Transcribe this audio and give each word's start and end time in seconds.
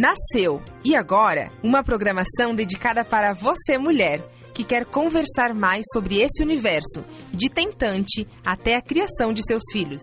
Nasceu 0.00 0.62
e 0.82 0.96
agora 0.96 1.50
uma 1.62 1.84
programação 1.84 2.54
dedicada 2.54 3.04
para 3.04 3.34
você, 3.34 3.76
mulher, 3.76 4.26
que 4.54 4.64
quer 4.64 4.86
conversar 4.86 5.52
mais 5.52 5.82
sobre 5.92 6.22
esse 6.22 6.42
universo, 6.42 7.04
de 7.30 7.50
tentante 7.50 8.26
até 8.42 8.76
a 8.76 8.80
criação 8.80 9.30
de 9.30 9.44
seus 9.44 9.60
filhos. 9.70 10.00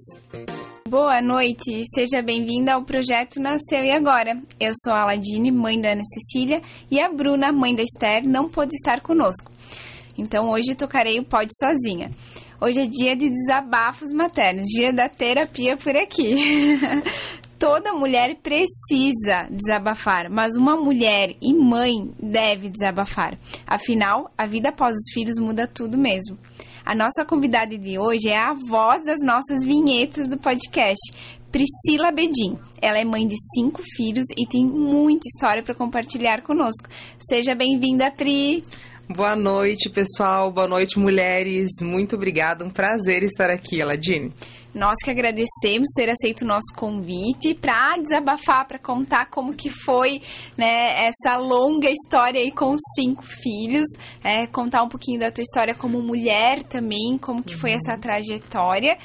Boa 0.88 1.20
noite, 1.20 1.81
seja 1.96 2.22
bem-vinda 2.22 2.73
ao 2.73 2.83
projeto 2.83 3.41
Nasceu 3.41 3.83
e 3.83 3.90
Agora. 3.90 4.37
Eu 4.60 4.72
sou 4.83 4.94
a 4.94 5.01
Aladine, 5.01 5.51
mãe 5.51 5.81
da 5.81 5.94
Ana 5.94 6.04
Cecília, 6.14 6.62
e 6.91 7.01
a 7.01 7.12
Bruna, 7.12 7.51
mãe 7.51 7.73
da 7.73 7.82
Esther, 7.82 8.23
não 8.23 8.47
pôde 8.47 8.76
estar 8.76 9.01
conosco. 9.01 9.51
Então 10.15 10.51
hoje 10.51 10.76
tocarei 10.76 11.19
o 11.19 11.26
pod 11.26 11.50
sozinha. 11.58 12.12
Hoje 12.62 12.82
é 12.82 12.86
dia 12.86 13.15
de 13.15 13.32
desabafos 13.32 14.14
maternos, 14.14 14.68
dia 14.68 14.94
da 14.94 15.09
terapia 15.09 15.76
por 15.76 15.95
aqui. 15.95 16.36
Toda 17.59 17.91
mulher 17.91 18.38
precisa 18.44 19.48
desabafar, 19.50 20.30
mas 20.30 20.55
uma 20.55 20.76
mulher 20.76 21.36
e 21.41 21.54
mãe 21.54 22.12
deve 22.22 22.70
desabafar. 22.70 23.38
Afinal, 23.66 24.32
a 24.38 24.45
vida 24.45 24.70
após 24.70 24.95
os 24.95 25.13
filhos 25.13 25.40
muda 25.40 25.66
tudo 25.66 25.98
mesmo. 25.98 26.38
A 26.85 26.94
nossa 26.94 27.26
convidada 27.26 27.77
de 27.77 27.98
hoje 27.98 28.30
é 28.30 28.38
a 28.38 28.54
voz 28.54 29.04
das 29.04 29.20
nossas 29.22 29.66
vinhetas 29.66 30.30
do 30.30 30.38
podcast, 30.38 31.12
Priscila 31.52 32.12
Bedin. 32.12 32.58
Ela 32.82 32.99
é 32.99 33.04
mãe 33.04 33.27
de 33.27 33.35
cinco 33.55 33.82
filhos 33.96 34.26
e 34.38 34.46
tem 34.46 34.63
muita 34.63 35.27
história 35.27 35.63
para 35.63 35.74
compartilhar 35.74 36.44
conosco. 36.44 36.88
Seja 37.20 37.55
bem-vinda, 37.55 38.12
Pri. 38.12 38.63
Boa 39.10 39.38
noite, 39.38 39.90
pessoal. 39.90 40.52
Boa 40.52 40.68
noite, 40.68 41.00
mulheres. 41.00 41.70
Muito 41.82 42.18
obrigada. 42.18 42.66
Um 42.66 42.70
prazer 42.70 43.24
estar 43.24 43.50
aqui, 43.50 43.82
Aladine. 43.82 44.34
Nós 44.76 44.96
que 45.02 45.10
agradecemos 45.10 45.88
ter 45.96 46.10
aceito 46.10 46.42
o 46.42 46.46
nosso 46.46 46.76
convite 46.76 47.56
para 47.56 47.98
desabafar, 48.00 48.68
para 48.68 48.78
contar 48.78 49.28
como 49.30 49.56
que 49.56 49.70
foi 49.70 50.22
né, 50.58 51.08
essa 51.08 51.38
longa 51.38 51.90
história 51.90 52.40
aí 52.41 52.52
com 52.52 52.74
os 52.74 52.82
cinco 52.96 53.24
filhos, 53.24 53.86
é, 54.22 54.46
contar 54.46 54.84
um 54.84 54.90
pouquinho 54.90 55.21
da 55.21 55.32
tua 55.32 55.42
história 55.42 55.74
como 55.74 56.02
mulher 56.02 56.62
também, 56.64 57.18
como 57.18 57.42
que 57.42 57.55
foi 57.55 57.71
essa 57.71 57.98
trajetória. 57.98 58.98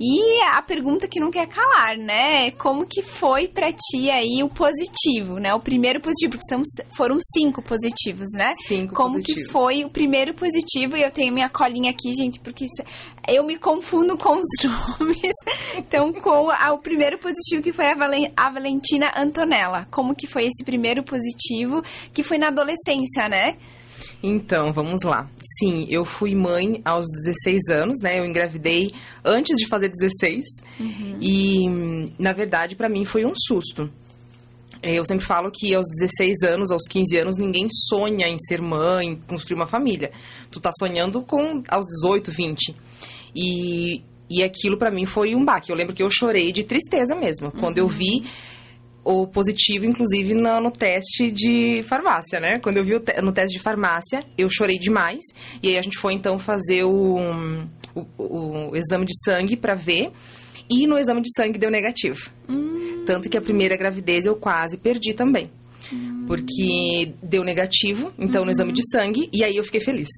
E 0.00 0.40
a 0.42 0.62
pergunta 0.62 1.08
que 1.08 1.18
não 1.18 1.30
quer 1.30 1.48
calar, 1.48 1.96
né? 1.96 2.52
Como 2.52 2.86
que 2.86 3.02
foi 3.02 3.48
para 3.48 3.72
ti 3.72 4.08
aí 4.10 4.42
o 4.44 4.48
positivo, 4.48 5.38
né? 5.40 5.52
O 5.54 5.58
primeiro 5.58 6.00
positivo, 6.00 6.32
porque 6.32 6.46
são, 6.48 6.62
foram 6.96 7.16
cinco 7.20 7.60
positivos, 7.60 8.28
né? 8.32 8.52
Cinco 8.64 8.94
Como 8.94 9.14
positivos. 9.14 9.46
que 9.46 9.52
foi 9.52 9.84
o 9.84 9.90
primeiro 9.90 10.34
positivo? 10.34 10.96
E 10.96 11.02
eu 11.02 11.10
tenho 11.10 11.34
minha 11.34 11.48
colinha 11.48 11.90
aqui, 11.90 12.14
gente, 12.14 12.38
porque 12.38 12.66
eu 13.26 13.44
me 13.44 13.58
confundo 13.58 14.16
com 14.16 14.38
os 14.38 14.46
nomes. 14.62 15.34
Então, 15.76 16.12
com 16.12 16.48
a, 16.50 16.72
o 16.72 16.78
primeiro 16.78 17.18
positivo 17.18 17.62
que 17.62 17.72
foi 17.72 17.86
a, 17.90 17.94
Valen, 17.94 18.32
a 18.36 18.50
Valentina 18.50 19.12
Antonella. 19.16 19.88
Como 19.90 20.14
que 20.14 20.28
foi 20.28 20.44
esse 20.44 20.64
primeiro 20.64 21.02
positivo 21.02 21.82
que 22.12 22.22
foi 22.22 22.38
na 22.38 22.48
adolescência, 22.48 23.28
né? 23.28 23.56
Então, 24.22 24.72
vamos 24.72 25.02
lá. 25.04 25.30
Sim, 25.58 25.86
eu 25.88 26.04
fui 26.04 26.34
mãe 26.34 26.80
aos 26.84 27.06
16 27.06 27.68
anos, 27.70 27.98
né? 28.02 28.18
Eu 28.18 28.24
engravidei 28.24 28.90
antes 29.24 29.56
de 29.56 29.68
fazer 29.68 29.88
16. 29.88 30.44
Uhum. 30.80 31.18
E, 31.20 32.12
na 32.18 32.32
verdade, 32.32 32.74
para 32.74 32.88
mim 32.88 33.04
foi 33.04 33.24
um 33.24 33.32
susto. 33.34 33.88
Eu 34.82 35.04
sempre 35.04 35.26
falo 35.26 35.50
que 35.52 35.74
aos 35.74 35.86
16 36.00 36.42
anos, 36.50 36.70
aos 36.70 36.82
15 36.88 37.16
anos, 37.16 37.36
ninguém 37.36 37.66
sonha 37.88 38.28
em 38.28 38.38
ser 38.38 38.60
mãe, 38.60 39.16
construir 39.26 39.56
uma 39.56 39.66
família. 39.66 40.12
Tu 40.50 40.60
tá 40.60 40.70
sonhando 40.78 41.22
com 41.22 41.62
aos 41.68 41.86
18, 41.86 42.30
20. 42.30 42.76
E, 43.34 44.02
e 44.30 44.42
aquilo 44.42 44.76
para 44.76 44.90
mim 44.90 45.04
foi 45.04 45.34
um 45.34 45.44
baque. 45.44 45.70
Eu 45.70 45.76
lembro 45.76 45.94
que 45.94 46.02
eu 46.02 46.10
chorei 46.10 46.52
de 46.52 46.62
tristeza 46.64 47.14
mesmo. 47.14 47.50
Quando 47.52 47.78
uhum. 47.78 47.84
eu 47.84 47.88
vi 47.88 48.24
o 49.08 49.26
positivo, 49.26 49.86
inclusive, 49.86 50.34
no, 50.34 50.60
no, 50.60 50.70
teste 50.70 51.32
de 51.32 51.82
farmácia, 51.88 52.38
né? 52.38 52.58
Quando 52.62 52.76
eu 52.76 52.84
vi 52.84 53.00
te 53.00 53.18
no 53.22 53.32
teste 53.32 53.56
de 53.56 53.62
farmácia, 53.62 54.22
eu 54.36 54.48
chorei 54.50 54.78
demais. 54.78 55.24
E 55.62 55.68
aí 55.68 55.78
a 55.78 55.82
gente 55.82 55.96
foi, 55.96 56.12
então, 56.12 56.38
fazer 56.38 56.84
o, 56.84 57.16
o, 57.94 58.04
o, 58.18 58.76
exame 58.76 59.06
de 59.06 59.14
sangue 59.24 59.56
para 59.56 59.74
ver. 59.74 60.12
E 60.70 60.86
no 60.86 60.98
exame 60.98 61.22
de 61.22 61.30
sangue 61.34 61.58
deu 61.58 61.70
negativo. 61.70 62.30
Hum. 62.50 63.04
Tanto 63.06 63.30
que 63.30 63.38
a 63.38 63.40
primeira 63.40 63.78
gravidez 63.78 64.26
eu 64.26 64.36
quase 64.36 64.76
perdi 64.76 65.14
também. 65.14 65.50
Hum. 65.90 66.26
Porque 66.26 67.14
deu 67.22 67.42
negativo, 67.42 68.12
então, 68.18 68.42
uhum. 68.42 68.46
no 68.46 68.52
exame 68.52 68.72
de 68.72 68.82
sangue. 68.90 69.30
E 69.32 69.42
aí 69.42 69.56
eu 69.56 69.64
fiquei 69.64 69.80
feliz. 69.80 70.08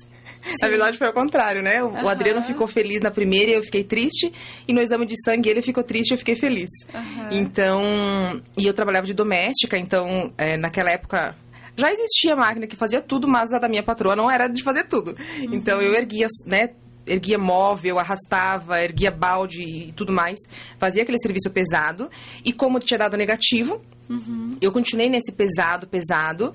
Na 0.61 0.69
verdade, 0.69 0.99
foi 0.99 1.07
ao 1.07 1.13
contrário, 1.13 1.63
né? 1.63 1.83
O 1.83 1.89
uhum. 1.89 2.09
Adriano 2.09 2.43
ficou 2.43 2.67
feliz 2.67 3.01
na 3.01 3.11
primeira 3.11 3.51
e 3.51 3.55
eu 3.55 3.63
fiquei 3.63 3.85
triste. 3.85 4.33
E 4.67 4.73
no 4.73 4.81
exame 4.81 5.07
de 5.07 5.15
sangue 5.25 5.49
ele 5.49 5.63
ficou 5.63 5.83
triste 5.83 6.11
e 6.11 6.15
eu 6.15 6.19
fiquei 6.19 6.35
feliz. 6.35 6.71
Uhum. 6.95 7.29
Então, 7.31 8.43
e 8.57 8.67
eu 8.67 8.75
trabalhava 8.75 9.07
de 9.07 9.15
doméstica, 9.15 9.79
então, 9.79 10.33
é, 10.39 10.57
naquela 10.57 10.91
época 10.91 11.37
já 11.77 11.91
existia 11.91 12.37
máquina 12.37 12.67
que 12.67 12.77
fazia 12.77 13.01
tudo, 13.01 13.27
mas 13.27 13.53
a 13.53 13.59
da 13.59 13.69
minha 13.69 13.83
patroa 13.83 14.15
não 14.15 14.31
era 14.31 14.49
de 14.49 14.63
fazer 14.63 14.85
tudo. 14.85 15.11
Uhum. 15.11 15.55
Então 15.55 15.81
eu 15.81 15.95
erguia, 15.95 16.27
né, 16.47 16.71
erguia 17.07 17.39
móvel, 17.39 17.99
arrastava, 17.99 18.83
erguia 18.83 19.11
balde 19.11 19.63
e 19.63 19.93
tudo 19.93 20.13
mais. 20.13 20.39
Fazia 20.79 21.03
aquele 21.03 21.19
serviço 21.19 21.51
pesado. 21.51 22.11
E 22.45 22.53
como 22.53 22.79
tinha 22.79 22.99
dado 22.99 23.17
negativo, 23.17 23.81
uhum. 24.09 24.51
eu 24.61 24.71
continuei 24.73 25.09
nesse 25.09 25.33
pesado, 25.33 25.87
pesado, 25.87 26.53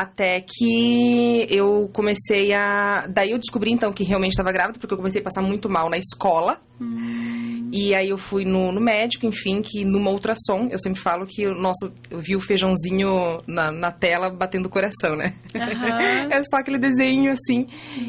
até 0.00 0.40
que 0.40 1.46
eu 1.50 1.90
comecei 1.92 2.52
a. 2.52 3.06
Daí 3.08 3.32
eu 3.32 3.38
descobri 3.38 3.70
então 3.70 3.92
que 3.92 4.04
realmente 4.04 4.32
estava 4.32 4.52
grávida, 4.52 4.78
porque 4.78 4.94
eu 4.94 4.98
comecei 4.98 5.20
a 5.20 5.24
passar 5.24 5.42
muito 5.42 5.68
mal 5.68 5.90
na 5.90 5.98
escola. 5.98 6.60
Uhum. 6.80 7.68
E 7.72 7.94
aí 7.94 8.08
eu 8.08 8.16
fui 8.16 8.44
no, 8.44 8.72
no, 8.72 8.80
médico, 8.80 9.26
enfim, 9.26 9.60
que 9.60 9.84
numa 9.84 10.10
ultrassom, 10.10 10.68
eu 10.70 10.78
sempre 10.78 11.00
falo 11.00 11.26
que 11.26 11.46
o 11.46 11.54
nosso, 11.54 11.92
eu 12.10 12.18
vi 12.18 12.34
o 12.34 12.40
feijãozinho 12.40 13.42
na, 13.46 13.70
na 13.70 13.90
tela 13.90 14.30
batendo 14.30 14.66
o 14.66 14.70
coração, 14.70 15.16
né? 15.16 15.34
Uhum. 15.54 16.30
é 16.32 16.42
só 16.44 16.56
aquele 16.56 16.78
desenho 16.78 17.32
assim. 17.32 17.66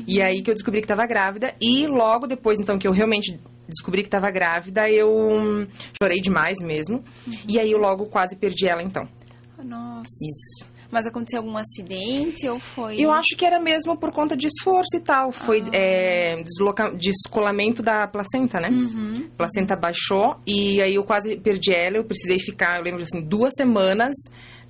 E 0.07 0.21
aí 0.21 0.41
que 0.41 0.51
eu 0.51 0.55
descobri 0.55 0.79
que 0.79 0.85
estava 0.85 1.05
grávida. 1.05 1.53
E 1.59 1.87
logo 1.87 2.27
depois, 2.27 2.59
então, 2.59 2.77
que 2.77 2.87
eu 2.87 2.91
realmente 2.91 3.39
descobri 3.67 4.01
que 4.01 4.07
estava 4.07 4.29
grávida, 4.31 4.89
eu 4.89 5.09
chorei 6.01 6.21
demais 6.21 6.59
mesmo. 6.61 7.03
Uhum. 7.27 7.33
E 7.47 7.59
aí 7.59 7.71
eu 7.71 7.79
logo 7.79 8.05
quase 8.05 8.35
perdi 8.35 8.67
ela, 8.67 8.83
então. 8.83 9.07
Nossa. 9.63 10.11
Isso. 10.21 10.68
Mas 10.91 11.05
aconteceu 11.05 11.39
algum 11.39 11.55
acidente 11.55 12.47
ou 12.49 12.59
foi? 12.59 12.99
Eu 12.99 13.11
acho 13.11 13.37
que 13.37 13.45
era 13.45 13.59
mesmo 13.59 13.95
por 13.95 14.11
conta 14.11 14.35
de 14.35 14.47
esforço 14.47 14.95
e 14.95 14.99
tal. 14.99 15.31
Foi 15.31 15.61
ah. 15.61 15.69
é, 15.77 16.41
desloca... 16.41 16.91
descolamento 16.95 17.83
da 17.83 18.07
placenta, 18.07 18.59
né? 18.59 18.69
Uhum. 18.69 19.29
A 19.33 19.37
placenta 19.37 19.75
baixou 19.75 20.37
e 20.47 20.81
aí 20.81 20.95
eu 20.95 21.03
quase 21.03 21.37
perdi 21.37 21.71
ela. 21.71 21.97
Eu 21.97 22.03
precisei 22.03 22.39
ficar, 22.39 22.77
eu 22.77 22.83
lembro 22.83 23.03
assim, 23.03 23.21
duas 23.21 23.53
semanas, 23.55 24.15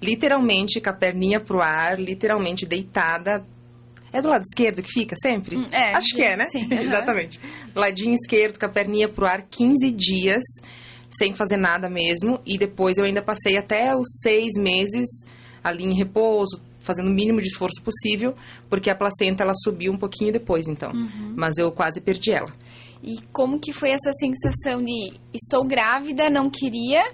literalmente 0.01 0.81
com 0.81 0.89
a 0.89 0.93
perninha 0.93 1.39
pro 1.39 1.61
ar, 1.61 1.97
literalmente 1.97 2.65
deitada. 2.65 3.45
É 4.11 4.21
do 4.21 4.27
lado 4.27 4.43
esquerdo 4.43 4.81
que 4.81 4.91
fica 4.91 5.15
sempre? 5.21 5.55
Hum, 5.55 5.67
é, 5.71 5.95
acho 5.95 6.15
que 6.15 6.21
é, 6.21 6.35
né? 6.35 6.47
Sim. 6.49 6.67
Exatamente. 6.73 7.39
Do 7.73 7.79
ladinho 7.79 8.13
esquerdo, 8.13 8.59
com 8.59 8.65
a 8.65 8.69
perninha 8.69 9.07
pro 9.07 9.25
ar, 9.25 9.43
15 9.49 9.89
dias, 9.91 10.43
sem 11.09 11.31
fazer 11.31 11.57
nada 11.57 11.89
mesmo. 11.89 12.41
E 12.45 12.57
depois 12.57 12.97
eu 12.97 13.05
ainda 13.05 13.21
passei 13.21 13.55
até 13.55 13.95
os 13.95 14.19
seis 14.21 14.53
meses 14.57 15.07
ali 15.63 15.83
em 15.83 15.93
repouso, 15.93 16.61
fazendo 16.79 17.09
o 17.09 17.13
mínimo 17.13 17.41
de 17.41 17.47
esforço 17.47 17.81
possível, 17.83 18.35
porque 18.69 18.89
a 18.89 18.95
placenta 18.95 19.43
ela 19.43 19.53
subiu 19.63 19.91
um 19.91 19.97
pouquinho 19.97 20.31
depois, 20.31 20.67
então. 20.67 20.91
Uhum. 20.91 21.33
Mas 21.35 21.57
eu 21.57 21.71
quase 21.71 22.01
perdi 22.01 22.31
ela. 22.31 22.51
E 23.03 23.17
como 23.31 23.59
que 23.59 23.71
foi 23.71 23.91
essa 23.91 24.11
sensação 24.13 24.83
de 24.83 25.13
estou 25.33 25.65
grávida, 25.65 26.29
não 26.29 26.49
queria, 26.49 27.13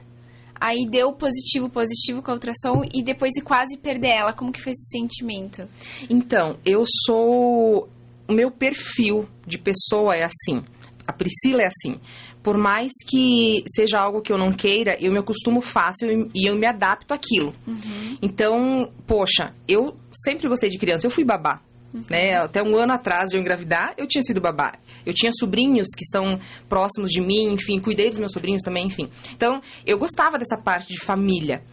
aí 0.60 0.88
deu 0.90 1.14
positivo, 1.14 1.70
positivo 1.70 2.22
com 2.22 2.32
a 2.32 2.34
ultrassom 2.34 2.84
e 2.94 3.04
depois 3.04 3.32
de 3.32 3.44
quase 3.44 3.78
perder 3.78 4.10
ela, 4.10 4.34
como 4.34 4.52
que 4.52 4.62
foi 4.62 4.72
esse 4.72 4.90
sentimento? 4.90 5.68
Então, 6.10 6.58
eu 6.66 6.84
sou 7.06 7.90
o 8.28 8.34
meu 8.34 8.50
perfil 8.50 9.28
de 9.46 9.60
pessoa 9.60 10.16
é 10.16 10.24
assim. 10.24 10.64
A 11.08 11.14
Priscila 11.14 11.62
é 11.62 11.68
assim 11.68 12.00
por 12.46 12.60
mais 12.60 12.92
que 13.10 13.64
seja 13.76 13.98
algo 13.98 14.22
que 14.22 14.32
eu 14.32 14.38
não 14.38 14.54
queira, 14.54 14.96
eu 15.02 15.12
me 15.12 15.18
acostumo 15.18 15.62
fácil 15.62 16.30
e 16.32 16.46
eu 16.48 16.56
me 16.56 16.68
adapto 16.68 17.12
àquilo. 17.12 17.52
Uhum. 17.66 18.20
Então, 18.22 18.92
poxa, 19.08 19.52
eu 19.68 19.98
sempre 20.12 20.48
gostei 20.48 20.70
de 20.70 20.78
criança, 20.78 21.08
eu 21.08 21.10
fui 21.10 21.26
babá. 21.26 21.60
Uhum. 21.92 22.04
Né? 22.08 22.36
Até 22.36 22.62
um 22.62 22.78
ano 22.78 22.94
atrás 22.94 23.32
de 23.32 23.38
eu 23.38 23.42
engravidar, 23.42 23.96
eu 23.98 24.06
tinha 24.06 24.22
sido 24.22 24.40
babá. 24.40 24.74
Eu 25.04 25.12
tinha 25.12 25.32
sobrinhos 25.40 25.88
que 25.98 26.06
são 26.06 26.40
próximos 26.70 27.10
de 27.10 27.20
mim, 27.20 27.52
enfim, 27.52 27.80
cuidei 27.80 28.10
dos 28.10 28.20
meus 28.20 28.32
sobrinhos 28.32 28.62
também, 28.62 28.86
enfim. 28.86 29.10
Então, 29.36 29.60
eu 29.84 29.98
gostava 29.98 30.38
dessa 30.38 30.56
parte 30.56 30.94
de 30.94 31.00
família. 31.00 31.64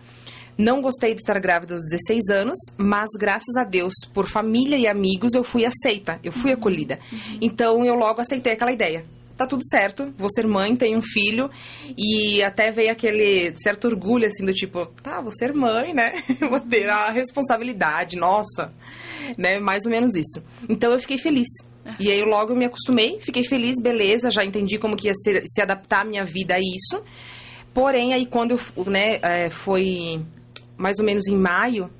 Não 0.56 0.80
gostei 0.80 1.14
de 1.14 1.20
estar 1.20 1.38
grávida 1.38 1.74
aos 1.74 1.82
16 1.82 2.30
anos, 2.30 2.58
mas 2.78 3.10
graças 3.20 3.56
a 3.58 3.64
Deus, 3.64 3.92
por 4.14 4.26
família 4.26 4.78
e 4.78 4.86
amigos, 4.86 5.34
eu 5.34 5.44
fui 5.44 5.66
aceita, 5.66 6.18
eu 6.24 6.32
fui 6.32 6.50
uhum. 6.50 6.56
acolhida. 6.56 6.98
Uhum. 7.12 7.38
Então, 7.42 7.84
eu 7.84 7.94
logo 7.94 8.22
aceitei 8.22 8.54
aquela 8.54 8.72
ideia 8.72 9.04
tá 9.42 9.46
tudo 9.48 9.62
certo, 9.68 10.12
vou 10.16 10.28
ser 10.30 10.46
mãe, 10.46 10.74
tenho 10.76 10.98
um 10.98 11.02
filho, 11.02 11.50
e 11.96 12.42
até 12.42 12.70
veio 12.70 12.92
aquele 12.92 13.52
certo 13.56 13.86
orgulho, 13.86 14.26
assim, 14.26 14.44
do 14.44 14.52
tipo, 14.52 14.86
tá, 15.02 15.20
vou 15.20 15.32
ser 15.32 15.52
mãe, 15.52 15.92
né? 15.94 16.12
vou 16.48 16.60
ter 16.60 16.88
a 16.88 17.10
responsabilidade, 17.10 18.16
nossa, 18.16 18.72
né? 19.36 19.58
Mais 19.60 19.84
ou 19.84 19.90
menos 19.90 20.14
isso. 20.14 20.42
Então 20.68 20.92
eu 20.92 20.98
fiquei 20.98 21.18
feliz. 21.18 21.46
E 21.98 22.10
aí 22.10 22.22
logo 22.22 22.52
eu 22.52 22.56
me 22.56 22.64
acostumei, 22.64 23.18
fiquei 23.20 23.42
feliz, 23.42 23.74
beleza, 23.82 24.30
já 24.30 24.44
entendi 24.44 24.78
como 24.78 24.96
que 24.96 25.08
ia 25.08 25.14
ser, 25.14 25.42
se 25.46 25.60
adaptar 25.60 26.02
a 26.02 26.04
minha 26.04 26.24
vida 26.24 26.54
a 26.54 26.60
isso. 26.60 27.02
Porém, 27.74 28.12
aí 28.12 28.26
quando 28.26 28.52
eu, 28.52 28.84
né, 28.84 29.18
é, 29.22 29.50
foi 29.50 30.24
mais 30.76 30.98
ou 30.98 31.04
menos 31.04 31.26
em 31.26 31.36
maio, 31.36 31.90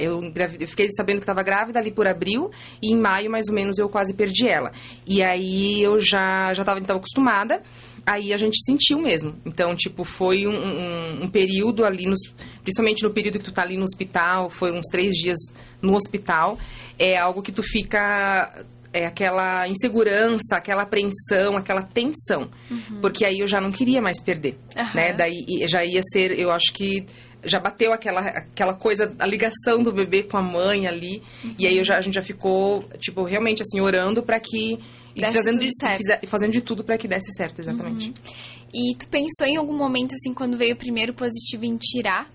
eu, 0.00 0.20
eu 0.60 0.68
fiquei 0.68 0.88
sabendo 0.96 1.16
que 1.16 1.22
estava 1.22 1.42
grávida 1.42 1.78
ali 1.78 1.90
por 1.90 2.06
abril 2.06 2.50
e 2.82 2.92
em 2.92 3.00
maio 3.00 3.30
mais 3.30 3.48
ou 3.48 3.54
menos 3.54 3.78
eu 3.78 3.88
quase 3.88 4.14
perdi 4.14 4.48
ela. 4.48 4.72
E 5.06 5.22
aí 5.22 5.82
eu 5.82 5.98
já 5.98 6.52
já 6.54 6.62
estava 6.62 6.80
então 6.80 6.96
acostumada. 6.96 7.62
Aí 8.06 8.32
a 8.32 8.36
gente 8.36 8.56
sentiu 8.64 8.98
mesmo. 8.98 9.36
Então 9.44 9.74
tipo 9.74 10.04
foi 10.04 10.46
um, 10.46 10.58
um, 10.58 11.24
um 11.24 11.28
período 11.28 11.84
ali, 11.84 12.06
nos, 12.06 12.18
principalmente 12.62 13.02
no 13.02 13.10
período 13.10 13.38
que 13.38 13.44
tu 13.44 13.52
tá 13.52 13.62
ali 13.62 13.76
no 13.76 13.84
hospital, 13.84 14.50
foi 14.50 14.72
uns 14.72 14.86
três 14.90 15.12
dias 15.12 15.38
no 15.82 15.94
hospital. 15.94 16.58
É 16.98 17.16
algo 17.16 17.42
que 17.42 17.52
tu 17.52 17.62
fica 17.62 18.64
é 18.92 19.06
aquela 19.06 19.68
insegurança, 19.68 20.56
aquela 20.56 20.82
apreensão, 20.82 21.56
aquela 21.56 21.82
tensão. 21.82 22.50
Uhum. 22.70 23.00
Porque 23.00 23.24
aí 23.24 23.38
eu 23.38 23.46
já 23.46 23.60
não 23.60 23.70
queria 23.70 24.02
mais 24.02 24.20
perder, 24.20 24.58
uhum. 24.76 24.94
né? 24.94 25.12
Daí 25.12 25.44
já 25.68 25.84
ia 25.84 26.00
ser, 26.12 26.38
eu 26.38 26.50
acho 26.50 26.72
que 26.72 27.06
já 27.44 27.58
bateu 27.58 27.92
aquela, 27.92 28.20
aquela 28.20 28.74
coisa, 28.74 29.14
a 29.18 29.26
ligação 29.26 29.82
do 29.82 29.92
bebê 29.92 30.22
com 30.22 30.36
a 30.36 30.42
mãe 30.42 30.86
ali. 30.86 31.22
Uhum. 31.44 31.54
E 31.58 31.66
aí 31.66 31.82
já, 31.84 31.96
a 31.96 32.00
gente 32.00 32.14
já 32.14 32.22
ficou, 32.22 32.82
tipo, 32.98 33.24
realmente 33.24 33.62
assim, 33.62 33.80
orando 33.80 34.22
para 34.22 34.38
que. 34.40 34.78
E 35.14 35.24
fazendo, 35.32 35.58
de, 35.58 35.68
fazendo 36.28 36.52
de 36.52 36.60
tudo 36.60 36.84
para 36.84 36.96
que 36.96 37.08
desse 37.08 37.32
certo, 37.32 37.60
exatamente. 37.60 38.08
Uhum. 38.08 38.14
E 38.72 38.96
tu 38.96 39.08
pensou 39.08 39.46
em 39.46 39.56
algum 39.56 39.76
momento, 39.76 40.14
assim, 40.14 40.32
quando 40.32 40.56
veio 40.56 40.74
o 40.74 40.78
primeiro 40.78 41.12
positivo, 41.12 41.64
em 41.64 41.76
tirar? 41.76 42.30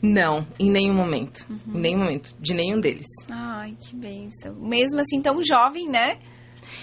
Não, 0.00 0.46
em 0.58 0.70
nenhum 0.70 0.94
momento. 0.94 1.46
Uhum. 1.48 1.76
Em 1.76 1.80
nenhum 1.80 1.98
momento. 1.98 2.34
De 2.40 2.54
nenhum 2.54 2.80
deles. 2.80 3.06
Ai, 3.30 3.76
que 3.78 3.94
benção. 3.94 4.54
Mesmo 4.54 5.00
assim, 5.00 5.20
tão 5.20 5.40
jovem, 5.42 5.88
né? 5.88 6.18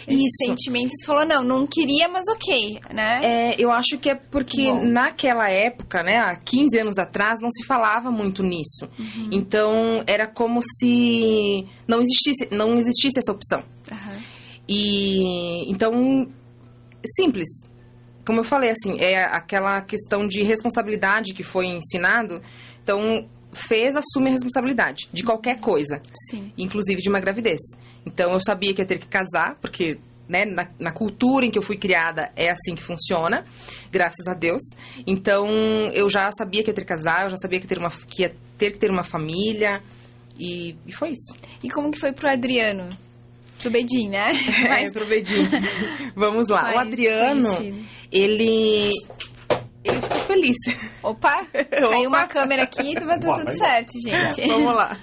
Isso. 0.07 0.45
sentimento, 0.45 0.91
você 0.91 1.05
falou, 1.05 1.25
não, 1.25 1.43
não 1.43 1.67
queria, 1.67 2.07
mas 2.07 2.25
ok, 2.27 2.79
né? 2.93 3.19
É, 3.23 3.55
eu 3.57 3.71
acho 3.71 3.97
que 3.97 4.09
é 4.09 4.15
porque 4.15 4.65
Bom. 4.65 4.85
naquela 4.85 5.49
época, 5.49 6.03
né, 6.03 6.17
há 6.17 6.35
15 6.35 6.79
anos 6.79 6.97
atrás, 6.97 7.39
não 7.41 7.49
se 7.49 7.65
falava 7.65 8.11
muito 8.11 8.43
nisso. 8.43 8.89
Uhum. 8.97 9.29
Então, 9.31 10.03
era 10.05 10.27
como 10.27 10.61
se 10.61 11.65
não 11.87 11.99
existisse, 12.01 12.47
não 12.51 12.75
existisse 12.75 13.19
essa 13.19 13.31
opção. 13.31 13.63
Uhum. 13.91 14.17
E, 14.67 15.69
então, 15.71 16.27
simples. 17.17 17.47
Como 18.25 18.41
eu 18.41 18.43
falei, 18.43 18.69
assim, 18.69 18.99
é 18.99 19.23
aquela 19.23 19.81
questão 19.81 20.27
de 20.27 20.43
responsabilidade 20.43 21.33
que 21.33 21.41
foi 21.41 21.65
ensinado. 21.65 22.41
Então, 22.83 23.27
fez, 23.51 23.95
assume 23.95 24.29
a 24.29 24.31
responsabilidade 24.31 25.09
de 25.11 25.23
qualquer 25.23 25.59
coisa. 25.59 26.01
Sim. 26.29 26.51
Inclusive 26.57 27.01
de 27.01 27.09
uma 27.09 27.19
gravidez. 27.19 27.59
Então 28.05 28.31
eu 28.33 28.39
sabia 28.39 28.73
que 28.73 28.81
ia 28.81 28.87
ter 28.87 28.99
que 28.99 29.07
casar, 29.07 29.55
porque 29.61 29.99
né, 30.27 30.45
na, 30.45 30.67
na, 30.79 30.91
cultura 30.91 31.45
em 31.45 31.51
que 31.51 31.57
eu 31.57 31.63
fui 31.63 31.75
criada 31.75 32.31
é 32.35 32.51
assim 32.51 32.75
que 32.75 32.83
funciona, 32.83 33.45
graças 33.91 34.27
a 34.27 34.33
Deus. 34.33 34.61
Então 35.07 35.47
eu 35.93 36.07
já 36.09 36.29
sabia 36.31 36.63
que 36.63 36.69
ia 36.69 36.73
ter 36.73 36.81
que 36.81 36.87
casar, 36.87 37.23
eu 37.23 37.29
já 37.31 37.37
sabia 37.37 37.59
que, 37.59 37.67
ter 37.67 37.79
uma, 37.79 37.89
que 37.89 38.21
ia 38.21 38.35
ter 38.57 38.71
que 38.71 38.77
ter 38.77 38.91
uma 38.91 39.03
família 39.03 39.81
e, 40.37 40.75
e 40.85 40.91
foi 40.91 41.09
isso. 41.09 41.35
E 41.63 41.69
como 41.69 41.91
que 41.91 41.99
foi 41.99 42.13
pro 42.13 42.29
Adriano? 42.29 42.89
Pro 43.59 43.71
Bedin, 43.71 44.09
né? 44.09 44.31
Mas... 44.69 44.87
É, 44.87 44.91
pro 44.91 45.05
Bedin. 45.05 45.43
Vamos 46.15 46.47
lá. 46.47 46.73
o 46.75 46.79
Adriano, 46.79 47.49
ele 48.11 48.89
ele 49.99 50.09
ficou 50.09 50.21
feliz. 50.21 50.57
Opa, 51.03 51.45
caiu 51.53 52.09
uma 52.09 52.27
câmera 52.27 52.63
aqui, 52.63 52.93
tá 52.95 53.17
tudo 53.19 53.57
certo, 53.57 53.91
gente. 54.01 54.41
Vamos 54.47 54.75
lá. 54.75 54.97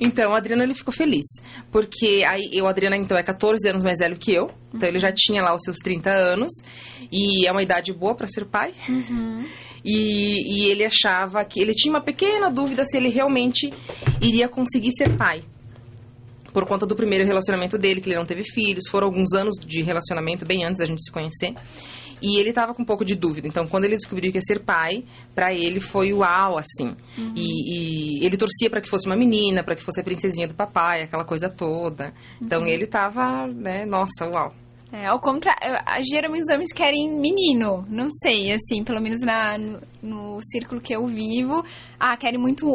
Então, 0.00 0.32
o 0.32 0.34
Adriano, 0.34 0.62
ele 0.62 0.74
ficou 0.74 0.92
feliz. 0.92 1.24
Porque 1.70 2.24
aí, 2.26 2.60
o 2.60 2.66
Adriano, 2.66 2.96
então, 2.96 3.16
é 3.16 3.22
14 3.22 3.68
anos 3.68 3.82
mais 3.82 3.98
velho 3.98 4.16
que 4.16 4.32
eu. 4.32 4.50
Então, 4.74 4.88
ele 4.88 4.98
já 4.98 5.12
tinha 5.12 5.42
lá 5.42 5.54
os 5.54 5.62
seus 5.62 5.78
30 5.78 6.10
anos. 6.10 6.52
E 7.10 7.46
é 7.46 7.52
uma 7.52 7.62
idade 7.62 7.92
boa 7.92 8.14
para 8.14 8.26
ser 8.26 8.44
pai. 8.44 8.72
Uhum. 8.88 9.44
E, 9.84 10.60
e 10.60 10.70
ele 10.70 10.84
achava 10.84 11.44
que... 11.44 11.60
Ele 11.60 11.72
tinha 11.72 11.92
uma 11.92 12.02
pequena 12.02 12.50
dúvida 12.50 12.84
se 12.84 12.96
ele 12.96 13.08
realmente 13.08 13.70
iria 14.20 14.48
conseguir 14.48 14.92
ser 14.92 15.16
pai 15.16 15.42
por 16.52 16.66
conta 16.66 16.86
do 16.86 16.94
primeiro 16.94 17.24
relacionamento 17.24 17.78
dele, 17.78 18.00
que 18.00 18.10
ele 18.10 18.16
não 18.16 18.26
teve 18.26 18.44
filhos. 18.44 18.84
Foram 18.90 19.06
alguns 19.06 19.32
anos 19.32 19.54
de 19.58 19.82
relacionamento, 19.82 20.44
bem 20.44 20.64
antes 20.64 20.80
da 20.80 20.86
gente 20.86 21.02
se 21.02 21.10
conhecer. 21.10 21.54
E 22.22 22.38
ele 22.38 22.52
tava 22.52 22.72
com 22.72 22.82
um 22.82 22.86
pouco 22.86 23.04
de 23.04 23.14
dúvida. 23.14 23.48
Então, 23.48 23.66
quando 23.66 23.84
ele 23.84 23.96
descobriu 23.96 24.30
que 24.30 24.38
ia 24.38 24.42
ser 24.42 24.60
pai, 24.60 25.04
para 25.34 25.52
ele 25.52 25.80
foi 25.80 26.12
uau, 26.12 26.56
assim. 26.56 26.96
Uhum. 27.18 27.32
E, 27.34 28.20
e, 28.20 28.24
ele 28.24 28.36
torcia 28.36 28.70
para 28.70 28.80
que 28.80 28.88
fosse 28.88 29.06
uma 29.06 29.16
menina, 29.16 29.64
para 29.64 29.74
que 29.74 29.82
fosse 29.82 30.00
a 30.00 30.04
princesinha 30.04 30.46
do 30.46 30.54
papai, 30.54 31.02
aquela 31.02 31.24
coisa 31.24 31.48
toda. 31.48 32.14
Então, 32.40 32.62
uhum. 32.62 32.66
ele 32.68 32.86
tava, 32.86 33.46
né, 33.46 33.84
nossa, 33.84 34.26
uau. 34.32 34.54
É, 34.92 35.06
ao 35.06 35.18
contrário, 35.18 35.58
geralmente 36.02 36.42
os 36.42 36.54
homens 36.54 36.70
querem 36.70 37.18
menino, 37.18 37.82
não 37.88 38.10
sei, 38.10 38.52
assim, 38.52 38.84
pelo 38.84 39.00
menos 39.00 39.22
na, 39.22 39.56
no, 39.56 39.80
no 40.02 40.38
círculo 40.42 40.82
que 40.82 40.94
eu 40.94 41.06
vivo, 41.06 41.64
ah, 41.98 42.14
querem 42.14 42.38
muito 42.38 42.66
o, 42.66 42.74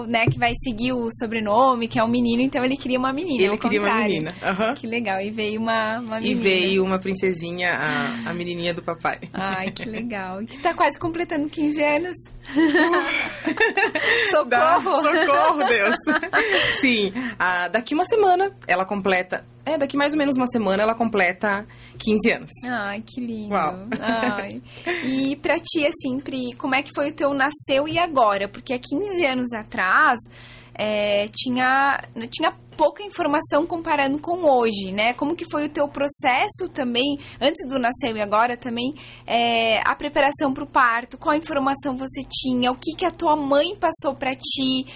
o, 0.00 0.06
né, 0.06 0.24
que 0.32 0.38
vai 0.38 0.52
seguir 0.54 0.94
o 0.94 1.08
sobrenome, 1.10 1.88
que 1.88 1.98
é 1.98 2.02
um 2.02 2.08
menino, 2.08 2.40
então 2.42 2.64
ele 2.64 2.74
queria 2.74 2.98
uma 2.98 3.12
menina. 3.12 3.44
Ele 3.44 3.58
queria 3.58 3.80
contrário. 3.80 4.00
uma 4.00 4.08
menina. 4.08 4.34
Uhum. 4.42 4.74
Que 4.76 4.86
legal, 4.86 5.20
e 5.20 5.30
veio 5.30 5.60
uma, 5.60 5.98
uma 6.00 6.20
menina. 6.20 6.40
E 6.40 6.42
veio 6.42 6.82
uma 6.82 6.98
princesinha, 6.98 7.74
a, 7.74 8.30
a 8.30 8.32
menininha 8.32 8.72
do 8.72 8.82
papai. 8.82 9.18
Ai, 9.34 9.70
que 9.72 9.84
legal. 9.84 10.38
Que 10.38 10.56
tá 10.56 10.72
quase 10.72 10.98
completando 10.98 11.50
15 11.50 11.84
anos. 11.84 12.16
socorro! 14.30 14.48
Dá, 14.48 14.80
socorro, 14.80 15.64
Deus! 15.68 15.96
Sim, 16.80 17.12
ah, 17.38 17.68
daqui 17.68 17.92
uma 17.92 18.06
semana 18.06 18.56
ela 18.66 18.86
completa 18.86 19.44
é, 19.66 19.76
daqui 19.76 19.96
mais 19.96 20.12
ou 20.12 20.18
menos 20.18 20.36
uma 20.36 20.46
semana 20.46 20.84
ela 20.84 20.94
completa 20.94 21.66
15 21.98 22.30
anos. 22.30 22.50
Ai, 22.64 23.02
que 23.02 23.20
lindo. 23.20 23.52
Uau. 23.52 23.88
Ai. 24.00 24.62
E 25.04 25.34
pra 25.36 25.56
ti, 25.58 25.84
assim, 25.84 26.20
Pri, 26.20 26.54
como 26.56 26.76
é 26.76 26.82
que 26.82 26.92
foi 26.94 27.08
o 27.08 27.12
teu 27.12 27.34
nasceu 27.34 27.88
e 27.88 27.98
agora? 27.98 28.48
Porque 28.48 28.72
há 28.72 28.78
15 28.78 29.26
anos 29.26 29.52
atrás 29.52 30.20
é, 30.72 31.26
tinha, 31.28 32.00
tinha 32.30 32.52
pouca 32.76 33.02
informação 33.02 33.66
comparando 33.66 34.18
com 34.18 34.44
hoje, 34.44 34.92
né? 34.92 35.14
Como 35.14 35.34
que 35.34 35.50
foi 35.50 35.64
o 35.64 35.68
teu 35.68 35.88
processo 35.88 36.68
também, 36.72 37.18
antes 37.40 37.66
do 37.68 37.78
nasceu 37.78 38.16
e 38.16 38.20
agora 38.20 38.56
também, 38.56 38.94
é, 39.26 39.80
a 39.84 39.94
preparação 39.96 40.52
para 40.52 40.62
o 40.62 40.66
parto, 40.66 41.18
qual 41.18 41.34
informação 41.34 41.96
você 41.96 42.22
tinha, 42.28 42.70
o 42.70 42.76
que, 42.76 42.94
que 42.96 43.06
a 43.06 43.10
tua 43.10 43.34
mãe 43.34 43.74
passou 43.74 44.14
para 44.14 44.32
ti, 44.34 44.86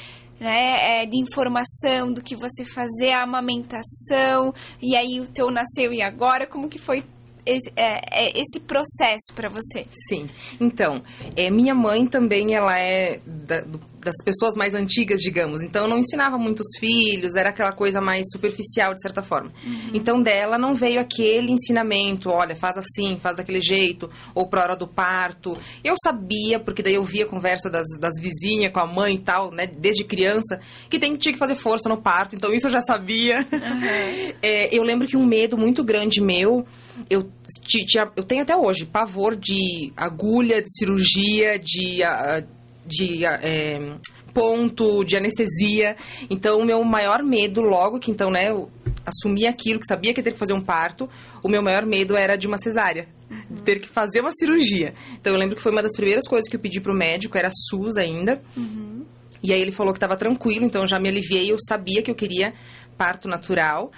né, 0.41 1.03
é, 1.03 1.07
de 1.07 1.19
informação 1.19 2.13
do 2.13 2.23
que 2.23 2.35
você 2.35 2.65
fazer, 2.65 3.13
a 3.13 3.23
amamentação, 3.23 4.55
e 4.81 4.97
aí 4.97 5.21
o 5.21 5.27
teu 5.27 5.51
nasceu 5.51 5.93
e 5.93 6.01
agora, 6.01 6.47
como 6.47 6.69
que 6.69 6.79
foi 6.79 7.05
esse, 7.45 7.71
é, 7.77 8.01
é 8.11 8.41
esse 8.41 8.59
processo 8.61 9.35
para 9.35 9.49
você? 9.49 9.87
Sim. 10.09 10.27
Então, 10.59 11.03
é, 11.37 11.51
minha 11.51 11.75
mãe 11.75 12.07
também, 12.07 12.55
ela 12.55 12.79
é 12.79 13.21
da, 13.27 13.61
do 13.61 13.90
das 14.05 14.17
pessoas 14.25 14.55
mais 14.57 14.75
antigas, 14.75 15.21
digamos. 15.21 15.63
Então, 15.63 15.87
não 15.87 15.99
ensinava 15.99 16.39
muitos 16.39 16.67
filhos, 16.79 17.35
era 17.35 17.51
aquela 17.51 17.73
coisa 17.73 18.01
mais 18.01 18.27
superficial, 18.33 18.95
de 18.95 19.03
certa 19.03 19.23
forma. 19.23 19.53
Uhum. 19.65 19.91
Então, 19.95 20.21
dela 20.21 20.59
não 20.59 20.75
veio 20.75 21.01
aquele 21.01 21.53
ensinamento, 21.53 22.31
olha, 22.31 22.55
faz 22.55 22.77
assim, 22.79 23.19
faz 23.19 23.37
daquele 23.37 23.61
jeito, 23.61 24.11
ou 24.35 24.49
pra 24.49 24.63
hora 24.63 24.77
do 24.77 24.89
parto. 24.89 25.57
Eu 25.85 25.95
sabia, 26.03 26.59
porque 26.59 26.83
daí 26.83 26.95
eu 26.95 27.05
via 27.05 27.25
a 27.25 27.29
conversa 27.29 27.69
das, 27.69 27.87
das 27.99 28.15
vizinhas 28.21 28.73
com 28.73 28.81
a 28.81 28.87
mãe 28.87 29.15
e 29.15 29.21
tal, 29.21 29.51
né, 29.51 29.67
desde 29.67 30.05
criança, 30.05 30.61
que 30.89 30.99
tem, 30.99 31.15
tinha 31.15 31.33
que 31.33 31.39
fazer 31.39 31.55
força 31.55 31.89
no 31.89 32.01
parto, 32.01 32.35
então 32.35 32.53
isso 32.53 32.67
eu 32.67 32.71
já 32.71 32.83
sabia. 32.83 33.47
Uhum. 33.53 34.31
É, 34.43 34.75
eu 34.75 34.83
lembro 34.83 35.07
que 35.07 35.17
um 35.17 35.27
medo 35.27 35.57
muito 35.57 35.85
grande 35.85 36.21
meu, 36.21 36.65
eu, 37.09 37.31
tinha, 37.63 38.11
eu 38.17 38.23
tenho 38.23 38.43
até 38.43 38.57
hoje, 38.57 38.87
pavor 38.87 39.37
de 39.37 39.93
agulha, 39.97 40.63
de 40.63 40.69
cirurgia, 40.79 41.59
de... 41.59 42.03
Uh, 42.03 42.60
de 42.87 43.25
é, 43.25 43.97
ponto, 44.33 45.05
de 45.05 45.17
anestesia. 45.17 45.97
Então, 46.29 46.61
o 46.61 46.65
meu 46.65 46.83
maior 46.85 47.23
medo, 47.23 47.61
logo 47.61 47.99
que 47.99 48.11
então, 48.11 48.31
né, 48.31 48.51
eu 48.51 48.71
assumi 49.05 49.47
aquilo, 49.47 49.81
que 49.81 49.87
sabia 49.87 50.13
que 50.13 50.21
ia 50.21 50.25
ter 50.25 50.33
que 50.33 50.39
fazer 50.39 50.53
um 50.53 50.61
parto, 50.61 51.09
o 51.43 51.49
meu 51.49 51.63
maior 51.63 51.85
medo 51.87 52.17
era 52.17 52.37
de 52.37 52.47
uma 52.47 52.59
cesárea. 52.59 53.09
Uhum. 53.31 53.57
De 53.57 53.63
ter 53.63 53.81
que 53.81 53.89
fazer 53.89 54.21
uma 54.21 54.33
cirurgia. 54.33 54.95
Então, 55.21 55.33
eu 55.33 55.39
lembro 55.39 55.57
que 55.57 55.63
foi 55.63 55.73
uma 55.73 55.83
das 55.83 55.97
primeiras 55.97 56.27
coisas 56.27 56.49
que 56.49 56.57
eu 56.57 56.61
pedi 56.61 56.81
pro 56.81 56.95
médico, 56.95 57.37
era 57.39 57.51
SUS 57.53 57.97
ainda. 57.97 58.43
Uhum. 58.57 59.05
E 59.43 59.53
aí 59.53 59.61
ele 59.61 59.73
falou 59.73 59.93
que 59.93 59.97
estava 59.97 60.17
tranquilo, 60.17 60.65
então 60.65 60.83
eu 60.83 60.89
já 60.89 60.99
me 60.99 61.09
aliviei, 61.09 61.51
eu 61.51 61.57
sabia 61.59 62.03
que 62.03 62.11
eu 62.11 62.15
queria 62.15 62.53
parto 62.97 63.29
natural. 63.29 63.91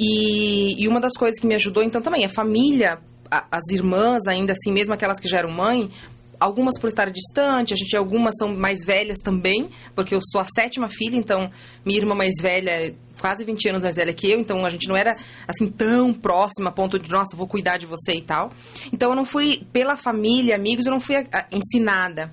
E, 0.00 0.82
e 0.82 0.88
uma 0.88 1.00
das 1.00 1.14
coisas 1.14 1.40
que 1.40 1.46
me 1.46 1.54
ajudou, 1.54 1.82
então, 1.82 2.00
também, 2.00 2.24
a 2.24 2.28
família, 2.28 2.98
a, 3.30 3.46
as 3.50 3.68
irmãs, 3.72 4.26
ainda 4.26 4.52
assim, 4.52 4.72
mesmo 4.72 4.94
aquelas 4.94 5.18
que 5.18 5.28
já 5.28 5.38
eram 5.38 5.50
mãe, 5.50 5.90
algumas 6.38 6.78
por 6.78 6.88
estar 6.88 7.10
distante, 7.10 7.74
a 7.74 7.76
gente 7.76 7.96
algumas 7.96 8.34
são 8.38 8.54
mais 8.54 8.84
velhas 8.84 9.18
também, 9.18 9.68
porque 9.94 10.14
eu 10.14 10.20
sou 10.22 10.40
a 10.40 10.46
sétima 10.46 10.88
filha, 10.88 11.16
então 11.16 11.50
minha 11.84 11.98
irmã 11.98 12.14
mais 12.14 12.34
velha 12.40 12.70
é 12.70 12.94
quase 13.20 13.44
20 13.44 13.68
anos 13.68 13.82
mais 13.82 13.96
velha 13.96 14.14
que 14.14 14.30
eu, 14.30 14.38
então 14.38 14.64
a 14.64 14.68
gente 14.68 14.88
não 14.88 14.96
era 14.96 15.14
assim 15.46 15.66
tão 15.66 16.14
próxima 16.14 16.70
a 16.70 16.72
ponto 16.72 16.98
de, 16.98 17.10
nossa, 17.10 17.36
vou 17.36 17.48
cuidar 17.48 17.76
de 17.76 17.86
você 17.86 18.12
e 18.12 18.22
tal. 18.22 18.50
Então 18.92 19.10
eu 19.10 19.16
não 19.16 19.24
fui 19.24 19.62
pela 19.72 19.96
família, 19.96 20.54
amigos, 20.54 20.86
eu 20.86 20.92
não 20.92 21.00
fui 21.00 21.16
ensinada. 21.50 22.32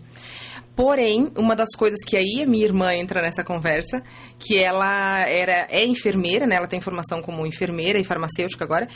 Porém, 0.76 1.32
uma 1.38 1.56
das 1.56 1.70
coisas 1.78 2.04
que 2.06 2.18
aí 2.18 2.44
a 2.44 2.46
minha 2.46 2.66
irmã 2.66 2.94
entra 2.94 3.22
nessa 3.22 3.46
conversa, 3.46 4.04
que 4.38 4.58
ela 4.58 5.22
era 5.22 5.68
é 5.70 5.86
enfermeira, 5.86 6.46
né? 6.46 6.58
Ela 6.58 6.68
tem 6.68 6.82
formação 6.82 7.22
como 7.22 7.48
enfermeira 7.48 7.98
e 7.98 8.04
farmacêutica 8.04 8.66
agora. 8.66 8.90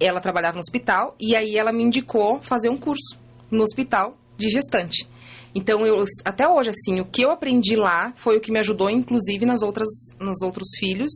Ela 0.00 0.18
trabalhava 0.18 0.54
no 0.54 0.60
hospital 0.60 1.14
e 1.20 1.36
aí 1.36 1.58
ela 1.58 1.72
me 1.72 1.84
indicou 1.84 2.40
fazer 2.40 2.70
um 2.70 2.76
curso 2.76 3.18
no 3.50 3.62
hospital 3.62 4.16
de 4.36 4.48
gestante. 4.48 5.08
Então, 5.54 5.86
eu, 5.86 6.04
até 6.24 6.46
hoje, 6.46 6.70
assim, 6.70 7.00
o 7.00 7.04
que 7.06 7.22
eu 7.22 7.30
aprendi 7.30 7.76
lá 7.76 8.12
foi 8.16 8.36
o 8.36 8.40
que 8.40 8.52
me 8.52 8.58
ajudou, 8.58 8.90
inclusive, 8.90 9.46
nas 9.46 9.62
outras, 9.62 9.88
nos 10.20 10.42
outros 10.42 10.68
filhos, 10.78 11.10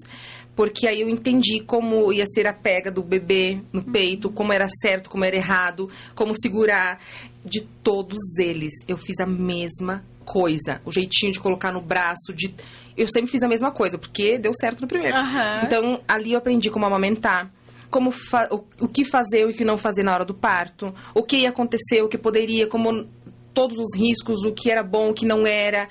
porque 0.57 0.89
aí 0.89 1.03
eu 1.03 1.09
entendi 1.09 1.61
como 1.61 2.13
ia 2.13 2.25
ser 2.27 2.47
a 2.47 2.53
pega 2.53 2.91
do 2.91 3.03
bebê 3.03 3.61
no 3.73 3.83
peito, 3.83 4.31
como 4.31 4.53
era 4.53 4.67
certo, 4.81 5.11
como 5.11 5.25
era 5.25 5.37
errado, 5.37 5.91
como 6.15 6.33
segurar. 6.41 7.01
De 7.45 7.61
todos 7.83 8.19
eles, 8.39 8.73
eu 8.87 8.97
fiz 8.97 9.19
a 9.21 9.27
mesma 9.27 10.05
coisa. 10.25 10.81
O 10.85 10.93
jeitinho 10.93 11.33
de 11.33 11.41
colocar 11.41 11.73
no 11.73 11.81
braço, 11.81 12.33
de... 12.35 12.55
eu 12.97 13.09
sempre 13.09 13.31
fiz 13.31 13.43
a 13.43 13.49
mesma 13.49 13.71
coisa, 13.71 13.97
porque 13.97 14.39
deu 14.39 14.53
certo 14.55 14.83
no 14.83 14.89
primeiro. 14.89 15.17
Aham. 15.17 15.63
Então, 15.65 16.01
ali 16.07 16.33
eu 16.33 16.39
aprendi 16.39 16.71
como 16.71 16.85
amamentar, 16.85 17.51
como 17.91 18.11
o, 18.11 18.85
o 18.85 18.89
que 18.89 19.05
fazer 19.05 19.41
e 19.41 19.53
o 19.53 19.55
que 19.55 19.65
não 19.65 19.77
fazer 19.77 20.03
na 20.03 20.15
hora 20.15 20.25
do 20.25 20.35
parto, 20.35 20.95
o 21.15 21.23
que 21.23 21.39
ia 21.39 21.51
acontecer, 21.51 22.03
o 22.03 22.09
que 22.09 22.17
poderia, 22.17 22.67
como 22.67 23.07
todos 23.53 23.79
os 23.79 23.99
riscos, 23.99 24.45
o 24.45 24.53
que 24.53 24.71
era 24.71 24.83
bom, 24.83 25.11
o 25.11 25.15
que 25.15 25.27
não 25.27 25.47
era. 25.47 25.89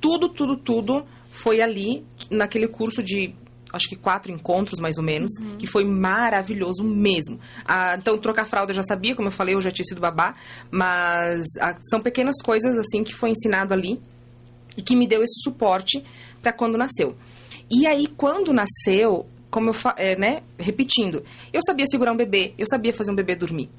Tudo, 0.00 0.28
tudo, 0.28 0.56
tudo 0.56 1.04
foi 1.30 1.60
ali, 1.60 2.04
naquele 2.30 2.66
curso 2.66 3.02
de 3.02 3.34
acho 3.72 3.88
que 3.88 3.96
quatro 3.96 4.32
encontros, 4.32 4.80
mais 4.80 4.96
ou 4.96 5.04
menos, 5.04 5.30
que 5.58 5.66
foi 5.66 5.84
maravilhoso 5.84 6.82
mesmo. 6.82 7.38
Ah, 7.64 7.96
então, 7.98 8.16
trocar 8.18 8.46
fralda 8.46 8.72
eu 8.72 8.76
já 8.76 8.82
sabia, 8.82 9.14
como 9.14 9.28
eu 9.28 9.32
falei, 9.32 9.54
eu 9.54 9.60
já 9.60 9.70
tinha 9.70 9.84
sido 9.84 10.00
babá, 10.00 10.34
mas 10.70 11.44
ah, 11.60 11.76
são 11.90 12.00
pequenas 12.00 12.40
coisas, 12.42 12.78
assim, 12.78 13.04
que 13.04 13.14
foi 13.14 13.30
ensinado 13.30 13.74
ali 13.74 14.00
e 14.76 14.82
que 14.82 14.96
me 14.96 15.06
deu 15.06 15.22
esse 15.22 15.42
suporte 15.42 16.02
para 16.40 16.52
quando 16.52 16.78
nasceu. 16.78 17.16
E 17.70 17.86
aí, 17.86 18.06
quando 18.06 18.52
nasceu, 18.52 19.26
como 19.50 19.70
eu 19.70 19.74
é, 19.96 20.16
né, 20.16 20.42
repetindo, 20.58 21.24
eu 21.52 21.60
sabia 21.66 21.86
segurar 21.86 22.12
um 22.12 22.16
bebê, 22.16 22.54
eu 22.58 22.66
sabia 22.68 22.92
fazer 22.92 23.12
um 23.12 23.14
bebê 23.14 23.34
dormir. 23.34 23.70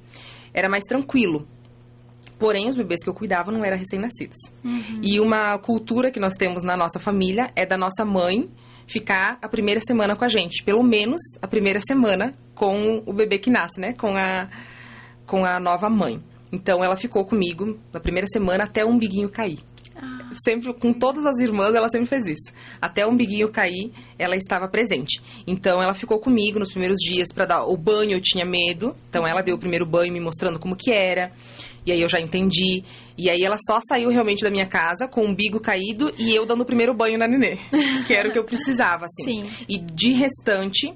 Era 0.53 0.69
mais 0.69 0.83
tranquilo. 0.83 1.47
Porém, 2.39 2.69
os 2.69 2.75
bebês 2.75 3.03
que 3.03 3.09
eu 3.09 3.13
cuidava 3.13 3.51
não 3.51 3.65
eram 3.65 3.77
recém-nascidos. 3.77 4.37
E 5.01 5.19
uma 5.19 5.57
cultura 5.57 6.11
que 6.11 6.19
nós 6.19 6.35
temos 6.35 6.61
na 6.61 6.77
nossa 6.77 6.99
família 6.99 7.51
é 7.55 7.65
da 7.65 7.77
nossa 7.77 8.05
mãe 8.05 8.49
ficar 8.85 9.39
a 9.41 9.49
primeira 9.49 9.81
semana 9.81 10.15
com 10.15 10.23
a 10.23 10.27
gente. 10.27 10.63
Pelo 10.63 10.83
menos 10.83 11.19
a 11.41 11.47
primeira 11.47 11.79
semana 11.79 12.33
com 12.53 13.01
o 13.05 13.13
bebê 13.13 13.39
que 13.39 13.49
nasce, 13.49 13.79
né? 13.79 13.93
Com 13.93 14.15
a, 14.15 14.49
com 15.25 15.45
a 15.45 15.59
nova 15.59 15.89
mãe. 15.89 16.21
Então, 16.51 16.83
ela 16.83 16.95
ficou 16.95 17.25
comigo 17.25 17.77
na 17.91 17.99
primeira 17.99 18.27
semana 18.31 18.65
até 18.65 18.85
o 18.85 18.89
umbiguinho 18.89 19.29
cair 19.29 19.59
sempre 20.43 20.73
com 20.73 20.93
todas 20.93 21.25
as 21.25 21.39
irmãs 21.39 21.73
ela 21.73 21.89
sempre 21.89 22.07
fez 22.07 22.25
isso. 22.25 22.53
Até 22.81 23.05
o 23.05 23.09
umbiguinho 23.09 23.51
cair 23.51 23.91
ela 24.17 24.35
estava 24.35 24.67
presente. 24.67 25.21
Então 25.45 25.81
ela 25.81 25.93
ficou 25.93 26.19
comigo 26.19 26.59
nos 26.59 26.69
primeiros 26.69 26.97
dias 26.97 27.29
para 27.33 27.45
dar 27.45 27.65
o 27.65 27.77
banho 27.77 28.13
eu 28.13 28.21
tinha 28.21 28.45
medo. 28.45 28.95
Então 29.09 29.25
ela 29.27 29.41
deu 29.41 29.55
o 29.55 29.59
primeiro 29.59 29.85
banho 29.85 30.13
me 30.13 30.19
mostrando 30.19 30.59
como 30.59 30.75
que 30.75 30.91
era. 30.91 31.31
E 31.85 31.91
aí 31.91 32.01
eu 32.01 32.09
já 32.09 32.19
entendi. 32.19 32.83
E 33.17 33.29
aí 33.29 33.43
ela 33.43 33.57
só 33.65 33.79
saiu 33.87 34.09
realmente 34.09 34.43
da 34.43 34.51
minha 34.51 34.67
casa 34.67 35.07
com 35.07 35.21
o 35.21 35.27
umbigo 35.27 35.59
caído 35.59 36.13
e 36.17 36.35
eu 36.35 36.45
dando 36.45 36.61
o 36.61 36.65
primeiro 36.65 36.93
banho 36.93 37.17
na 37.17 37.27
nenê 37.27 37.57
que 38.05 38.13
era 38.13 38.29
o 38.29 38.31
que 38.31 38.37
eu 38.37 38.43
precisava 38.43 39.05
assim. 39.05 39.43
Sim. 39.43 39.65
e 39.67 39.77
de 39.77 40.11
restante 40.11 40.93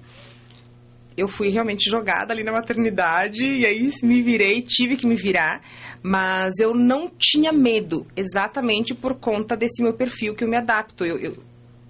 eu 1.18 1.28
fui 1.28 1.50
realmente 1.50 1.90
jogada 1.90 2.34
ali 2.34 2.44
na 2.44 2.52
maternidade 2.52 3.46
e 3.46 3.66
aí 3.66 3.90
me 4.04 4.22
virei, 4.22 4.62
tive 4.62 4.96
que 4.96 5.08
me 5.08 5.16
virar, 5.16 5.62
mas 6.04 6.58
eu 6.60 6.74
não 6.74 7.10
tinha 7.18 7.52
medo, 7.52 8.06
exatamente 8.16 8.94
por 8.94 9.16
conta 9.16 9.56
desse 9.56 9.82
meu 9.84 9.94
perfil 9.94 10.34
que 10.36 10.44
eu 10.44 10.48
me 10.50 10.58
adapto. 10.58 11.06
Eu, 11.06 11.18
eu 11.18 11.38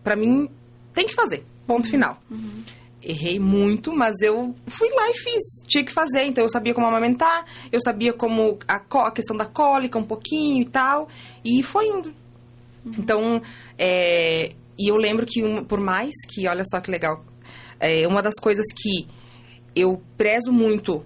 para 0.04 0.16
mim 0.16 0.50
tem 0.94 1.06
que 1.08 1.14
fazer, 1.16 1.46
ponto 1.66 1.90
final. 1.90 2.18
Errei 3.04 3.40
muito, 3.40 3.92
mas 3.94 4.16
eu 4.22 4.54
fui 4.68 4.90
lá 4.90 5.10
e 5.10 5.14
fiz. 5.14 5.42
Tinha 5.68 5.84
que 5.84 5.92
fazer, 5.92 6.24
então 6.26 6.44
eu 6.44 6.50
sabia 6.50 6.74
como 6.74 6.86
amamentar, 6.86 7.46
eu 7.72 7.80
sabia 7.82 8.14
como 8.14 8.60
a, 8.68 8.76
a 9.08 9.12
questão 9.12 9.36
da 9.36 9.46
cólica 9.46 9.98
um 9.98 10.04
pouquinho 10.04 10.62
e 10.62 10.66
tal, 10.66 11.08
e 11.44 11.64
foi 11.64 11.88
indo. 11.88 12.14
Então, 12.86 13.42
é, 13.78 14.54
e 14.78 14.92
eu 14.92 14.96
lembro 14.98 15.26
que, 15.26 15.44
um- 15.44 15.64
por 15.64 15.80
mais 15.80 16.14
que, 16.30 16.48
olha 16.48 16.64
só 16.66 16.80
que 16.80 16.92
legal, 16.92 17.24
é, 17.80 18.08
uma 18.08 18.22
das 18.22 18.36
coisas 18.40 18.66
que 18.76 19.08
eu 19.76 20.02
prezo 20.18 20.52
muito 20.52 21.04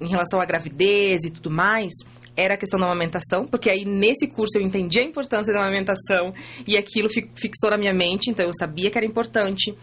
em 0.00 0.08
relação 0.08 0.40
à 0.40 0.44
gravidez 0.46 1.22
e 1.24 1.30
tudo 1.30 1.50
mais 1.50 1.92
era 2.40 2.54
a 2.54 2.56
questão 2.56 2.78
da 2.80 2.86
amamentação, 2.86 3.46
porque 3.46 3.68
aí 3.70 3.84
nesse 3.84 4.26
curso 4.26 4.58
eu 4.58 4.62
entendi 4.62 4.98
a 4.98 5.02
importância 5.04 5.52
da 5.52 5.60
amamentação 5.60 6.32
e 6.66 6.76
aquilo 6.76 7.08
fi- 7.08 7.28
fixou 7.36 7.70
na 7.70 7.76
minha 7.78 7.92
mente, 7.94 8.30
então 8.30 8.46
eu 8.46 8.52
sabia 8.58 8.90
que 8.90 8.98
era 8.98 9.06
importante 9.06 9.74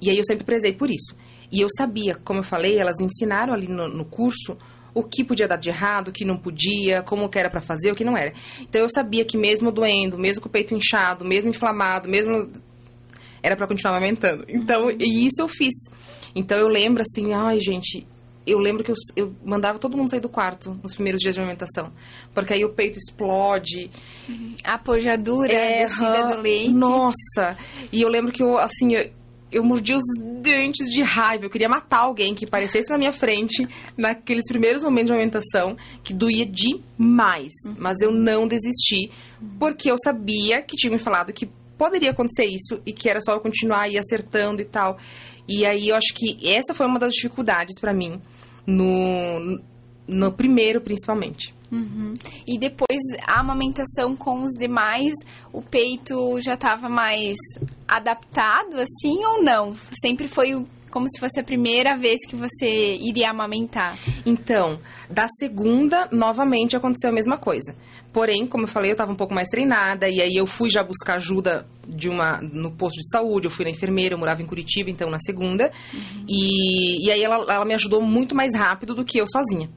e 0.00 0.10
aí 0.10 0.18
eu 0.18 0.24
sempre 0.24 0.44
prezei 0.44 0.72
por 0.72 0.90
isso. 0.90 1.14
E 1.50 1.60
eu 1.60 1.68
sabia, 1.76 2.14
como 2.24 2.40
eu 2.40 2.44
falei, 2.44 2.78
elas 2.78 2.96
ensinaram 3.00 3.52
ali 3.52 3.68
no, 3.68 3.86
no 3.88 4.04
curso 4.04 4.56
o 4.94 5.02
que 5.02 5.24
podia 5.24 5.48
dar 5.48 5.56
de 5.56 5.70
errado, 5.70 6.08
o 6.08 6.12
que 6.12 6.24
não 6.24 6.36
podia, 6.36 7.02
como 7.02 7.28
que 7.28 7.38
era 7.38 7.48
pra 7.48 7.60
fazer, 7.60 7.92
o 7.92 7.94
que 7.94 8.04
não 8.04 8.16
era. 8.16 8.32
Então 8.60 8.80
eu 8.82 8.88
sabia 8.90 9.24
que 9.24 9.38
mesmo 9.38 9.70
doendo, 9.72 10.18
mesmo 10.18 10.42
com 10.42 10.48
o 10.48 10.52
peito 10.52 10.74
inchado, 10.74 11.24
mesmo 11.24 11.48
inflamado, 11.50 12.08
mesmo 12.08 12.50
era 13.42 13.56
pra 13.56 13.66
continuar 13.66 13.96
amamentando. 13.96 14.44
Então, 14.48 14.90
e 14.90 15.26
isso 15.26 15.40
eu 15.40 15.48
fiz. 15.48 15.74
Então 16.34 16.58
eu 16.58 16.68
lembro 16.68 17.02
assim, 17.02 17.32
ai 17.32 17.58
gente, 17.60 18.06
eu 18.46 18.58
lembro 18.58 18.82
que 18.82 18.90
eu, 18.90 18.94
eu 19.16 19.34
mandava 19.44 19.78
todo 19.78 19.96
mundo 19.96 20.10
sair 20.10 20.20
do 20.20 20.28
quarto 20.28 20.78
nos 20.82 20.94
primeiros 20.94 21.20
dias 21.20 21.34
de 21.34 21.40
amamentação, 21.40 21.92
porque 22.34 22.54
aí 22.54 22.64
o 22.64 22.70
peito 22.70 22.98
explode. 22.98 23.90
A 24.64 24.78
pojadura, 24.78 25.56
a 25.56 25.84
descida 25.84 26.34
do 26.34 26.40
leite. 26.40 26.72
Nossa! 26.72 27.56
E 27.92 28.02
eu 28.02 28.08
lembro 28.08 28.32
que 28.32 28.42
eu, 28.42 28.58
assim, 28.58 28.94
eu, 28.94 29.10
eu 29.50 29.62
mordi 29.62 29.94
os 29.94 30.02
dentes 30.40 30.90
de 30.90 31.02
raiva. 31.02 31.44
Eu 31.44 31.50
queria 31.50 31.68
matar 31.68 32.00
alguém 32.00 32.34
que 32.34 32.44
aparecesse 32.44 32.90
na 32.90 32.98
minha 32.98 33.12
frente 33.12 33.68
naqueles 33.96 34.48
primeiros 34.48 34.82
momentos 34.82 35.08
de 35.08 35.12
amamentação, 35.12 35.76
que 36.02 36.14
doía 36.14 36.46
demais. 36.46 37.52
Mas 37.76 38.00
eu 38.00 38.10
não 38.10 38.48
desisti, 38.48 39.10
porque 39.58 39.90
eu 39.90 39.96
sabia 40.02 40.62
que 40.62 40.76
tinha 40.76 40.90
me 40.90 40.98
falado 40.98 41.32
que 41.32 41.48
poderia 41.76 42.10
acontecer 42.10 42.44
isso 42.44 42.80
e 42.86 42.92
que 42.92 43.08
era 43.08 43.20
só 43.20 43.32
eu 43.32 43.40
continuar 43.40 43.82
aí 43.82 43.98
acertando 43.98 44.62
e 44.62 44.64
tal. 44.64 44.98
E 45.48 45.66
aí 45.66 45.88
eu 45.88 45.96
acho 45.96 46.14
que 46.14 46.48
essa 46.48 46.72
foi 46.74 46.86
uma 46.86 46.98
das 46.98 47.12
dificuldades 47.12 47.78
pra 47.80 47.92
mim 47.92 48.20
no, 48.66 49.60
no 50.06 50.32
primeiro, 50.32 50.80
principalmente. 50.80 51.54
Uhum. 51.70 52.12
E 52.46 52.58
depois 52.58 53.00
a 53.26 53.40
amamentação 53.40 54.14
com 54.14 54.42
os 54.42 54.52
demais, 54.52 55.14
o 55.52 55.62
peito 55.62 56.38
já 56.40 56.54
estava 56.54 56.88
mais 56.88 57.36
adaptado, 57.88 58.76
assim 58.76 59.24
ou 59.24 59.42
não? 59.42 59.74
Sempre 60.02 60.28
foi 60.28 60.62
como 60.90 61.08
se 61.08 61.18
fosse 61.18 61.40
a 61.40 61.44
primeira 61.44 61.96
vez 61.96 62.20
que 62.28 62.36
você 62.36 62.96
iria 62.96 63.30
amamentar. 63.30 63.96
Então, 64.26 64.78
da 65.08 65.26
segunda, 65.38 66.06
novamente 66.12 66.76
aconteceu 66.76 67.08
a 67.08 67.14
mesma 67.14 67.38
coisa. 67.38 67.74
Porém, 68.12 68.46
como 68.46 68.64
eu 68.64 68.68
falei, 68.68 68.90
eu 68.90 68.92
estava 68.92 69.10
um 69.10 69.16
pouco 69.16 69.32
mais 69.34 69.48
treinada 69.48 70.08
e 70.08 70.20
aí 70.20 70.36
eu 70.36 70.46
fui 70.46 70.68
já 70.68 70.82
buscar 70.84 71.14
ajuda 71.16 71.66
de 71.86 72.08
uma 72.10 72.40
no 72.42 72.70
posto 72.70 72.98
de 72.98 73.08
saúde, 73.10 73.46
eu 73.46 73.50
fui 73.50 73.64
na 73.64 73.70
enfermeira, 73.70 74.14
eu 74.14 74.18
morava 74.18 74.42
em 74.42 74.46
Curitiba, 74.46 74.90
então 74.90 75.08
na 75.10 75.18
segunda. 75.20 75.72
E, 76.28 77.06
e 77.06 77.10
aí 77.10 77.22
ela, 77.22 77.36
ela 77.52 77.64
me 77.64 77.74
ajudou 77.74 78.02
muito 78.02 78.34
mais 78.34 78.54
rápido 78.54 78.94
do 78.94 79.04
que 79.04 79.18
eu 79.18 79.26
sozinha. 79.26 79.70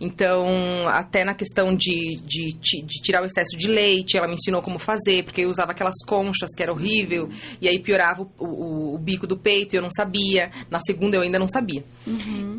Então, 0.00 0.46
até 0.88 1.24
na 1.24 1.34
questão 1.34 1.74
de, 1.76 2.16
de, 2.24 2.52
de 2.60 2.86
tirar 3.02 3.22
o 3.22 3.26
excesso 3.26 3.56
de 3.56 3.68
leite, 3.68 4.16
ela 4.16 4.26
me 4.26 4.34
ensinou 4.34 4.60
como 4.62 4.78
fazer, 4.78 5.22
porque 5.24 5.42
eu 5.42 5.48
usava 5.50 5.70
aquelas 5.72 5.94
conchas 6.06 6.50
que 6.56 6.62
era 6.62 6.72
horrível, 6.72 7.28
e 7.60 7.68
aí 7.68 7.78
piorava 7.78 8.22
o, 8.22 8.44
o- 8.44 8.94
o 8.94 8.98
bico 8.98 9.26
do 9.28 9.36
peito 9.36 9.74
e 9.74 9.78
eu 9.78 9.82
não 9.82 9.90
sabia. 9.90 10.50
Na 10.70 10.80
segunda 10.80 11.16
eu 11.16 11.22
ainda 11.22 11.38
não 11.38 11.46
sabia. 11.46 11.84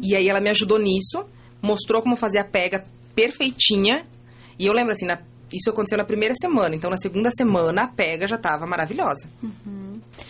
E 0.02 0.16
aí 0.16 0.30
ela 0.30 0.40
me 0.40 0.50
ajudou 0.52 0.80
nisso, 0.80 1.26
mostrou 1.62 2.02
como 2.02 2.16
fazer 2.16 2.38
a 2.38 2.46
pega 2.46 2.86
perfeitinha. 3.14 4.06
E 4.60 4.66
eu 4.66 4.74
lembro 4.74 4.92
assim, 4.92 5.06
na- 5.06 5.20
isso 5.52 5.70
aconteceu 5.70 5.98
na 5.98 6.04
primeira 6.06 6.34
semana, 6.36 6.76
então 6.76 6.90
na 6.90 6.98
segunda 6.98 7.30
semana 7.32 7.84
a 7.84 7.88
pega 7.88 8.28
já 8.28 8.36
estava 8.38 8.66
maravilhosa. 8.66 9.30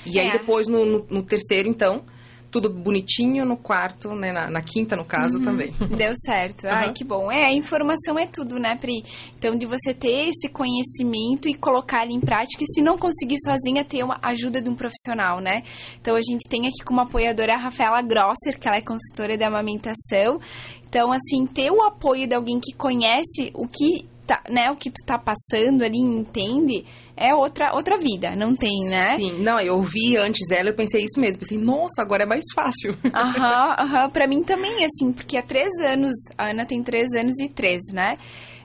E 0.05 0.19
aí 0.19 0.27
É. 0.27 0.31
depois 0.33 0.67
no, 0.67 0.85
no- 0.85 1.05
no 1.09 1.23
terceiro, 1.23 1.67
então, 1.69 2.03
tudo 2.51 2.69
bonitinho 2.69 3.45
no 3.45 3.57
quarto, 3.57 4.13
né? 4.13 4.31
Na, 4.31 4.47
na 4.49 4.61
quinta, 4.61 4.95
no 4.95 5.03
caso, 5.03 5.41
também. 5.41 5.71
Deu 5.97 6.11
certo. 6.15 6.65
Ai, 6.67 6.85
Aham. 6.85 6.93
que 6.93 7.03
bom. 7.03 7.31
É, 7.31 7.45
a 7.47 7.51
informação 7.53 8.19
é 8.19 8.27
tudo, 8.27 8.59
né, 8.59 8.77
Pri? 8.79 9.03
Então, 9.37 9.57
de 9.57 9.65
você 9.65 9.91
ter 9.93 10.27
esse 10.29 10.47
conhecimento 10.49 11.49
e 11.49 11.55
colocar 11.55 12.03
ele 12.03 12.13
em 12.13 12.19
prática, 12.19 12.63
e 12.63 12.67
se 12.67 12.81
não 12.81 12.95
conseguir 12.97 13.37
sozinha, 13.43 13.83
ter 13.83 14.03
uma 14.03 14.19
ajuda 14.21 14.61
de 14.61 14.69
um 14.69 14.75
profissional, 14.75 15.39
né? 15.39 15.63
Então, 15.99 16.15
a 16.15 16.21
gente 16.21 16.47
tem 16.47 16.67
aqui 16.67 16.83
como 16.85 17.01
apoiadora 17.01 17.55
a 17.55 17.57
Rafaela 17.57 18.01
Grosser, 18.03 18.59
que 18.59 18.67
ela 18.67 18.77
é 18.77 18.81
consultora 18.81 19.35
de 19.35 19.43
amamentação. 19.43 20.39
Então, 20.87 21.11
assim, 21.11 21.47
ter 21.47 21.71
o 21.71 21.81
apoio 21.81 22.27
de 22.27 22.35
alguém 22.35 22.59
que 22.59 22.71
conhece 22.77 23.51
o 23.55 23.67
que 23.67 24.05
tá, 24.25 24.41
né, 24.49 24.71
o 24.71 24.75
que 24.75 24.89
tu 24.89 25.05
tá 25.05 25.17
passando 25.17 25.83
ali, 25.83 25.99
entende, 25.99 26.85
é 27.15 27.33
outra, 27.33 27.73
outra 27.73 27.97
vida, 27.97 28.35
não 28.35 28.55
tem, 28.55 28.85
né? 28.89 29.15
Sim, 29.15 29.43
não, 29.43 29.59
eu 29.59 29.75
ouvi 29.75 30.17
antes 30.17 30.49
ela, 30.49 30.69
eu 30.69 30.75
pensei 30.75 31.03
isso 31.03 31.19
mesmo. 31.19 31.39
Pensei, 31.39 31.57
nossa, 31.57 32.01
agora 32.01 32.23
é 32.23 32.25
mais 32.25 32.45
fácil. 32.53 32.97
Aham, 33.13 33.75
aham. 33.79 34.09
Pra 34.09 34.27
mim 34.27 34.43
também, 34.43 34.83
assim, 34.83 35.13
porque 35.13 35.37
há 35.37 35.43
três 35.43 35.69
anos, 35.85 36.13
a 36.37 36.49
Ana 36.49 36.65
tem 36.65 36.81
três 36.83 37.09
anos 37.13 37.39
e 37.39 37.49
três, 37.49 37.81
né? 37.91 38.17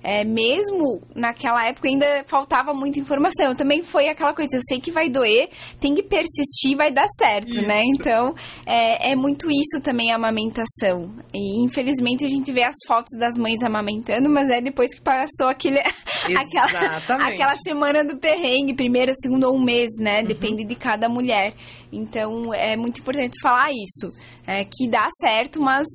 é, 0.03 0.25
mesmo 0.25 1.01
naquela 1.15 1.67
época 1.67 1.89
ainda 1.89 2.25
faltava 2.27 2.73
muita 2.73 2.99
informação. 3.01 3.55
Também 3.55 3.83
foi 3.83 4.09
aquela 4.09 4.35
coisa, 4.35 4.57
eu 4.57 4.61
sei 4.69 4.81
que 4.81 4.91
vai 4.91 5.09
doer, 5.09 5.49
tem 5.81 5.95
que 5.95 6.03
persistir, 6.03 6.77
vai 6.77 6.93
dar 6.93 7.07
certo, 7.17 7.55
né? 7.55 7.61
isso. 7.61 7.69
né? 7.69 7.83
Então, 7.95 8.33
é, 8.67 9.13
é 9.13 9.17
muito 9.17 9.49
isso 9.51 9.83
também 9.83 10.13
a 10.13 10.17
amamentação. 10.17 11.11
E 11.33 11.63
infelizmente 11.65 12.25
a 12.25 12.29
gente 12.29 12.53
vê 12.53 12.65
as 12.65 12.77
fotos 12.87 13.19
das 13.19 13.37
mães 13.37 13.63
amamentando, 13.63 14.29
mas 14.29 14.49
é 14.51 14.61
depois 14.61 14.95
que 14.95 15.01
passou 15.01 15.49
aquele, 15.49 15.81
aquela, 16.37 16.97
aquela 17.27 17.55
semana 17.57 18.05
do 18.05 18.17
perrengue, 18.39 18.75
primeira, 18.75 19.13
segunda 19.15 19.49
ou 19.49 19.57
um 19.57 19.63
mês, 19.63 19.91
né? 19.99 20.21
Uhum. 20.21 20.27
Depende 20.27 20.65
de 20.65 20.75
cada 20.75 21.09
mulher. 21.09 21.53
Então, 21.93 22.53
é 22.55 22.77
muito 22.77 23.01
importante 23.01 23.35
falar 23.43 23.71
isso. 23.71 24.09
É, 24.47 24.65
que 24.65 24.89
dá 24.89 25.07
certo, 25.21 25.61
mas 25.61 25.87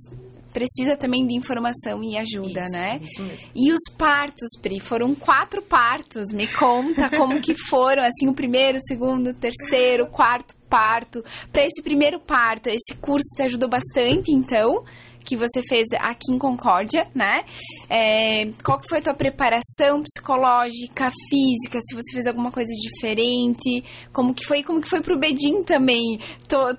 precisa 0.53 0.95
também 0.95 1.25
de 1.25 1.35
informação 1.35 2.03
e 2.03 2.15
ajuda, 2.15 2.61
isso, 2.61 2.71
né? 2.71 2.99
Isso 3.01 3.23
mesmo. 3.23 3.49
E 3.55 3.71
os 3.71 3.81
partos, 3.97 4.49
Pri, 4.61 4.79
foram 4.79 5.15
quatro 5.15 5.61
partos. 5.61 6.31
Me 6.31 6.47
conta 6.47 7.09
como 7.09 7.41
que 7.41 7.55
foram, 7.55 8.03
assim, 8.03 8.27
o 8.27 8.33
primeiro, 8.33 8.77
o 8.77 8.81
segundo, 8.81 9.31
o 9.31 9.33
terceiro, 9.33 10.03
o 10.03 10.07
quarto 10.07 10.55
parto. 10.69 11.23
Para 11.51 11.65
esse 11.65 11.81
primeiro 11.81 12.19
parto, 12.19 12.67
esse 12.67 12.95
curso 12.99 13.35
te 13.35 13.43
ajudou 13.43 13.69
bastante, 13.69 14.31
então? 14.31 14.83
Que 15.23 15.35
você 15.35 15.61
fez 15.67 15.87
aqui 15.99 16.31
em 16.31 16.37
Concórdia, 16.37 17.07
né? 17.13 17.43
É, 17.89 18.45
qual 18.63 18.79
que 18.79 18.87
foi 18.89 18.99
a 18.99 19.01
tua 19.01 19.13
preparação 19.13 20.01
psicológica, 20.01 21.11
física? 21.29 21.79
Se 21.81 21.95
você 21.95 22.13
fez 22.13 22.27
alguma 22.27 22.51
coisa 22.51 22.71
diferente? 22.73 23.83
Como 24.11 24.33
que 24.33 24.45
foi? 24.45 24.63
Como 24.63 24.81
que 24.81 24.89
foi 24.89 25.01
pro 25.01 25.19
Bedim 25.19 25.63
também? 25.63 26.19
Tô, 26.47 26.75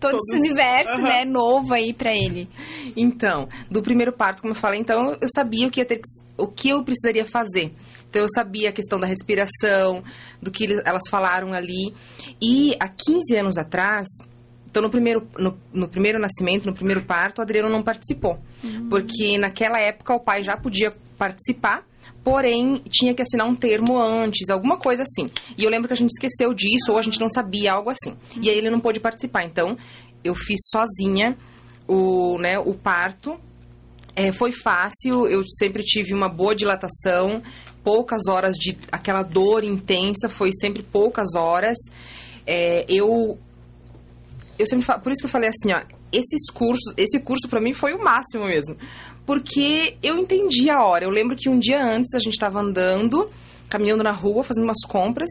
todo 0.00 0.12
Todos... 0.12 0.20
esse 0.28 0.38
universo, 0.38 1.00
uhum. 1.00 1.02
né, 1.02 1.24
novo 1.24 1.72
aí 1.72 1.92
para 1.92 2.12
ele. 2.12 2.48
Então, 2.98 3.46
do 3.70 3.82
primeiro 3.82 4.10
parto, 4.10 4.40
como 4.40 4.54
eu 4.54 4.58
falei, 4.58 4.80
então 4.80 5.18
eu 5.20 5.28
sabia 5.28 5.66
o 5.66 5.70
que 5.70 5.80
ia 5.80 5.84
ter 5.84 6.00
o 6.38 6.46
que 6.46 6.70
eu 6.70 6.82
precisaria 6.82 7.26
fazer. 7.26 7.74
Então 8.08 8.22
eu 8.22 8.28
sabia 8.34 8.70
a 8.70 8.72
questão 8.72 8.98
da 8.98 9.06
respiração, 9.06 10.02
do 10.40 10.50
que 10.50 10.80
elas 10.82 11.02
falaram 11.10 11.52
ali. 11.52 11.94
E 12.40 12.74
há 12.80 12.88
15 12.88 13.36
anos 13.36 13.58
atrás, 13.58 14.06
então 14.76 14.82
no 14.82 14.90
primeiro, 14.90 15.26
no, 15.38 15.58
no 15.72 15.88
primeiro 15.88 16.18
nascimento, 16.18 16.66
no 16.66 16.74
primeiro 16.74 17.02
parto, 17.02 17.38
o 17.38 17.42
Adriano 17.42 17.70
não 17.70 17.82
participou. 17.82 18.38
Uhum. 18.62 18.90
Porque 18.90 19.38
naquela 19.38 19.80
época 19.80 20.12
o 20.12 20.20
pai 20.20 20.44
já 20.44 20.54
podia 20.54 20.92
participar, 21.16 21.82
porém 22.22 22.82
tinha 22.86 23.14
que 23.14 23.22
assinar 23.22 23.48
um 23.48 23.54
termo 23.54 23.98
antes, 23.98 24.50
alguma 24.50 24.76
coisa 24.76 25.02
assim. 25.02 25.30
E 25.56 25.64
eu 25.64 25.70
lembro 25.70 25.88
que 25.88 25.94
a 25.94 25.96
gente 25.96 26.10
esqueceu 26.10 26.52
disso 26.52 26.92
ou 26.92 26.98
a 26.98 27.02
gente 27.02 27.18
não 27.18 27.26
sabia, 27.26 27.72
algo 27.72 27.88
assim. 27.88 28.10
Uhum. 28.10 28.42
E 28.42 28.50
aí 28.50 28.58
ele 28.58 28.68
não 28.68 28.78
pôde 28.78 29.00
participar. 29.00 29.44
Então 29.44 29.78
eu 30.22 30.34
fiz 30.34 30.60
sozinha 30.70 31.38
o, 31.88 32.36
né, 32.36 32.58
o 32.58 32.74
parto. 32.74 33.40
É, 34.14 34.30
foi 34.30 34.52
fácil, 34.52 35.26
eu 35.26 35.42
sempre 35.58 35.82
tive 35.82 36.12
uma 36.12 36.28
boa 36.28 36.54
dilatação, 36.54 37.42
poucas 37.82 38.28
horas 38.28 38.56
de 38.56 38.76
aquela 38.92 39.22
dor 39.22 39.64
intensa, 39.64 40.28
foi 40.28 40.50
sempre 40.52 40.82
poucas 40.82 41.34
horas. 41.34 41.78
É, 42.46 42.84
eu 42.90 43.38
eu 44.58 44.66
sempre 44.66 44.86
falo, 44.86 45.00
por 45.00 45.12
isso 45.12 45.20
que 45.20 45.26
eu 45.26 45.30
falei 45.30 45.50
assim, 45.50 45.72
ó, 45.72 45.82
esses 46.12 46.50
cursos, 46.52 46.94
esse 46.96 47.18
curso 47.20 47.48
para 47.48 47.60
mim 47.60 47.72
foi 47.72 47.94
o 47.94 48.02
máximo 48.02 48.44
mesmo, 48.44 48.76
porque 49.24 49.96
eu 50.02 50.16
entendi 50.18 50.70
a 50.70 50.82
hora. 50.82 51.04
Eu 51.04 51.10
lembro 51.10 51.36
que 51.36 51.48
um 51.48 51.58
dia 51.58 51.84
antes 51.84 52.14
a 52.14 52.18
gente 52.18 52.34
estava 52.34 52.60
andando, 52.60 53.28
caminhando 53.68 54.02
na 54.02 54.12
rua, 54.12 54.44
fazendo 54.44 54.64
umas 54.64 54.84
compras. 54.86 55.30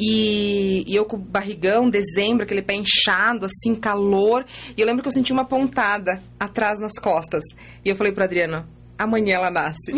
E, 0.00 0.84
e, 0.86 0.96
eu 0.96 1.04
com 1.04 1.16
o 1.16 1.20
barrigão, 1.20 1.88
dezembro, 1.88 2.42
aquele 2.42 2.62
pé 2.62 2.74
inchado, 2.74 3.46
assim, 3.46 3.74
calor. 3.74 4.44
E 4.76 4.80
eu 4.80 4.86
lembro 4.86 5.02
que 5.02 5.08
eu 5.08 5.12
senti 5.12 5.32
uma 5.32 5.44
pontada 5.44 6.20
atrás 6.40 6.80
nas 6.80 6.98
costas. 6.98 7.44
E 7.84 7.88
eu 7.88 7.94
falei 7.94 8.12
pra 8.12 8.24
Adriana, 8.24 8.66
amanhã 9.02 9.36
ela 9.36 9.50
nasce. 9.50 9.92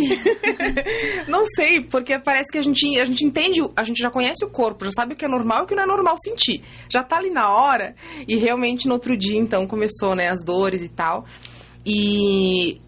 não 1.29 1.45
sei, 1.45 1.81
porque 1.81 2.19
parece 2.19 2.51
que 2.51 2.59
a 2.59 2.63
gente, 2.63 3.01
a 3.01 3.05
gente 3.05 3.25
entende, 3.25 3.61
a 3.77 3.85
gente 3.85 4.01
já 4.01 4.11
conhece 4.11 4.45
o 4.45 4.51
corpo, 4.51 4.85
já 4.85 4.91
sabe 4.93 5.15
o 5.15 5.17
que 5.17 5.25
é 5.25 5.29
normal 5.29 5.61
e 5.61 5.63
o 5.63 5.67
que 5.67 5.75
não 5.75 5.83
é 5.83 5.87
normal 5.87 6.17
sentir. 6.19 6.63
Já 6.89 7.03
tá 7.03 7.17
ali 7.17 7.31
na 7.31 7.51
hora. 7.51 7.95
E 8.27 8.37
realmente 8.37 8.87
no 8.87 8.95
outro 8.95 9.17
dia, 9.17 9.39
então, 9.39 9.67
começou, 9.67 10.15
né, 10.15 10.29
as 10.29 10.45
dores 10.45 10.83
e 10.83 10.89
tal. 10.89 11.25
E 11.87 12.81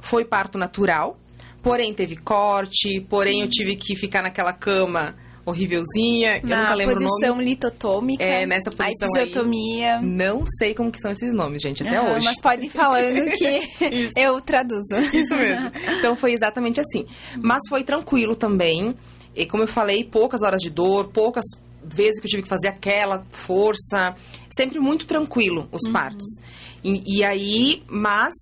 foi 0.00 0.24
parto 0.24 0.58
natural, 0.58 1.18
porém 1.62 1.94
teve 1.94 2.16
corte, 2.16 3.00
porém 3.08 3.42
eu 3.42 3.48
tive 3.48 3.76
que 3.76 3.94
ficar 3.94 4.22
naquela 4.22 4.52
cama 4.52 5.14
horrívelzinha. 5.44 6.40
Eu 6.42 6.48
nunca 6.48 6.74
lembro 6.74 6.96
o 6.96 7.00
nome. 7.00 7.08
posição 7.08 7.40
litotômica. 7.40 8.22
É, 8.22 8.46
nessa 8.46 8.70
posição 8.70 9.08
a 9.08 9.22
episiotomia. 9.22 9.96
Aí, 9.96 10.06
não 10.06 10.42
sei 10.58 10.74
como 10.74 10.90
que 10.90 11.00
são 11.00 11.10
esses 11.10 11.32
nomes, 11.32 11.62
gente, 11.62 11.82
até 11.82 12.00
uhum, 12.00 12.16
hoje. 12.16 12.26
Mas 12.26 12.40
pode 12.40 12.66
ir 12.66 12.70
falando 12.70 13.30
que 13.32 14.10
eu 14.16 14.40
traduzo. 14.40 14.96
Isso 15.12 15.36
mesmo. 15.36 15.70
Então 15.98 16.16
foi 16.16 16.32
exatamente 16.32 16.80
assim. 16.80 17.04
Mas 17.40 17.62
foi 17.68 17.82
tranquilo 17.82 18.36
também. 18.36 18.94
E 19.34 19.46
como 19.46 19.62
eu 19.62 19.68
falei, 19.68 20.04
poucas 20.04 20.42
horas 20.42 20.60
de 20.60 20.70
dor, 20.70 21.08
poucas 21.08 21.44
vezes 21.84 22.20
que 22.20 22.26
eu 22.26 22.30
tive 22.30 22.42
que 22.42 22.48
fazer 22.48 22.68
aquela 22.68 23.24
força. 23.30 24.14
Sempre 24.56 24.78
muito 24.78 25.06
tranquilo 25.06 25.68
os 25.72 25.82
uhum. 25.86 25.92
partos. 25.92 26.40
E, 26.84 27.18
e 27.18 27.24
aí, 27.24 27.82
mas 27.88 28.32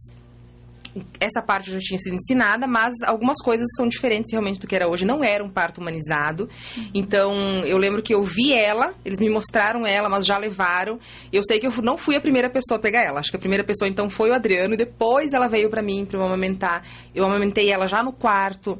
essa 1.21 1.41
parte 1.43 1.71
já 1.71 1.79
tinha 1.79 1.99
sido 1.99 2.15
ensinada, 2.15 2.67
mas 2.67 2.95
algumas 3.03 3.39
coisas 3.43 3.67
são 3.77 3.89
diferentes 3.89 4.33
realmente 4.33 4.61
do 4.61 4.67
que 4.67 4.75
era 4.75 4.89
hoje. 4.89 5.05
Não 5.05 5.23
era 5.23 5.45
um 5.45 5.49
parto 5.49 5.81
humanizado. 5.81 6.49
Então, 6.95 7.33
eu 7.65 7.79
lembro 7.79 8.03
que 8.03 8.15
eu 8.15 8.23
vi 8.23 8.53
ela, 8.53 8.95
eles 9.05 9.21
me 9.21 9.29
mostraram 9.31 9.87
ela, 9.87 10.09
mas 10.09 10.27
já 10.27 10.39
levaram. 10.39 10.99
Eu 11.33 11.43
sei 11.45 11.61
que 11.61 11.67
eu 11.67 11.73
não 11.83 11.97
fui 11.97 12.17
a 12.17 12.21
primeira 12.21 12.51
pessoa 12.51 12.79
a 12.79 12.81
pegar 12.81 13.05
ela. 13.05 13.21
Acho 13.21 13.31
que 13.31 13.37
a 13.37 13.41
primeira 13.41 13.65
pessoa, 13.65 13.89
então, 13.89 14.09
foi 14.09 14.31
o 14.31 14.35
Adriano. 14.35 14.75
E 14.75 14.77
depois 14.77 15.33
ela 15.33 15.49
veio 15.49 15.71
para 15.71 15.83
mim, 15.83 16.05
para 16.05 16.19
eu 16.19 16.25
amamentar. 16.25 16.83
Eu 17.15 17.25
amamentei 17.25 17.71
ela 17.71 17.87
já 17.87 18.03
no 18.03 18.13
quarto. 18.13 18.79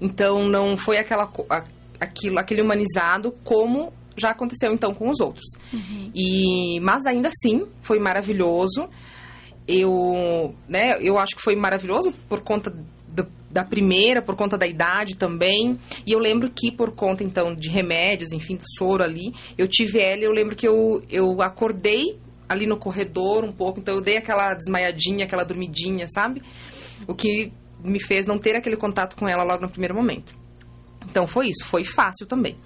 Então, 0.00 0.48
não 0.48 0.76
foi 0.76 0.98
aquela, 0.98 1.30
aquilo, 2.00 2.38
aquele 2.38 2.62
humanizado 2.62 3.32
como 3.44 3.92
já 4.16 4.30
aconteceu, 4.30 4.72
então, 4.72 4.94
com 4.94 5.10
os 5.10 5.20
outros. 5.20 5.44
Uhum. 5.72 6.10
E, 6.14 6.80
mas 6.80 7.04
ainda 7.06 7.28
assim, 7.28 7.66
foi 7.82 7.98
maravilhoso 7.98 8.88
eu, 9.66 10.54
né, 10.68 10.98
eu 11.00 11.18
acho 11.18 11.34
que 11.36 11.42
foi 11.42 11.56
maravilhoso 11.56 12.12
por 12.28 12.40
conta 12.40 12.70
do, 13.08 13.26
da 13.50 13.64
primeira, 13.64 14.22
por 14.22 14.36
conta 14.36 14.56
da 14.56 14.66
idade 14.66 15.16
também. 15.16 15.78
E 16.06 16.12
eu 16.12 16.18
lembro 16.18 16.50
que 16.50 16.70
por 16.70 16.92
conta, 16.92 17.24
então, 17.24 17.54
de 17.54 17.68
remédios, 17.68 18.32
enfim, 18.32 18.56
de 18.56 18.64
soro 18.76 19.02
ali, 19.02 19.32
eu 19.56 19.66
tive 19.66 19.98
ela 19.98 20.22
eu 20.22 20.30
lembro 20.30 20.54
que 20.54 20.66
eu, 20.66 21.02
eu 21.10 21.42
acordei 21.42 22.18
ali 22.48 22.66
no 22.66 22.76
corredor 22.76 23.44
um 23.44 23.52
pouco, 23.52 23.80
então 23.80 23.96
eu 23.96 24.00
dei 24.00 24.16
aquela 24.16 24.54
desmaiadinha, 24.54 25.24
aquela 25.24 25.44
dormidinha, 25.44 26.06
sabe? 26.08 26.42
O 27.08 27.14
que 27.14 27.52
me 27.82 28.00
fez 28.00 28.24
não 28.26 28.38
ter 28.38 28.56
aquele 28.56 28.76
contato 28.76 29.16
com 29.16 29.28
ela 29.28 29.42
logo 29.42 29.62
no 29.62 29.70
primeiro 29.70 29.94
momento. 29.94 30.34
Então 31.08 31.26
foi 31.26 31.48
isso, 31.48 31.64
foi 31.64 31.84
fácil 31.84 32.26
também. 32.26 32.56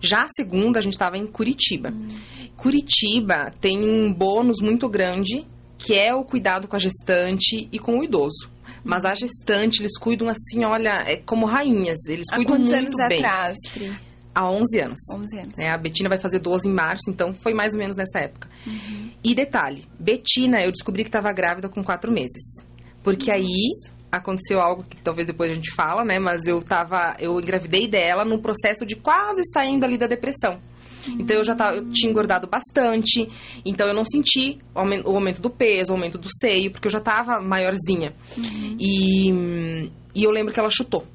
Já 0.00 0.22
a 0.22 0.28
segunda, 0.28 0.78
a 0.78 0.82
gente 0.82 0.92
estava 0.92 1.16
em 1.16 1.26
Curitiba. 1.26 1.90
Hum. 1.90 2.08
Curitiba 2.56 3.52
tem 3.60 3.78
um 3.78 4.12
bônus 4.12 4.60
muito 4.60 4.88
grande 4.88 5.46
que 5.82 5.94
é 5.94 6.14
o 6.14 6.22
cuidado 6.22 6.68
com 6.68 6.76
a 6.76 6.78
gestante 6.78 7.68
e 7.72 7.78
com 7.78 7.98
o 7.98 8.04
idoso. 8.04 8.50
Mas 8.84 9.04
a 9.04 9.14
gestante, 9.14 9.82
eles 9.82 9.98
cuidam 9.98 10.28
assim, 10.28 10.64
olha, 10.64 11.04
é 11.06 11.16
como 11.16 11.46
rainhas. 11.46 12.06
Eles 12.06 12.26
Há 12.30 12.36
cuidam 12.36 12.56
muito 12.56 12.74
anos 12.74 12.94
bem. 13.08 13.18
atrás, 13.18 13.56
Pri? 13.72 13.96
Há 14.34 14.50
11 14.50 14.78
anos. 14.80 14.98
11 15.12 15.38
anos. 15.38 15.58
É, 15.58 15.70
a 15.70 15.76
Betina 15.76 16.08
vai 16.08 16.18
fazer 16.18 16.38
12 16.38 16.68
em 16.68 16.72
março, 16.72 17.10
então 17.10 17.34
foi 17.34 17.52
mais 17.52 17.72
ou 17.72 17.78
menos 17.78 17.96
nessa 17.96 18.20
época. 18.20 18.48
Uhum. 18.66 19.10
E 19.24 19.34
detalhe, 19.34 19.86
Betina, 19.98 20.62
eu 20.62 20.70
descobri 20.70 21.02
que 21.02 21.08
estava 21.08 21.32
grávida 21.32 21.68
com 21.68 21.82
4 21.82 22.12
meses. 22.12 22.62
Porque 23.02 23.30
Nossa. 23.30 23.42
aí 23.42 23.68
aconteceu 24.12 24.60
algo 24.60 24.84
que 24.84 24.96
talvez 24.98 25.26
depois 25.26 25.50
a 25.50 25.54
gente 25.54 25.74
fala, 25.74 26.04
né? 26.04 26.18
Mas 26.18 26.46
eu 26.46 26.62
tava, 26.62 27.16
eu 27.18 27.40
engravidei 27.40 27.88
dela 27.88 28.24
no 28.24 28.40
processo 28.40 28.86
de 28.86 28.96
quase 28.96 29.42
saindo 29.52 29.84
ali 29.84 29.98
da 29.98 30.06
depressão. 30.06 30.60
Então 31.08 31.36
eu 31.36 31.44
já 31.44 31.54
tava, 31.54 31.76
eu 31.76 31.88
tinha 31.88 32.10
engordado 32.10 32.46
bastante, 32.46 33.28
então 33.64 33.86
eu 33.86 33.94
não 33.94 34.04
senti 34.04 34.58
o 34.74 34.78
aumento, 34.78 35.40
do 35.40 35.50
peso, 35.50 35.92
o 35.92 35.94
aumento 35.94 36.18
do 36.18 36.28
seio, 36.40 36.70
porque 36.70 36.86
eu 36.86 36.92
já 36.92 37.00
tava 37.00 37.40
maiorzinha. 37.40 38.14
Uhum. 38.36 38.76
E, 38.78 39.90
e 40.14 40.24
eu 40.24 40.30
lembro 40.30 40.52
que 40.52 40.60
ela 40.60 40.70
chutou. 40.70 41.06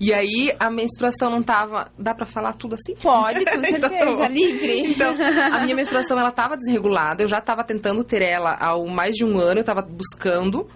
E 0.00 0.12
aí 0.12 0.52
a 0.58 0.70
menstruação 0.70 1.30
não 1.30 1.42
tava. 1.42 1.90
Dá 1.98 2.14
para 2.14 2.26
falar 2.26 2.54
tudo 2.54 2.74
assim? 2.74 2.94
Pode, 3.00 3.42
com 3.44 3.50
então, 3.52 3.64
certeza, 3.64 3.94
então, 3.94 4.26
livre. 4.26 4.80
Então, 4.80 5.10
a 5.10 5.62
minha 5.62 5.74
menstruação 5.76 6.18
ela 6.18 6.30
tava 6.30 6.56
desregulada, 6.56 7.22
eu 7.22 7.28
já 7.28 7.40
tava 7.40 7.64
tentando 7.64 8.02
ter 8.04 8.22
ela 8.22 8.56
há 8.60 8.76
mais 8.78 9.14
de 9.14 9.24
um 9.24 9.38
ano, 9.38 9.60
eu 9.60 9.64
tava 9.64 9.82
buscando. 9.82 10.68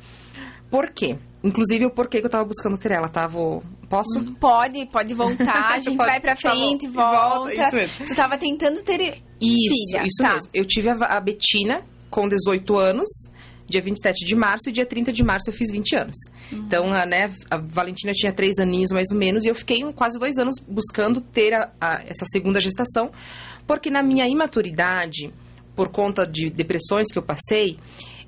Por 0.70 0.90
quê? 0.90 1.18
Inclusive 1.48 1.87
o 1.87 1.90
porquê 1.90 2.20
que 2.20 2.26
eu 2.26 2.30
tava 2.30 2.44
buscando 2.44 2.76
ter 2.76 2.92
ela, 2.92 3.08
tá? 3.08 3.26
Vou... 3.26 3.62
Posso? 3.88 4.22
Pode, 4.38 4.84
pode 4.87 5.14
voltar. 5.14 5.72
A 5.72 5.80
gente 5.80 5.96
pode, 5.96 6.11
vai 6.11 6.20
pra 6.20 6.37
tá 6.37 6.50
frente, 6.50 6.87
tá 6.88 6.92
volta. 6.92 7.38
volta. 7.38 7.54
Isso 7.54 7.76
mesmo. 7.76 8.06
Tu 8.06 8.14
tava 8.14 8.37
tentando 8.37 8.82
ter 8.82 9.22
Isso, 9.40 9.87
filha. 9.90 10.04
isso 10.04 10.22
tá. 10.22 10.34
mesmo. 10.34 10.50
Eu 10.52 10.64
tive 10.66 10.90
a, 10.90 10.94
a 10.94 11.20
Betina 11.20 11.82
com 12.11 12.28
18 12.28 12.76
anos, 12.76 13.08
dia 13.66 13.80
27 13.80 14.26
de 14.26 14.37
março, 14.37 14.68
e 14.68 14.72
dia 14.72 14.84
30 14.84 15.11
de 15.11 15.24
março 15.24 15.48
eu 15.48 15.54
fiz 15.54 15.70
20 15.70 15.96
anos. 15.96 16.16
Uhum. 16.52 16.58
Então, 16.66 16.92
a, 16.92 17.06
né, 17.06 17.34
a 17.50 17.56
Valentina 17.56 18.12
tinha 18.12 18.32
três 18.32 18.58
aninhos 18.58 18.90
mais 18.90 19.08
ou 19.11 19.16
menos, 19.16 19.44
e 19.44 19.48
eu 19.48 19.54
fiquei 19.54 19.80
quase 19.94 20.18
dois 20.18 20.37
anos 20.37 20.56
buscando 20.68 21.22
ter 21.22 21.54
a, 21.54 21.72
a, 21.80 22.02
essa 22.02 22.26
segunda 22.30 22.61
gestação, 22.61 23.11
porque 23.66 23.88
na 23.88 24.02
minha 24.02 24.28
imaturidade, 24.28 25.32
por 25.74 25.88
conta 25.88 26.26
de 26.26 26.50
depressões 26.50 27.06
que 27.11 27.18
eu 27.18 27.22
passei, 27.22 27.78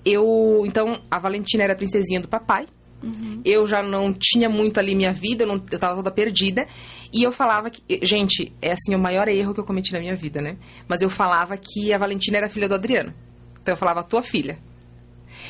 eu. 0.07 0.63
Então, 0.65 1.03
a 1.11 1.19
Valentina 1.19 1.65
era 1.65 1.75
a 1.75 1.77
princesinha 1.77 2.21
do 2.21 2.29
papai 2.29 2.67
Uhum. 3.03 3.41
Eu 3.45 3.67
já 3.67 3.83
não 3.83 4.13
tinha 4.13 4.49
muito 4.49 4.79
ali 4.79 4.95
minha 4.95 5.13
vida, 5.13 5.45
eu, 5.45 5.49
não, 5.49 5.63
eu 5.71 5.79
tava 5.79 5.97
toda 5.97 6.11
perdida. 6.11 6.67
E 7.13 7.23
eu 7.23 7.33
falava 7.33 7.71
que. 7.71 7.83
Gente, 8.03 8.53
é 8.61 8.73
assim 8.73 8.95
o 8.95 8.99
maior 8.99 9.29
erro 9.29 9.55
que 9.55 9.61
eu 9.61 9.65
cometi 9.65 9.93
na 9.93 10.01
minha 10.01 10.15
vida, 10.15 10.41
né? 10.41 10.57
Mas 10.89 11.01
eu 11.03 11.11
falava 11.11 11.57
que 11.57 11.93
a 11.93 11.99
Valentina 11.99 12.39
era 12.39 12.49
filha 12.49 12.69
do 12.69 12.75
Adriano. 12.75 13.15
Então 13.63 13.75
eu 13.75 13.79
falava, 13.79 14.03
tua 14.03 14.23
filha. 14.23 14.59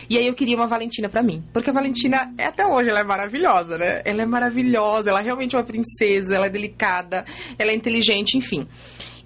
E 0.08 0.18
aí 0.18 0.26
eu 0.26 0.34
queria 0.34 0.56
uma 0.56 0.66
Valentina 0.66 1.08
para 1.08 1.22
mim. 1.22 1.44
Porque 1.52 1.70
a 1.70 1.72
Valentina, 1.72 2.32
até 2.38 2.66
hoje, 2.66 2.90
ela 2.90 3.00
é 3.00 3.04
maravilhosa, 3.04 3.78
né? 3.78 4.02
Ela 4.04 4.22
é 4.22 4.26
maravilhosa, 4.26 5.10
ela 5.10 5.20
é 5.20 5.22
realmente 5.22 5.56
uma 5.56 5.64
princesa, 5.64 6.34
ela 6.34 6.46
é 6.46 6.50
delicada, 6.50 7.24
ela 7.58 7.70
é 7.70 7.74
inteligente, 7.74 8.36
enfim. 8.36 8.66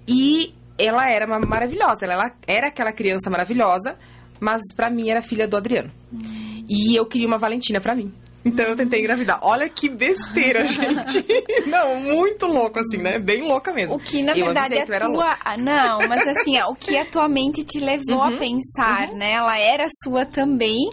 E 0.07 0.53
ela 0.77 1.09
era 1.09 1.25
uma 1.25 1.39
maravilhosa, 1.39 2.05
ela 2.05 2.31
era 2.45 2.67
aquela 2.67 2.91
criança 2.91 3.29
maravilhosa, 3.29 3.97
mas 4.39 4.61
para 4.75 4.89
mim 4.89 5.09
era 5.09 5.21
filha 5.21 5.47
do 5.47 5.57
Adriano. 5.57 5.91
Hum. 6.13 6.54
E 6.69 6.95
eu 6.95 7.05
queria 7.05 7.27
uma 7.27 7.37
Valentina 7.37 7.79
para 7.79 7.95
mim. 7.95 8.11
Então 8.45 8.63
eu 8.65 8.75
tentei 8.75 8.99
engravidar. 8.99 9.39
Olha 9.41 9.67
que 9.67 9.89
besteira, 9.89 10.63
gente. 10.67 11.25
Não, 11.65 11.99
muito 11.99 12.45
louco, 12.45 12.79
assim, 12.79 12.97
né? 12.97 13.17
Bem 13.17 13.41
louca 13.41 13.73
mesmo. 13.73 13.95
O 13.95 13.99
que, 13.99 14.21
na 14.21 14.33
eu 14.37 14.45
verdade, 14.45 14.77
é 14.77 14.85
tua. 14.85 15.07
Louca. 15.07 15.57
Não, 15.57 16.07
mas 16.07 16.27
assim, 16.27 16.55
o 16.69 16.75
que 16.75 16.95
a 16.95 17.05
tua 17.05 17.27
mente 17.27 17.63
te 17.63 17.79
levou 17.79 18.17
uhum, 18.17 18.35
a 18.35 18.37
pensar, 18.37 19.09
uhum. 19.09 19.17
né? 19.17 19.33
Ela 19.33 19.57
era 19.57 19.87
sua 20.03 20.25
também 20.25 20.89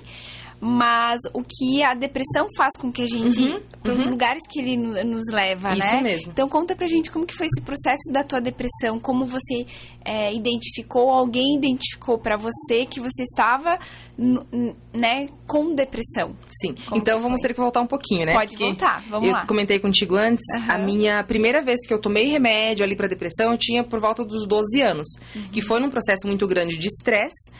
mas 0.65 1.21
o 1.35 1.43
que 1.43 1.83
a 1.83 1.93
depressão 1.93 2.47
faz 2.57 2.71
com 2.79 2.93
que 2.93 3.03
a 3.03 3.07
gente 3.07 3.43
uhum, 3.43 3.61
para 3.83 3.95
os 3.95 4.05
uhum. 4.05 4.11
lugares 4.13 4.47
que 4.49 4.61
ele 4.61 4.77
nos 4.77 5.25
leva, 5.33 5.71
Isso 5.71 5.79
né? 5.81 5.87
Isso 5.87 6.01
mesmo. 6.01 6.31
Então 6.31 6.49
conta 6.49 6.77
pra 6.77 6.87
gente 6.87 7.11
como 7.11 7.27
que 7.27 7.35
foi 7.35 7.47
esse 7.47 7.61
processo 7.61 8.13
da 8.13 8.23
tua 8.23 8.41
depressão, 8.41 9.01
como 9.01 9.27
você 9.27 9.67
é, 10.05 10.33
identificou, 10.33 11.11
alguém 11.11 11.57
identificou 11.57 12.17
para 12.17 12.37
você 12.37 12.87
que 12.87 13.01
você 13.01 13.25
estava, 13.25 13.77
né, 14.17 15.27
com 15.49 15.75
depressão. 15.75 16.33
Sim. 16.47 16.77
Como 16.87 17.01
então 17.01 17.21
vamos 17.21 17.41
ter 17.41 17.53
que 17.53 17.61
voltar 17.61 17.81
um 17.81 17.89
pouquinho, 17.89 18.25
né? 18.25 18.33
Pode 18.33 18.53
Porque 18.53 18.63
voltar. 18.63 19.03
Vamos 19.09 19.27
eu 19.27 19.35
lá. 19.35 19.41
Eu 19.41 19.47
comentei 19.49 19.81
contigo 19.81 20.15
antes, 20.15 20.45
uhum. 20.57 20.71
a 20.71 20.79
minha 20.79 21.25
primeira 21.25 21.61
vez 21.61 21.85
que 21.85 21.93
eu 21.93 22.01
tomei 22.01 22.29
remédio 22.29 22.85
ali 22.85 22.95
para 22.95 23.09
depressão, 23.09 23.51
eu 23.51 23.59
tinha 23.59 23.83
por 23.83 23.99
volta 23.99 24.25
dos 24.25 24.47
12 24.47 24.81
anos, 24.81 25.09
uhum. 25.35 25.49
que 25.51 25.61
foi 25.61 25.81
num 25.81 25.91
processo 25.91 26.25
muito 26.25 26.47
grande 26.47 26.79
de 26.79 26.87
estresse 26.87 27.51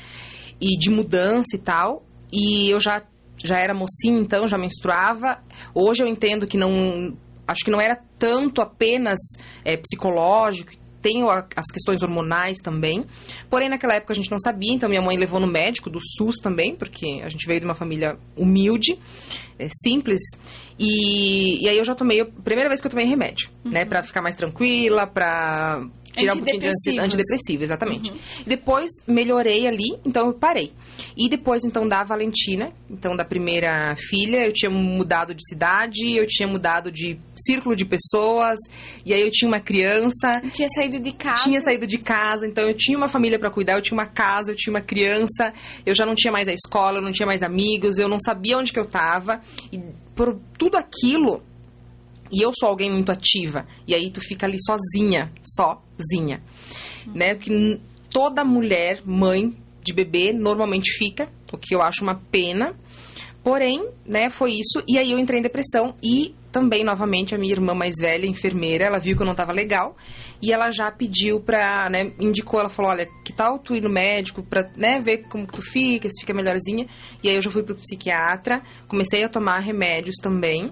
e 0.61 0.79
de 0.79 0.89
mudança 0.89 1.57
e 1.57 1.59
tal. 1.59 2.05
E 2.33 2.71
eu 2.71 2.81
já, 2.81 3.03
já 3.37 3.59
era 3.59 3.75
mocinha, 3.75 4.19
então, 4.19 4.47
já 4.47 4.57
menstruava. 4.57 5.43
Hoje 5.75 6.03
eu 6.03 6.09
entendo 6.09 6.47
que 6.47 6.57
não. 6.57 7.17
Acho 7.47 7.65
que 7.65 7.71
não 7.71 7.81
era 7.81 8.01
tanto 8.19 8.63
apenas 8.63 9.19
é, 9.65 9.77
psicológico, 9.77 10.73
tem 11.03 11.23
as 11.57 11.67
questões 11.67 12.01
hormonais 12.03 12.59
também. 12.63 13.05
Porém, 13.51 13.69
naquela 13.69 13.95
época 13.95 14.13
a 14.13 14.17
gente 14.17 14.31
não 14.31 14.39
sabia, 14.39 14.73
então 14.73 14.89
minha 14.89 15.03
mãe 15.03 15.19
levou 15.19 15.41
no 15.41 15.47
médico 15.47 15.91
do 15.91 15.99
SUS 16.01 16.37
também, 16.41 16.77
porque 16.77 17.21
a 17.23 17.29
gente 17.29 17.45
veio 17.47 17.59
de 17.59 17.67
uma 17.67 17.75
família 17.75 18.17
humilde, 18.37 18.97
é, 19.59 19.67
simples. 19.69 20.21
E, 20.79 21.63
e 21.65 21.69
aí 21.69 21.77
eu 21.77 21.85
já 21.85 21.95
tomei, 21.95 22.21
a 22.21 22.27
primeira 22.27 22.69
vez 22.69 22.81
que 22.81 22.87
eu 22.87 22.91
tomei 22.91 23.05
remédio, 23.05 23.51
né, 23.51 23.61
uhum. 23.65 23.71
né, 23.73 23.85
para 23.85 24.03
ficar 24.05 24.23
mais 24.23 24.37
tranquila, 24.37 25.07
para 25.07 25.85
tirar 26.13 26.35
um 26.35 26.39
pouquinho 26.39 26.61
de 26.61 27.01
antidepressivo, 27.01 27.63
exatamente. 27.63 28.11
Uhum. 28.11 28.19
Depois 28.47 28.91
melhorei 29.07 29.67
ali, 29.67 29.99
então 30.05 30.27
eu 30.29 30.35
parei. 30.35 30.73
E 31.17 31.29
depois 31.29 31.65
então 31.65 31.89
da 31.89 32.05
Valentina, 32.05 32.73
então 32.91 33.17
da 33.17 33.25
primeira 33.25 33.97
filha, 33.97 34.47
eu 34.47 34.53
tinha 34.53 34.71
mudado 34.71 35.35
de 35.35 35.47
cidade, 35.47 36.17
eu 36.17 36.27
tinha 36.27 36.49
mudado 36.49 36.91
de 36.91 37.19
círculo 37.35 37.75
de 37.75 37.85
pessoas, 37.85 38.59
e 39.05 39.13
aí 39.13 39.21
eu 39.21 39.31
tinha 39.31 39.49
uma 39.49 39.61
criança. 39.61 40.41
Tinha 40.53 40.69
saído 40.69 41.01
de 41.01 41.13
casa. 41.13 41.43
Tinha 41.45 41.61
saído 41.61 41.87
de 41.87 41.99
casa, 41.99 42.47
então 42.47 42.69
eu 42.69 42.77
tinha 42.77 42.97
uma 42.97 43.09
família 43.09 43.39
para 43.39 43.51
cuidar, 43.51 43.75
eu 43.75 43.83
tinha 43.83 43.97
uma 43.97 44.07
casa, 44.07 44.53
eu 44.53 44.57
tinha 44.57 44.73
uma 44.73 44.83
criança, 44.83 45.53
eu 45.85 45.95
já 45.95 46.05
não 46.05 46.15
tinha 46.15 46.33
mais 46.33 46.49
a 46.49 46.53
escola, 46.53 46.99
eu 46.99 47.03
não 47.03 47.13
tinha 47.13 47.27
mais 47.27 47.43
amigos, 47.43 47.99
eu 47.99 48.09
não 48.09 48.19
sabia 48.21 48.59
onde 48.59 48.73
que 48.73 48.79
eu 48.79 48.87
tava. 48.87 49.41
E 49.73 49.81
por 50.15 50.39
tudo 50.59 50.77
aquilo, 50.77 51.43
e 52.33 52.43
eu 52.43 52.53
sou 52.59 52.69
alguém 52.69 52.91
muito 52.91 53.13
ativa. 53.13 53.67
E 53.87 53.95
aí 53.95 54.11
tu 54.11 54.21
fica 54.21 54.47
ali 54.47 54.57
sozinha, 54.65 55.31
sozinha. 55.43 56.43
Uhum. 57.07 57.13
Né? 57.15 57.35
Porque 57.35 57.81
toda 58.11 58.45
mulher, 58.45 59.03
mãe 59.05 59.55
de 59.83 59.93
bebê, 59.93 60.33
normalmente 60.33 60.93
fica, 60.93 61.29
o 61.53 61.59
que 61.59 61.75
eu 61.75 61.83
acho 61.83 62.03
uma 62.03 62.15
pena. 62.31 62.75
Porém, 63.43 63.89
né, 64.07 64.31
foi 64.31 64.53
isso. 64.53 64.83
E 64.87 64.97
aí 64.99 65.11
eu 65.11 65.19
entrei 65.19 65.41
em 65.41 65.43
depressão 65.43 65.97
e 66.01 66.35
também, 66.53 66.85
novamente, 66.85 67.35
a 67.35 67.39
minha 67.39 67.53
irmã 67.53 67.75
mais 67.75 67.97
velha, 67.99 68.27
enfermeira, 68.27 68.85
ela 68.85 69.01
viu 69.01 69.17
que 69.17 69.23
eu 69.23 69.27
não 69.27 69.33
estava 69.33 69.53
legal 69.53 69.97
e 70.41 70.53
ela 70.53 70.71
já 70.71 70.91
pediu 70.93 71.41
pra, 71.41 71.89
né, 71.89 72.13
indicou, 72.21 72.61
ela 72.61 72.69
falou, 72.69 72.91
olha, 72.91 73.09
que 73.25 73.33
tal 73.33 73.59
tu 73.59 73.75
ir 73.75 73.81
no 73.81 73.89
médico 73.89 74.43
pra, 74.43 74.71
né, 74.77 75.01
ver 75.01 75.27
como 75.29 75.47
tu 75.47 75.63
fica, 75.63 76.09
se 76.09 76.21
fica 76.21 76.35
melhorzinha. 76.35 76.87
E 77.23 77.29
aí 77.29 77.35
eu 77.35 77.43
já 77.43 77.51
fui 77.51 77.63
pro 77.63 77.75
psiquiatra, 77.75 78.63
comecei 78.87 79.25
a 79.25 79.29
tomar 79.29 79.59
remédios 79.61 80.17
também. 80.23 80.71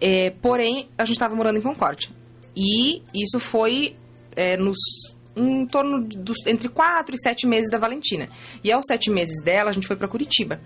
É, 0.00 0.30
porém, 0.30 0.88
a 0.98 1.04
gente 1.04 1.16
estava 1.16 1.34
morando 1.34 1.58
em 1.58 1.62
Concórdia. 1.62 2.10
E 2.56 3.02
isso 3.14 3.38
foi 3.40 3.96
é, 4.36 4.56
nos 4.56 4.76
em 5.36 5.66
torno 5.66 6.04
dos 6.04 6.46
entre 6.46 6.68
quatro 6.68 7.14
e 7.14 7.18
sete 7.18 7.46
meses 7.46 7.68
da 7.70 7.78
Valentina. 7.78 8.28
E 8.62 8.72
aos 8.72 8.84
sete 8.86 9.10
meses 9.10 9.42
dela, 9.42 9.70
a 9.70 9.72
gente 9.72 9.86
foi 9.86 9.96
para 9.96 10.08
Curitiba. 10.08 10.60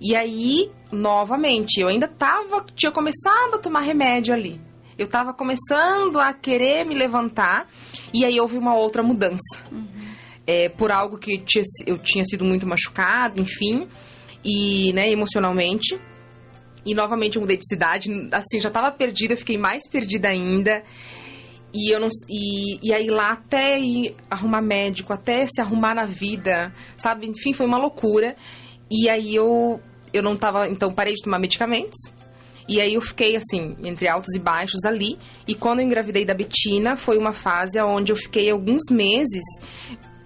E 0.00 0.16
aí, 0.16 0.70
novamente, 0.90 1.80
eu 1.80 1.86
ainda 1.86 2.08
tava, 2.08 2.66
tinha 2.74 2.90
começado 2.90 3.54
a 3.54 3.58
tomar 3.58 3.80
remédio 3.80 4.34
ali. 4.34 4.60
Eu 4.98 5.06
tava 5.06 5.32
começando 5.32 6.18
a 6.18 6.32
querer 6.32 6.84
me 6.84 6.94
levantar. 6.94 7.68
E 8.12 8.24
aí 8.24 8.40
houve 8.40 8.58
uma 8.58 8.74
outra 8.74 9.02
mudança. 9.02 9.62
Uhum. 9.70 9.86
É, 10.44 10.68
por 10.68 10.90
algo 10.90 11.18
que 11.18 11.34
eu 11.34 11.44
tinha, 11.44 11.64
eu 11.86 11.98
tinha 11.98 12.24
sido 12.24 12.44
muito 12.44 12.66
machucado, 12.66 13.40
enfim. 13.40 13.86
E, 14.44 14.92
né, 14.92 15.08
emocionalmente. 15.08 15.98
E 16.84 16.94
novamente 16.94 17.36
eu 17.36 17.42
mudei 17.42 17.56
de 17.56 17.66
cidade, 17.66 18.10
assim, 18.32 18.60
já 18.60 18.70
tava 18.70 18.90
perdida, 18.90 19.36
fiquei 19.36 19.56
mais 19.56 19.88
perdida 19.88 20.28
ainda. 20.28 20.82
E 21.74 21.94
eu 21.94 22.00
não 22.00 22.08
e, 22.28 22.78
e 22.82 22.92
aí 22.92 23.08
lá 23.08 23.32
até 23.32 23.80
ir 23.80 24.14
arrumar 24.28 24.60
médico, 24.60 25.12
até 25.12 25.46
se 25.46 25.60
arrumar 25.60 25.94
na 25.94 26.04
vida, 26.04 26.72
sabe? 26.96 27.26
Enfim, 27.26 27.52
foi 27.52 27.66
uma 27.66 27.78
loucura. 27.78 28.36
E 28.90 29.08
aí 29.08 29.34
eu 29.34 29.80
eu 30.12 30.22
não 30.22 30.36
tava, 30.36 30.68
então 30.68 30.92
parei 30.92 31.14
de 31.14 31.22
tomar 31.22 31.38
medicamentos. 31.38 31.98
E 32.68 32.80
aí 32.80 32.94
eu 32.94 33.00
fiquei 33.00 33.36
assim, 33.36 33.76
entre 33.82 34.08
altos 34.08 34.34
e 34.34 34.38
baixos 34.38 34.84
ali. 34.84 35.18
E 35.48 35.54
quando 35.54 35.80
eu 35.80 35.86
engravidei 35.86 36.24
da 36.24 36.34
Betina, 36.34 36.96
foi 36.96 37.16
uma 37.16 37.32
fase 37.32 37.80
onde 37.80 38.12
eu 38.12 38.16
fiquei 38.16 38.50
alguns 38.50 38.82
meses 38.90 39.42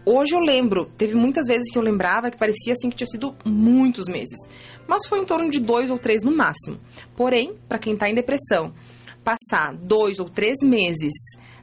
Hoje 0.09 0.37
eu 0.37 0.38
lembro, 0.38 0.87
teve 0.97 1.16
muitas 1.16 1.49
vezes 1.49 1.69
que 1.69 1.77
eu 1.77 1.83
lembrava 1.83 2.31
que 2.31 2.38
parecia 2.38 2.75
assim 2.75 2.88
que 2.88 2.97
tinha 2.97 3.09
sido 3.09 3.35
muitos 3.45 4.07
meses. 4.07 4.38
Mas 4.87 5.05
foi 5.09 5.19
em 5.19 5.25
torno 5.25 5.51
de 5.51 5.59
dois 5.59 5.90
ou 5.90 5.99
três 5.99 6.23
no 6.23 6.31
máximo. 6.31 6.79
Porém, 7.16 7.59
para 7.69 7.77
quem 7.77 7.95
está 7.95 8.09
em 8.09 8.14
depressão, 8.14 8.73
passar 9.25 9.75
dois 9.75 10.21
ou 10.21 10.29
três 10.31 10.59
meses 10.62 11.12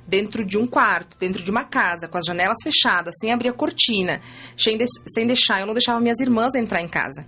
dentro 0.05 0.43
de 0.43 0.57
um 0.57 0.65
quarto, 0.65 1.17
dentro 1.17 1.41
de 1.41 1.49
uma 1.49 1.63
casa, 1.63 2.09
com 2.09 2.17
as 2.17 2.25
janelas 2.25 2.57
fechadas, 2.61 3.15
sem 3.21 3.31
abrir 3.31 3.47
a 3.47 3.53
cortina, 3.53 4.19
sem, 4.57 4.77
de 4.77 4.83
sem 5.07 5.25
deixar, 5.25 5.61
eu 5.61 5.65
não 5.65 5.73
deixava 5.73 6.01
minhas 6.01 6.19
irmãs 6.19 6.53
entrar 6.53 6.81
em 6.81 6.89
casa. 6.89 7.25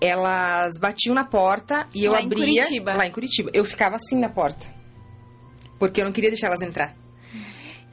Elas 0.00 0.74
batiam 0.80 1.12
na 1.12 1.24
porta 1.24 1.88
e 1.92 2.04
eu 2.04 2.12
lá 2.12 2.20
abria. 2.20 2.44
Em 2.44 2.54
Curitiba. 2.54 2.94
Lá 2.94 3.04
em 3.04 3.10
Curitiba. 3.10 3.50
Eu 3.52 3.64
ficava 3.64 3.96
assim 3.96 4.16
na 4.16 4.28
porta. 4.28 4.64
Porque 5.76 6.00
eu 6.00 6.04
não 6.04 6.12
queria 6.12 6.30
deixar 6.30 6.46
elas 6.46 6.62
entrar. 6.62 6.94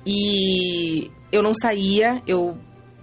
E 0.06 1.10
eu 1.36 1.43
não 1.43 1.54
saía, 1.54 2.21
eu 2.28 2.58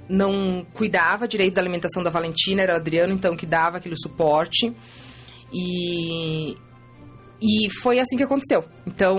não 0.08 0.66
cuidava 0.74 1.28
direito 1.28 1.54
da 1.54 1.60
alimentação 1.60 2.02
da 2.02 2.10
Valentina, 2.10 2.62
era 2.62 2.74
o 2.74 2.76
Adriano 2.76 3.12
então 3.12 3.36
que 3.36 3.46
dava 3.46 3.78
aquele 3.78 3.96
suporte. 3.96 4.74
E 5.52 6.56
e 7.42 7.68
foi 7.80 7.98
assim 7.98 8.16
que 8.16 8.22
aconteceu. 8.22 8.64
Então, 8.86 9.18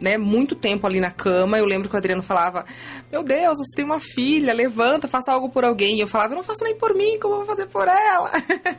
né, 0.00 0.18
muito 0.18 0.56
tempo 0.56 0.84
ali 0.84 0.98
na 0.98 1.12
cama, 1.12 1.58
eu 1.58 1.64
lembro 1.64 1.88
que 1.88 1.94
o 1.94 1.98
Adriano 1.98 2.22
falava: 2.22 2.66
Meu 3.14 3.22
Deus, 3.22 3.58
você 3.58 3.76
tem 3.76 3.84
uma 3.84 4.00
filha, 4.00 4.52
levanta, 4.52 5.06
faça 5.06 5.30
algo 5.30 5.48
por 5.48 5.64
alguém. 5.64 5.98
E 5.98 6.00
eu 6.00 6.08
falava: 6.08 6.32
Eu 6.32 6.38
não 6.38 6.42
faço 6.42 6.64
nem 6.64 6.76
por 6.76 6.92
mim, 6.96 7.16
como 7.20 7.34
eu 7.34 7.38
vou 7.38 7.46
fazer 7.46 7.66
por 7.66 7.86
ela? 7.86 8.32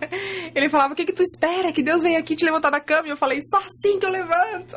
Ele 0.53 0.67
falava: 0.67 0.91
O 0.91 0.95
que, 0.95 1.05
que 1.05 1.13
tu 1.13 1.23
espera? 1.23 1.71
Que 1.71 1.81
Deus 1.81 2.01
venha 2.01 2.19
aqui 2.19 2.35
te 2.35 2.43
levantar 2.43 2.69
da 2.69 2.81
cama. 2.81 3.07
E 3.07 3.11
eu 3.11 3.15
falei: 3.15 3.39
Só 3.41 3.59
assim 3.59 3.97
que 3.97 4.05
eu 4.05 4.09
levanto. 4.09 4.75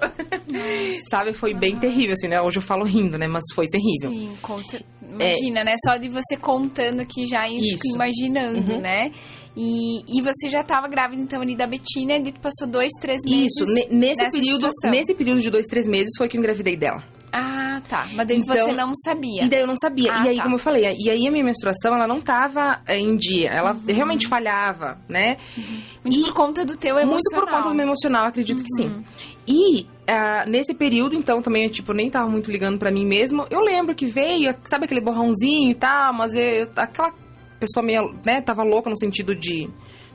Sabe, 1.11 1.33
foi 1.33 1.55
bem 1.55 1.75
terrível, 1.75 2.13
assim, 2.13 2.29
né? 2.29 2.41
Hoje 2.41 2.59
eu 2.59 2.63
falo 2.63 2.85
rindo, 2.85 3.19
né? 3.19 3.27
Mas 3.27 3.43
foi 3.53 3.67
terrível. 3.67 4.11
Sim, 4.11 4.39
conta. 4.41 4.81
Imagina, 5.03 5.61
é... 5.63 5.65
né? 5.65 5.75
Só 5.85 5.97
de 5.97 6.09
você 6.09 6.37
contando 6.37 7.01
aqui 7.01 7.27
já 7.27 7.49
e 7.49 7.59
imaginando, 7.93 8.75
uhum. 8.75 8.81
né? 8.81 9.11
E, 9.57 10.03
e 10.07 10.23
você 10.23 10.49
já 10.49 10.61
estava 10.61 10.87
grávida, 10.87 11.21
então, 11.21 11.43
ali 11.43 11.57
da 11.57 11.67
Betina, 11.67 12.15
e 12.15 12.33
passou 12.35 12.69
dois, 12.69 12.91
três 13.01 13.19
meses. 13.25 13.57
Isso, 13.59 13.65
nesse 13.91 14.31
período, 14.31 14.69
nesse 14.89 15.15
período 15.17 15.41
de 15.41 15.51
dois, 15.51 15.67
três 15.67 15.89
meses 15.89 16.11
foi 16.17 16.29
que 16.29 16.37
eu 16.37 16.39
engravidei 16.39 16.77
dela. 16.77 17.03
Ah, 17.33 17.81
tá. 17.89 18.07
Mas 18.15 18.27
daí 18.27 18.39
então, 18.39 18.57
você 18.57 18.73
não 18.73 18.93
sabia. 18.95 19.45
E 19.45 19.49
daí 19.49 19.61
eu 19.61 19.67
não 19.67 19.77
sabia. 19.77 20.13
Ah, 20.13 20.27
e 20.27 20.29
aí, 20.31 20.37
tá. 20.37 20.43
como 20.43 20.57
eu 20.57 20.59
falei, 20.59 20.85
e 20.99 21.11
aí 21.11 21.27
a 21.27 21.31
minha 21.31 21.45
menstruação, 21.45 21.95
ela 21.95 22.07
não 22.07 22.21
tava 22.21 22.81
eh, 22.87 22.99
em 22.99 23.17
dia. 23.17 23.51
Ela 23.51 23.73
uhum. 23.73 23.81
realmente 23.87 24.27
falhava, 24.27 24.99
né? 25.09 25.37
Uhum. 25.57 25.81
Muito 26.05 26.19
e 26.19 26.23
por 26.25 26.33
conta 26.33 26.65
do 26.65 26.77
teu 26.77 26.99
emocional. 26.99 27.13
Muito 27.13 27.31
por 27.35 27.49
conta 27.49 27.69
do 27.69 27.75
meu 27.75 27.87
emocional, 27.87 28.27
acredito 28.27 28.59
uhum. 28.59 28.65
que 28.65 28.83
sim. 28.83 28.89
Uhum. 28.89 29.05
E 29.47 29.83
uh, 29.83 30.49
nesse 30.49 30.75
período, 30.75 31.15
então, 31.15 31.41
também, 31.41 31.65
eu, 31.65 31.71
tipo, 31.71 31.93
nem 31.93 32.11
tava 32.11 32.29
muito 32.29 32.51
ligando 32.51 32.79
para 32.79 32.91
mim 32.91 33.07
mesmo. 33.07 33.47
Eu 33.51 33.61
lembro 33.61 33.95
que 33.95 34.07
veio, 34.07 34.55
sabe 34.65 34.85
aquele 34.85 35.01
borrãozinho 35.01 35.71
e 35.71 35.75
tal, 35.75 36.13
mas 36.13 36.35
eu, 36.35 36.69
aquela 36.77 37.13
pessoa 37.59 37.85
meio, 37.85 38.15
né, 38.25 38.41
tava 38.41 38.63
louca 38.63 38.89
no 38.89 38.97
sentido 38.97 39.35
de 39.35 39.69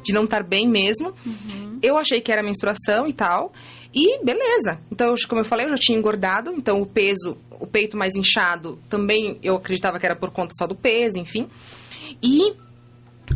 de 0.04 0.14
não 0.14 0.26
estar 0.26 0.44
bem 0.44 0.68
mesmo. 0.68 1.14
Uhum. 1.26 1.80
Eu 1.82 1.98
achei 1.98 2.22
que 2.22 2.32
era 2.32 2.44
menstruação 2.44 3.08
e 3.08 3.14
tal. 3.14 3.52
E 3.94 4.24
beleza. 4.24 4.80
Então, 4.92 5.14
como 5.28 5.42
eu 5.42 5.46
falei, 5.46 5.68
eu 5.68 5.70
já 5.70 5.78
tinha 5.78 5.98
engordado, 5.98 6.52
então 6.52 6.82
o 6.82 6.86
peso, 6.86 7.38
o 7.52 7.68
peito 7.68 7.96
mais 7.96 8.16
inchado, 8.16 8.80
também 8.90 9.38
eu 9.44 9.56
acreditava 9.56 10.00
que 10.00 10.06
era 10.06 10.16
por 10.16 10.32
conta 10.32 10.52
só 10.58 10.66
do 10.66 10.76
peso, 10.76 11.20
enfim. 11.20 11.48
E 12.22 12.56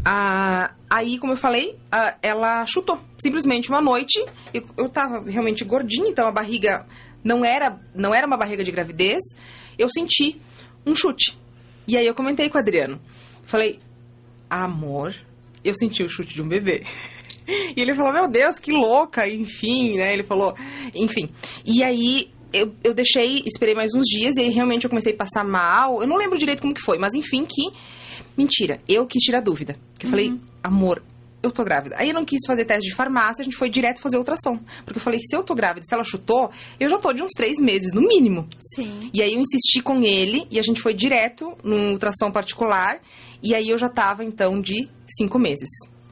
a, 0.03 0.71
aí, 0.89 1.19
como 1.19 1.33
eu 1.33 1.37
falei, 1.37 1.77
a, 1.91 2.15
ela 2.21 2.65
chutou. 2.65 2.99
Simplesmente 3.19 3.69
uma 3.69 3.81
noite, 3.81 4.23
eu, 4.53 4.63
eu 4.77 4.89
tava 4.89 5.29
realmente 5.29 5.63
gordinha, 5.63 6.09
então 6.09 6.27
a 6.27 6.31
barriga 6.31 6.85
não 7.23 7.45
era, 7.45 7.79
não 7.93 8.13
era 8.13 8.25
uma 8.25 8.37
barriga 8.37 8.63
de 8.63 8.71
gravidez. 8.71 9.21
Eu 9.77 9.89
senti 9.89 10.41
um 10.85 10.95
chute. 10.95 11.37
E 11.87 11.95
aí 11.95 12.05
eu 12.05 12.15
comentei 12.15 12.49
com 12.49 12.57
o 12.57 12.61
Adriano. 12.61 12.99
Falei, 13.45 13.79
amor, 14.49 15.15
eu 15.63 15.73
senti 15.75 16.03
o 16.03 16.09
chute 16.09 16.33
de 16.33 16.41
um 16.41 16.47
bebê. 16.47 16.83
E 17.47 17.81
ele 17.81 17.93
falou, 17.93 18.11
meu 18.11 18.27
Deus, 18.27 18.59
que 18.59 18.71
louca, 18.71 19.27
enfim, 19.27 19.97
né? 19.97 20.13
Ele 20.13 20.23
falou, 20.23 20.53
enfim. 20.93 21.29
E 21.65 21.83
aí 21.83 22.29
eu, 22.51 22.73
eu 22.83 22.93
deixei, 22.93 23.43
esperei 23.45 23.75
mais 23.75 23.93
uns 23.93 24.05
dias 24.05 24.35
e 24.35 24.41
aí 24.41 24.49
realmente 24.49 24.83
eu 24.83 24.89
comecei 24.89 25.13
a 25.13 25.17
passar 25.17 25.43
mal. 25.43 26.01
Eu 26.01 26.07
não 26.07 26.17
lembro 26.17 26.37
direito 26.37 26.61
como 26.61 26.73
que 26.73 26.81
foi, 26.81 26.97
mas 26.97 27.13
enfim, 27.13 27.45
que. 27.45 27.71
Mentira, 28.35 28.81
eu 28.87 29.05
quis 29.05 29.21
tirar 29.23 29.41
dúvida. 29.41 29.75
Que 29.97 30.05
eu 30.05 30.09
uhum. 30.09 30.17
falei, 30.17 30.39
amor, 30.63 31.01
eu 31.41 31.51
tô 31.51 31.63
grávida. 31.63 31.95
Aí 31.97 32.09
eu 32.09 32.13
não 32.13 32.25
quis 32.25 32.39
fazer 32.45 32.65
teste 32.65 32.89
de 32.89 32.95
farmácia, 32.95 33.41
a 33.41 33.43
gente 33.43 33.55
foi 33.55 33.69
direto 33.69 34.01
fazer 34.01 34.17
ultrassom. 34.17 34.59
Porque 34.85 34.99
eu 34.99 35.03
falei, 35.03 35.19
se 35.19 35.35
eu 35.35 35.43
tô 35.43 35.55
grávida, 35.55 35.85
se 35.87 35.93
ela 35.93 36.03
chutou, 36.03 36.49
eu 36.79 36.89
já 36.89 36.97
tô 36.97 37.13
de 37.13 37.23
uns 37.23 37.31
três 37.35 37.59
meses, 37.59 37.93
no 37.93 38.01
mínimo. 38.01 38.47
Sim. 38.75 39.09
E 39.13 39.21
aí 39.21 39.33
eu 39.33 39.39
insisti 39.39 39.81
com 39.81 40.03
ele 40.03 40.47
e 40.51 40.59
a 40.59 40.61
gente 40.61 40.81
foi 40.81 40.93
direto 40.93 41.55
num 41.63 41.91
ultrassom 41.91 42.31
particular. 42.31 42.99
E 43.41 43.53
aí 43.53 43.69
eu 43.69 43.77
já 43.77 43.89
tava, 43.89 44.23
então, 44.23 44.59
de 44.59 44.87
cinco 45.17 45.37
meses. 45.39 45.69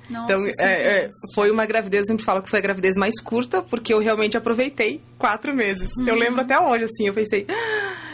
Nossa, 0.10 0.34
então, 0.34 0.46
é, 0.60 1.06
é, 1.06 1.10
foi 1.34 1.50
uma 1.50 1.66
gravidez, 1.66 2.02
eu 2.02 2.08
sempre 2.08 2.26
falo 2.26 2.42
que 2.42 2.50
foi 2.50 2.60
a 2.60 2.62
gravidez 2.62 2.96
mais 2.96 3.20
curta, 3.20 3.62
porque 3.62 3.94
eu 3.94 4.00
realmente 4.00 4.38
aproveitei 4.38 5.02
quatro 5.18 5.54
meses. 5.54 5.90
Uhum. 5.98 6.08
Eu 6.08 6.16
lembro 6.16 6.42
até 6.42 6.60
hoje, 6.60 6.84
assim, 6.84 7.08
eu 7.08 7.14
pensei. 7.14 7.46
Ah! 7.50 8.06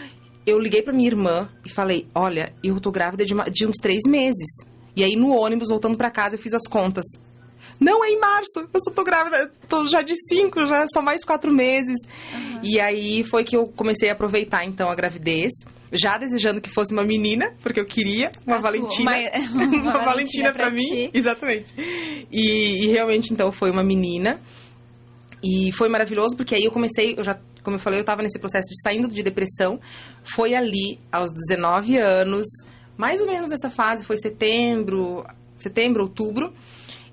Eu 0.45 0.57
liguei 0.57 0.81
pra 0.81 0.93
minha 0.93 1.07
irmã 1.07 1.49
e 1.65 1.69
falei: 1.69 2.07
Olha, 2.15 2.53
eu 2.63 2.79
tô 2.79 2.91
grávida 2.91 3.23
de, 3.23 3.33
uma, 3.33 3.43
de 3.43 3.65
uns 3.65 3.75
três 3.81 4.01
meses. 4.07 4.65
E 4.95 5.03
aí, 5.03 5.15
no 5.15 5.29
ônibus, 5.29 5.69
voltando 5.69 5.97
para 5.97 6.09
casa, 6.09 6.35
eu 6.35 6.39
fiz 6.39 6.53
as 6.53 6.67
contas. 6.67 7.05
Não, 7.79 8.03
é 8.03 8.09
em 8.09 8.19
março. 8.19 8.59
Eu 8.59 8.79
só 8.79 8.91
tô 8.91 9.03
grávida, 9.03 9.51
tô 9.67 9.87
já 9.87 10.01
de 10.01 10.13
cinco, 10.27 10.65
já 10.65 10.85
são 10.93 11.01
mais 11.01 11.23
quatro 11.23 11.51
meses. 11.51 11.97
Uhum. 12.33 12.59
E 12.63 12.79
aí 12.79 13.23
foi 13.23 13.43
que 13.43 13.55
eu 13.55 13.63
comecei 13.75 14.09
a 14.09 14.13
aproveitar, 14.13 14.65
então, 14.65 14.89
a 14.89 14.95
gravidez 14.95 15.51
já 15.91 16.17
desejando 16.17 16.61
que 16.61 16.69
fosse 16.69 16.93
uma 16.93 17.03
menina, 17.03 17.53
porque 17.61 17.79
eu 17.79 17.85
queria 17.85 18.31
uma 18.45 18.57
a 18.57 18.61
Valentina. 18.61 19.11
Uma, 19.11 19.65
uma, 19.65 19.81
uma 19.81 20.05
Valentina 20.05 20.51
para 20.53 20.69
mim. 20.69 21.09
Exatamente. 21.13 21.73
E, 22.31 22.85
e, 22.85 22.87
realmente, 22.87 23.33
então, 23.33 23.51
foi 23.51 23.69
uma 23.69 23.83
menina. 23.83 24.39
E 25.43 25.71
foi 25.73 25.89
maravilhoso, 25.89 26.37
porque 26.37 26.55
aí 26.55 26.63
eu 26.63 26.71
comecei, 26.71 27.15
eu 27.17 27.23
já, 27.23 27.39
como 27.63 27.75
eu 27.75 27.79
falei, 27.79 27.99
eu 27.99 28.01
estava 28.01 28.21
nesse 28.21 28.39
processo 28.39 28.69
de 28.69 28.79
saindo 28.81 29.07
de 29.07 29.23
depressão. 29.23 29.79
Foi 30.35 30.53
ali, 30.53 30.99
aos 31.11 31.31
19 31.31 31.97
anos, 31.97 32.45
mais 32.95 33.19
ou 33.19 33.27
menos 33.27 33.49
nessa 33.49 33.69
fase, 33.69 34.05
foi 34.05 34.17
setembro, 34.17 35.25
setembro, 35.55 36.03
outubro 36.03 36.53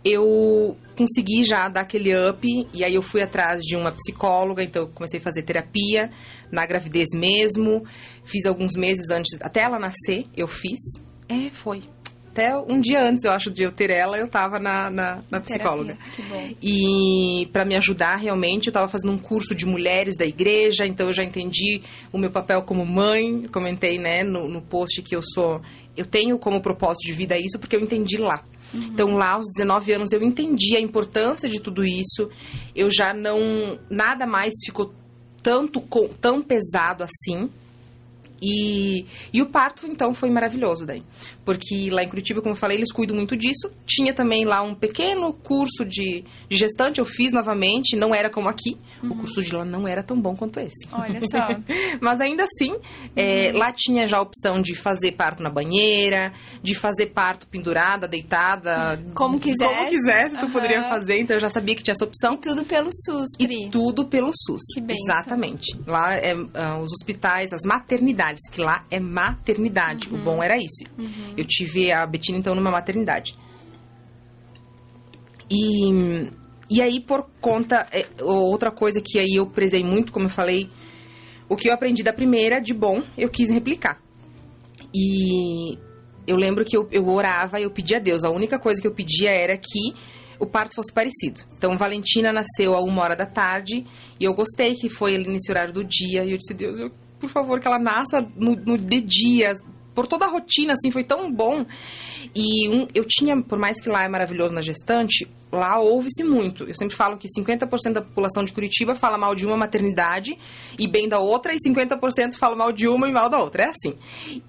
eu 0.05 0.77
consegui 0.97 1.45
já 1.45 1.69
dar 1.69 1.83
aquele 1.83 2.13
up 2.29 2.47
e 2.73 2.85
aí 2.85 2.95
eu 2.95 3.03
fui 3.03 3.23
atrás 3.23 3.63
de 3.63 3.77
uma 3.77 3.93
psicóloga, 3.93 4.63
então 4.63 4.83
eu 4.83 4.89
comecei 4.89 5.19
a 5.21 5.23
fazer 5.23 5.43
terapia 5.43 6.11
na 6.51 6.67
gravidez 6.67 7.09
mesmo. 7.15 7.85
Fiz 8.25 8.47
alguns 8.47 8.75
meses 8.75 9.09
antes, 9.11 9.39
até 9.41 9.61
ela 9.61 9.79
nascer, 9.79 10.27
eu 10.37 10.47
fiz. 10.47 10.79
É, 11.29 11.51
foi. 11.51 11.83
Até 12.31 12.57
um 12.57 12.81
dia 12.81 13.03
antes, 13.03 13.25
eu 13.25 13.33
acho, 13.33 13.51
de 13.51 13.65
eu 13.65 13.73
ter 13.73 13.91
ela, 13.91 14.17
eu 14.17 14.29
tava 14.29 14.61
na, 14.61 14.89
na, 14.89 15.23
na 15.29 15.41
psicóloga. 15.41 15.99
Que 16.13 16.23
bom. 16.23 16.49
E 16.63 17.49
para 17.53 17.65
me 17.65 17.75
ajudar 17.75 18.15
realmente, 18.17 18.69
eu 18.69 18.73
tava 18.73 18.87
fazendo 18.87 19.13
um 19.13 19.19
curso 19.19 19.57
de 19.57 19.67
mulheres 19.67 20.15
da 20.17 20.25
igreja, 20.25 20.87
então 20.87 21.09
eu 21.09 21.13
já 21.13 21.25
entendi 21.25 21.83
o 22.13 22.19
meu 22.19 22.31
papel 22.31 22.63
como 22.63 22.87
mãe. 22.87 23.49
Comentei, 23.49 23.99
né, 23.99 24.23
no, 24.23 24.47
no 24.47 24.63
post 24.63 25.03
que 25.03 25.17
eu 25.17 25.23
sou. 25.23 25.61
Eu 25.99 26.07
tenho 26.07 26.39
como 26.39 26.63
propósito 26.63 27.07
de 27.07 27.13
vida 27.13 27.37
isso 27.37 27.59
porque 27.59 27.75
eu 27.75 27.81
entendi 27.81 28.17
lá. 28.19 28.45
Uhum. 28.73 28.81
Então, 28.93 29.15
lá 29.17 29.33
aos 29.33 29.47
19 29.57 29.93
anos, 29.93 30.13
eu 30.13 30.23
entendi 30.23 30.77
a 30.77 30.81
importância 30.81 31.49
de 31.49 31.61
tudo 31.61 31.85
isso. 31.85 32.31
Eu 32.75 32.89
já 32.89 33.13
não. 33.13 33.79
Nada 33.91 34.25
mais 34.25 34.55
ficou 34.65 34.93
tanto 35.43 35.83
tão 36.21 36.41
pesado 36.41 37.03
assim. 37.03 37.51
E, 38.42 39.07
e 39.33 39.42
o 39.42 39.46
parto, 39.46 39.87
então, 39.87 40.14
foi 40.14 40.31
maravilhoso 40.31 40.87
daí. 40.87 41.03
Porque 41.44 41.88
lá 41.90 42.03
em 42.03 42.09
Curitiba, 42.09 42.40
como 42.40 42.55
eu 42.55 42.59
falei, 42.59 42.77
eles 42.77 42.92
cuidam 42.92 43.16
muito 43.16 43.37
disso. 43.37 43.70
Tinha 43.87 44.12
também 44.12 44.44
lá 44.44 44.62
um 44.62 44.74
pequeno 44.74 45.33
curso 45.33 45.85
de, 45.85 46.24
de 46.48 46.57
gestante, 46.57 46.98
eu 46.98 47.05
fiz 47.05 47.33
novamente, 47.33 47.96
não 47.96 48.14
era 48.14 48.31
como 48.31 48.48
aqui. 48.48 48.77
Uhum. 49.03 49.11
O 49.11 49.16
curso 49.16 49.42
de 49.42 49.55
lá 49.55 49.64
não 49.64 49.88
era 49.88 50.03
tão 50.03 50.20
bom 50.20 50.37
quanto 50.37 50.61
esse. 50.61 50.87
Olha 50.92 51.20
só. 51.20 51.48
Mas 52.01 52.20
ainda 52.20 52.44
assim, 52.44 52.72
uhum. 52.72 52.81
é, 53.16 53.53
lá 53.53 53.72
tinha 53.72 54.07
já 54.07 54.18
a 54.18 54.20
opção 54.20 54.61
de 54.61 54.74
fazer 54.74 55.12
parto 55.12 55.42
na 55.42 55.51
banheira, 55.51 56.33
de 56.62 56.74
fazer 56.74 57.07
parto 57.07 57.46
pendurada, 57.48 58.07
deitada. 58.07 59.03
Como 59.14 59.38
quisesse. 59.38 59.74
Como 59.74 59.88
quisesse, 59.88 60.37
tu 60.38 60.46
uhum. 60.46 60.53
poderia 60.53 60.83
fazer. 60.88 61.18
Então 61.20 61.37
eu 61.37 61.40
já 61.40 61.51
sabia 61.51 61.74
que 61.74 61.83
tinha 61.83 61.92
essa 61.92 62.05
opção. 62.05 62.35
E 62.35 62.38
tudo 62.38 62.64
pelo 62.64 62.90
SUS, 62.92 63.37
Pri. 63.37 63.66
E 63.66 63.70
tudo 63.70 64.07
pelo 64.07 64.31
SUS. 64.33 64.61
Que 64.74 64.81
bem. 64.81 64.96
Exatamente. 64.98 65.79
Lá, 65.87 66.14
é, 66.14 66.35
uh, 66.35 66.81
os 66.81 66.92
hospitais, 66.92 67.53
as 67.53 67.62
maternidades, 67.64 68.28
que 68.53 68.61
lá 68.61 68.85
é 68.91 69.01
maternidade. 69.01 70.09
O 70.12 70.19
bom 70.19 70.43
era 70.43 70.57
isso. 70.57 70.85
Uhum. 70.99 71.35
Eu 71.37 71.45
tive 71.45 71.91
a 71.93 72.07
Betina, 72.07 72.38
então, 72.38 72.55
numa 72.55 72.71
maternidade. 72.71 73.37
E, 75.51 76.31
e 76.71 76.83
aí, 76.83 77.01
por 77.01 77.29
conta... 77.41 77.87
É, 77.93 78.07
outra 78.23 78.71
coisa 78.71 79.01
que 79.05 79.19
aí 79.19 79.35
eu 79.37 79.47
prezei 79.47 79.83
muito, 79.83 80.12
como 80.12 80.27
eu 80.27 80.31
falei... 80.31 80.71
O 81.51 81.57
que 81.57 81.71
eu 81.71 81.73
aprendi 81.73 82.03
da 82.03 82.12
primeira, 82.12 82.61
de 82.61 82.75
bom, 82.75 83.03
eu 83.17 83.31
quis 83.31 83.49
replicar. 83.49 83.99
E 84.95 85.79
eu 86.27 86.37
lembro 86.37 86.62
que 86.62 86.77
eu, 86.77 86.87
eu 86.93 87.09
orava, 87.09 87.59
eu 87.59 87.71
pedia 87.71 87.97
a 87.97 88.01
Deus. 88.01 88.23
A 88.23 88.29
única 88.29 88.59
coisa 88.59 88.79
que 88.83 88.87
eu 88.87 88.93
pedia 88.93 89.31
era 89.31 89.57
que 89.57 89.95
o 90.38 90.45
parto 90.45 90.75
fosse 90.77 90.93
parecido. 90.93 91.41
Então, 91.57 91.75
Valentina 91.75 92.35
nasceu 92.35 92.75
a 92.75 92.83
uma 92.83 93.03
hora 93.03 93.17
da 93.17 93.25
tarde 93.25 93.83
e 94.21 94.25
eu 94.25 94.35
gostei 94.35 94.75
que 94.75 94.91
foi 94.91 95.14
ali 95.14 95.27
nesse 95.27 95.51
horário 95.51 95.73
do 95.73 95.83
dia. 95.83 96.23
E 96.23 96.33
eu 96.33 96.37
disse, 96.37 96.53
Deus, 96.53 96.79
eu, 96.79 96.91
por 97.21 97.29
favor, 97.29 97.61
que 97.61 97.67
ela 97.67 97.79
nasça 97.79 98.27
no, 98.37 98.55
no 98.55 98.79
de 98.79 99.01
dia, 99.01 99.55
por 99.95 100.07
toda 100.07 100.27
a 100.27 100.29
rotina, 100.29 100.75
assim, 100.75 100.91
foi 100.93 101.03
tão 101.03 101.33
bom. 101.33 101.67
E 102.33 102.69
um, 102.69 102.87
eu 102.95 103.05
tinha, 103.05 103.43
por 103.43 103.59
mais 103.59 103.81
que 103.81 103.89
lá 103.89 104.05
é 104.05 104.09
maravilhoso 104.09 104.55
na 104.55 104.63
gestante, 104.63 105.29
lá 105.51 105.79
ouve-se 105.81 106.23
muito. 106.23 106.65
Eu 106.65 106.75
sempre 106.75 106.97
falo 106.97 107.19
que 107.19 107.27
50% 107.27 107.93
da 107.93 108.03
população 108.03 108.45
de 108.45 108.53
Curitiba 108.53 108.95
fala 108.95 109.19
mal 109.19 109.35
de 109.35 109.45
uma 109.45 109.57
maternidade 109.57 110.39
e 110.79 110.87
bem 110.87 111.09
da 111.09 111.19
outra, 111.19 111.53
e 111.53 111.57
50% 111.57 112.35
fala 112.39 112.55
mal 112.55 112.71
de 112.71 112.87
uma 112.87 113.09
e 113.09 113.13
mal 113.13 113.29
da 113.29 113.39
outra. 113.39 113.65
É 113.65 113.67
assim. 113.71 113.95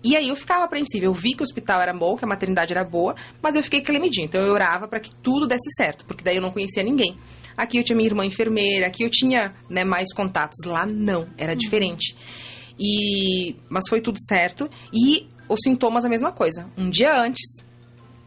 E 0.04 0.16
aí 0.16 0.30
eu 0.30 0.36
ficava 0.36 0.66
apreensiva. 0.66 1.06
Eu 1.06 1.14
vi 1.14 1.34
que 1.34 1.42
o 1.42 1.44
hospital 1.44 1.82
era 1.82 1.94
bom, 1.94 2.16
que 2.16 2.26
a 2.26 2.28
maternidade 2.28 2.72
era 2.72 2.84
boa, 2.84 3.16
mas 3.42 3.56
eu 3.56 3.64
fiquei 3.64 3.82
clemidinha. 3.82 4.26
Então 4.26 4.42
eu 4.42 4.54
orava 4.54 4.88
para 4.88 5.00
que 5.00 5.16
tudo 5.16 5.48
desse 5.48 5.70
certo, 5.76 6.06
porque 6.06 6.24
daí 6.24 6.36
eu 6.36 6.42
não 6.44 6.52
conhecia 6.52 6.84
ninguém. 6.84 7.18
Aqui 7.58 7.78
eu 7.80 7.84
tinha 7.84 7.96
minha 7.96 8.08
irmã 8.08 8.24
enfermeira, 8.24 8.88
aqui 8.88 9.04
eu 9.04 9.10
tinha 9.10 9.54
né, 9.70 9.84
mais 9.84 10.14
contatos. 10.14 10.60
Lá 10.66 10.86
não, 10.86 11.28
era 11.38 11.56
diferente. 11.56 12.16
E, 12.80 13.56
mas 13.70 13.84
foi 13.90 14.02
tudo 14.02 14.18
certo. 14.28 14.70
E 14.94 15.28
os 15.48 15.60
sintomas 15.64 16.06
a 16.06 16.10
mesma 16.10 16.32
coisa. 16.32 16.68
Um 16.78 16.90
dia 16.90 17.20
antes, 17.20 17.64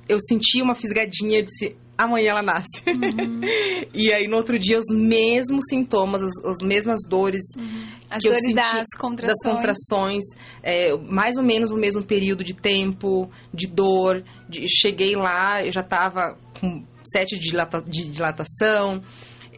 eu 0.08 0.18
senti 0.20 0.60
uma 0.60 0.74
fisgadinha, 0.74 1.38
eu 1.38 1.44
disse, 1.44 1.76
amanhã 1.96 2.30
ela 2.30 2.42
nasce. 2.42 2.82
Uhum. 2.86 3.40
e 3.94 4.12
aí 4.12 4.26
no 4.26 4.36
outro 4.36 4.58
dia 4.58 4.78
os 4.78 4.94
mesmos 4.94 5.64
sintomas, 5.68 6.22
as, 6.22 6.44
as 6.44 6.58
mesmas 6.58 7.00
dores 7.08 7.42
uhum. 7.56 7.86
as 8.10 8.20
que 8.22 8.28
dores 8.28 8.42
eu 8.42 8.48
senti 8.48 8.54
das 8.54 8.86
contrações, 8.98 9.40
das 9.40 9.50
contrações 9.50 10.24
é, 10.62 10.96
mais 10.96 11.36
ou 11.36 11.44
menos 11.44 11.70
o 11.70 11.76
mesmo 11.76 12.02
período 12.02 12.42
de 12.44 12.54
tempo, 12.54 13.30
de 13.54 13.66
dor. 13.66 14.24
De, 14.48 14.66
cheguei 14.68 15.14
lá, 15.14 15.64
eu 15.64 15.70
já 15.70 15.80
estava 15.80 16.36
com 16.60 16.84
sete 17.04 17.38
de, 17.38 17.48
dilata, 17.48 17.80
de 17.80 18.08
dilatação 18.08 19.02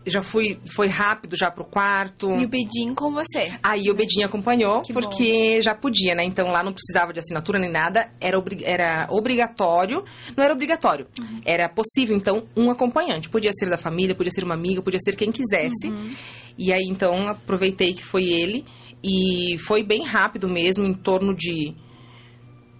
já 0.07 0.23
fui, 0.23 0.59
foi 0.75 0.89
rápido 0.89 1.37
já 1.37 1.51
pro 1.51 1.65
quarto. 1.65 2.31
E 2.33 2.45
o 2.45 2.49
Bedinho 2.49 2.95
com 2.95 3.13
você? 3.13 3.53
Aí 3.63 3.91
o 3.91 3.95
Bedinho 3.95 4.27
acompanhou, 4.27 4.83
que 4.83 4.93
porque 4.93 5.57
bom. 5.57 5.63
já 5.63 5.75
podia, 5.75 6.15
né? 6.15 6.25
Então 6.25 6.49
lá 6.51 6.63
não 6.63 6.73
precisava 6.73 7.13
de 7.13 7.21
assinatura 7.21 7.59
nem 7.59 7.71
nada, 7.71 8.11
era, 8.21 8.39
obri 8.39 8.63
era 8.65 9.07
obrigatório. 9.11 10.05
Não 10.37 10.45
era 10.45 10.53
obrigatório, 10.53 11.07
uhum. 11.21 11.41
era 11.45 11.69
possível, 11.69 12.17
então, 12.17 12.45
um 12.57 12.71
acompanhante. 12.71 13.29
Podia 13.29 13.51
ser 13.53 13.71
da 13.71 13.79
família, 13.79 14.15
podia 14.15 14.33
ser 14.33 14.45
uma 14.45 14.55
amiga, 14.55 14.83
podia 14.83 15.01
ser 15.01 15.17
quem 15.17 15.31
quisesse. 15.31 15.89
Uhum. 15.89 16.15
E 16.59 16.73
aí, 16.73 16.85
então, 16.89 17.29
aproveitei 17.29 17.95
que 17.95 18.05
foi 18.05 18.25
ele. 18.25 18.65
E 19.03 19.59
foi 19.67 19.83
bem 19.83 20.05
rápido 20.05 20.49
mesmo, 20.49 20.87
em 20.87 20.95
torno 20.95 21.35
de... 21.35 21.75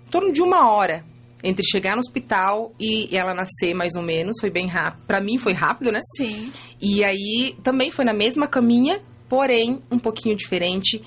Em 0.07 0.11
torno 0.11 0.33
de 0.33 0.43
uma 0.43 0.71
hora 0.71 1.05
entre 1.45 1.65
chegar 1.65 1.95
no 1.95 2.01
hospital 2.01 2.73
e 2.81 3.17
ela 3.17 3.35
nascer, 3.35 3.75
mais 3.75 3.95
ou 3.95 4.03
menos. 4.03 4.37
Foi 4.41 4.51
bem 4.51 4.67
rápido. 4.67 5.07
Pra 5.07 5.21
mim 5.21 5.39
foi 5.39 5.53
rápido, 5.53 5.93
né? 5.93 6.01
Sim. 6.17 6.51
E 6.81 7.05
aí 7.05 7.55
também 7.63 7.91
foi 7.91 8.05
na 8.05 8.13
mesma 8.13 8.49
caminha, 8.49 9.01
porém 9.29 9.81
um 9.91 9.99
pouquinho 9.99 10.35
diferente. 10.35 11.01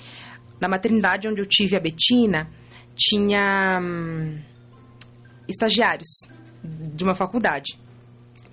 Na 0.60 0.68
maternidade 0.68 1.28
onde 1.28 1.42
eu 1.42 1.46
tive 1.46 1.76
a 1.76 1.80
Betina, 1.80 2.48
tinha 2.94 3.80
hum, 3.82 4.38
estagiários 5.46 6.08
de 6.62 7.04
uma 7.04 7.14
faculdade 7.14 7.78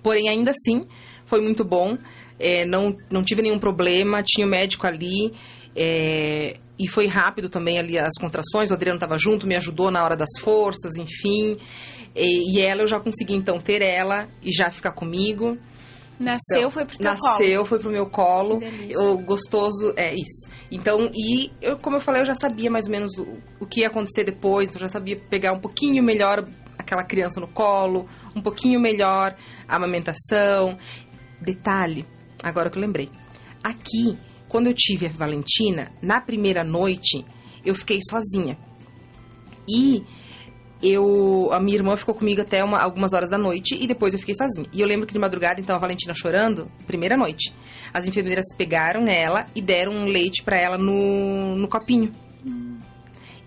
Porém, 0.06 0.28
ainda 0.28 0.52
assim, 0.52 0.86
foi 1.24 1.40
muito 1.40 1.64
bom. 1.64 1.98
É, 2.38 2.64
não, 2.64 2.96
não 3.10 3.24
tive 3.24 3.42
nenhum 3.42 3.58
problema, 3.58 4.22
tinha 4.22 4.46
o 4.46 4.50
médico 4.50 4.86
ali. 4.86 5.32
É, 5.74 6.58
e 6.78 6.88
foi 6.88 7.06
rápido 7.06 7.48
também 7.48 7.78
ali 7.78 7.98
as 7.98 8.14
contrações. 8.20 8.70
O 8.70 8.74
Adriano 8.74 8.96
estava 8.96 9.16
junto, 9.18 9.46
me 9.46 9.56
ajudou 9.56 9.90
na 9.90 10.04
hora 10.04 10.16
das 10.16 10.38
forças, 10.40 10.96
enfim. 10.96 11.56
E, 12.14 12.56
e, 12.56 12.60
ela 12.60 12.82
eu 12.82 12.86
já 12.86 13.00
consegui 13.00 13.34
então 13.34 13.58
ter 13.58 13.82
ela 13.82 14.28
e 14.42 14.52
já 14.52 14.70
ficar 14.70 14.92
comigo. 14.92 15.56
Nasceu, 16.18 16.58
então, 16.58 16.70
foi 16.70 16.84
pro 16.86 16.96
teu 16.96 17.10
nasceu, 17.10 17.22
colo. 17.22 17.38
Nasceu, 17.38 17.64
foi 17.66 17.78
pro 17.78 17.90
meu 17.90 18.06
colo. 18.06 18.60
O 18.96 19.18
gostoso, 19.18 19.92
é 19.96 20.14
isso. 20.14 20.50
Então, 20.70 21.10
e 21.14 21.52
eu, 21.60 21.76
como 21.76 21.96
eu 21.96 22.00
falei, 22.00 22.22
eu 22.22 22.26
já 22.26 22.34
sabia 22.34 22.70
mais 22.70 22.86
ou 22.86 22.90
menos 22.90 23.12
o, 23.18 23.38
o 23.60 23.66
que 23.66 23.80
ia 23.80 23.88
acontecer 23.88 24.24
depois, 24.24 24.68
então 24.68 24.78
eu 24.80 24.86
já 24.86 24.92
sabia 24.92 25.16
pegar 25.16 25.52
um 25.52 25.60
pouquinho 25.60 26.02
melhor 26.02 26.46
aquela 26.78 27.04
criança 27.04 27.40
no 27.40 27.48
colo, 27.48 28.08
um 28.34 28.40
pouquinho 28.40 28.80
melhor 28.80 29.36
a 29.68 29.76
amamentação. 29.76 30.78
Detalhe, 31.40 32.06
agora 32.42 32.70
que 32.70 32.78
eu 32.78 32.82
lembrei. 32.82 33.10
Aqui, 33.62 34.18
quando 34.48 34.68
eu 34.68 34.74
tive 34.74 35.06
a 35.06 35.10
Valentina, 35.10 35.92
na 36.02 36.20
primeira 36.20 36.62
noite, 36.62 37.24
eu 37.64 37.74
fiquei 37.74 37.98
sozinha. 38.08 38.56
E 39.68 40.04
eu 40.82 41.48
a 41.52 41.60
minha 41.60 41.76
irmã 41.76 41.96
ficou 41.96 42.14
comigo 42.14 42.40
até 42.40 42.62
uma, 42.62 42.78
algumas 42.78 43.12
horas 43.12 43.30
da 43.30 43.38
noite 43.38 43.74
e 43.74 43.86
depois 43.86 44.12
eu 44.12 44.20
fiquei 44.20 44.34
sozinha. 44.34 44.68
E 44.72 44.80
eu 44.80 44.86
lembro 44.86 45.06
que 45.06 45.12
de 45.12 45.18
madrugada, 45.18 45.60
então, 45.60 45.74
a 45.74 45.78
Valentina 45.78 46.14
chorando, 46.14 46.70
primeira 46.86 47.16
noite. 47.16 47.52
As 47.92 48.06
enfermeiras 48.06 48.44
pegaram 48.56 49.04
ela 49.08 49.46
e 49.54 49.62
deram 49.62 49.92
um 49.92 50.04
leite 50.04 50.42
para 50.42 50.58
ela 50.58 50.78
no, 50.78 51.56
no 51.56 51.68
copinho. 51.68 52.12
Hum. 52.46 52.78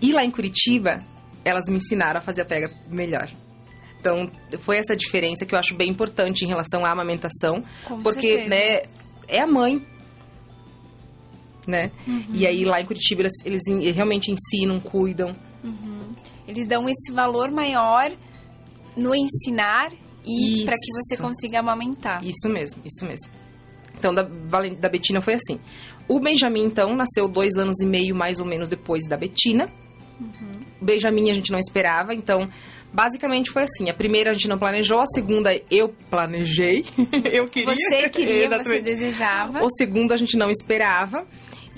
E 0.02 0.12
lá 0.12 0.24
em 0.24 0.32
Curitiba, 0.32 1.04
elas 1.44 1.66
me 1.70 1.76
ensinaram 1.76 2.20
a 2.20 2.22
fazer 2.22 2.42
a 2.42 2.46
pega 2.46 2.72
melhor. 2.88 3.30
Então, 4.00 4.30
foi 4.62 4.78
essa 4.78 4.96
diferença 4.96 5.46
que 5.46 5.54
eu 5.54 5.60
acho 5.60 5.76
bem 5.76 5.90
importante 5.90 6.46
em 6.46 6.48
relação 6.48 6.86
à 6.86 6.92
amamentação. 6.92 7.64
Com 7.86 8.02
porque, 8.02 8.38
certeza. 8.38 8.50
né, 8.50 8.82
é 9.28 9.42
a 9.42 9.48
mãe. 9.48 9.86
Né? 11.70 11.92
Uhum. 12.08 12.24
E 12.34 12.48
aí, 12.48 12.66
lá 12.66 12.82
em 12.82 12.86
Curitiba, 12.86 13.22
eles, 13.22 13.34
eles 13.46 13.96
realmente 13.96 14.32
ensinam, 14.32 14.80
cuidam. 14.80 15.36
Uhum. 15.64 16.16
Eles 16.48 16.68
dão 16.68 16.90
esse 16.90 17.12
valor 17.12 17.52
maior 17.52 18.12
no 18.98 19.14
ensinar 19.16 19.92
e 20.26 20.66
para 20.66 20.74
que 20.74 20.92
você 20.94 21.22
consiga 21.22 21.60
amamentar. 21.60 22.26
Isso 22.26 22.50
mesmo, 22.50 22.82
isso 22.84 23.06
mesmo. 23.06 23.32
Então, 23.96 24.14
da, 24.14 24.24
da 24.24 24.90
Betina 24.90 25.22
foi 25.22 25.36
assim. 25.36 25.60
O 26.08 26.20
Benjamin, 26.20 26.64
então, 26.64 26.96
nasceu 26.96 27.30
dois 27.30 27.56
anos 27.56 27.80
e 27.82 27.86
meio, 27.86 28.16
mais 28.16 28.40
ou 28.40 28.46
menos, 28.46 28.68
depois 28.68 29.08
da 29.08 29.16
Betina. 29.16 29.70
Uhum. 30.20 30.62
O 30.82 30.86
Benjamin 30.86 31.30
a 31.30 31.34
gente 31.34 31.52
não 31.52 31.60
esperava, 31.60 32.16
então, 32.16 32.50
basicamente 32.94 33.52
foi 33.52 33.64
assim. 33.64 33.90
A 33.90 33.94
primeira 33.94 34.32
a 34.32 34.34
gente 34.34 34.48
não 34.48 34.58
planejou, 34.58 35.00
a 35.00 35.06
segunda 35.08 35.52
eu 35.70 35.94
planejei. 36.10 36.86
eu 37.32 37.46
queria. 37.46 37.76
Você 37.76 38.10
queria, 38.10 38.50
você 38.58 38.82
desejava. 38.82 39.64
O 39.64 39.70
segundo 39.78 40.14
a 40.14 40.18
gente 40.18 40.38
não 40.38 40.50
esperava. 40.50 41.26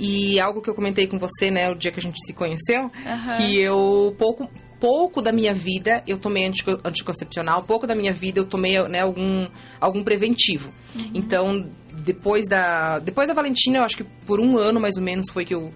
E 0.03 0.39
algo 0.39 0.63
que 0.63 0.69
eu 0.69 0.73
comentei 0.73 1.05
com 1.05 1.19
você, 1.19 1.51
né, 1.51 1.69
o 1.69 1.75
dia 1.75 1.91
que 1.91 1.99
a 1.99 2.01
gente 2.01 2.17
se 2.25 2.33
conheceu, 2.33 2.85
uhum. 2.85 3.37
que 3.37 3.59
eu 3.59 4.15
pouco 4.17 4.49
pouco 4.79 5.21
da 5.21 5.31
minha 5.31 5.53
vida 5.53 6.03
eu 6.07 6.17
tomei 6.17 6.43
anticoncepcional, 6.83 7.61
pouco 7.65 7.85
da 7.85 7.93
minha 7.93 8.11
vida 8.11 8.39
eu 8.39 8.45
tomei 8.47 8.81
né, 8.87 9.01
algum, 9.01 9.47
algum 9.79 10.03
preventivo. 10.03 10.73
Uhum. 10.95 11.11
Então, 11.13 11.69
depois 11.93 12.47
da, 12.47 12.97
depois 12.97 13.27
da 13.27 13.35
Valentina, 13.35 13.77
eu 13.77 13.83
acho 13.83 13.97
que 13.97 14.03
por 14.25 14.41
um 14.41 14.57
ano 14.57 14.79
mais 14.79 14.97
ou 14.97 15.03
menos 15.03 15.27
foi 15.31 15.45
que 15.45 15.53
eu 15.53 15.71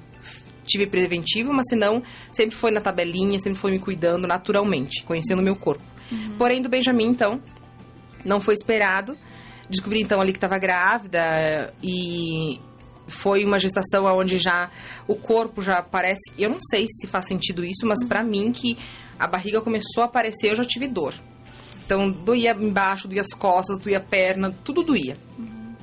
tive 0.64 0.88
preventivo, 0.88 1.54
mas 1.54 1.68
se 1.70 1.76
não, 1.76 2.02
sempre 2.32 2.56
foi 2.56 2.72
na 2.72 2.82
tabelinha, 2.82 3.38
sempre 3.38 3.60
foi 3.60 3.70
me 3.70 3.80
cuidando 3.80 4.28
naturalmente, 4.28 5.04
conhecendo 5.04 5.40
o 5.40 5.44
meu 5.44 5.56
corpo. 5.56 5.84
Uhum. 6.12 6.36
Porém, 6.40 6.64
do 6.64 6.68
Benjamin, 6.68 7.10
então, 7.10 7.40
não 8.26 8.42
foi 8.42 8.56
esperado. 8.56 9.16
Descobri 9.70 10.02
então 10.02 10.20
ali 10.20 10.32
que 10.32 10.38
estava 10.38 10.58
grávida 10.58 11.72
e 11.84 12.60
foi 13.08 13.44
uma 13.46 13.60
gestação 13.60 14.06
onde 14.06 14.38
já 14.40 14.70
o 15.08 15.16
corpo 15.16 15.62
já 15.62 15.82
parece. 15.82 16.34
Eu 16.38 16.50
não 16.50 16.60
sei 16.60 16.86
se 16.88 17.08
faz 17.08 17.26
sentido 17.26 17.64
isso, 17.64 17.86
mas 17.86 18.04
para 18.04 18.24
mim 18.24 18.52
que 18.52 18.78
a 19.18 19.28
barriga 19.28 19.62
começou 19.62 20.04
a 20.04 20.06
aparecer, 20.06 20.52
eu 20.52 20.56
já 20.56 20.66
tive 20.66 20.88
dor. 20.88 21.14
Então 21.86 22.10
doía 22.10 22.52
embaixo, 22.52 23.08
doía 23.08 23.22
as 23.22 23.34
costas, 23.34 23.78
doía 23.78 24.00
a 24.00 24.02
perna, 24.02 24.52
tudo 24.64 24.82
doía. 24.84 25.18
Uhum. 25.38 25.76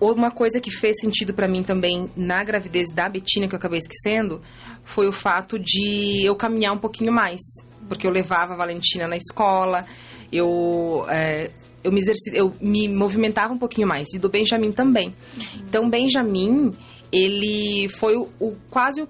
Uma 0.00 0.30
coisa 0.30 0.60
que 0.60 0.70
fez 0.70 0.96
sentido 1.00 1.34
para 1.34 1.46
mim 1.46 1.62
também 1.62 2.10
na 2.16 2.42
gravidez 2.42 2.88
da 2.92 3.08
Betina, 3.08 3.46
que 3.46 3.54
eu 3.54 3.58
acabei 3.58 3.78
esquecendo, 3.78 4.40
foi 4.82 5.06
o 5.06 5.12
fato 5.12 5.58
de 5.58 6.24
eu 6.24 6.34
caminhar 6.34 6.72
um 6.74 6.78
pouquinho 6.78 7.12
mais. 7.12 7.40
Porque 7.88 8.06
eu 8.06 8.10
levava 8.10 8.54
a 8.54 8.56
Valentina 8.56 9.06
na 9.06 9.16
escola, 9.16 9.84
eu 10.32 11.04
é, 11.08 11.50
eu 11.82 11.92
me, 11.92 12.00
exercit... 12.00 12.36
eu 12.36 12.52
me 12.60 12.88
movimentava 12.88 13.52
um 13.52 13.58
pouquinho 13.58 13.88
mais. 13.88 14.12
E 14.14 14.18
do 14.18 14.28
Benjamin 14.28 14.72
também. 14.72 15.08
Uhum. 15.08 15.64
Então, 15.68 15.88
Benjamin, 15.88 16.72
ele 17.12 17.88
foi 17.98 18.16
o, 18.16 18.28
o 18.38 18.56
quase 18.70 19.02
o, 19.02 19.08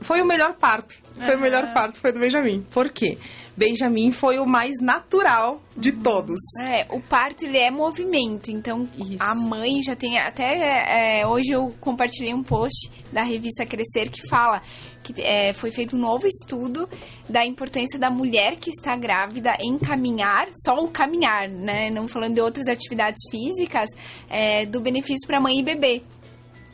foi 0.00 0.20
o 0.20 0.26
melhor 0.26 0.54
parto. 0.54 0.94
Foi 1.14 1.34
uhum. 1.34 1.38
o 1.38 1.40
melhor 1.40 1.72
parto, 1.72 2.00
foi 2.00 2.12
do 2.12 2.20
Benjamin. 2.20 2.64
Por 2.70 2.90
quê? 2.90 3.18
Benjamin 3.56 4.10
foi 4.10 4.38
o 4.38 4.46
mais 4.46 4.80
natural 4.80 5.60
de 5.76 5.90
uhum. 5.90 6.02
todos. 6.02 6.38
É, 6.64 6.86
o 6.90 7.00
parto 7.00 7.44
ele 7.44 7.58
é 7.58 7.70
movimento, 7.70 8.50
então 8.50 8.88
Isso. 8.98 9.16
a 9.20 9.34
mãe 9.34 9.82
já 9.82 9.94
tem 9.94 10.18
até 10.18 11.20
é, 11.20 11.26
hoje 11.26 11.52
eu 11.52 11.74
compartilhei 11.80 12.32
um 12.32 12.42
post 12.42 12.90
da 13.12 13.22
revista 13.22 13.66
Crescer 13.66 14.08
que 14.08 14.26
fala 14.26 14.62
que 15.02 15.20
é, 15.20 15.52
foi 15.52 15.70
feito 15.70 15.96
um 15.96 15.98
novo 15.98 16.26
estudo 16.26 16.88
da 17.28 17.44
importância 17.44 17.98
da 17.98 18.10
mulher 18.10 18.56
que 18.56 18.70
está 18.70 18.96
grávida 18.96 19.56
em 19.60 19.78
caminhar, 19.78 20.48
só 20.64 20.74
o 20.76 20.88
caminhar, 20.88 21.48
né? 21.48 21.90
Não 21.90 22.06
falando 22.06 22.34
de 22.34 22.40
outras 22.40 22.66
atividades 22.66 23.20
físicas, 23.30 23.88
é, 24.30 24.64
do 24.66 24.80
benefício 24.80 25.26
para 25.26 25.40
mãe 25.40 25.58
e 25.58 25.62
bebê. 25.62 26.02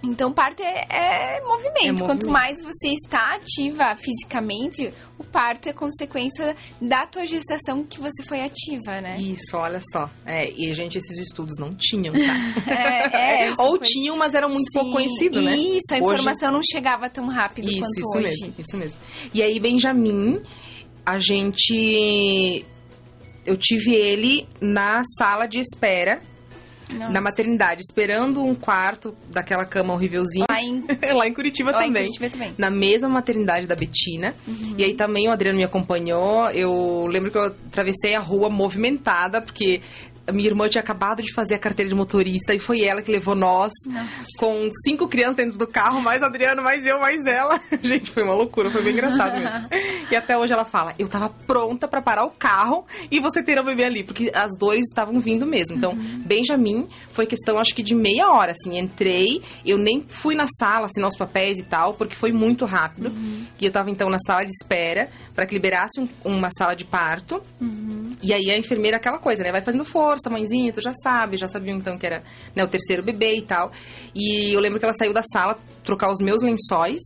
Então, 0.03 0.33
parto 0.33 0.63
é, 0.63 0.85
é, 0.89 1.41
movimento. 1.41 1.77
É 1.79 1.91
movimento. 1.91 2.05
Quanto 2.05 2.31
mais 2.31 2.63
você 2.63 2.89
está 2.89 3.35
ativa 3.35 3.97
fisicamente, 3.97 4.93
o 5.19 5.25
parto 5.25 5.69
é 5.69 5.73
consequência 5.73 6.55
da 6.81 7.05
tua 7.05 7.27
gestação 7.27 7.85
que 7.85 8.01
você 8.01 8.25
foi 8.25 8.41
ativa, 8.43 9.01
né? 9.01 9.21
Isso, 9.21 9.57
olha 9.57 9.81
só. 9.93 10.09
É, 10.25 10.51
e, 10.51 10.73
gente, 10.73 10.99
esses 10.99 11.19
estudos 11.19 11.57
não 11.59 11.75
tinham, 11.75 12.15
tá? 12.15 12.63
é, 12.71 13.49
é, 13.49 13.53
Ou 13.59 13.77
tinham, 13.77 14.17
mas 14.17 14.35
eram 14.35 14.49
muito 14.49 14.71
Sim, 14.73 14.79
pouco 14.79 14.93
conhecidos, 14.93 15.45
né? 15.45 15.57
Isso, 15.57 15.93
a 15.93 15.97
Hoje... 15.97 16.15
informação 16.15 16.53
não 16.53 16.61
chegava 16.63 17.11
tão 17.11 17.27
rápido 17.27 17.69
isso, 17.69 17.81
quanto 17.81 17.99
isso 17.99 18.19
hoje. 18.19 18.41
mesmo, 18.41 18.55
isso 18.57 18.77
mesmo. 18.77 19.01
E 19.35 19.43
aí, 19.43 19.59
Benjamin, 19.59 20.41
a 21.05 21.19
gente... 21.19 22.65
Eu 23.45 23.57
tive 23.57 23.95
ele 23.95 24.47
na 24.61 25.03
sala 25.19 25.47
de 25.47 25.59
espera 25.59 26.21
Nossa. 26.97 27.13
na 27.13 27.21
maternidade, 27.21 27.83
esperando 27.83 28.43
um 28.43 28.55
quarto 28.55 29.15
daquela 29.31 29.65
cama 29.65 29.95
horrívelzinha. 29.95 30.47
Lá 30.51 30.61
em, 30.61 30.85
lá 31.15 31.27
em 31.27 31.35
Curitiba 31.35 31.71
lá 31.71 31.83
também. 31.83 32.05
Em 32.05 32.07
Curitiba 32.07 32.31
também. 32.31 32.55
Na 32.57 32.71
mesma 32.71 33.09
maternidade 33.09 33.67
da 33.67 33.75
Betina. 33.75 34.35
Uhum. 34.47 34.75
E 34.79 34.85
aí 34.85 34.95
também 34.95 35.29
o 35.29 35.31
Adriano 35.31 35.59
me 35.59 35.65
acompanhou. 35.65 36.51
Eu 36.51 37.07
lembro 37.07 37.31
que 37.31 37.39
eu 37.39 37.47
atravessei 37.47 38.15
a 38.15 38.21
rua 38.21 38.49
movimentada, 38.49 39.43
porque 39.43 39.83
a 40.29 40.33
minha 40.33 40.49
irmã 40.49 40.69
tinha 40.69 40.83
acabado 40.83 41.23
de 41.23 41.33
fazer 41.33 41.55
a 41.55 41.59
carteira 41.59 41.89
de 41.89 41.95
motorista 41.95 42.55
e 42.55 42.59
foi 42.59 42.83
ela 42.85 43.03
que 43.03 43.11
levou 43.11 43.35
nós 43.35 43.73
Nossa. 43.87 44.09
com 44.39 44.69
cinco 44.85 45.09
crianças 45.09 45.37
dentro 45.37 45.59
do 45.59 45.67
carro, 45.67 46.01
mais 46.03 46.23
Adriano, 46.23 46.63
mais 46.63 46.85
eu, 46.87 47.01
mais 47.01 47.25
ela. 47.25 47.61
Gente, 47.83 48.11
foi 48.11 48.23
uma 48.23 48.35
loucura, 48.35 48.71
foi 48.71 48.83
bem 48.83 48.93
engraçado 48.93 49.39
mesmo. 49.39 49.69
e 50.11 50.17
até 50.17 50.37
hoje 50.37 50.53
ela 50.53 50.65
fala: 50.65 50.93
eu 50.99 51.09
tava 51.09 51.31
pronta 51.47 51.89
para 51.89 52.03
parar 52.03 52.25
o 52.25 52.31
carro 52.31 52.87
e 53.11 53.19
você 53.21 53.43
ter 53.43 53.59
o 53.59 53.65
bebê 53.65 53.85
ali, 53.85 54.05
porque 54.05 54.31
as 54.35 54.57
dores 54.59 54.85
estavam 54.89 55.19
vindo 55.19 55.47
mesmo. 55.47 55.77
Então, 55.77 55.93
Uhum. 55.93 56.23
Benjamin 56.27 56.87
foi 57.13 57.27
questão, 57.27 57.59
acho 57.59 57.75
que 57.75 57.83
de 57.83 57.95
meia 57.95 58.29
hora, 58.31 58.53
assim. 58.53 58.79
Entrei, 58.79 59.43
eu 59.65 59.79
nem 59.79 60.01
fui 60.07 60.35
na 60.35 60.47
sala 60.47 60.87
assinar 60.87 61.09
os 61.09 61.17
papéis 61.17 61.59
e 61.59 61.63
tal, 61.63 61.95
porque 61.95 62.15
foi 62.15 62.31
muito 62.33 62.65
rápido. 62.65 63.09
Uhum. 63.09 63.47
E 63.61 63.65
eu 63.65 63.73
tava 63.73 63.91
então 63.91 64.09
na 64.11 64.19
sala 64.19 64.45
de 64.45 64.51
espera 64.51 65.09
para 65.35 65.47
que 65.47 65.55
liberasse 65.55 66.01
um- 66.01 66.09
uma 66.25 66.49
sala 66.57 66.75
de 66.75 66.85
parto. 66.85 67.41
Uhum. 67.61 68.13
E 68.23 68.33
aí 68.33 68.51
a 68.51 68.59
enfermeira, 68.59 68.97
aquela 68.97 69.19
coisa, 69.19 69.43
né? 69.45 69.53
Vai 69.53 69.63
fazendo 69.63 69.85
força, 69.85 70.18
mãezinha, 70.29 70.73
tu 70.73 70.81
já 70.81 70.93
sabe, 70.95 71.37
já 71.37 71.47
sabiam 71.47 71.77
então 71.79 71.97
que 71.97 72.07
era 72.07 72.23
né, 72.57 72.65
o 72.65 72.69
terceiro 72.69 73.03
bebê 73.03 73.37
e 73.37 73.43
tal. 73.43 73.71
E 74.15 74.53
eu 74.53 74.61
lembro 74.61 74.79
que 74.79 74.85
ela 74.85 74.95
saiu 74.95 75.13
da 75.13 75.23
sala 75.23 75.59
trocar 75.85 76.11
os 76.11 76.19
meus 76.19 76.43
lençóis. 76.43 77.01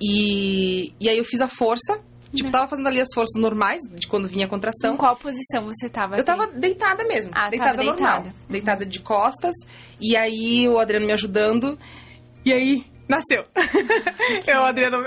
E, 0.00 0.92
e 0.98 1.08
aí 1.08 1.18
eu 1.18 1.24
fiz 1.24 1.40
a 1.40 1.48
força. 1.48 2.00
Tipo, 2.32 2.46
Né. 2.46 2.52
tava 2.52 2.68
fazendo 2.68 2.86
ali 2.86 3.00
as 3.00 3.08
forças 3.12 3.40
normais 3.42 3.80
de 3.92 4.06
quando 4.06 4.28
vinha 4.28 4.46
a 4.46 4.48
contração. 4.48 4.94
Em 4.94 4.96
qual 4.96 5.16
posição 5.16 5.64
você 5.64 5.88
tava? 5.88 6.16
Eu 6.16 6.24
tava 6.24 6.46
deitada 6.46 7.02
mesmo, 7.04 7.32
Ah, 7.34 7.48
deitada 7.50 7.72
tava 7.78 7.82
normal. 7.90 8.20
deitada. 8.22 8.34
Deitada 8.48 8.86
de 8.86 9.00
costas. 9.00 9.52
E 10.00 10.16
aí 10.16 10.68
o 10.68 10.78
Adriano 10.78 11.06
me 11.06 11.12
ajudando. 11.12 11.76
E 12.44 12.52
aí, 12.52 12.86
nasceu. 13.10 13.44
Eu, 14.46 14.60
o 14.60 14.64
Adriano 14.64 14.98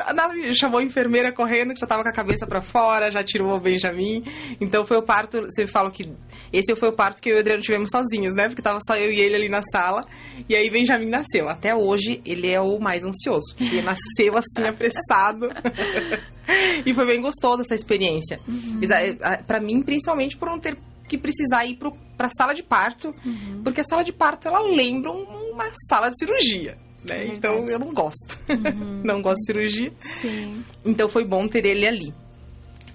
chamou 0.53 0.79
a 0.79 0.83
enfermeira 0.83 1.31
correndo, 1.31 1.73
que 1.73 1.79
já 1.79 1.87
tava 1.87 2.03
com 2.03 2.09
a 2.09 2.13
cabeça 2.13 2.45
pra 2.45 2.61
fora, 2.61 3.09
já 3.11 3.23
tirou 3.23 3.51
o 3.55 3.59
Benjamin. 3.59 4.23
Então 4.59 4.85
foi 4.85 4.97
o 4.97 5.01
parto, 5.03 5.41
você 5.41 5.65
fala 5.65 5.89
que 5.89 6.11
esse 6.51 6.75
foi 6.75 6.89
o 6.89 6.93
parto 6.93 7.21
que 7.21 7.29
eu 7.29 7.33
e 7.35 7.37
o 7.37 7.39
Adriano 7.39 7.61
tivemos 7.61 7.89
sozinhos, 7.91 8.35
né? 8.35 8.47
Porque 8.47 8.61
tava 8.61 8.79
só 8.85 8.95
eu 8.95 9.11
e 9.11 9.19
ele 9.19 9.35
ali 9.35 9.49
na 9.49 9.61
sala. 9.63 10.01
E 10.47 10.55
aí 10.55 10.69
Benjamin 10.69 11.07
nasceu. 11.07 11.47
Até 11.49 11.73
hoje 11.75 12.21
ele 12.25 12.49
é 12.51 12.59
o 12.61 12.79
mais 12.79 13.03
ansioso. 13.03 13.55
Ele 13.59 13.81
nasceu 13.81 14.37
assim 14.37 14.67
apressado. 14.67 15.49
e 16.85 16.93
foi 16.93 17.05
bem 17.05 17.21
gostoso 17.21 17.61
essa 17.61 17.75
experiência. 17.75 18.39
Uhum. 18.47 18.79
Exa- 18.81 18.97
a- 19.21 19.37
Pra 19.43 19.59
mim, 19.59 19.81
principalmente 19.81 20.37
por 20.37 20.49
não 20.49 20.59
ter 20.59 20.77
que 21.07 21.17
precisar 21.17 21.65
ir 21.65 21.77
para 21.77 22.27
a 22.27 22.29
sala 22.29 22.53
de 22.53 22.63
parto, 22.63 23.13
uhum. 23.25 23.61
porque 23.63 23.81
a 23.81 23.83
sala 23.83 24.03
de 24.03 24.13
parto 24.13 24.47
ela 24.47 24.61
lembra 24.61 25.11
uma 25.11 25.65
sala 25.87 26.09
de 26.09 26.17
cirurgia. 26.17 26.77
Né? 27.07 27.23
É 27.23 27.27
então 27.27 27.67
eu 27.67 27.79
não 27.79 27.93
gosto. 27.93 28.39
Uhum. 28.49 29.01
não 29.05 29.21
gosto 29.21 29.39
de 29.39 29.45
cirurgia. 29.45 29.93
Sim. 30.19 30.63
Então 30.85 31.09
foi 31.09 31.25
bom 31.25 31.47
ter 31.47 31.65
ele 31.65 31.87
ali. 31.87 32.13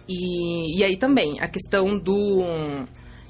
E, 0.09 0.79
e 0.79 0.85
aí 0.85 0.97
também, 0.97 1.39
a 1.41 1.49
questão 1.49 1.99
do 1.99 2.43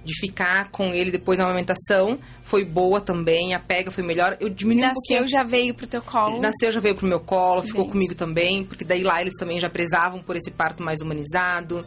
de 0.05 0.18
ficar 0.20 0.70
com 0.70 0.95
ele 0.95 1.11
depois 1.11 1.37
da 1.37 1.45
amamentação 1.45 2.18
foi 2.43 2.64
boa 2.64 2.99
também, 2.99 3.53
a 3.53 3.59
pega 3.59 3.91
foi 3.91 4.03
melhor. 4.03 4.39
Eu 4.41 4.49
diminui 4.49 4.83
Nasceu, 4.83 4.95
um 4.95 5.20
pouquinho. 5.20 5.29
já 5.29 5.45
veio 5.45 5.74
pro 5.74 5.87
teu 5.87 6.03
colo? 6.03 6.41
Nasceu, 6.41 6.70
já 6.70 6.81
veio 6.81 6.95
pro 6.95 7.07
meu 7.07 7.20
colo, 7.20 7.62
ficou 7.62 7.87
comigo 7.87 8.14
também, 8.14 8.64
porque 8.64 8.85
daí 8.85 9.03
lá 9.03 9.20
eles 9.20 9.35
também 9.39 9.61
já 9.61 9.68
prezavam 9.68 10.22
por 10.22 10.35
esse 10.35 10.51
parto 10.51 10.83
mais 10.83 11.01
humanizado. 11.03 11.85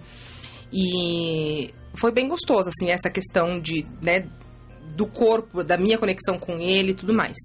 E 0.71 1.73
foi 1.99 2.11
bem 2.11 2.27
gostoso, 2.27 2.69
assim, 2.69 2.91
essa 2.91 3.09
questão 3.09 3.59
de, 3.59 3.85
né, 4.01 4.27
do 4.95 5.07
corpo, 5.07 5.63
da 5.63 5.77
minha 5.77 5.97
conexão 5.97 6.37
com 6.37 6.59
ele 6.59 6.91
e 6.91 6.95
tudo 6.95 7.13
mais. 7.13 7.37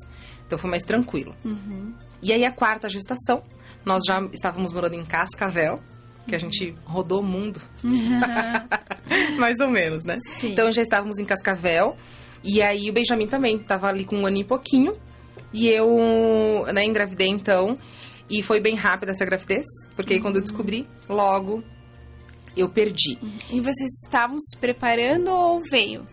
Então 0.47 0.59
foi 0.59 0.71
mais 0.71 0.85
tranquilo. 0.85 1.35
Uhum. 1.45 1.93
E 2.23 2.33
aí 2.33 2.45
a 2.45 2.53
quarta 2.53 2.89
gestação, 2.89 3.43
nós 3.85 4.03
já 4.07 4.21
estávamos 4.33 4.73
morando 4.73 4.95
em 4.95 5.05
Cascavel, 5.05 5.81
que 6.27 6.35
a 6.35 6.39
gente 6.39 6.75
rodou 6.85 7.21
o 7.21 7.25
mundo. 7.25 7.61
Uhum. 7.85 8.21
Mais 9.39 9.61
ou 9.61 9.69
menos, 9.69 10.05
né? 10.05 10.19
Sim. 10.33 10.53
Então 10.53 10.71
já 10.73 10.83
estávamos 10.83 11.19
em 11.19 11.25
Cascavel. 11.25 11.97
E 12.43 12.63
aí 12.63 12.89
o 12.91 12.93
Benjamin 12.93 13.27
também 13.27 13.57
estava 13.57 13.89
ali 13.89 14.05
com 14.05 14.17
um 14.17 14.27
ano 14.27 14.39
e 14.39 14.45
pouquinho. 14.45 14.93
E 15.53 15.69
eu, 15.69 16.67
né, 16.73 16.85
engravidei 16.85 17.29
então. 17.29 17.77
E 18.29 18.43
foi 18.43 18.61
bem 18.61 18.75
rápida 18.75 19.13
essa 19.13 19.25
gravidez, 19.25 19.65
porque 19.95 20.17
uhum. 20.17 20.23
quando 20.23 20.37
eu 20.37 20.43
descobri, 20.43 20.89
logo 21.09 21.63
eu 22.57 22.69
perdi. 22.69 23.19
E 23.51 23.61
vocês 23.61 23.91
estavam 24.05 24.39
se 24.41 24.57
preparando 24.57 25.29
ou 25.31 25.61
veio? 25.71 26.05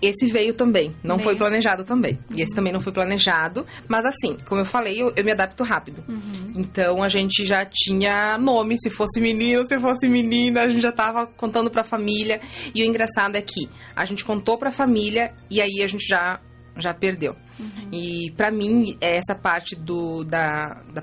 Esse 0.00 0.26
veio 0.26 0.54
também, 0.54 0.94
não 1.02 1.16
veio. 1.16 1.28
foi 1.28 1.36
planejado 1.36 1.84
também. 1.84 2.18
Uhum. 2.30 2.36
E 2.36 2.42
esse 2.42 2.54
também 2.54 2.72
não 2.72 2.80
foi 2.80 2.92
planejado, 2.92 3.66
mas 3.88 4.04
assim, 4.04 4.36
como 4.46 4.60
eu 4.60 4.64
falei, 4.64 5.00
eu, 5.00 5.12
eu 5.16 5.24
me 5.24 5.32
adapto 5.32 5.62
rápido. 5.62 6.04
Uhum. 6.08 6.52
Então 6.56 7.02
a 7.02 7.08
gente 7.08 7.44
já 7.44 7.64
tinha 7.64 8.38
nome, 8.38 8.78
se 8.78 8.90
fosse 8.90 9.20
menino, 9.20 9.66
se 9.66 9.78
fosse 9.78 10.08
menina, 10.08 10.62
a 10.62 10.68
gente 10.68 10.82
já 10.82 10.92
tava 10.92 11.26
contando 11.26 11.70
pra 11.70 11.84
família. 11.84 12.40
E 12.74 12.82
o 12.82 12.84
engraçado 12.84 13.36
é 13.36 13.42
que 13.42 13.68
a 13.94 14.04
gente 14.04 14.24
contou 14.24 14.58
pra 14.58 14.70
família 14.70 15.32
e 15.50 15.60
aí 15.60 15.82
a 15.82 15.86
gente 15.86 16.06
já, 16.06 16.40
já 16.76 16.92
perdeu. 16.92 17.36
Uhum. 17.58 17.88
E 17.92 18.32
para 18.36 18.50
mim, 18.50 18.96
essa 19.00 19.34
parte 19.34 19.76
do, 19.76 20.24
da, 20.24 20.82
da 20.92 21.02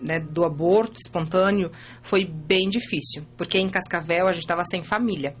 né, 0.00 0.20
do 0.20 0.44
aborto 0.44 1.00
espontâneo 1.00 1.70
foi 2.02 2.24
bem 2.24 2.68
difícil, 2.68 3.24
porque 3.36 3.58
em 3.58 3.68
Cascavel 3.68 4.28
a 4.28 4.32
gente 4.32 4.42
estava 4.42 4.62
sem 4.64 4.82
família 4.82 5.34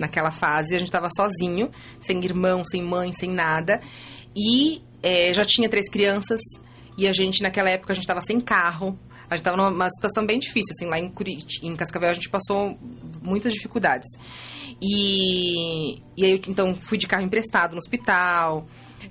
naquela 0.00 0.30
fase. 0.30 0.74
A 0.74 0.78
gente 0.78 0.88
estava 0.88 1.08
sozinho, 1.14 1.70
sem 2.00 2.22
irmão, 2.24 2.64
sem 2.64 2.82
mãe, 2.82 3.12
sem 3.12 3.30
nada. 3.30 3.80
E 4.36 4.82
é, 5.02 5.32
já 5.32 5.44
tinha 5.44 5.68
três 5.68 5.88
crianças. 5.88 6.40
E 6.96 7.06
a 7.06 7.12
gente, 7.12 7.42
naquela 7.42 7.70
época, 7.70 7.92
a 7.92 7.94
gente 7.94 8.04
estava 8.04 8.20
sem 8.20 8.40
carro. 8.40 8.98
A 9.28 9.36
gente 9.36 9.46
estava 9.46 9.56
numa 9.56 9.88
situação 9.90 10.26
bem 10.26 10.40
difícil, 10.40 10.74
assim, 10.76 10.86
lá 10.86 10.98
em 10.98 11.08
Curitiba, 11.08 11.64
em 11.64 11.76
Cascavel 11.76 12.10
a 12.10 12.14
gente 12.14 12.28
passou 12.28 12.76
muitas 13.22 13.52
dificuldades. 13.52 14.08
E, 14.82 16.02
e 16.16 16.24
aí, 16.24 16.42
então, 16.48 16.74
fui 16.74 16.98
de 16.98 17.06
carro 17.06 17.22
emprestado 17.22 17.72
no 17.72 17.78
hospital. 17.78 18.66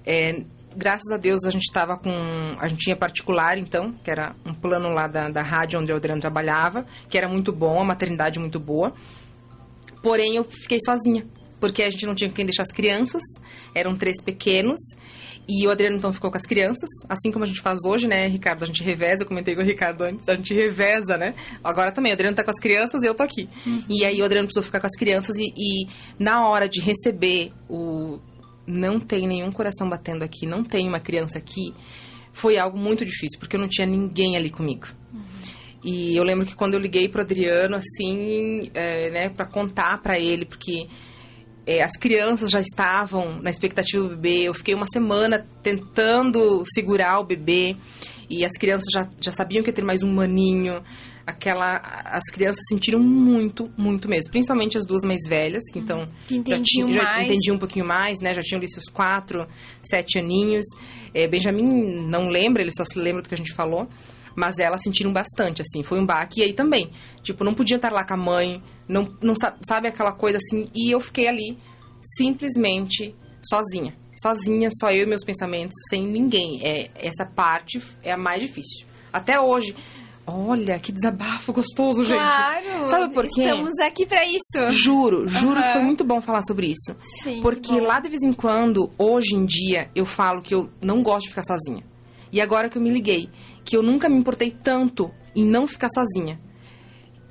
É, 0.05 0.43
graças 0.75 1.09
a 1.11 1.17
Deus 1.17 1.45
a 1.45 1.49
gente 1.49 1.63
estava 1.63 1.97
com. 1.97 2.11
A 2.59 2.67
gente 2.67 2.79
tinha 2.79 2.95
particular, 2.95 3.57
então, 3.57 3.93
que 4.03 4.11
era 4.11 4.35
um 4.45 4.53
plano 4.53 4.89
lá 4.89 5.07
da, 5.07 5.29
da 5.29 5.41
rádio 5.41 5.79
onde 5.79 5.91
o 5.91 5.95
Adriano 5.95 6.21
trabalhava, 6.21 6.85
que 7.09 7.17
era 7.17 7.27
muito 7.27 7.51
bom, 7.51 7.79
a 7.79 7.85
maternidade 7.85 8.39
muito 8.39 8.59
boa. 8.59 8.93
Porém, 10.01 10.35
eu 10.35 10.43
fiquei 10.43 10.77
sozinha, 10.83 11.25
porque 11.59 11.83
a 11.83 11.89
gente 11.89 12.05
não 12.05 12.15
tinha 12.15 12.29
quem 12.29 12.45
deixar 12.45 12.63
as 12.63 12.71
crianças, 12.71 13.21
eram 13.73 13.95
três 13.95 14.21
pequenos. 14.21 14.79
E 15.51 15.65
o 15.65 15.71
Adriano 15.71 15.97
então 15.97 16.13
ficou 16.13 16.29
com 16.29 16.37
as 16.37 16.45
crianças, 16.45 16.87
assim 17.09 17.31
como 17.31 17.43
a 17.43 17.47
gente 17.47 17.59
faz 17.59 17.79
hoje, 17.83 18.07
né, 18.07 18.27
Ricardo? 18.27 18.61
A 18.61 18.67
gente 18.67 18.83
reveza, 18.83 19.23
eu 19.23 19.27
comentei 19.27 19.55
com 19.55 19.63
o 19.63 19.65
Ricardo 19.65 20.03
antes, 20.03 20.29
a 20.29 20.35
gente 20.35 20.53
reveza, 20.53 21.17
né? 21.17 21.33
Agora 21.63 21.91
também, 21.91 22.11
o 22.11 22.13
Adriano 22.13 22.35
tá 22.35 22.43
com 22.43 22.51
as 22.51 22.59
crianças 22.59 23.01
e 23.01 23.07
eu 23.07 23.15
tô 23.15 23.23
aqui. 23.23 23.49
Uhum. 23.65 23.83
E 23.89 24.05
aí 24.05 24.21
o 24.21 24.25
Adriano 24.25 24.45
precisou 24.45 24.61
ficar 24.61 24.79
com 24.79 24.85
as 24.85 24.95
crianças 24.95 25.35
e, 25.39 25.51
e, 25.57 25.87
na 26.19 26.47
hora 26.47 26.69
de 26.69 26.79
receber 26.81 27.51
o. 27.67 28.19
Não 28.67 28.99
tem 28.99 29.27
nenhum 29.27 29.51
coração 29.51 29.89
batendo 29.89 30.21
aqui, 30.21 30.45
não 30.45 30.63
tem 30.63 30.87
uma 30.87 30.99
criança 30.99 31.39
aqui, 31.39 31.73
foi 32.31 32.59
algo 32.59 32.77
muito 32.77 33.03
difícil, 33.03 33.39
porque 33.39 33.55
eu 33.55 33.59
não 33.59 33.67
tinha 33.67 33.87
ninguém 33.87 34.37
ali 34.37 34.51
comigo. 34.51 34.85
Uhum. 35.11 35.21
E 35.83 36.15
eu 36.15 36.23
lembro 36.23 36.45
que 36.45 36.55
quando 36.55 36.73
eu 36.73 36.79
liguei 36.79 37.07
pro 37.07 37.21
Adriano, 37.21 37.75
assim, 37.75 38.69
é, 38.73 39.09
né, 39.09 39.29
para 39.29 39.45
contar 39.45 40.01
para 40.01 40.19
ele, 40.19 40.45
porque 40.45 40.87
é, 41.65 41.81
as 41.81 41.93
crianças 41.97 42.51
já 42.51 42.59
estavam 42.59 43.41
na 43.41 43.49
expectativa 43.49 44.03
do 44.03 44.09
bebê, 44.09 44.43
eu 44.43 44.53
fiquei 44.53 44.73
uma 44.73 44.87
semana 44.91 45.47
tentando 45.63 46.63
segurar 46.73 47.19
o 47.19 47.23
bebê, 47.23 47.77
e 48.29 48.45
as 48.45 48.51
crianças 48.53 48.85
já, 48.93 49.09
já 49.19 49.31
sabiam 49.31 49.63
que 49.63 49.69
ia 49.69 49.73
ter 49.73 49.83
mais 49.83 50.03
um 50.03 50.13
maninho. 50.13 50.83
Aquela, 51.25 51.77
as 52.05 52.23
crianças 52.31 52.61
sentiram 52.69 52.99
muito, 52.99 53.71
muito 53.77 54.07
mesmo. 54.07 54.31
Principalmente 54.31 54.77
as 54.77 54.85
duas 54.85 55.03
mais 55.03 55.21
velhas, 55.27 55.63
que 55.71 55.79
então 55.79 56.07
que 56.27 56.41
já, 56.47 56.59
tinha, 56.61 56.91
já 56.91 57.23
entendiam 57.23 57.55
um 57.55 57.59
pouquinho 57.59 57.85
mais, 57.85 58.19
né? 58.19 58.33
Já 58.33 58.41
tinham 58.41 58.59
ali 58.59 58.69
seus 58.69 58.85
quatro, 58.85 59.47
sete 59.81 60.19
aninhos. 60.19 60.65
É, 61.13 61.27
Benjamin 61.27 62.07
não 62.07 62.27
lembra, 62.27 62.61
ele 62.61 62.71
só 62.71 62.83
se 62.83 62.97
lembra 62.99 63.23
do 63.23 63.29
que 63.29 63.35
a 63.35 63.37
gente 63.37 63.53
falou. 63.53 63.87
Mas 64.39 64.57
elas 64.57 64.81
sentiram 64.81 65.11
bastante, 65.11 65.61
assim. 65.61 65.83
Foi 65.83 65.99
um 65.99 66.05
baque. 66.05 66.39
E 66.39 66.43
aí 66.45 66.53
também, 66.53 66.89
tipo, 67.21 67.43
não 67.43 67.53
podia 67.53 67.75
estar 67.75 67.91
lá 67.91 68.05
com 68.05 68.13
a 68.13 68.17
mãe, 68.17 68.63
não, 68.87 69.13
não 69.21 69.33
sabe 69.35 69.89
aquela 69.89 70.13
coisa 70.13 70.37
assim. 70.37 70.69
E 70.73 70.89
eu 70.93 71.01
fiquei 71.01 71.27
ali, 71.27 71.57
simplesmente, 72.17 73.13
sozinha. 73.41 73.97
Sozinha, 74.21 74.69
só 74.79 74.91
eu 74.91 75.03
e 75.03 75.05
meus 75.05 75.25
pensamentos, 75.25 75.73
sem 75.89 76.07
ninguém. 76.07 76.61
É, 76.63 76.89
essa 76.95 77.25
parte 77.25 77.81
é 78.01 78.13
a 78.13 78.17
mais 78.17 78.39
difícil. 78.39 78.87
Até 79.11 79.39
hoje. 79.39 79.75
Olha, 80.25 80.79
que 80.79 80.91
desabafo 80.91 81.51
gostoso, 81.51 82.05
gente. 82.05 82.19
Claro. 82.19 82.87
Sabe 82.87 83.13
por 83.13 83.25
quê? 83.25 83.41
Estamos 83.41 83.73
aqui 83.79 84.05
para 84.05 84.23
isso. 84.25 84.69
Juro, 84.69 85.27
juro 85.27 85.59
uhum. 85.59 85.65
que 85.65 85.73
foi 85.73 85.83
muito 85.83 86.03
bom 86.05 86.21
falar 86.21 86.43
sobre 86.43 86.67
isso. 86.67 86.95
Sim. 87.23 87.41
Porque 87.41 87.73
bom. 87.73 87.85
lá 87.85 87.99
de 87.99 88.09
vez 88.09 88.21
em 88.21 88.31
quando, 88.31 88.89
hoje 88.97 89.35
em 89.35 89.43
dia, 89.43 89.89
eu 89.95 90.05
falo 90.05 90.41
que 90.41 90.53
eu 90.53 90.69
não 90.81 91.01
gosto 91.01 91.23
de 91.23 91.29
ficar 91.29 91.41
sozinha. 91.41 91.83
E 92.31 92.39
agora 92.39 92.69
que 92.69 92.77
eu 92.77 92.81
me 92.81 92.91
liguei, 92.91 93.29
que 93.69 93.77
eu 93.77 93.83
nunca 93.83 94.09
me 94.09 94.17
importei 94.17 94.49
tanto 94.49 95.11
em 95.35 95.45
não 95.45 95.67
ficar 95.67 95.89
sozinha. 95.93 96.39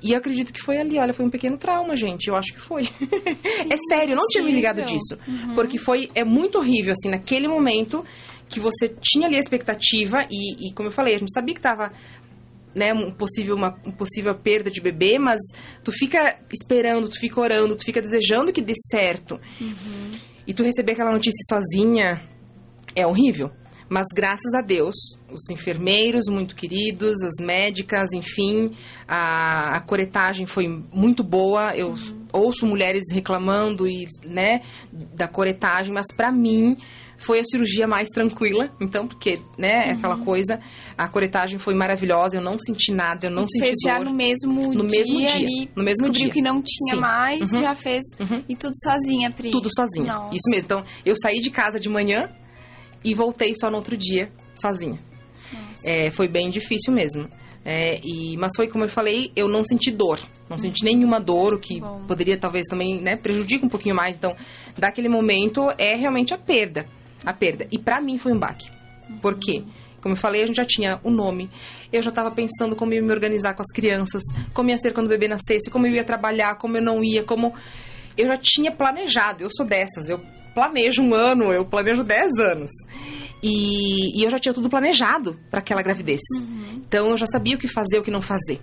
E 0.01 0.13
eu 0.13 0.17
acredito 0.17 0.53
que 0.53 0.61
foi 0.61 0.77
ali, 0.77 0.97
olha, 0.97 1.13
foi 1.13 1.25
um 1.25 1.29
pequeno 1.29 1.57
trauma, 1.57 1.97
gente. 1.97 2.29
Eu 2.29 2.35
acho 2.37 2.53
que 2.53 2.61
foi. 2.61 2.85
Sim, 2.85 3.67
é 3.69 3.75
sério, 3.89 4.13
eu 4.13 4.15
não 4.15 4.25
tinha 4.27 4.45
me 4.45 4.53
ligado 4.53 4.81
disso. 4.83 5.19
Uhum. 5.27 5.53
Porque 5.53 5.77
foi, 5.77 6.09
é 6.15 6.23
muito 6.23 6.57
horrível, 6.57 6.93
assim, 6.93 7.09
naquele 7.09 7.45
momento 7.45 8.05
que 8.47 8.57
você 8.57 8.87
tinha 8.87 9.27
ali 9.27 9.35
a 9.35 9.39
expectativa 9.39 10.25
e, 10.31 10.69
e 10.69 10.73
como 10.73 10.87
eu 10.87 10.93
falei, 10.93 11.15
a 11.15 11.17
gente 11.17 11.33
sabia 11.33 11.53
que 11.53 11.59
tava 11.59 11.91
né, 12.73 12.93
um 12.93 13.11
possível, 13.11 13.53
uma 13.57 13.77
um 13.85 13.91
possível 13.91 14.33
perda 14.33 14.71
de 14.71 14.79
bebê, 14.79 15.19
mas 15.19 15.41
tu 15.83 15.91
fica 15.91 16.39
esperando, 16.53 17.09
tu 17.09 17.19
fica 17.19 17.37
orando, 17.37 17.75
tu 17.75 17.83
fica 17.83 18.01
desejando 18.01 18.53
que 18.53 18.61
dê 18.61 18.75
certo. 18.89 19.37
Uhum. 19.59 20.17
E 20.47 20.53
tu 20.53 20.63
receber 20.63 20.93
aquela 20.93 21.11
notícia 21.11 21.43
sozinha 21.49 22.21
é 22.95 23.05
horrível. 23.05 23.51
Mas 23.89 24.05
graças 24.13 24.53
a 24.53 24.61
Deus, 24.61 24.95
os 25.31 25.49
enfermeiros 25.49 26.25
muito 26.29 26.55
queridos, 26.55 27.15
as 27.23 27.43
médicas, 27.43 28.11
enfim, 28.13 28.71
a, 29.07 29.77
a 29.77 29.81
coretagem 29.81 30.45
foi 30.45 30.67
muito 30.93 31.23
boa. 31.23 31.75
Eu 31.75 31.89
uhum. 31.89 32.25
ouço 32.31 32.65
mulheres 32.65 33.05
reclamando 33.11 33.87
e, 33.87 34.05
né, 34.23 34.61
da 34.91 35.27
coretagem, 35.27 35.91
mas 35.93 36.05
para 36.15 36.31
mim 36.31 36.77
foi 37.19 37.39
a 37.39 37.43
cirurgia 37.43 37.85
mais 37.85 38.07
tranquila, 38.07 38.71
então, 38.79 39.05
porque, 39.05 39.39
né, 39.57 39.87
uhum. 39.87 39.97
aquela 39.97 40.17
coisa, 40.23 40.59
a 40.97 41.07
coretagem 41.09 41.59
foi 41.59 41.75
maravilhosa, 41.75 42.37
eu 42.37 42.41
não 42.41 42.57
senti 42.57 42.93
nada, 42.93 43.27
eu 43.27 43.31
não 43.31 43.43
e 43.43 43.47
senti 43.49 43.65
fez 43.65 43.75
dor. 43.83 43.91
já 43.91 43.99
no 43.99 44.13
mesmo 44.13 44.73
no 44.73 44.87
dia, 44.87 44.99
mesmo 44.99 45.19
dia, 45.19 45.35
ali, 45.35 45.69
no 45.75 45.83
mesmo 45.83 46.09
dia. 46.09 46.29
que 46.29 46.41
não 46.41 46.61
tinha 46.61 46.95
Sim. 46.95 47.01
mais, 47.01 47.51
uhum. 47.51 47.59
já 47.59 47.75
fez, 47.75 48.01
uhum. 48.19 48.41
e 48.47 48.55
tudo 48.55 48.73
sozinha, 48.81 49.29
Pri. 49.31 49.51
Tudo 49.51 49.69
sozinha, 49.69 50.13
Nossa. 50.13 50.35
isso 50.35 50.49
mesmo. 50.49 50.65
Então, 50.65 50.83
eu 51.05 51.13
saí 51.21 51.39
de 51.41 51.51
casa 51.51 51.77
de 51.77 51.89
manhã, 51.89 52.29
e 53.03 53.13
voltei 53.13 53.53
só 53.59 53.69
no 53.69 53.77
outro 53.77 53.97
dia, 53.97 54.31
sozinha. 54.55 54.99
É, 55.83 56.11
foi 56.11 56.27
bem 56.27 56.49
difícil 56.49 56.93
mesmo. 56.93 57.27
É, 57.63 57.99
e, 58.03 58.37
mas 58.37 58.53
foi 58.55 58.67
como 58.67 58.85
eu 58.85 58.89
falei, 58.89 59.31
eu 59.35 59.47
não 59.47 59.63
senti 59.63 59.91
dor. 59.91 60.19
Não 60.49 60.55
uhum. 60.55 60.57
senti 60.57 60.83
nenhuma 60.83 61.19
dor, 61.19 61.53
o 61.53 61.59
que 61.59 61.79
Bom. 61.79 62.03
poderia 62.07 62.37
talvez 62.37 62.65
também, 62.67 62.99
né, 63.01 63.15
prejudicar 63.15 63.65
um 63.65 63.69
pouquinho 63.69 63.95
mais. 63.95 64.15
Então, 64.15 64.35
daquele 64.77 65.09
momento 65.09 65.69
é 65.77 65.95
realmente 65.95 66.33
a 66.33 66.37
perda. 66.37 66.85
A 67.25 67.33
perda. 67.33 67.67
E 67.71 67.77
para 67.77 68.01
mim 68.01 68.17
foi 68.17 68.31
um 68.31 68.39
baque. 68.39 68.69
Uhum. 69.09 69.17
Por 69.17 69.37
quê? 69.37 69.63
Como 70.01 70.13
eu 70.13 70.17
falei, 70.17 70.43
a 70.43 70.45
gente 70.45 70.55
já 70.55 70.65
tinha 70.65 70.99
o 71.03 71.09
nome. 71.09 71.49
Eu 71.91 72.01
já 72.01 72.09
estava 72.09 72.31
pensando 72.31 72.75
como 72.75 72.93
ia 72.93 73.01
me 73.01 73.11
organizar 73.11 73.53
com 73.53 73.61
as 73.61 73.71
crianças, 73.73 74.23
como 74.53 74.69
ia 74.69 74.77
ser 74.77 74.93
quando 74.93 75.07
o 75.07 75.09
bebê 75.09 75.27
nascesse, 75.27 75.69
como 75.69 75.85
eu 75.85 75.93
ia 75.93 76.03
trabalhar, 76.03 76.55
como 76.55 76.77
eu 76.77 76.81
não 76.81 77.03
ia, 77.03 77.23
como. 77.23 77.53
Eu 78.17 78.27
já 78.27 78.37
tinha 78.37 78.71
planejado. 78.71 79.43
Eu 79.43 79.49
sou 79.51 79.65
dessas. 79.65 80.07
Eu 80.07 80.21
planejo 80.59 81.01
um 81.01 81.13
ano, 81.13 81.51
eu 81.53 81.65
planejo 81.65 82.03
10 82.03 82.37
anos. 82.39 82.69
E, 83.41 84.19
e 84.19 84.23
eu 84.23 84.29
já 84.29 84.37
tinha 84.37 84.53
tudo 84.53 84.69
planejado 84.69 85.39
para 85.49 85.59
aquela 85.59 85.81
gravidez. 85.81 86.19
Uhum. 86.37 86.67
Então 86.75 87.09
eu 87.09 87.17
já 87.17 87.25
sabia 87.25 87.55
o 87.55 87.59
que 87.59 87.67
fazer, 87.67 87.99
o 87.99 88.03
que 88.03 88.11
não 88.11 88.21
fazer. 88.21 88.59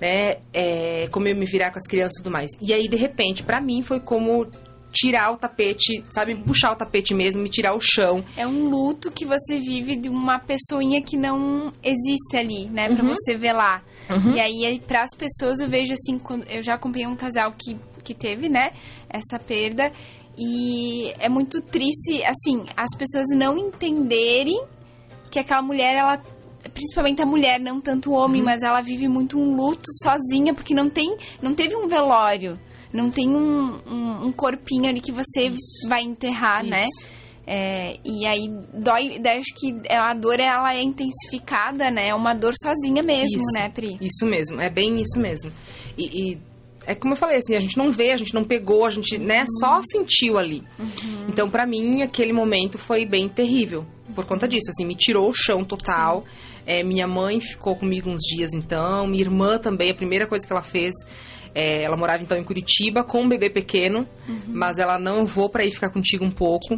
né? 0.00 0.36
É, 0.52 1.08
como 1.10 1.26
eu 1.28 1.34
me 1.36 1.46
virar 1.46 1.70
com 1.70 1.78
as 1.78 1.86
crianças 1.86 2.14
e 2.18 2.22
tudo 2.22 2.32
mais. 2.32 2.50
E 2.60 2.72
aí, 2.72 2.88
de 2.88 2.96
repente, 2.96 3.42
para 3.42 3.60
mim 3.60 3.82
foi 3.82 4.00
como 4.00 4.46
tirar 4.92 5.32
o 5.32 5.36
tapete, 5.38 6.04
sabe? 6.12 6.34
Puxar 6.34 6.72
o 6.72 6.76
tapete 6.76 7.14
mesmo, 7.14 7.42
me 7.42 7.48
tirar 7.48 7.74
o 7.74 7.80
chão. 7.80 8.22
É 8.36 8.46
um 8.46 8.68
luto 8.68 9.10
que 9.10 9.24
você 9.24 9.58
vive 9.58 9.96
de 9.96 10.08
uma 10.08 10.38
pessoinha 10.38 11.00
que 11.02 11.16
não 11.16 11.68
existe 11.82 12.36
ali, 12.36 12.66
né? 12.68 12.88
Pra 12.88 13.02
Uhum. 13.02 13.10
você 13.14 13.36
ver 13.36 13.52
lá. 13.52 13.82
Uhum. 14.10 14.34
E 14.36 14.40
aí, 14.40 14.80
para 14.86 15.02
as 15.02 15.16
pessoas, 15.16 15.60
eu 15.60 15.68
vejo 15.68 15.92
assim, 15.92 16.18
quando- 16.18 16.44
eu 16.48 16.62
já 16.62 16.74
acompanhei 16.74 17.06
um 17.08 17.16
casal 17.16 17.52
que, 17.52 17.76
que 18.04 18.12
teve, 18.14 18.48
né, 18.48 18.72
essa 19.08 19.38
perda. 19.38 19.90
E 20.36 21.12
é 21.18 21.28
muito 21.28 21.60
triste, 21.60 22.22
assim, 22.24 22.64
as 22.76 22.96
pessoas 22.96 23.26
não 23.36 23.56
entenderem 23.58 24.62
que 25.30 25.38
aquela 25.38 25.62
mulher, 25.62 25.94
ela. 25.94 26.20
Principalmente 26.72 27.20
a 27.20 27.26
mulher, 27.26 27.58
não 27.60 27.80
tanto 27.80 28.10
o 28.10 28.14
homem, 28.14 28.40
Uhum. 28.40 28.46
mas 28.46 28.62
ela 28.62 28.80
vive 28.80 29.08
muito 29.08 29.36
um 29.36 29.56
luto 29.56 29.84
sozinha, 30.02 30.54
porque 30.54 30.74
não 30.74 30.88
tem. 30.88 31.16
Não 31.42 31.54
teve 31.54 31.74
um 31.76 31.88
velório. 31.88 32.58
Não 32.92 33.10
tem 33.10 33.28
um, 33.28 33.78
um, 33.86 34.26
um 34.26 34.32
corpinho 34.32 34.88
ali 34.88 35.00
que 35.00 35.10
você 35.12 35.46
Isso. 35.48 35.88
vai 35.88 36.02
enterrar, 36.02 36.62
né? 36.64 36.84
Isso. 36.84 37.08
É, 37.44 37.98
e 38.04 38.24
aí 38.24 38.48
dói, 38.72 39.18
daí 39.18 39.38
acho 39.38 39.52
que 39.56 39.74
a 39.90 40.14
dor 40.14 40.38
ela 40.38 40.72
é 40.74 40.82
intensificada, 40.82 41.90
né? 41.90 42.08
É 42.10 42.14
uma 42.14 42.34
dor 42.34 42.52
sozinha 42.54 43.02
mesmo, 43.02 43.40
Isso. 43.42 43.52
né, 43.54 43.68
Pri? 43.68 43.96
Isso 44.00 44.24
mesmo, 44.26 44.60
é 44.60 44.70
bem 44.70 44.96
isso 45.00 45.18
mesmo. 45.18 45.50
E, 45.98 46.04
e 46.34 46.38
é 46.86 46.94
como 46.94 47.14
eu 47.14 47.18
falei, 47.18 47.38
assim, 47.38 47.54
a 47.54 47.60
gente 47.60 47.76
não 47.76 47.90
vê, 47.90 48.12
a 48.12 48.16
gente 48.16 48.34
não 48.34 48.44
pegou, 48.44 48.84
a 48.84 48.90
gente, 48.90 49.18
né, 49.18 49.44
só 49.60 49.80
sentiu 49.90 50.36
ali. 50.38 50.62
Então, 51.28 51.48
pra 51.48 51.66
mim, 51.66 52.02
aquele 52.02 52.32
momento 52.32 52.78
foi 52.78 53.06
bem 53.06 53.28
terrível. 53.28 53.86
Por 54.14 54.24
conta 54.26 54.48
disso, 54.48 54.70
assim, 54.70 54.84
me 54.84 54.94
tirou 54.94 55.28
o 55.28 55.32
chão 55.32 55.64
total. 55.64 56.24
É, 56.66 56.82
minha 56.82 57.06
mãe 57.06 57.40
ficou 57.40 57.74
comigo 57.76 58.10
uns 58.10 58.20
dias, 58.20 58.52
então. 58.52 59.06
Minha 59.06 59.22
irmã 59.22 59.58
também, 59.58 59.90
a 59.90 59.94
primeira 59.94 60.26
coisa 60.26 60.46
que 60.46 60.52
ela 60.52 60.62
fez... 60.62 60.92
é, 61.54 61.84
ela 61.84 61.96
morava, 61.96 62.22
então, 62.22 62.36
em 62.36 62.44
Curitiba, 62.44 63.04
com 63.04 63.22
um 63.22 63.28
bebê 63.28 63.48
pequeno. 63.48 64.06
Mas 64.48 64.78
ela, 64.78 64.98
não, 64.98 65.18
eu 65.18 65.26
vou 65.26 65.48
pra 65.48 65.64
ir 65.64 65.70
ficar 65.70 65.90
contigo 65.90 66.24
um 66.24 66.30
pouco. 66.30 66.76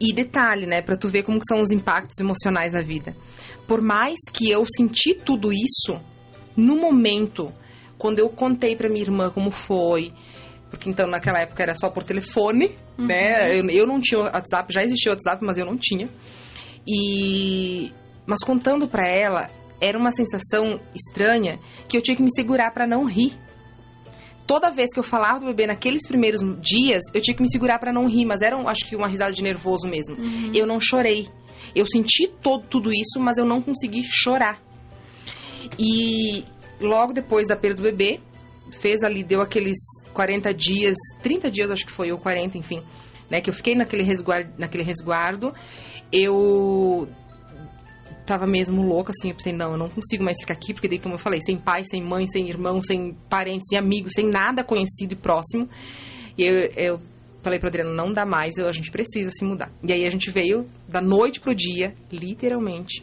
E 0.00 0.12
detalhe, 0.12 0.66
né, 0.66 0.82
Pra 0.82 0.96
tu 0.96 1.08
ver 1.08 1.22
como 1.22 1.40
são 1.48 1.60
os 1.60 1.70
impactos 1.70 2.18
emocionais 2.18 2.72
na 2.72 2.82
vida. 2.82 3.14
Por 3.66 3.80
mais 3.80 4.18
que 4.32 4.50
eu 4.50 4.64
senti 4.76 5.14
tudo 5.14 5.52
isso, 5.52 6.00
no 6.56 6.76
momento, 6.76 7.52
quando 7.98 8.20
eu 8.20 8.28
contei 8.28 8.76
pra 8.76 8.88
minha 8.88 9.02
irmã 9.02 9.30
como 9.30 9.50
foi, 9.50 10.12
porque 10.70 10.88
então 10.88 11.06
naquela 11.08 11.40
época 11.40 11.62
era 11.62 11.74
só 11.74 11.90
por 11.90 12.04
telefone, 12.04 12.76
né? 12.96 13.58
Eu, 13.58 13.68
eu 13.68 13.86
não 13.86 14.00
tinha 14.00 14.20
WhatsApp, 14.20 14.72
já 14.72 14.82
existia 14.82 15.12
WhatsApp, 15.12 15.44
mas 15.44 15.56
eu 15.58 15.66
não 15.66 15.76
tinha. 15.76 16.08
E 16.86 17.92
mas 18.26 18.44
contando 18.44 18.86
pra 18.86 19.06
ela, 19.06 19.50
era 19.80 19.98
uma 19.98 20.10
sensação 20.10 20.78
estranha 20.94 21.58
que 21.88 21.96
eu 21.96 22.02
tinha 22.02 22.16
que 22.16 22.22
me 22.22 22.30
segurar 22.30 22.72
pra 22.72 22.86
não 22.86 23.04
rir. 23.04 23.32
Toda 24.46 24.70
vez 24.70 24.92
que 24.92 24.98
eu 24.98 25.04
falava 25.04 25.40
do 25.40 25.46
bebê 25.46 25.66
naqueles 25.66 26.06
primeiros 26.06 26.40
dias, 26.60 27.02
eu 27.12 27.20
tinha 27.20 27.34
que 27.34 27.42
me 27.42 27.50
segurar 27.50 27.78
pra 27.78 27.92
não 27.92 28.06
rir, 28.06 28.24
mas 28.24 28.40
era, 28.40 28.56
acho 28.68 28.86
que 28.86 28.96
uma 28.96 29.08
risada 29.08 29.32
de 29.32 29.42
nervoso 29.42 29.86
mesmo. 29.86 30.16
Eu 30.54 30.66
não 30.66 30.80
chorei. 30.80 31.28
Eu 31.74 31.84
senti 31.86 32.26
todo, 32.42 32.66
tudo 32.66 32.90
isso, 32.92 33.20
mas 33.20 33.36
eu 33.36 33.44
não 33.44 33.60
consegui 33.60 34.02
chorar. 34.04 34.60
E 35.78 36.44
logo 36.80 37.12
depois 37.12 37.46
da 37.46 37.56
perda 37.56 37.76
do 37.76 37.82
bebê, 37.82 38.20
fez 38.80 39.02
ali, 39.02 39.22
deu 39.24 39.40
aqueles 39.40 39.78
40 40.12 40.52
dias, 40.54 40.96
30 41.22 41.50
dias 41.50 41.70
acho 41.70 41.86
que 41.86 41.92
foi, 41.92 42.12
ou 42.12 42.18
40, 42.18 42.58
enfim, 42.58 42.82
né? 43.30 43.40
Que 43.40 43.50
eu 43.50 43.54
fiquei 43.54 43.74
naquele 43.74 44.02
resguardo, 44.02 44.50
naquele 44.58 44.82
resguardo. 44.84 45.52
Eu 46.12 47.08
tava 48.26 48.46
mesmo 48.46 48.82
louca, 48.82 49.10
assim, 49.10 49.30
eu 49.30 49.34
pensei, 49.34 49.52
não, 49.54 49.72
eu 49.72 49.78
não 49.78 49.88
consigo 49.88 50.22
mais 50.22 50.38
ficar 50.40 50.52
aqui, 50.52 50.74
porque 50.74 50.86
daí, 50.88 50.98
como 50.98 51.14
eu 51.14 51.18
falei, 51.18 51.40
sem 51.40 51.56
pai, 51.58 51.82
sem 51.84 52.02
mãe, 52.02 52.26
sem 52.26 52.46
irmão, 52.48 52.80
sem 52.82 53.14
parentes, 53.28 53.68
sem 53.70 53.78
amigos, 53.78 54.12
sem 54.14 54.26
nada 54.26 54.62
conhecido 54.62 55.12
e 55.14 55.16
próximo. 55.16 55.68
E 56.36 56.42
eu, 56.44 56.54
eu 56.76 57.00
falei 57.42 57.58
pro 57.58 57.68
Adriano, 57.68 57.94
não 57.94 58.12
dá 58.12 58.26
mais, 58.26 58.58
eu- 58.58 58.68
a 58.68 58.72
gente 58.72 58.90
precisa 58.90 59.30
se 59.30 59.44
mudar. 59.44 59.72
E 59.82 59.92
aí 59.94 60.04
a 60.06 60.10
gente 60.10 60.30
veio 60.30 60.66
da 60.86 61.00
noite 61.00 61.40
pro 61.40 61.54
dia, 61.54 61.94
literalmente. 62.12 63.02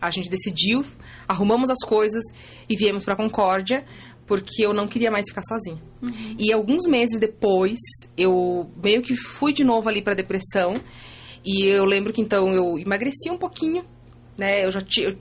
A 0.00 0.10
gente 0.10 0.28
decidiu, 0.28 0.84
arrumamos 1.28 1.68
as 1.68 1.78
coisas 1.86 2.24
e 2.68 2.74
viemos 2.74 3.04
pra 3.04 3.14
Concórdia, 3.14 3.84
porque 4.26 4.64
eu 4.64 4.72
não 4.72 4.88
queria 4.88 5.10
mais 5.10 5.26
ficar 5.28 5.42
sozinha. 5.42 5.80
E 6.38 6.52
alguns 6.52 6.86
meses 6.86 7.20
depois, 7.20 7.78
eu 8.16 8.68
meio 8.82 9.02
que 9.02 9.14
fui 9.14 9.52
de 9.52 9.64
novo 9.64 9.88
ali 9.88 10.02
pra 10.02 10.14
depressão. 10.14 10.74
E 11.44 11.64
eu 11.64 11.84
lembro 11.84 12.12
que 12.12 12.20
então 12.20 12.48
eu 12.52 12.78
emagreci 12.78 13.30
um 13.30 13.38
pouquinho, 13.38 13.84
né? 14.36 14.64
Eu 14.64 14.70
já 14.70 14.80
tinha. 14.80 15.16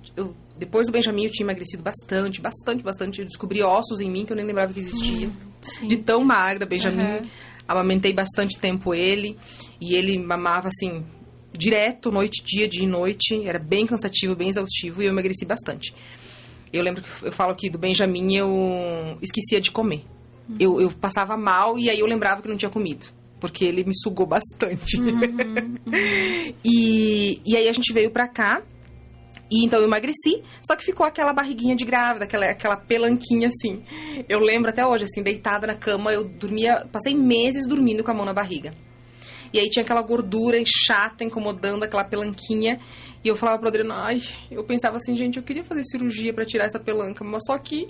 depois 0.58 0.86
do 0.86 0.92
Benjamin 0.92 1.24
eu 1.24 1.32
tinha 1.32 1.46
emagrecido 1.46 1.84
bastante, 1.84 2.42
bastante, 2.42 2.84
bastante. 2.84 3.20
Eu 3.20 3.26
descobri 3.26 3.64
ossos 3.64 4.00
em 4.02 4.10
mim 4.12 4.26
que 4.26 4.32
eu 4.34 4.36
nem 4.36 4.46
lembrava 4.46 4.74
que 4.74 4.80
existia. 4.80 5.30
Sim. 5.62 5.88
De 5.88 5.98
tão 5.98 6.24
magra, 6.24 6.66
Benjamin. 6.66 7.02
Aham. 7.02 7.22
Amamentei 7.68 8.14
bastante 8.14 8.58
tempo 8.58 8.94
ele. 8.94 9.38
E 9.80 9.96
ele 9.96 10.18
mamava 10.20 10.68
assim, 10.68 11.06
direto, 11.58 12.12
noite, 12.12 12.44
dia, 12.46 12.68
dia 12.68 12.86
e 12.86 12.88
noite. 12.88 13.42
Era 13.46 13.60
bem 13.60 13.86
cansativo, 13.86 14.36
bem 14.36 14.50
exaustivo. 14.50 15.02
E 15.02 15.06
eu 15.06 15.12
emagreci 15.12 15.46
bastante. 15.46 15.94
Eu 16.72 16.84
lembro 16.84 17.02
que 17.02 17.10
eu 17.26 17.32
falo 17.32 17.52
aqui 17.52 17.70
do 17.70 17.78
Benjamin, 17.78 18.36
eu 18.36 19.18
esquecia 19.22 19.60
de 19.60 19.72
comer. 19.72 20.04
Eu, 20.60 20.80
eu 20.80 20.92
passava 20.92 21.36
mal 21.36 21.78
e 21.78 21.90
aí 21.90 22.00
eu 22.00 22.06
lembrava 22.06 22.42
que 22.42 22.48
não 22.48 22.58
tinha 22.58 22.72
comido. 22.72 23.06
Porque 23.40 23.66
ele 23.66 23.84
me 23.84 23.96
sugou 23.96 24.26
bastante. 24.26 24.98
e, 26.64 27.42
e 27.46 27.56
aí 27.56 27.68
a 27.68 27.74
gente 27.74 27.94
veio 27.94 28.12
pra 28.12 28.28
cá. 28.28 28.62
E 29.50 29.64
então 29.64 29.80
eu 29.80 29.86
emagreci, 29.86 30.44
só 30.62 30.76
que 30.76 30.84
ficou 30.84 31.06
aquela 31.06 31.32
barriguinha 31.32 31.74
de 31.74 31.86
grávida, 31.86 32.26
aquela, 32.26 32.48
aquela 32.48 32.76
pelanquinha 32.76 33.48
assim. 33.48 33.82
Eu 34.28 34.40
lembro 34.40 34.70
até 34.70 34.86
hoje, 34.86 35.06
assim, 35.06 35.24
deitada 35.24 35.66
na 35.66 35.76
cama, 35.76 36.12
eu 36.12 36.26
dormia, 36.26 36.86
passei 36.92 37.16
meses 37.16 37.66
dormindo 37.66 38.04
com 38.04 38.12
a 38.12 38.14
mão 38.14 38.26
na 38.26 38.34
barriga. 38.34 38.74
E 39.54 39.60
aí 39.60 39.70
tinha 39.70 39.84
aquela 39.84 40.02
gordura 40.02 40.62
chata, 40.66 41.24
incomodando, 41.24 41.84
aquela 41.84 42.04
pelanquinha. 42.04 42.80
E 43.24 43.28
eu 43.28 43.36
falava 43.36 43.60
pro 43.60 43.68
Adriano, 43.68 43.94
ai, 43.94 44.22
eu 44.52 44.64
pensava 44.64 44.98
assim, 44.98 45.16
gente, 45.16 45.38
eu 45.38 45.44
queria 45.44 45.64
fazer 45.64 45.84
cirurgia 45.84 46.34
pra 46.34 46.46
tirar 46.46 46.66
essa 46.66 46.80
pelanca, 46.80 47.24
mas 47.24 47.44
só 47.46 47.58
que 47.58 47.88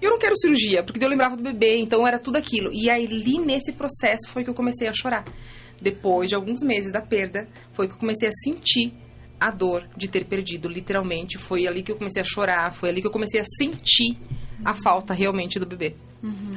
eu 0.00 0.10
não 0.10 0.18
quero 0.18 0.36
cirurgia, 0.36 0.82
porque 0.82 1.04
eu 1.04 1.08
lembrava 1.08 1.36
do 1.36 1.42
bebê, 1.42 1.76
então 1.78 2.06
era 2.06 2.18
tudo 2.18 2.36
aquilo. 2.36 2.70
E 2.72 2.88
aí, 2.88 3.06
ali 3.06 3.38
nesse 3.38 3.72
processo 3.72 4.28
foi 4.28 4.42
que 4.42 4.50
eu 4.50 4.54
comecei 4.54 4.88
a 4.88 4.92
chorar. 4.92 5.24
Depois 5.80 6.28
de 6.28 6.34
alguns 6.34 6.62
meses 6.62 6.90
da 6.90 7.00
perda, 7.00 7.48
foi 7.72 7.86
que 7.86 7.94
eu 7.94 7.98
comecei 7.98 8.28
a 8.28 8.32
sentir 8.44 8.92
a 9.38 9.50
dor 9.50 9.88
de 9.96 10.08
ter 10.08 10.24
perdido, 10.26 10.68
literalmente. 10.68 11.38
Foi 11.38 11.66
ali 11.66 11.82
que 11.82 11.90
eu 11.92 11.96
comecei 11.96 12.20
a 12.20 12.24
chorar, 12.24 12.72
foi 12.72 12.88
ali 12.90 13.00
que 13.00 13.06
eu 13.06 13.10
comecei 13.10 13.40
a 13.40 13.44
sentir 13.44 14.18
a 14.64 14.74
falta 14.74 15.14
realmente 15.14 15.58
do 15.58 15.66
bebê. 15.66 15.94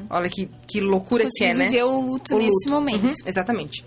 Olha 0.10 0.30
que, 0.30 0.50
que 0.68 0.82
loucura 0.82 1.26
que 1.32 1.46
é, 1.46 1.54
né? 1.54 1.66
viver 1.66 1.84
o 1.84 2.02
luto 2.02 2.36
O 2.36 2.38
nesse 2.38 2.68
luto. 2.68 2.70
momento. 2.70 3.06
Uhum, 3.06 3.14
exatamente. 3.26 3.86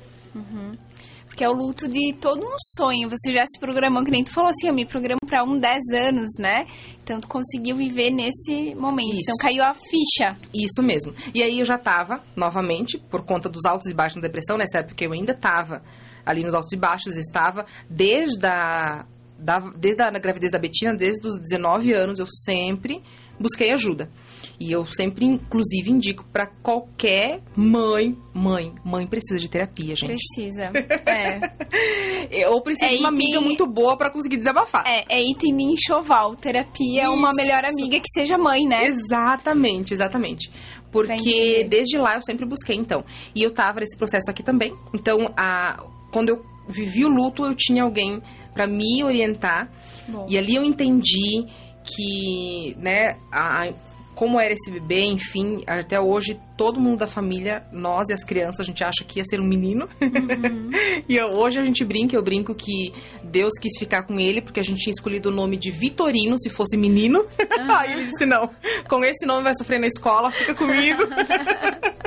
Porque 1.27 1.45
é 1.45 1.49
o 1.51 1.53
luto 1.53 1.87
de 1.87 2.15
todo 2.15 2.41
um 2.43 2.57
sonho. 2.79 3.11
Você 3.11 3.31
já 3.31 3.45
se 3.45 3.61
programou, 3.61 4.03
que 4.03 4.11
nem 4.11 4.25
tu 4.25 4.33
falou 4.33 4.49
assim, 4.49 4.69
eu 4.69 4.75
me 4.75 4.87
programo 4.87 5.21
pra 5.27 5.45
um 5.45 5.59
10 5.59 5.83
anos, 5.93 6.31
né? 6.39 6.67
Então 7.05 7.21
tu 7.21 7.29
conseguiu 7.29 7.77
viver 7.77 8.11
nesse 8.11 8.75
momento. 8.75 9.13
Isso. 9.13 9.23
Então 9.23 9.37
caiu 9.43 9.63
a 9.63 9.75
ficha. 9.75 10.35
Isso 10.55 10.83
mesmo. 10.83 11.15
E 11.35 11.43
aí 11.43 11.59
eu 11.59 11.65
já 11.67 11.77
tava, 11.77 12.23
novamente, 12.35 12.97
por 12.99 13.23
conta 13.23 13.51
dos 13.51 13.67
altos 13.67 13.91
e 13.91 13.95
baixos 13.95 14.21
da 14.21 14.27
depressão, 14.27 14.57
nessa 14.57 14.79
época 14.79 15.05
eu 15.05 15.13
ainda 15.13 15.35
tava 15.35 15.83
ali 16.25 16.43
nos 16.43 16.55
altos 16.55 16.73
e 16.73 16.77
baixos, 16.77 17.17
estava 17.17 17.67
desde 17.89 18.47
a, 18.47 19.05
da, 19.39 19.61
desde 19.77 20.03
a 20.03 20.11
gravidez 20.11 20.51
da 20.51 20.59
Betina, 20.59 20.95
desde 20.95 21.29
os 21.29 21.39
19 21.39 21.93
anos, 21.93 22.19
eu 22.19 22.27
sempre 22.27 23.03
busquei 23.39 23.71
ajuda. 23.73 24.11
E 24.59 24.73
eu 24.73 24.87
sempre, 24.87 25.27
inclusive, 25.27 25.91
indico 25.91 26.25
pra 26.33 26.47
qualquer 26.47 27.43
mãe, 27.55 28.17
mãe, 28.33 28.73
mãe 28.83 29.07
precisa 29.07 29.39
de 29.39 29.49
terapia, 29.51 29.95
gente. 29.95 30.15
Precisa. 30.17 30.71
É. 31.07 32.49
Ou 32.49 32.63
precisa 32.63 32.87
É, 32.87 32.95
de 32.95 32.99
uma 33.01 33.11
e 33.11 33.15
amiga 33.15 33.41
muito 33.41 33.67
boa 33.67 33.97
pra 33.97 34.11
conseguir 34.11 34.39
desabafar. 34.39 34.85
É, 34.87 35.05
é 35.09 35.23
item 35.23 35.57
de 35.57 35.63
enxoval. 35.63 36.35
Terapia 36.37 37.03
é 37.03 37.09
uma 37.09 37.35
melhor 37.35 37.65
amiga 37.65 37.99
que 38.01 38.09
seja 38.13 38.39
mãe, 38.39 38.67
né? 38.67 38.87
Exatamente, 38.87 39.93
exatamente. 39.93 40.51
Porque 40.91 41.67
desde 41.69 41.99
lá 41.99 42.15
eu 42.15 42.23
sempre 42.23 42.47
busquei, 42.47 42.77
então. 42.77 43.05
E 43.35 43.43
eu 43.43 43.51
tava 43.51 43.81
nesse 43.81 43.97
processo 43.97 44.31
aqui 44.31 44.43
também. 44.43 44.73
Então, 44.95 45.31
a, 45.37 45.85
quando 46.11 46.31
eu 46.31 46.43
vivi 46.67 47.05
o 47.05 47.09
luto, 47.09 47.45
eu 47.45 47.55
tinha 47.55 47.83
alguém 47.83 48.23
pra 48.55 48.67
me 48.67 49.05
orientar. 49.05 49.71
Bom. 50.09 50.27
E 50.29 50.39
ali 50.39 50.55
eu 50.55 50.65
entendi 50.65 51.45
que, 51.87 52.75
né, 52.79 53.17
a- 53.31 53.69
como 54.15 54.41
era 54.41 54.53
esse 54.53 54.71
bebê, 54.71 55.05
enfim, 55.05 55.63
até 55.67 56.01
hoje 56.01 56.39
todo 56.57 56.81
mundo 56.81 56.99
da 56.99 57.07
família, 57.07 57.65
nós 57.71 58.09
e 58.09 58.13
as 58.13 58.25
crianças, 58.25 58.61
a 58.61 58.65
gente 58.65 58.83
acha 58.83 59.05
que 59.07 59.19
ia 59.19 59.25
ser 59.25 59.41
um 59.41 59.47
menino. 59.47 59.89
Uhum. 60.01 60.71
e 61.09 61.21
hoje 61.21 61.61
a 61.61 61.65
gente 61.65 61.85
brinca, 61.85 62.17
eu 62.17 62.23
brinco 62.23 62.55
que 62.55 62.93
Deus 63.23 63.53
quis 63.61 63.79
ficar 63.79 64.05
com 64.05 64.19
ele 64.19 64.41
porque 64.41 64.61
a 64.61 64.63
gente 64.63 64.81
tinha 64.81 64.93
escolhido 64.93 65.29
o 65.29 65.33
nome 65.33 65.57
de 65.57 65.71
Vitorino 65.71 66.39
se 66.39 66.49
fosse 66.49 66.77
menino. 66.77 67.21
Uhum. 67.21 67.71
Aí 67.77 67.93
ele 67.93 68.07
disse: 68.07 68.25
não, 68.25 68.51
com 68.89 69.05
esse 69.05 69.27
nome 69.27 69.43
vai 69.43 69.55
sofrer 69.55 69.81
na 69.81 69.87
escola, 69.87 70.31
fica 70.31 70.55
comigo. 70.55 71.03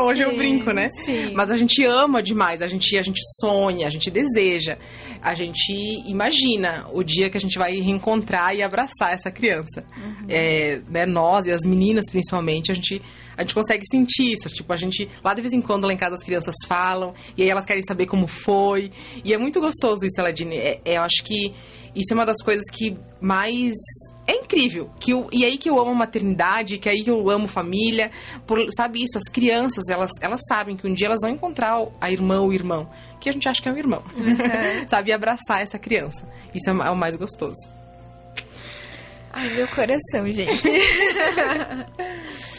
hoje 0.00 0.22
sim, 0.22 0.28
eu 0.28 0.36
brinco, 0.36 0.72
né? 0.72 0.88
Sim. 1.04 1.32
Mas 1.34 1.50
a 1.50 1.56
gente 1.56 1.84
ama 1.84 2.22
demais, 2.22 2.62
a 2.62 2.68
gente, 2.68 2.96
a 2.96 3.02
gente 3.02 3.20
sonha, 3.40 3.86
a 3.86 3.90
gente 3.90 4.10
deseja, 4.10 4.78
a 5.20 5.34
gente 5.34 5.72
imagina 6.06 6.88
o 6.92 7.02
dia 7.02 7.28
que 7.28 7.36
a 7.36 7.40
gente 7.40 7.58
vai 7.58 7.72
reencontrar 7.72 8.54
e 8.54 8.62
abraçar 8.62 9.12
essa 9.12 9.30
criança. 9.30 9.84
Uhum. 9.96 10.26
É, 10.28 10.80
né, 10.88 11.06
nós 11.06 11.46
e 11.46 11.50
as 11.50 11.64
meninas 11.64 12.06
principalmente, 12.10 12.70
a 12.70 12.74
gente 12.74 13.02
a 13.38 13.42
gente 13.42 13.54
consegue 13.54 13.86
sentir 13.86 14.32
isso. 14.32 14.48
Tipo, 14.48 14.72
a 14.72 14.76
gente, 14.76 15.08
lá 15.22 15.32
de 15.32 15.40
vez 15.40 15.54
em 15.54 15.60
quando, 15.60 15.86
lá 15.86 15.92
em 15.92 15.96
casa, 15.96 16.16
as 16.16 16.24
crianças 16.24 16.56
falam, 16.66 17.14
e 17.36 17.42
aí 17.44 17.48
elas 17.48 17.64
querem 17.64 17.82
saber 17.82 18.06
como 18.06 18.26
foi. 18.26 18.90
E 19.24 19.32
é 19.32 19.38
muito 19.38 19.60
gostoso 19.60 20.04
isso, 20.04 20.20
Aladine. 20.20 20.56
É, 20.56 20.80
é, 20.84 20.96
eu 20.96 21.02
acho 21.02 21.22
que 21.24 21.54
isso 21.94 22.12
é 22.12 22.14
uma 22.14 22.26
das 22.26 22.42
coisas 22.42 22.64
que 22.72 22.98
mais. 23.20 23.74
É 24.26 24.32
incrível. 24.34 24.90
Que 24.98 25.12
eu, 25.12 25.28
e 25.32 25.44
aí 25.44 25.56
que 25.56 25.70
eu 25.70 25.78
amo 25.80 25.94
maternidade, 25.94 26.78
que 26.78 26.88
aí 26.88 27.04
que 27.04 27.10
eu 27.10 27.30
amo 27.30 27.46
família. 27.46 28.10
Por, 28.44 28.58
sabe 28.76 29.04
isso? 29.04 29.16
As 29.16 29.32
crianças, 29.32 29.84
elas, 29.88 30.10
elas 30.20 30.40
sabem 30.48 30.76
que 30.76 30.86
um 30.86 30.92
dia 30.92 31.06
elas 31.06 31.20
vão 31.22 31.30
encontrar 31.30 31.80
a 32.00 32.10
irmã 32.10 32.40
ou 32.40 32.48
o 32.48 32.52
irmão. 32.52 32.90
Que 33.20 33.28
a 33.28 33.32
gente 33.32 33.48
acha 33.48 33.62
que 33.62 33.68
é 33.68 33.72
um 33.72 33.78
irmão. 33.78 34.02
Uhum. 34.16 34.36
sabe? 34.88 35.10
E 35.10 35.12
abraçar 35.12 35.62
essa 35.62 35.78
criança. 35.78 36.28
Isso 36.52 36.68
é, 36.68 36.72
é 36.72 36.90
o 36.90 36.96
mais 36.96 37.14
gostoso. 37.14 37.68
Ai, 39.32 39.54
meu 39.54 39.68
coração, 39.68 40.32
gente. 40.32 40.68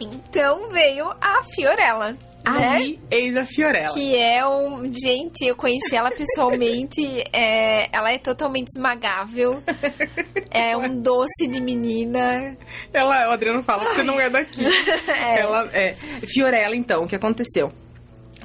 Então 0.00 0.68
veio 0.68 1.10
a 1.20 1.42
Fiorella. 1.54 2.16
Aí, 2.44 2.92
né? 2.92 2.98
eis 3.10 3.36
a 3.36 3.44
Fiorella. 3.44 3.92
Que 3.92 4.16
é 4.16 4.46
um. 4.46 4.84
Gente, 4.92 5.46
eu 5.46 5.56
conheci 5.56 5.94
ela 5.94 6.10
pessoalmente. 6.10 7.02
é, 7.32 7.88
ela 7.94 8.12
é 8.12 8.18
totalmente 8.18 8.68
esmagável. 8.68 9.62
é 10.50 10.76
um 10.76 11.00
doce 11.00 11.46
de 11.48 11.60
menina. 11.60 12.56
Ela, 12.92 13.28
o 13.28 13.32
Adriano 13.32 13.62
fala 13.62 13.90
que 13.90 13.96
você 13.96 14.02
não 14.02 14.20
é 14.20 14.30
daqui. 14.30 14.64
é. 15.08 15.40
Ela 15.40 15.68
é. 15.72 15.94
Fiorella, 16.26 16.76
então, 16.76 17.04
o 17.04 17.08
que 17.08 17.16
aconteceu? 17.16 17.72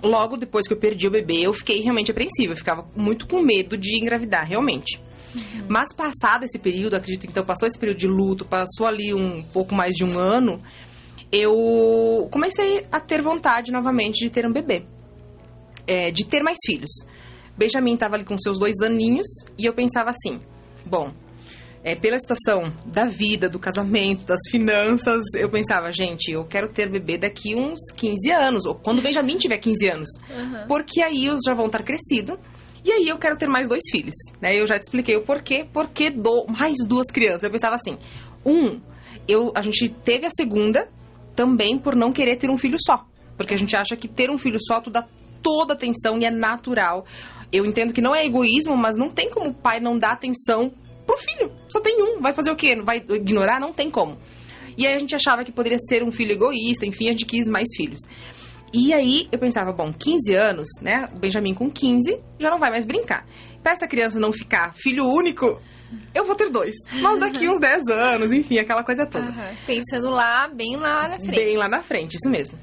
Logo 0.01 0.35
depois 0.35 0.67
que 0.67 0.73
eu 0.73 0.77
perdi 0.77 1.07
o 1.07 1.11
bebê, 1.11 1.41
eu 1.45 1.53
fiquei 1.53 1.81
realmente 1.81 2.11
apreensiva. 2.11 2.53
Eu 2.53 2.57
ficava 2.57 2.85
muito 2.95 3.25
com 3.25 3.41
medo 3.41 3.77
de 3.77 3.97
engravidar, 3.97 4.45
realmente. 4.45 4.99
Uhum. 5.33 5.65
Mas 5.69 5.93
passado 5.93 6.43
esse 6.43 6.59
período, 6.59 6.95
acredito 6.95 7.21
que 7.21 7.31
então 7.31 7.45
passou 7.45 7.67
esse 7.67 7.79
período 7.79 7.97
de 7.97 8.07
luto, 8.07 8.43
passou 8.43 8.85
ali 8.85 9.13
um 9.13 9.41
pouco 9.41 9.73
mais 9.73 9.95
de 9.95 10.03
um 10.03 10.19
ano 10.19 10.61
eu 11.33 12.27
comecei 12.31 12.85
a 12.91 12.99
ter 12.99 13.23
vontade 13.23 13.71
novamente 13.71 14.23
de 14.23 14.29
ter 14.29 14.45
um 14.45 14.53
bebê, 14.53 14.85
é, 15.87 16.11
de 16.11 16.25
ter 16.25 16.43
mais 16.43 16.59
filhos. 16.63 16.91
Benjamin 17.57 17.95
estava 17.95 18.15
ali 18.15 18.23
com 18.23 18.37
seus 18.37 18.59
dois 18.59 18.75
aninhos 18.83 19.25
e 19.57 19.65
eu 19.65 19.73
pensava 19.73 20.11
assim: 20.11 20.39
bom, 20.85 21.11
é, 21.83 21.95
pela 21.95 22.19
situação 22.19 22.71
da 22.85 23.05
vida, 23.05 23.49
do 23.49 23.57
casamento, 23.57 24.25
das 24.25 24.39
finanças, 24.51 25.23
eu 25.35 25.49
pensava, 25.49 25.91
gente, 25.91 26.31
eu 26.31 26.45
quero 26.45 26.71
ter 26.71 26.87
bebê 26.87 27.17
daqui 27.17 27.55
uns 27.55 27.79
15 27.97 28.31
anos, 28.31 28.65
ou 28.65 28.75
quando 28.75 28.99
o 28.99 29.01
Benjamin 29.01 29.37
tiver 29.37 29.57
15 29.57 29.87
anos. 29.87 30.09
Uhum. 30.29 30.67
Porque 30.67 31.01
aí 31.01 31.29
os 31.29 31.39
já 31.43 31.55
vão 31.55 31.65
estar 31.65 31.81
crescidos. 31.81 32.37
E 32.85 32.91
aí 32.91 33.07
eu 33.07 33.17
quero 33.17 33.37
ter 33.37 33.47
mais 33.47 33.69
dois 33.69 33.81
filhos, 33.89 34.15
né? 34.41 34.59
Eu 34.59 34.67
já 34.67 34.77
te 34.77 34.83
expliquei 34.83 35.15
o 35.15 35.23
porquê, 35.23 35.65
porque 35.71 36.09
do 36.09 36.45
mais 36.47 36.75
duas 36.85 37.07
crianças. 37.11 37.43
Eu 37.43 37.49
pensava 37.49 37.75
assim, 37.75 37.97
um, 38.45 38.81
eu, 39.25 39.53
a 39.55 39.61
gente 39.61 39.87
teve 39.87 40.25
a 40.25 40.29
segunda, 40.29 40.89
também 41.35 41.77
por 41.77 41.95
não 41.95 42.11
querer 42.11 42.37
ter 42.37 42.49
um 42.49 42.57
filho 42.57 42.77
só. 42.79 43.05
Porque 43.37 43.53
a 43.53 43.57
gente 43.57 43.75
acha 43.75 43.95
que 43.95 44.07
ter 44.07 44.29
um 44.29 44.37
filho 44.37 44.59
só 44.59 44.79
tu 44.79 44.89
dá 44.89 45.05
toda 45.41 45.73
atenção 45.73 46.17
e 46.19 46.25
é 46.25 46.31
natural. 46.31 47.05
Eu 47.51 47.65
entendo 47.65 47.93
que 47.93 48.01
não 48.01 48.15
é 48.15 48.25
egoísmo, 48.25 48.75
mas 48.75 48.95
não 48.95 49.09
tem 49.09 49.29
como 49.29 49.49
o 49.49 49.53
pai 49.53 49.79
não 49.79 49.97
dar 49.97 50.11
atenção 50.11 50.71
pro 51.05 51.17
filho. 51.17 51.51
Só 51.69 51.79
tem 51.79 52.01
um. 52.01 52.21
Vai 52.21 52.33
fazer 52.33 52.51
o 52.51 52.55
quê? 52.55 52.81
Vai 52.81 52.97
ignorar? 52.97 53.59
Não 53.59 53.73
tem 53.73 53.91
como. 53.91 54.17
E 54.77 54.87
aí 54.87 54.95
a 54.95 54.99
gente 54.99 55.15
achava 55.15 55.43
que 55.43 55.51
poderia 55.51 55.77
ser 55.77 56.03
um 56.03 56.11
filho 56.11 56.31
egoísta, 56.31 56.85
enfim, 56.85 57.07
a 57.07 57.11
gente 57.11 57.25
quis 57.25 57.45
mais 57.45 57.67
filhos. 57.75 57.99
E 58.73 58.91
aí 58.91 59.27
eu 59.31 59.37
pensava, 59.37 59.71
bom, 59.71 59.91
15 59.93 60.33
anos, 60.33 60.67
né? 60.81 61.07
O 61.13 61.19
Benjamin 61.19 61.53
com 61.53 61.69
15 61.69 62.19
já 62.39 62.49
não 62.49 62.57
vai 62.57 62.71
mais 62.71 62.85
brincar. 62.85 63.27
Pra 63.61 63.73
essa 63.73 63.87
criança 63.87 64.19
não 64.19 64.33
ficar 64.33 64.73
filho 64.73 65.05
único, 65.05 65.61
eu 66.13 66.25
vou 66.25 66.35
ter 66.35 66.49
dois. 66.49 66.75
Mas 67.01 67.19
daqui 67.19 67.47
uns 67.47 67.59
10 67.59 67.87
anos, 67.87 68.31
enfim, 68.31 68.57
aquela 68.57 68.83
coisa 68.83 69.05
toda. 69.05 69.25
Uhum. 69.25 69.55
Pensando 69.65 70.11
lá, 70.11 70.47
bem 70.47 70.75
lá 70.75 71.07
na 71.07 71.19
frente. 71.19 71.35
Bem 71.35 71.57
lá 71.57 71.67
na 71.67 71.81
frente, 71.81 72.15
isso 72.15 72.29
mesmo. 72.29 72.57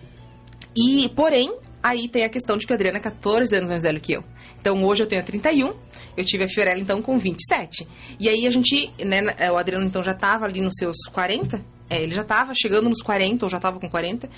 E, 0.76 1.09
porém, 1.11 1.53
aí 1.83 2.09
tem 2.09 2.24
a 2.24 2.28
questão 2.28 2.57
de 2.57 2.66
que 2.66 2.72
a 2.72 2.76
Adriana 2.76 2.99
é 2.99 3.01
14 3.01 3.55
anos 3.57 3.68
mais 3.68 3.83
velho 3.83 4.01
que 4.01 4.12
eu. 4.12 4.24
Então, 4.61 4.85
hoje 4.85 5.03
eu 5.03 5.07
tenho 5.07 5.24
31, 5.24 5.74
eu 6.16 6.24
tive 6.24 6.45
a 6.45 6.49
Fiorella, 6.49 6.78
então, 6.78 7.01
com 7.01 7.18
27. 7.18 7.89
E 8.18 8.28
aí, 8.28 8.47
a 8.47 8.51
gente, 8.51 8.93
né, 9.05 9.22
o 9.51 9.57
Adriano, 9.57 9.85
então, 9.85 10.03
já 10.03 10.14
tava 10.14 10.45
ali 10.45 10.61
nos 10.61 10.74
seus 10.76 10.97
40, 11.12 11.61
é, 11.89 12.03
ele 12.03 12.14
já 12.14 12.22
tava 12.22 12.53
chegando 12.55 12.89
nos 12.89 13.03
40, 13.03 13.45
ou 13.45 13.49
já 13.51 13.59
tava 13.59 13.81
com 13.81 13.89
40, 13.89 14.28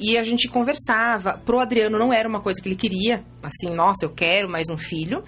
e 0.00 0.16
a 0.16 0.22
gente 0.22 0.48
conversava. 0.48 1.40
Pro 1.44 1.60
Adriano 1.60 1.98
não 1.98 2.12
era 2.12 2.28
uma 2.28 2.40
coisa 2.40 2.60
que 2.60 2.68
ele 2.68 2.76
queria, 2.76 3.22
assim, 3.42 3.72
nossa, 3.74 4.04
eu 4.04 4.10
quero 4.10 4.50
mais 4.50 4.68
um 4.68 4.76
filho, 4.76 5.22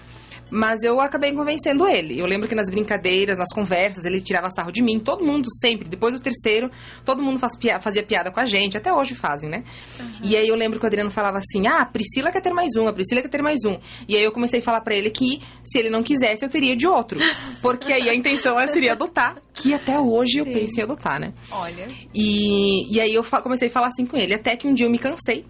mas 0.51 0.83
eu 0.83 0.99
acabei 0.99 1.31
convencendo 1.31 1.87
ele. 1.87 2.19
Eu 2.19 2.25
lembro 2.25 2.47
que 2.47 2.53
nas 2.53 2.69
brincadeiras, 2.69 3.37
nas 3.37 3.53
conversas, 3.53 4.03
ele 4.03 4.19
tirava 4.19 4.51
sarro 4.51 4.69
de 4.69 4.83
mim. 4.83 4.99
Todo 4.99 5.23
mundo 5.23 5.47
sempre. 5.61 5.87
Depois 5.87 6.13
do 6.13 6.19
terceiro, 6.19 6.69
todo 7.05 7.23
mundo 7.23 7.39
faz 7.39 7.53
fazia 7.81 8.03
piada 8.03 8.29
com 8.29 8.39
a 8.41 8.45
gente. 8.45 8.75
Até 8.75 8.93
hoje 8.93 9.15
fazem, 9.15 9.49
né? 9.49 9.63
Uhum. 9.97 10.11
E 10.23 10.35
aí 10.35 10.45
eu 10.45 10.55
lembro 10.55 10.77
que 10.77 10.85
o 10.85 10.87
Adriano 10.87 11.09
falava 11.09 11.37
assim: 11.37 11.67
Ah, 11.67 11.85
Priscila 11.85 12.31
quer 12.31 12.41
ter 12.41 12.51
mais 12.51 12.75
um, 12.77 12.85
a 12.85 12.93
Priscila 12.93 13.21
quer 13.21 13.29
ter 13.29 13.41
mais 13.41 13.63
um. 13.65 13.77
E 14.09 14.17
aí 14.17 14.23
eu 14.23 14.31
comecei 14.33 14.59
a 14.59 14.61
falar 14.61 14.81
para 14.81 14.93
ele 14.93 15.09
que 15.09 15.41
se 15.63 15.79
ele 15.79 15.89
não 15.89 16.03
quisesse, 16.03 16.43
eu 16.43 16.49
teria 16.49 16.75
de 16.75 16.85
outro. 16.85 17.17
Porque 17.61 17.93
aí 17.93 18.09
a 18.09 18.13
intenção 18.13 18.57
seria 18.67 18.91
adotar. 18.91 19.41
Que 19.53 19.73
até 19.73 19.97
hoje 19.97 20.33
Sim. 20.33 20.39
eu 20.39 20.45
penso 20.45 20.79
em 20.79 20.83
adotar, 20.83 21.19
né? 21.19 21.33
Olha. 21.49 21.87
E, 22.13 22.93
e 22.93 22.99
aí 22.99 23.13
eu 23.13 23.23
comecei 23.23 23.69
a 23.69 23.71
falar 23.71 23.87
assim 23.87 24.05
com 24.05 24.17
ele. 24.17 24.33
Até 24.33 24.57
que 24.57 24.67
um 24.67 24.73
dia 24.73 24.85
eu 24.85 24.91
me 24.91 24.99
cansei. 24.99 25.45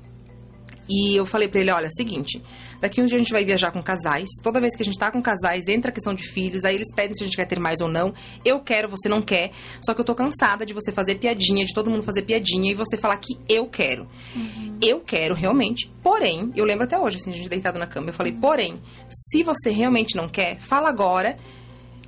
E 0.88 1.18
eu 1.18 1.26
falei 1.26 1.47
para 1.47 1.60
ele: 1.60 1.72
Olha, 1.72 1.88
é 1.88 1.89
seguinte 1.89 2.39
Daqui 2.82 2.99
uns 2.99 3.09
dias 3.09 3.21
a 3.21 3.23
gente 3.23 3.32
vai 3.32 3.45
viajar 3.45 3.71
com 3.71 3.82
casais. 3.82 4.27
Toda 4.41 4.59
vez 4.59 4.75
que 4.75 4.82
a 4.82 4.86
gente 4.86 4.97
tá 4.97 5.11
com 5.11 5.21
casais, 5.21 5.67
entra 5.67 5.91
a 5.91 5.93
questão 5.93 6.13
de 6.13 6.23
filhos, 6.23 6.65
aí 6.65 6.75
eles 6.75 6.91
pedem 6.93 7.13
se 7.13 7.23
a 7.23 7.25
gente 7.25 7.36
quer 7.36 7.45
ter 7.45 7.59
mais 7.59 7.79
ou 7.79 7.88
não. 7.88 8.13
Eu 8.43 8.59
quero, 8.59 8.89
você 8.89 9.07
não 9.07 9.21
quer. 9.21 9.51
Só 9.86 9.93
que 9.93 10.01
eu 10.01 10.05
tô 10.05 10.15
cansada 10.15 10.65
de 10.65 10.73
você 10.73 10.91
fazer 10.91 11.19
piadinha, 11.19 11.63
de 11.63 11.73
todo 11.73 11.89
mundo 11.89 12.01
fazer 12.01 12.23
piadinha 12.23 12.71
e 12.71 12.75
você 12.75 12.97
falar 12.97 13.17
que 13.17 13.38
eu 13.47 13.67
quero. 13.67 14.07
Uhum. 14.36 14.77
Eu 14.82 14.99
quero 14.99 15.36
realmente. 15.36 15.91
Porém, 16.01 16.51
eu 16.55 16.65
lembro 16.65 16.86
até 16.86 16.99
hoje, 16.99 17.17
assim, 17.17 17.29
a 17.29 17.34
gente 17.34 17.47
deitado 17.47 17.77
na 17.77 17.86
cama, 17.86 18.09
eu 18.09 18.13
falei, 18.13 18.34
uhum. 18.34 18.39
porém, 18.39 18.73
se 19.07 19.43
você 19.43 19.69
realmente 19.69 20.15
não 20.15 20.27
quer, 20.27 20.59
fala 20.59 20.89
agora 20.89 21.38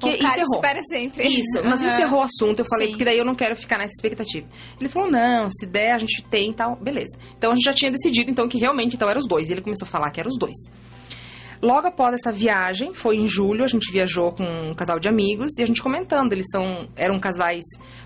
que 0.03 0.23
o 0.23 0.27
encerrou. 0.27 0.55
espera 0.55 0.79
sempre. 0.83 1.27
Isso, 1.27 1.63
mas 1.63 1.79
uhum. 1.79 1.85
encerrou 1.85 2.19
o 2.19 2.23
assunto. 2.23 2.59
Eu 2.59 2.65
falei, 2.65 2.87
Sim. 2.87 2.91
porque 2.93 3.05
daí 3.05 3.17
eu 3.17 3.25
não 3.25 3.35
quero 3.35 3.55
ficar 3.55 3.77
nessa 3.77 3.93
expectativa. 3.93 4.47
Ele 4.79 4.89
falou, 4.89 5.09
não, 5.09 5.49
se 5.49 5.65
der, 5.65 5.93
a 5.93 5.97
gente 5.97 6.23
tem 6.29 6.51
e 6.51 6.53
tal. 6.53 6.75
Beleza. 6.75 7.17
Então 7.37 7.51
a 7.51 7.55
gente 7.55 7.65
já 7.65 7.73
tinha 7.73 7.91
decidido, 7.91 8.29
então, 8.29 8.47
que 8.47 8.57
realmente 8.57 8.95
então 8.95 9.09
eram 9.09 9.19
os 9.19 9.27
dois. 9.27 9.49
E 9.49 9.53
ele 9.53 9.61
começou 9.61 9.85
a 9.85 9.89
falar 9.89 10.11
que 10.11 10.19
eram 10.19 10.29
os 10.29 10.37
dois. 10.37 10.57
Logo 11.63 11.87
após 11.87 12.13
essa 12.15 12.29
viagem, 12.29 12.93
foi 12.93 13.15
em 13.15 13.25
julho, 13.25 13.63
a 13.63 13.67
gente 13.67 13.89
viajou 13.89 14.33
com 14.33 14.43
um 14.43 14.73
casal 14.73 14.99
de 14.99 15.07
amigos 15.07 15.57
e 15.57 15.63
a 15.63 15.65
gente 15.65 15.81
comentando, 15.81 16.33
eles 16.33 16.47
são 16.51 16.89
eram 16.93 17.17
casais 17.17 17.63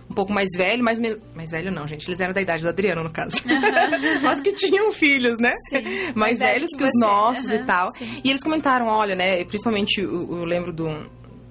um 0.08 0.14
pouco 0.14 0.32
mais 0.32 0.50
velho, 0.56 0.84
mais 0.84 1.00
mais 1.34 1.50
velho 1.50 1.72
não, 1.72 1.88
gente, 1.88 2.08
eles 2.08 2.20
eram 2.20 2.34
da 2.34 2.42
idade 2.42 2.62
do 2.62 2.70
Adriano 2.70 3.04
no 3.04 3.12
caso. 3.12 3.38
Uhum. 3.48 4.22
Mas 4.22 4.42
que 4.42 4.54
tinham 4.54 4.92
filhos, 4.92 5.40
né? 5.40 5.54
Sim, 5.70 5.82
mais, 6.14 6.16
mais 6.16 6.40
velhos 6.40 6.70
que, 6.70 6.78
que 6.78 6.84
os 6.84 6.92
nossos 7.00 7.50
uhum, 7.50 7.56
e 7.56 7.66
tal. 7.66 7.92
Sim. 7.96 8.22
E 8.24 8.30
eles 8.30 8.44
comentaram, 8.44 8.90
olha, 8.90 9.16
né, 9.16 9.44
principalmente 9.44 10.02
eu, 10.02 10.38
eu 10.38 10.46
lembro 10.46 10.72
do 10.72 10.88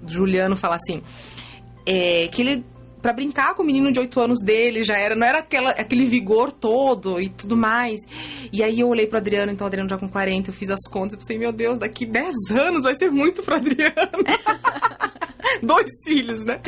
Juliano 0.05 0.55
falar 0.55 0.75
assim, 0.75 1.01
é, 1.85 2.27
que 2.27 2.41
ele 2.41 2.65
para 3.01 3.13
brincar 3.13 3.53
com 3.55 3.63
o 3.63 3.65
menino 3.65 3.91
de 3.91 3.99
8 3.99 4.19
anos 4.19 4.39
dele, 4.43 4.83
já 4.83 4.97
era, 4.97 5.15
não 5.15 5.25
era 5.25 5.39
aquela, 5.39 5.69
aquele 5.69 6.05
vigor 6.05 6.51
todo 6.51 7.21
e 7.21 7.29
tudo 7.29 7.55
mais. 7.55 8.01
E 8.51 8.63
aí 8.63 8.79
eu 8.79 8.87
olhei 8.87 9.07
pro 9.07 9.17
Adriano, 9.17 9.51
então 9.51 9.65
o 9.65 9.67
Adriano 9.67 9.89
já 9.89 9.97
com 9.97 10.09
40, 10.09 10.49
eu 10.49 10.53
fiz 10.53 10.69
as 10.69 10.87
contas 10.89 11.13
e 11.13 11.17
pensei, 11.17 11.37
meu 11.37 11.51
Deus, 11.51 11.77
daqui 11.77 12.05
10 12.05 12.33
anos 12.51 12.83
vai 12.83 12.95
ser 12.95 13.09
muito 13.09 13.43
pro 13.43 13.55
Adriano. 13.55 13.93
Dois 15.63 15.89
filhos, 16.03 16.43
né? 16.43 16.59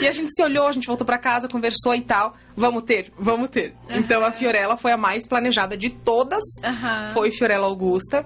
E 0.00 0.06
a 0.06 0.12
gente 0.12 0.34
se 0.34 0.42
olhou, 0.42 0.66
a 0.66 0.72
gente 0.72 0.86
voltou 0.86 1.06
para 1.06 1.18
casa, 1.18 1.48
conversou 1.48 1.94
e 1.94 2.02
tal. 2.02 2.34
Vamos 2.56 2.84
ter, 2.84 3.12
vamos 3.18 3.48
ter. 3.48 3.74
Uhum. 3.90 3.98
Então 3.98 4.24
a 4.24 4.32
Fiorella 4.32 4.76
foi 4.76 4.92
a 4.92 4.96
mais 4.96 5.26
planejada 5.26 5.76
de 5.76 5.90
todas. 5.90 6.44
Uhum. 6.64 7.10
Foi 7.14 7.30
Fiorella 7.30 7.66
Augusta. 7.66 8.24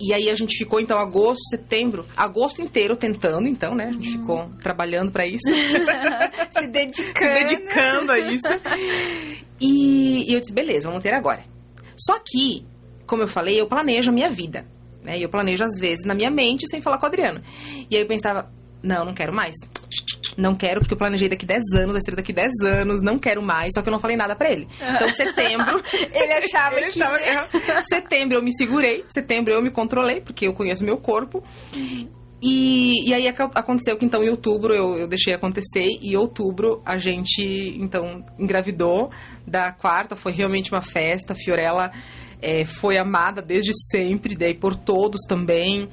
E 0.00 0.14
aí 0.14 0.30
a 0.30 0.34
gente 0.34 0.56
ficou, 0.56 0.80
então, 0.80 0.98
agosto, 0.98 1.42
setembro, 1.50 2.06
agosto 2.16 2.62
inteiro 2.62 2.96
tentando, 2.96 3.48
então, 3.48 3.74
né? 3.74 3.88
A 3.88 3.92
gente 3.92 4.08
uhum. 4.08 4.20
ficou 4.20 4.50
trabalhando 4.60 5.10
para 5.10 5.26
isso. 5.26 5.48
Se 6.52 6.66
dedicando. 6.68 7.36
Se 7.36 7.44
dedicando 7.44 8.12
a 8.12 8.18
isso. 8.18 8.48
E, 9.60 10.30
e, 10.30 10.34
eu 10.34 10.40
disse, 10.40 10.52
beleza, 10.52 10.88
vamos 10.88 11.02
ter 11.02 11.14
agora. 11.14 11.42
Só 11.96 12.18
que, 12.24 12.64
como 13.06 13.22
eu 13.22 13.28
falei, 13.28 13.60
eu 13.60 13.66
planejo 13.66 14.10
a 14.10 14.14
minha 14.14 14.30
vida. 14.30 14.66
Né? 15.02 15.18
E 15.18 15.22
eu 15.22 15.28
planejo, 15.28 15.64
às 15.64 15.80
vezes, 15.80 16.04
na 16.04 16.14
minha 16.14 16.30
mente, 16.30 16.66
sem 16.68 16.80
falar 16.80 16.98
com 16.98 17.06
o 17.06 17.08
Adriano. 17.08 17.42
E 17.90 17.96
aí 17.96 18.02
eu 18.02 18.06
pensava, 18.06 18.52
não, 18.88 19.04
não 19.04 19.14
quero 19.14 19.32
mais. 19.32 19.54
não 20.36 20.54
quero, 20.54 20.80
porque 20.80 20.94
eu 20.94 20.98
planejei 20.98 21.28
daqui 21.28 21.44
10 21.44 21.62
anos, 21.74 21.92
vai 21.92 22.00
ser 22.00 22.16
daqui 22.16 22.32
10 22.32 22.52
anos, 22.64 23.02
não 23.02 23.18
quero 23.18 23.42
mais, 23.42 23.70
só 23.74 23.82
que 23.82 23.88
eu 23.88 23.92
não 23.92 24.00
falei 24.00 24.16
nada 24.16 24.34
para 24.34 24.50
ele. 24.50 24.66
Então, 24.80 25.12
setembro. 25.12 25.82
ele 25.92 26.32
achava 26.32 26.76
ele 26.76 26.90
que. 26.90 27.02
Achava, 27.02 27.82
setembro 27.84 28.38
eu 28.38 28.42
me 28.42 28.56
segurei, 28.56 29.04
setembro 29.08 29.52
eu 29.52 29.62
me 29.62 29.70
controlei, 29.70 30.20
porque 30.20 30.46
eu 30.46 30.54
conheço 30.54 30.82
meu 30.82 30.96
corpo. 30.96 31.44
Uhum. 31.74 32.08
E, 32.40 33.08
e 33.08 33.12
aí 33.12 33.26
aconteceu 33.26 33.96
que 33.98 34.04
então 34.04 34.22
em 34.22 34.28
outubro 34.28 34.72
eu, 34.72 34.96
eu 34.96 35.08
deixei 35.08 35.34
acontecer 35.34 35.88
e 36.00 36.12
em 36.12 36.16
outubro 36.16 36.80
a 36.86 36.96
gente 36.96 37.42
então 37.80 38.24
engravidou 38.38 39.10
da 39.44 39.72
quarta, 39.72 40.14
foi 40.14 40.30
realmente 40.30 40.70
uma 40.70 40.80
festa, 40.80 41.34
Fiorella 41.34 41.90
é, 42.40 42.64
foi 42.64 42.96
amada 42.96 43.42
desde 43.42 43.72
sempre, 43.90 44.36
daí 44.36 44.54
por 44.54 44.76
todos 44.76 45.22
também. 45.28 45.88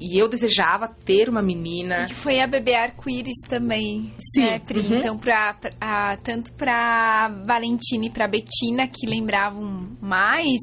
E 0.00 0.18
eu 0.20 0.28
desejava 0.28 0.88
ter 0.88 1.28
uma 1.28 1.42
menina. 1.42 2.04
E 2.04 2.06
que 2.06 2.14
foi 2.14 2.40
a 2.40 2.46
bebê 2.46 2.74
arco-íris 2.74 3.36
também. 3.48 4.12
Sim. 4.34 4.44
Né, 4.44 4.58
Pri? 4.60 4.80
Uhum. 4.80 4.98
Então, 4.98 5.18
pra, 5.18 5.54
pra, 5.54 6.16
tanto 6.22 6.52
pra 6.54 7.28
Valentina 7.46 8.06
e 8.06 8.10
pra 8.10 8.28
Betina, 8.28 8.86
que 8.86 9.06
lembravam 9.06 9.88
mais, 10.00 10.58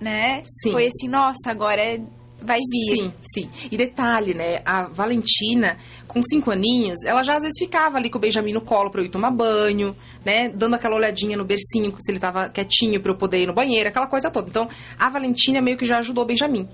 né? 0.00 0.42
Sim. 0.44 0.72
Foi 0.72 0.86
assim, 0.86 1.08
nossa, 1.08 1.50
agora 1.50 1.80
é 1.80 2.00
vai 2.40 2.58
vir. 2.58 2.96
Sim, 2.96 3.12
sim. 3.20 3.50
E 3.70 3.76
detalhe, 3.76 4.34
né? 4.34 4.60
A 4.64 4.88
Valentina, 4.88 5.78
com 6.16 6.22
cinco 6.22 6.50
aninhos, 6.50 7.04
ela 7.04 7.22
já 7.22 7.36
às 7.36 7.42
vezes 7.42 7.58
ficava 7.58 7.98
ali 7.98 8.08
com 8.08 8.16
o 8.16 8.20
Benjamin 8.20 8.54
no 8.54 8.62
colo 8.62 8.90
pra 8.90 9.02
eu 9.02 9.04
ir 9.04 9.10
tomar 9.10 9.30
banho, 9.30 9.94
né? 10.24 10.48
Dando 10.48 10.74
aquela 10.74 10.96
olhadinha 10.96 11.36
no 11.36 11.44
bercinho, 11.44 11.94
se 11.98 12.10
ele 12.10 12.18
tava 12.18 12.48
quietinho 12.48 12.98
pra 13.02 13.12
eu 13.12 13.16
poder 13.16 13.42
ir 13.42 13.46
no 13.46 13.52
banheiro, 13.52 13.90
aquela 13.90 14.06
coisa 14.06 14.30
toda. 14.30 14.48
Então, 14.48 14.66
a 14.98 15.10
Valentina 15.10 15.60
meio 15.60 15.76
que 15.76 15.84
já 15.84 15.98
ajudou 15.98 16.24
o 16.24 16.26
Benjamin. 16.26 16.66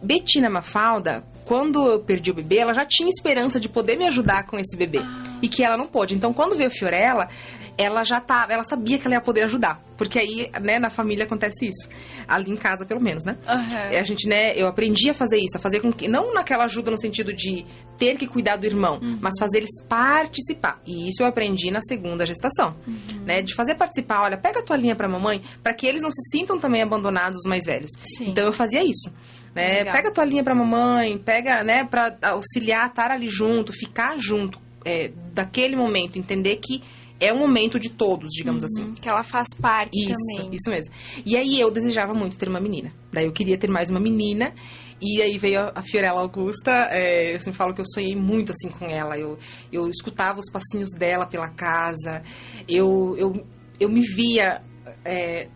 Betina 0.00 0.48
Mafalda, 0.48 1.24
quando 1.44 1.86
eu 1.86 2.00
perdi 2.00 2.30
o 2.30 2.34
bebê, 2.34 2.58
ela 2.58 2.72
já 2.72 2.84
tinha 2.86 3.08
esperança 3.08 3.60
de 3.60 3.68
poder 3.68 3.96
me 3.96 4.06
ajudar 4.06 4.46
com 4.46 4.58
esse 4.58 4.76
bebê. 4.76 4.98
Ah. 4.98 5.38
E 5.42 5.48
que 5.48 5.62
ela 5.62 5.76
não 5.76 5.86
pôde. 5.86 6.14
Então, 6.14 6.32
quando 6.32 6.56
veio 6.56 6.70
Fiorella, 6.70 7.28
ela 7.76 8.04
já 8.04 8.20
tava, 8.20 8.52
ela 8.52 8.64
sabia 8.64 8.98
que 8.98 9.06
ela 9.06 9.16
ia 9.16 9.20
poder 9.20 9.44
ajudar. 9.44 9.82
Porque 9.96 10.18
aí, 10.18 10.50
né, 10.60 10.78
na 10.78 10.90
família 10.90 11.24
acontece 11.24 11.66
isso. 11.66 11.88
Ali 12.26 12.50
em 12.50 12.56
casa, 12.56 12.86
pelo 12.86 13.00
menos, 13.00 13.24
né? 13.24 13.36
Uhum. 13.46 13.98
A 13.98 14.04
gente, 14.04 14.28
né, 14.28 14.56
eu 14.56 14.66
aprendi 14.66 15.10
a 15.10 15.14
fazer 15.14 15.36
isso, 15.36 15.56
a 15.56 15.60
fazer 15.60 15.80
com 15.80 15.92
que, 15.92 16.08
não 16.08 16.32
naquela 16.32 16.64
ajuda 16.64 16.90
no 16.90 16.98
sentido 16.98 17.32
de 17.32 17.64
ter 17.98 18.16
que 18.16 18.26
cuidar 18.26 18.56
do 18.56 18.66
irmão, 18.66 18.98
uhum. 19.00 19.18
mas 19.20 19.34
fazer 19.38 19.58
eles 19.58 19.82
participar. 19.88 20.80
E 20.86 21.08
isso 21.08 21.22
eu 21.22 21.26
aprendi 21.26 21.70
na 21.70 21.80
segunda 21.82 22.26
gestação, 22.26 22.74
uhum. 22.86 23.24
né? 23.24 23.42
De 23.42 23.54
fazer 23.54 23.74
participar, 23.74 24.22
olha, 24.22 24.36
pega 24.36 24.60
a 24.60 24.62
tua 24.62 24.76
linha 24.76 24.96
pra 24.96 25.08
mamãe, 25.08 25.42
para 25.62 25.74
que 25.74 25.86
eles 25.86 26.02
não 26.02 26.10
se 26.10 26.22
sintam 26.30 26.58
também 26.58 26.82
abandonados, 26.82 27.38
os 27.38 27.48
mais 27.48 27.64
velhos. 27.64 27.90
Sim. 28.16 28.30
Então 28.30 28.46
eu 28.46 28.52
fazia 28.52 28.82
isso. 28.82 29.12
Né? 29.54 29.84
Pega 29.84 30.08
a 30.08 30.12
tua 30.12 30.24
linha 30.24 30.42
pra 30.42 30.54
mamãe, 30.54 31.16
pega, 31.18 31.62
né, 31.62 31.84
pra 31.84 32.16
auxiliar, 32.22 32.88
estar 32.88 33.10
ali 33.10 33.28
junto, 33.28 33.72
ficar 33.72 34.16
junto 34.18 34.58
é, 34.84 35.12
daquele 35.32 35.76
momento, 35.76 36.18
entender 36.18 36.56
que 36.56 36.82
é 37.20 37.32
um 37.32 37.38
momento 37.38 37.78
de 37.78 37.90
todos, 37.90 38.30
digamos 38.30 38.62
uhum, 38.62 38.68
assim. 38.68 39.00
Que 39.00 39.08
ela 39.08 39.22
faz 39.22 39.46
parte 39.60 39.96
isso, 39.96 40.36
também. 40.36 40.54
Isso 40.54 40.68
mesmo. 40.68 40.92
E 41.24 41.36
aí 41.36 41.60
eu 41.60 41.70
desejava 41.70 42.12
muito 42.12 42.36
ter 42.36 42.48
uma 42.48 42.60
menina. 42.60 42.90
Daí 43.12 43.24
eu 43.24 43.32
queria 43.32 43.56
ter 43.56 43.70
mais 43.70 43.88
uma 43.88 44.00
menina. 44.00 44.52
E 45.00 45.22
aí 45.22 45.38
veio 45.38 45.70
a 45.74 45.82
Fiorella 45.82 46.20
Augusta. 46.20 46.88
É, 46.90 47.34
eu 47.34 47.40
sempre 47.40 47.56
falo 47.56 47.74
que 47.74 47.80
eu 47.80 47.86
sonhei 47.86 48.16
muito 48.16 48.52
assim 48.52 48.68
com 48.68 48.86
ela. 48.86 49.18
Eu, 49.18 49.38
eu 49.72 49.88
escutava 49.88 50.38
os 50.38 50.50
passinhos 50.50 50.90
dela 50.90 51.26
pela 51.26 51.48
casa. 51.48 52.22
Eu, 52.68 53.14
eu, 53.16 53.46
eu 53.78 53.88
me 53.88 54.00
via. 54.00 54.62
É, 55.04 55.48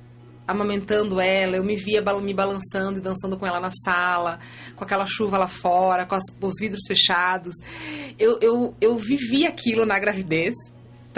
amamentando 0.49 1.21
ela, 1.21 1.57
eu 1.57 1.63
me 1.63 1.77
via 1.77 2.03
me 2.21 2.33
balançando 2.33 2.99
e 2.99 3.03
dançando 3.03 3.37
com 3.37 3.47
ela 3.47 3.61
na 3.61 3.71
sala, 3.71 4.41
com 4.75 4.83
aquela 4.83 5.05
chuva 5.07 5.37
lá 5.37 5.47
fora, 5.47 6.07
com 6.07 6.15
as, 6.15 6.25
os 6.41 6.55
vidros 6.59 6.81
fechados. 6.89 7.55
Eu, 8.19 8.39
eu, 8.41 8.75
eu 8.81 8.97
vivi 8.97 9.47
aquilo 9.47 9.85
na 9.85 9.99
gravidez 9.99 10.55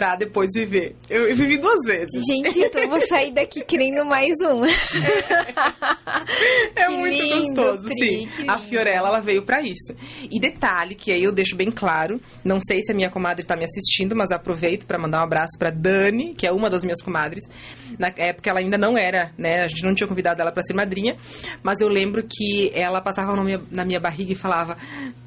pra 0.00 0.16
depois 0.16 0.48
viver. 0.54 0.96
Eu, 1.10 1.26
eu 1.26 1.36
vivi 1.36 1.58
duas 1.58 1.80
vezes. 1.84 2.24
Gente, 2.24 2.58
então 2.58 2.80
eu 2.80 2.88
vou 2.88 3.00
sair 3.02 3.34
daqui 3.34 3.60
querendo 3.68 4.02
mais 4.06 4.32
um. 4.40 4.64
é 6.74 6.88
muito 6.88 7.22
lindo, 7.22 7.54
gostoso, 7.54 7.86
Pri, 7.86 8.26
sim. 8.32 8.46
A 8.48 8.60
Fiorella, 8.60 9.08
ela 9.08 9.20
veio 9.20 9.42
para 9.42 9.60
isso. 9.60 9.94
E 10.30 10.40
detalhe, 10.40 10.94
que 10.94 11.12
aí 11.12 11.22
eu 11.22 11.32
deixo 11.32 11.54
bem 11.54 11.70
claro, 11.70 12.18
não 12.42 12.58
sei 12.58 12.80
se 12.80 12.92
a 12.92 12.94
minha 12.94 13.10
comadre 13.10 13.44
tá 13.44 13.54
me 13.56 13.66
assistindo, 13.66 14.16
mas 14.16 14.30
aproveito 14.30 14.86
para 14.86 14.98
mandar 14.98 15.20
um 15.20 15.24
abraço 15.24 15.58
para 15.58 15.70
Dani, 15.70 16.32
que 16.32 16.46
é 16.46 16.50
uma 16.50 16.70
das 16.70 16.82
minhas 16.82 17.02
comadres. 17.02 17.44
Na 17.98 18.10
época 18.16 18.48
ela 18.48 18.60
ainda 18.60 18.78
não 18.78 18.96
era, 18.96 19.32
né? 19.36 19.64
A 19.64 19.66
gente 19.66 19.84
não 19.84 19.94
tinha 19.94 20.08
convidado 20.08 20.40
ela 20.40 20.50
para 20.50 20.62
ser 20.62 20.72
madrinha, 20.72 21.14
mas 21.62 21.82
eu 21.82 21.88
lembro 21.88 22.22
que 22.26 22.70
ela 22.74 23.02
passava 23.02 23.36
na 23.36 23.44
minha, 23.44 23.60
na 23.70 23.84
minha 23.84 24.00
barriga 24.00 24.32
e 24.32 24.36
falava: 24.36 24.78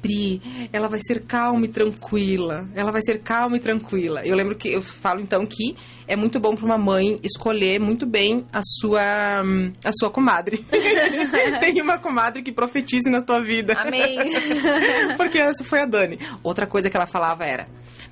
Pri, 0.02 0.42
ela 0.72 0.88
vai 0.88 0.98
ser 1.00 1.22
calma 1.24 1.64
e 1.66 1.68
tranquila. 1.68 2.68
Ela 2.74 2.90
vai 2.90 3.02
ser 3.02 3.20
calma 3.20 3.56
e 3.56 3.60
tranquila. 3.60 4.26
Eu 4.26 4.34
lembro 4.34 4.56
que 4.56 4.63
eu 4.68 4.82
falo 4.82 5.20
então 5.20 5.44
que 5.46 5.76
é 6.06 6.16
muito 6.16 6.38
bom 6.38 6.54
para 6.54 6.64
uma 6.64 6.78
mãe 6.78 7.18
escolher 7.22 7.80
muito 7.80 8.06
bem 8.06 8.46
a 8.52 8.60
sua 8.62 9.42
a 9.84 9.92
sua 9.98 10.10
comadre. 10.10 10.64
Tem 11.60 11.80
uma 11.80 11.98
comadre 11.98 12.42
que 12.42 12.52
profetize 12.52 13.10
na 13.10 13.24
sua 13.26 13.40
vida. 13.40 13.74
Amém. 13.74 14.18
Porque 15.16 15.38
essa 15.38 15.64
foi 15.64 15.80
a 15.80 15.86
Dani. 15.86 16.18
Outra 16.42 16.66
coisa 16.66 16.90
que 16.90 16.96
ela 16.96 17.06
falava 17.06 17.44
era: 17.44 17.68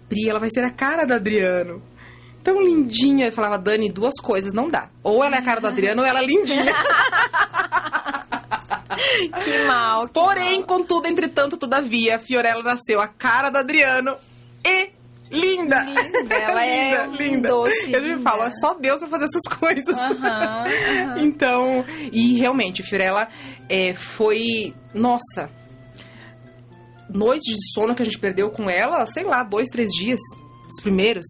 Pri, 0.09 0.29
ela 0.29 0.41
vai 0.41 0.51
ser 0.51 0.65
a 0.65 0.71
cara 0.71 1.05
do 1.05 1.15
Adriano 1.15 1.83
tão 2.43 2.61
lindinha. 2.61 3.27
Eu 3.27 3.33
falava, 3.33 3.59
Dani, 3.59 3.91
duas 3.91 4.15
coisas 4.21 4.53
não 4.53 4.69
dá. 4.69 4.91
Ou 5.03 5.25
ela 5.25 5.37
é 5.37 5.39
a 5.39 5.43
cara 5.43 5.61
do 5.61 5.69
Adriano 5.69 6.03
ou 6.03 6.07
ela 6.07 6.21
é 6.23 6.27
lindinha. 6.27 6.73
que 9.45 9.65
mal. 9.67 10.07
Que 10.09 10.15
Porém, 10.15 10.59
mal. 10.59 10.67
contudo, 10.67 11.07
entretanto, 11.07 11.57
todavia, 11.57 12.17
a 12.17 12.19
Fiorella 12.19 12.63
nasceu 12.63 13.01
a 13.01 13.09
cara 13.09 13.51
do 13.51 13.59
Adriano 13.59 14.17
e 14.67 14.91
linda. 15.33 15.83
Linda, 15.85 16.35
ela 16.37 16.65
é 16.65 17.07
linda, 17.07 17.25
é 17.25 17.29
linda. 17.29 17.49
doce. 17.49 17.93
Eu 17.93 18.03
me 18.03 18.23
falo, 18.23 18.45
é 18.45 18.51
só 18.51 18.75
Deus 18.75 18.99
pra 19.01 19.09
fazer 19.09 19.25
essas 19.25 19.59
coisas. 19.59 19.97
Uhum, 19.97 21.17
uhum. 21.17 21.17
Então, 21.33 21.85
e 22.13 22.39
realmente, 22.39 22.83
Fiorella 22.83 23.29
é, 23.69 23.95
foi, 23.95 24.75
nossa, 24.95 25.51
noites 27.09 27.55
de 27.55 27.73
sono 27.73 27.95
que 27.95 28.03
a 28.03 28.05
gente 28.05 28.19
perdeu 28.19 28.51
com 28.51 28.69
ela, 28.69 29.05
sei 29.07 29.25
lá, 29.25 29.43
dois, 29.43 29.69
três 29.69 29.91
dias, 29.91 30.21
os 30.69 30.83
primeiros. 30.83 31.25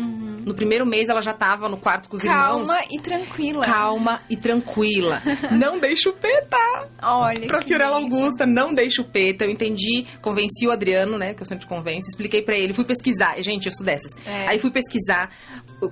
Uhum. 0.00 0.42
No 0.46 0.54
primeiro 0.54 0.86
mês 0.86 1.08
ela 1.08 1.20
já 1.20 1.32
tava 1.32 1.68
no 1.68 1.76
quarto 1.76 2.08
com 2.08 2.16
os 2.16 2.22
Calma 2.22 2.62
irmãos. 2.62 2.68
Calma 2.68 2.84
e 2.90 3.00
tranquila. 3.00 3.64
Calma 3.64 4.22
e 4.30 4.36
tranquila. 4.36 5.22
não 5.52 5.78
dei 5.78 5.96
chupeta. 5.96 6.56
Olha. 7.02 7.46
Pra 7.46 7.60
Fiorella 7.60 7.96
Augusta, 7.96 8.46
não 8.46 8.72
dei 8.72 8.90
chupeta. 8.90 9.44
Eu 9.44 9.50
entendi, 9.50 10.06
convenci 10.20 10.66
o 10.66 10.70
Adriano, 10.70 11.18
né? 11.18 11.34
Que 11.34 11.42
eu 11.42 11.46
sempre 11.46 11.66
convenço. 11.66 12.08
Expliquei 12.08 12.42
para 12.42 12.56
ele, 12.56 12.72
fui 12.72 12.84
pesquisar. 12.84 13.40
Gente, 13.42 13.66
eu 13.66 13.72
sou 13.72 13.84
dessas. 13.84 14.12
É. 14.26 14.48
Aí 14.48 14.58
fui 14.58 14.70
pesquisar 14.70 15.30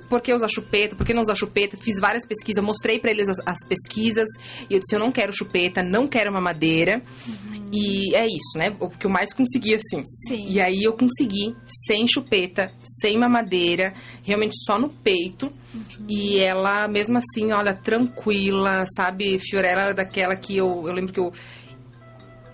por 0.08 0.20
que 0.20 0.32
usar 0.32 0.48
chupeta, 0.48 0.96
por 0.96 1.06
que 1.06 1.14
não 1.14 1.22
usar 1.22 1.34
chupeta. 1.34 1.76
Fiz 1.76 2.00
várias 2.00 2.26
pesquisas, 2.26 2.62
mostrei 2.64 2.98
para 2.98 3.10
eles 3.10 3.28
as, 3.28 3.38
as, 3.46 3.58
pesquisas. 3.66 4.28
E 4.68 4.74
eu 4.74 4.80
disse: 4.80 4.94
eu 4.94 5.00
não 5.00 5.12
quero 5.12 5.32
chupeta, 5.32 5.82
não 5.82 6.06
quero 6.06 6.30
uma 6.30 6.40
madeira. 6.40 7.02
Uhum. 7.26 7.58
E 7.72 8.14
é 8.16 8.26
isso, 8.26 8.56
né? 8.56 8.74
O 8.80 8.88
que 8.88 9.06
eu 9.06 9.10
mais 9.10 9.32
consegui, 9.32 9.74
assim. 9.74 10.02
Sim. 10.26 10.46
E 10.48 10.60
aí 10.60 10.82
eu 10.82 10.94
consegui, 10.94 11.54
sem 11.86 12.06
chupeta, 12.08 12.72
sem 12.82 13.18
mamadeira, 13.18 13.94
realmente 14.24 14.54
só 14.64 14.78
no 14.78 14.88
peito. 14.88 15.46
Uhum. 15.74 16.06
E 16.08 16.38
ela, 16.38 16.88
mesmo 16.88 17.18
assim, 17.18 17.52
olha, 17.52 17.74
tranquila, 17.74 18.84
sabe? 18.96 19.38
Fiorella 19.38 19.82
era 19.82 19.94
daquela 19.94 20.36
que 20.36 20.56
eu, 20.56 20.84
eu 20.86 20.92
lembro 20.92 21.12
que 21.12 21.20
eu. 21.20 21.32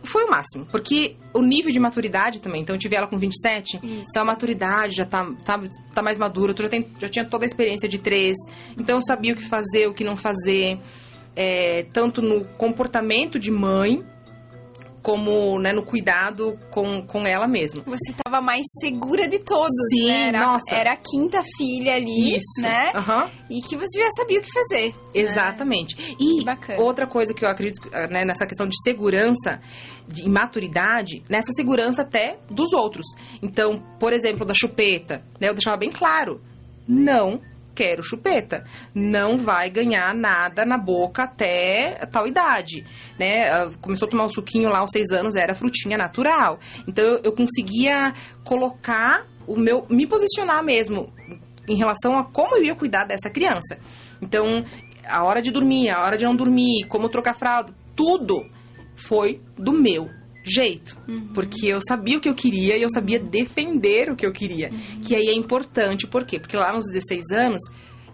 Foi 0.04 0.24
o 0.24 0.30
máximo, 0.30 0.66
porque 0.66 1.16
o 1.32 1.40
nível 1.40 1.72
de 1.72 1.80
maturidade 1.80 2.40
também. 2.40 2.60
Então, 2.60 2.76
eu 2.76 2.78
tive 2.78 2.94
ela 2.94 3.06
com 3.06 3.16
27, 3.16 3.78
Isso. 3.82 4.06
então 4.10 4.22
a 4.22 4.26
maturidade 4.26 4.96
já 4.96 5.06
tá, 5.06 5.24
tá, 5.44 5.62
tá 5.94 6.02
mais 6.02 6.18
madura. 6.18 6.52
Tu 6.52 6.62
já, 6.62 6.68
tem, 6.68 6.86
já 7.00 7.08
tinha 7.08 7.24
toda 7.24 7.44
a 7.44 7.46
experiência 7.46 7.88
de 7.88 7.98
três, 7.98 8.36
então 8.78 8.98
eu 8.98 9.02
sabia 9.02 9.32
o 9.32 9.36
que 9.36 9.48
fazer, 9.48 9.86
o 9.86 9.94
que 9.94 10.04
não 10.04 10.16
fazer. 10.16 10.78
É, 11.36 11.84
tanto 11.92 12.22
no 12.22 12.44
comportamento 12.44 13.38
de 13.40 13.50
mãe, 13.50 14.04
como 15.04 15.58
né, 15.60 15.70
no 15.70 15.84
cuidado 15.84 16.58
com, 16.70 17.02
com 17.06 17.26
ela 17.26 17.46
mesma. 17.46 17.82
Você 17.84 18.10
estava 18.10 18.40
mais 18.40 18.62
segura 18.80 19.28
de 19.28 19.38
todos, 19.38 19.68
Sim, 19.92 20.06
né? 20.06 20.28
Era, 20.28 20.38
nossa. 20.40 20.74
Era 20.74 20.94
a 20.94 20.96
quinta 20.96 21.42
filha 21.58 21.94
ali, 21.94 22.34
Isso. 22.36 22.62
né? 22.62 22.90
Uhum. 22.94 23.30
E 23.50 23.60
que 23.60 23.76
você 23.76 24.00
já 24.00 24.08
sabia 24.16 24.40
o 24.40 24.42
que 24.42 24.48
fazer. 24.50 24.88
né? 24.94 24.94
Exatamente. 25.14 25.94
Né? 25.94 26.16
E 26.18 26.42
bacana. 26.42 26.80
outra 26.80 27.06
coisa 27.06 27.34
que 27.34 27.44
eu 27.44 27.48
acredito 27.50 27.86
né, 28.10 28.24
nessa 28.24 28.46
questão 28.46 28.66
de 28.66 28.80
segurança, 28.82 29.60
de 30.08 30.26
maturidade, 30.26 31.22
nessa 31.28 31.52
segurança 31.52 32.00
até 32.00 32.38
dos 32.50 32.72
outros. 32.72 33.04
Então, 33.42 33.78
por 34.00 34.10
exemplo, 34.10 34.46
da 34.46 34.54
chupeta, 34.54 35.22
né, 35.38 35.50
eu 35.50 35.54
deixava 35.54 35.76
bem 35.76 35.90
claro. 35.90 36.40
Não 36.88 37.40
quero 37.74 38.02
chupeta. 38.02 38.64
Não 38.94 39.38
vai 39.38 39.70
ganhar 39.70 40.14
nada 40.14 40.64
na 40.64 40.78
boca 40.78 41.24
até 41.24 42.06
tal 42.10 42.26
idade, 42.26 42.84
né? 43.18 43.50
Ah, 43.50 43.70
começou 43.80 44.06
a 44.06 44.10
tomar 44.10 44.24
o 44.24 44.30
suquinho 44.30 44.68
lá 44.68 44.78
aos 44.78 44.90
seis 44.90 45.10
anos, 45.10 45.34
era 45.34 45.54
frutinha 45.54 45.98
natural. 45.98 46.58
Então 46.86 47.04
eu, 47.04 47.20
eu 47.24 47.32
conseguia 47.32 48.12
colocar 48.44 49.26
o 49.46 49.56
meu, 49.56 49.86
me 49.88 50.06
posicionar 50.06 50.62
mesmo 50.62 51.12
em 51.68 51.76
relação 51.76 52.18
a 52.18 52.24
como 52.24 52.56
eu 52.56 52.64
ia 52.64 52.74
cuidar 52.74 53.04
dessa 53.04 53.30
criança. 53.30 53.78
Então, 54.20 54.64
a 55.06 55.24
hora 55.24 55.40
de 55.40 55.50
dormir, 55.50 55.90
a 55.90 56.02
hora 56.02 56.16
de 56.16 56.24
não 56.24 56.36
dormir, 56.36 56.86
como 56.88 57.08
trocar 57.08 57.34
fralda, 57.34 57.74
tudo 57.96 58.46
foi 59.08 59.40
do 59.56 59.72
meu 59.72 60.08
jeito. 60.44 60.96
Uhum. 61.08 61.28
Porque 61.32 61.66
eu 61.66 61.78
sabia 61.80 62.18
o 62.18 62.20
que 62.20 62.28
eu 62.28 62.34
queria 62.34 62.76
e 62.76 62.82
eu 62.82 62.90
sabia 62.90 63.18
defender 63.18 64.10
o 64.10 64.16
que 64.16 64.26
eu 64.26 64.32
queria. 64.32 64.70
Uhum. 64.70 65.00
Que 65.00 65.14
aí 65.14 65.28
é 65.28 65.34
importante, 65.34 66.06
por 66.06 66.24
quê? 66.24 66.38
Porque 66.38 66.56
lá 66.56 66.72
nos 66.72 66.84
16 66.86 67.30
anos 67.32 67.62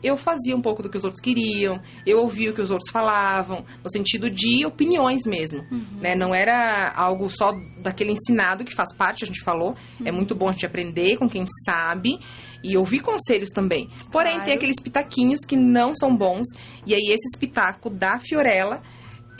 eu 0.02 0.16
fazia 0.16 0.56
um 0.56 0.62
pouco 0.62 0.82
do 0.82 0.88
que 0.88 0.96
os 0.96 1.04
outros 1.04 1.20
queriam, 1.20 1.80
eu 2.06 2.20
ouvia 2.20 2.50
o 2.50 2.54
que 2.54 2.62
os 2.62 2.70
outros 2.70 2.90
falavam, 2.90 3.64
no 3.82 3.90
sentido 3.90 4.30
de 4.30 4.64
opiniões 4.64 5.22
mesmo, 5.26 5.60
uhum. 5.70 6.00
né? 6.00 6.14
Não 6.14 6.34
era 6.34 6.90
algo 6.96 7.28
só 7.28 7.52
daquele 7.78 8.12
ensinado 8.12 8.64
que 8.64 8.74
faz 8.74 8.94
parte, 8.94 9.24
a 9.24 9.26
gente 9.26 9.42
falou, 9.42 9.76
é 9.98 10.02
uhum. 10.02 10.08
é 10.08 10.12
muito 10.12 10.34
bom 10.34 10.48
a 10.48 10.52
gente 10.52 10.64
aprender 10.64 11.18
com 11.18 11.28
quem 11.28 11.44
sabe 11.66 12.18
e 12.62 12.76
ouvir 12.76 13.00
conselhos 13.00 13.50
também. 13.50 13.88
Porém, 14.10 14.32
claro. 14.32 14.44
tem 14.46 14.54
aqueles 14.54 14.80
pitaquinhos 14.82 15.40
que 15.46 15.56
não 15.56 15.94
são 15.94 16.16
bons, 16.16 16.46
e 16.86 16.94
aí 16.94 17.12
esse 17.12 17.38
pitaco 17.38 17.90
da 17.90 18.18
Fiorella 18.18 18.82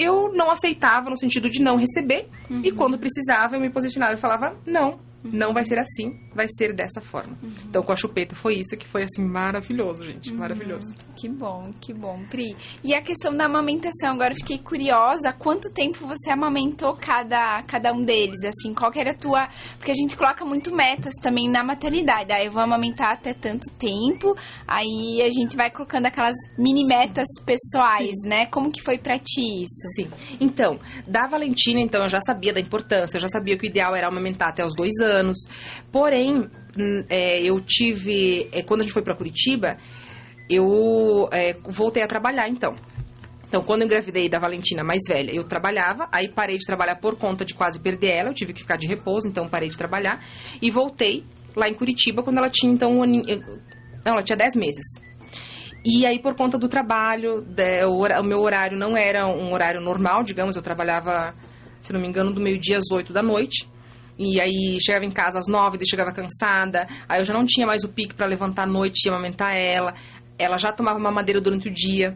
eu 0.01 0.32
não 0.32 0.51
aceitava 0.51 1.11
no 1.11 1.18
sentido 1.18 1.51
de 1.51 1.61
não 1.61 1.76
receber. 1.76 2.28
Uhum. 2.48 2.62
E 2.64 2.72
quando 2.72 2.98
precisava, 2.98 3.57
eu 3.57 3.61
me 3.61 3.68
posicionava 3.68 4.14
e 4.14 4.16
falava: 4.16 4.57
não, 4.66 4.98
não 5.22 5.53
vai 5.53 5.64
ser 5.64 5.78
assim, 5.78 6.18
vai 6.35 6.47
ser 6.49 6.72
dessa 6.74 7.01
forma. 7.01 7.37
Uhum. 7.43 7.51
Então, 7.68 7.83
com 7.83 7.93
a 7.93 7.97
chupeta 7.97 8.35
foi 8.35 8.55
isso 8.55 8.76
que 8.76 8.87
foi, 8.87 9.03
assim, 9.03 9.24
maravilhoso, 9.24 10.05
gente. 10.05 10.31
Uhum. 10.31 10.39
Maravilhoso. 10.39 10.95
Que 11.16 11.28
bom, 11.28 11.70
que 11.81 11.93
bom, 11.93 12.24
Pri. 12.31 12.57
E 12.85 12.95
a 12.95 13.03
questão 13.03 13.35
da 13.37 13.47
amamentação, 13.47 14.12
agora 14.12 14.35
fiquei 14.35 14.59
curiosa. 14.59 15.33
Quanto 15.33 15.72
tempo 15.72 16.07
você 16.07 16.31
amamentou 16.31 16.97
cada, 16.97 17.62
cada 17.64 17.93
um 17.93 18.03
deles? 18.03 18.41
Assim, 18.45 18.72
qual 18.72 18.91
que 18.91 19.01
era 19.01 19.11
a 19.11 19.14
tua... 19.14 19.49
Porque 19.76 19.91
a 19.91 19.95
gente 19.95 20.16
coloca 20.16 20.45
muito 20.45 20.74
metas 20.74 21.12
também 21.20 21.51
na 21.51 21.64
maternidade. 21.64 22.33
Aí 22.33 22.47
eu 22.47 22.53
vou 22.53 22.62
amamentar 22.62 23.12
até 23.12 23.35
tanto 23.35 23.70
tempo. 23.78 24.37
Aí 24.66 25.20
a 25.22 25.31
gente 25.31 25.57
vai 25.57 25.70
colocando 25.70 26.07
aquelas 26.07 26.37
mini 26.57 26.87
metas 26.87 27.26
Sim. 27.39 27.45
pessoais, 27.45 28.14
Sim. 28.22 28.28
né? 28.28 28.47
Como 28.47 28.70
que 28.70 28.83
foi 28.83 28.99
pra 28.99 29.18
ti 29.18 29.62
isso? 29.62 29.89
Sim. 29.97 30.11
Então, 30.41 30.78
da 31.07 31.26
Valentina, 31.26 31.81
então, 31.81 32.03
eu 32.03 32.09
já 32.09 32.20
sabia 32.20 32.53
da 32.53 32.61
importância. 32.61 33.16
Eu 33.16 33.20
já 33.20 33.28
sabia 33.28 33.57
que 33.59 33.66
o 33.66 33.68
ideal 33.68 33.95
era 33.97 34.07
amamentar 34.07 34.49
até 34.49 34.64
os 34.64 34.74
dois 34.74 34.93
anos. 35.03 35.39
Porém, 35.91 36.19
hum, 36.28 37.04
é, 37.08 37.42
eu 37.42 37.60
tive. 37.60 38.48
É, 38.52 38.62
quando 38.62 38.80
a 38.80 38.82
gente 38.82 38.92
foi 38.92 39.02
para 39.02 39.14
Curitiba, 39.14 39.78
eu 40.48 41.28
é, 41.32 41.56
voltei 41.64 42.02
a 42.02 42.06
trabalhar 42.06 42.48
então. 42.48 42.74
Então, 43.48 43.64
quando 43.64 43.82
eu 43.82 43.86
engravidei 43.86 44.28
da 44.28 44.38
Valentina 44.38 44.84
mais 44.84 45.02
velha, 45.08 45.32
eu 45.34 45.42
trabalhava, 45.42 46.08
aí 46.12 46.28
parei 46.28 46.56
de 46.56 46.64
trabalhar 46.64 46.96
por 46.96 47.16
conta 47.16 47.44
de 47.44 47.52
quase 47.52 47.80
perder 47.80 48.10
ela, 48.10 48.28
eu 48.28 48.34
tive 48.34 48.52
que 48.52 48.60
ficar 48.60 48.76
de 48.76 48.86
repouso, 48.86 49.26
então 49.26 49.48
parei 49.48 49.68
de 49.68 49.76
trabalhar. 49.76 50.24
E 50.62 50.70
voltei 50.70 51.24
lá 51.56 51.68
em 51.68 51.74
Curitiba 51.74 52.22
quando 52.22 52.38
ela 52.38 52.48
tinha, 52.48 52.72
então, 52.72 52.98
um 52.98 53.02
aninho, 53.02 53.24
não, 54.04 54.12
ela 54.12 54.22
tinha 54.22 54.36
10 54.36 54.54
meses. 54.54 54.84
E 55.84 56.04
aí, 56.04 56.20
por 56.20 56.34
conta 56.34 56.58
do 56.58 56.68
trabalho, 56.68 57.44
o, 57.88 58.04
o, 58.04 58.22
meu 58.22 58.40
horário 58.40 58.76
não 58.76 58.96
era 58.96 59.26
um 59.26 59.52
horário 59.52 59.80
normal, 59.80 60.22
digamos, 60.22 60.54
eu 60.54 60.62
trabalhava, 60.62 61.34
se 61.80 61.92
não 61.92 62.00
me 62.00 62.06
engano, 62.06 62.32
do 62.32 62.40
meio-dia 62.40 62.78
às 62.78 62.90
8 62.90 63.12
da 63.12 63.22
noite. 63.22 63.66
E 64.22 64.38
aí 64.38 64.78
chegava 64.84 65.06
em 65.06 65.10
casa 65.10 65.38
às 65.38 65.48
nove, 65.48 65.78
daí 65.78 65.88
chegava 65.88 66.12
cansada. 66.12 66.86
Aí 67.08 67.22
eu 67.22 67.24
já 67.24 67.32
não 67.32 67.46
tinha 67.46 67.66
mais 67.66 67.84
o 67.84 67.88
pique 67.88 68.14
para 68.14 68.26
levantar 68.26 68.64
à 68.64 68.66
noite 68.66 69.06
e 69.06 69.08
amamentar 69.08 69.56
ela. 69.56 69.94
Ela 70.38 70.58
já 70.58 70.70
tomava 70.70 70.98
mamadeira 70.98 71.40
durante 71.40 71.68
o 71.68 71.72
dia, 71.72 72.14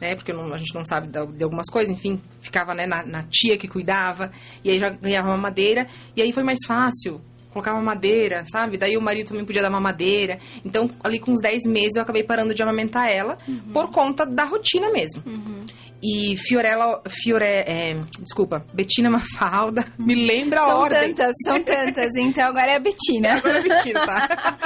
né? 0.00 0.16
Porque 0.16 0.32
não, 0.32 0.52
a 0.52 0.58
gente 0.58 0.74
não 0.74 0.84
sabe 0.84 1.06
de, 1.06 1.44
algumas 1.44 1.70
coisas, 1.70 1.96
enfim, 1.96 2.20
ficava 2.40 2.74
né, 2.74 2.84
na, 2.84 3.06
na, 3.06 3.22
tia 3.30 3.56
que 3.56 3.68
cuidava. 3.68 4.32
E 4.64 4.70
aí 4.70 4.80
já 4.80 4.90
ganhava 4.90 5.28
mamadeira. 5.28 5.86
E 6.16 6.22
aí 6.22 6.32
foi 6.32 6.42
mais 6.42 6.58
fácil. 6.66 7.20
Colocava 7.56 7.80
madeira, 7.80 8.44
sabe? 8.44 8.76
Daí 8.76 8.98
o 8.98 9.00
marido 9.00 9.28
também 9.28 9.42
podia 9.42 9.62
dar 9.62 9.70
mamadeira. 9.70 10.38
Então, 10.62 10.90
ali 11.02 11.18
com 11.18 11.32
uns 11.32 11.40
10 11.40 11.62
meses, 11.66 11.96
eu 11.96 12.02
acabei 12.02 12.22
parando 12.22 12.52
de 12.52 12.62
amamentar 12.62 13.10
ela 13.10 13.38
uhum. 13.48 13.72
por 13.72 13.90
conta 13.90 14.26
da 14.26 14.44
rotina 14.44 14.90
mesmo. 14.90 15.22
Uhum. 15.24 15.62
E 16.02 16.36
Fiorella, 16.36 17.02
Fiore, 17.08 17.46
é, 17.46 17.96
desculpa, 18.20 18.62
Betina 18.74 19.08
Mafalda, 19.08 19.86
me 19.98 20.14
lembra 20.14 20.60
são 20.60 20.70
a 20.70 20.78
ordem. 20.80 20.98
São 21.00 21.14
tantas, 21.14 21.34
são 21.42 21.62
tantas, 21.62 22.16
então 22.16 22.44
agora 22.44 22.72
é 22.72 22.76
a 22.76 22.78
Betina. 22.78 23.32
Agora 23.40 23.56
é 23.56 23.60
a 23.60 23.62
Betina, 23.62 24.06
tá? 24.06 24.58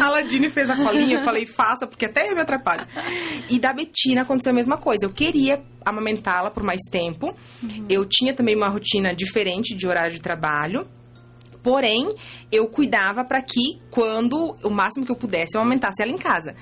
a 0.00 0.10
Ladine 0.10 0.48
fez 0.48 0.70
a 0.70 0.76
colinha, 0.76 1.18
eu 1.18 1.24
falei, 1.24 1.44
faça, 1.44 1.88
porque 1.88 2.04
até 2.04 2.28
eu 2.28 2.36
me 2.36 2.40
atrapalho. 2.42 2.86
E 3.50 3.58
da 3.58 3.72
Betina 3.72 4.22
aconteceu 4.22 4.52
a 4.52 4.54
mesma 4.54 4.76
coisa, 4.76 5.04
eu 5.04 5.10
queria 5.10 5.60
amamentá-la 5.84 6.52
por 6.52 6.62
mais 6.62 6.82
tempo, 6.90 7.34
uhum. 7.60 7.86
eu 7.88 8.06
tinha 8.06 8.32
também 8.32 8.54
uma 8.54 8.68
rotina 8.68 9.12
diferente 9.12 9.74
de 9.74 9.88
horário 9.88 10.12
de 10.12 10.20
trabalho, 10.20 10.86
porém, 11.62 12.14
eu 12.50 12.66
cuidava 12.68 13.24
para 13.24 13.42
que, 13.42 13.78
quando 13.90 14.54
o 14.62 14.70
máximo 14.70 15.04
que 15.04 15.12
eu 15.12 15.16
pudesse, 15.16 15.56
eu 15.56 15.60
aumentasse 15.60 16.02
ela 16.02 16.12
em 16.12 16.18
casa. 16.18 16.54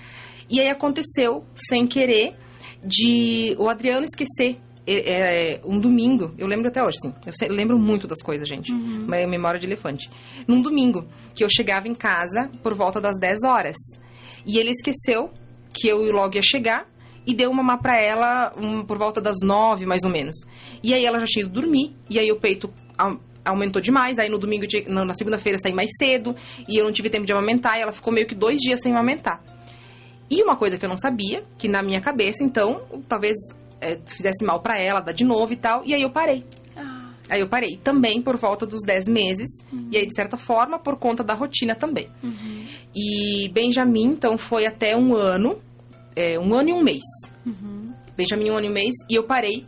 E 0.49 0.61
aí 0.61 0.68
aconteceu, 0.68 1.44
sem 1.55 1.86
querer, 1.86 2.34
de 2.82 3.57
o 3.59 3.68
Adriano 3.68 4.05
esquecer 4.05 4.59
é, 4.86 5.55
é, 5.55 5.61
um 5.64 5.80
domingo, 5.80 6.32
eu 6.38 6.47
lembro 6.47 6.68
até 6.68 6.80
hoje, 6.80 6.99
assim, 6.99 7.12
eu 7.44 7.55
lembro 7.55 7.76
muito 7.76 8.07
das 8.07 8.22
coisas, 8.22 8.49
gente, 8.49 8.72
uhum. 8.72 9.05
uma 9.05 9.26
memória 9.26 9.59
de 9.59 9.66
elefante. 9.66 10.09
Num 10.47 10.62
domingo, 10.62 11.05
que 11.34 11.42
eu 11.42 11.49
chegava 11.49 11.88
em 11.88 11.94
casa 11.94 12.49
por 12.62 12.72
volta 12.74 13.01
das 13.01 13.18
10 13.18 13.42
horas, 13.44 13.76
e 14.47 14.59
ele 14.59 14.70
esqueceu 14.70 15.30
que 15.72 15.88
eu 15.88 16.12
logo 16.12 16.36
ia 16.36 16.42
chegar, 16.42 16.86
e 17.26 17.34
deu 17.34 17.51
uma 17.51 17.64
má 17.64 17.76
pra 17.76 18.01
ela 18.01 18.53
um, 18.57 18.84
por 18.84 18.97
volta 18.97 19.20
das 19.20 19.38
9, 19.42 19.84
mais 19.84 20.05
ou 20.05 20.11
menos. 20.11 20.36
E 20.80 20.94
aí 20.94 21.05
ela 21.05 21.18
já 21.18 21.26
tinha 21.26 21.44
ido 21.44 21.53
dormir, 21.53 21.97
e 22.09 22.20
aí 22.20 22.30
o 22.30 22.38
peito 22.38 22.72
aumentou 23.47 23.80
demais, 23.80 24.18
aí 24.18 24.28
no 24.28 24.38
domingo, 24.38 24.66
na 24.88 25.14
segunda-feira 25.14 25.59
saí 25.59 25.72
mais 25.72 25.90
cedo, 25.99 26.34
e 26.68 26.76
eu 26.76 26.84
não 26.84 26.92
tive 26.92 27.09
tempo 27.09 27.24
de 27.24 27.32
amamentar, 27.32 27.78
e 27.78 27.82
ela 27.82 27.92
ficou 27.92 28.12
meio 28.12 28.26
que 28.26 28.34
dois 28.34 28.59
dias 28.61 28.80
sem 28.80 28.92
amamentar. 28.92 29.42
E 30.28 30.42
uma 30.42 30.57
coisa 30.57 30.76
que 30.76 30.84
eu 30.84 30.88
não 30.88 30.99
sabia, 30.99 31.44
que 31.57 31.68
na 31.68 31.82
minha 31.82 32.01
cabeça, 32.01 32.42
então, 32.42 32.82
talvez 33.09 33.36
é, 33.80 33.99
fizesse 34.07 34.44
mal 34.44 34.61
para 34.61 34.78
ela, 34.78 35.01
dar 35.01 35.12
de 35.12 35.24
novo 35.24 35.53
e 35.53 35.57
tal, 35.57 35.82
e 35.84 35.94
aí 35.94 36.03
eu 36.03 36.11
parei. 36.11 36.44
Ah. 36.76 37.11
Aí 37.28 37.40
eu 37.40 37.49
parei. 37.49 37.76
Também 37.76 38.20
por 38.20 38.36
volta 38.36 38.66
dos 38.66 38.80
10 38.84 39.07
meses, 39.09 39.49
uhum. 39.72 39.88
e 39.92 39.97
aí, 39.97 40.07
de 40.07 40.14
certa 40.14 40.36
forma, 40.36 40.78
por 40.78 40.97
conta 40.97 41.22
da 41.22 41.34
rotina 41.34 41.74
também. 41.74 42.09
Uhum. 42.22 42.64
E 42.94 43.49
Benjamin, 43.51 44.07
então, 44.07 44.36
foi 44.36 44.66
até 44.66 44.97
um 44.97 45.14
ano, 45.14 45.61
é, 46.16 46.38
um 46.38 46.55
ano 46.55 46.70
e 46.70 46.72
um 46.72 46.82
mês. 46.82 47.05
Uhum. 47.44 47.94
Benjamin, 48.16 48.51
um 48.51 48.57
ano 48.57 48.66
e 48.66 48.70
um 48.70 48.72
mês, 48.72 48.94
e 49.09 49.14
eu 49.14 49.24
parei 49.24 49.64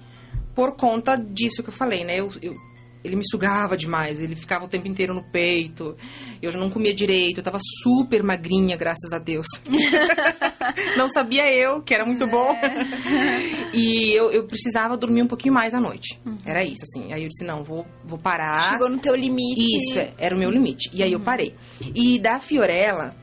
por 0.57 0.75
conta 0.75 1.15
disso 1.15 1.63
que 1.63 1.69
eu 1.69 1.75
falei, 1.75 2.03
né? 2.03 2.19
Eu, 2.19 2.31
eu 2.43 2.55
ele 3.03 3.17
me 3.17 3.23
sugava 3.29 3.77
demais, 3.77 4.21
ele 4.21 4.35
ficava 4.35 4.65
o 4.65 4.69
tempo 4.69 4.89
inteiro 4.89 5.15
no 5.15 5.23
peito. 5.23 5.97
Eu 6.43 6.53
não 6.53 6.71
comia 6.71 6.95
direito, 6.95 7.39
eu 7.39 7.43
tava 7.43 7.59
super 7.83 8.23
magrinha, 8.23 8.77
graças 8.77 9.13
a 9.13 9.19
Deus. 9.19 9.47
não 10.97 11.09
sabia 11.09 11.53
eu, 11.53 11.83
que 11.83 11.95
era 11.95 12.05
muito 12.05 12.27
bom. 12.27 12.49
É. 12.51 13.71
e 13.73 14.13
eu, 14.13 14.31
eu, 14.31 14.47
precisava 14.47 14.97
dormir 14.97 15.23
um 15.23 15.27
pouquinho 15.27 15.55
mais 15.55 15.75
à 15.75 15.81
noite. 15.81 16.21
Uhum. 16.25 16.39
Era 16.45 16.63
isso, 16.65 16.83
assim. 16.83 17.13
Aí 17.13 17.23
eu 17.23 17.29
disse, 17.29 17.45
não, 17.45 17.65
vou, 17.65 17.87
vou 18.05 18.19
parar. 18.19 18.73
Chegou 18.73 18.89
no 18.89 18.99
teu 18.99 19.15
limite. 19.15 19.77
Isso, 19.77 19.99
é, 19.99 20.13
era 20.19 20.35
o 20.35 20.39
meu 20.39 20.51
limite. 20.51 20.91
E 20.93 21.03
aí 21.03 21.11
uhum. 21.11 21.21
eu 21.21 21.25
parei. 21.25 21.55
E 21.95 22.19
da 22.19 22.41
Fiorella, 22.41 23.15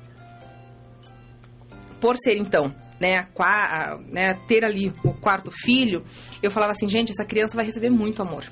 por 1.99 2.15
ser 2.17 2.37
então 2.37 2.73
né, 2.99 3.27
a, 3.37 3.97
né, 4.07 4.33
ter 4.47 4.63
ali 4.63 4.91
o 5.03 5.13
quarto 5.13 5.51
filho, 5.51 6.03
eu 6.41 6.49
falava 6.49 6.71
assim, 6.71 6.87
gente, 6.87 7.11
essa 7.11 7.25
criança 7.25 7.55
vai 7.55 7.65
receber 7.65 7.89
muito 7.89 8.21
amor. 8.21 8.45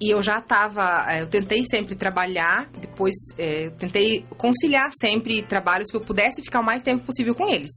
E 0.00 0.12
eu 0.12 0.20
já 0.20 0.38
estava, 0.38 1.06
é, 1.08 1.22
eu 1.22 1.26
tentei 1.26 1.64
sempre 1.64 1.94
trabalhar, 1.94 2.68
depois 2.80 3.14
é, 3.38 3.70
tentei 3.70 4.26
conciliar 4.36 4.90
sempre 5.00 5.42
trabalhos 5.42 5.90
que 5.90 5.96
eu 5.96 6.02
pudesse 6.02 6.42
ficar 6.42 6.60
o 6.60 6.64
mais 6.64 6.82
tempo 6.82 7.04
possível 7.04 7.34
com 7.34 7.48
eles. 7.48 7.70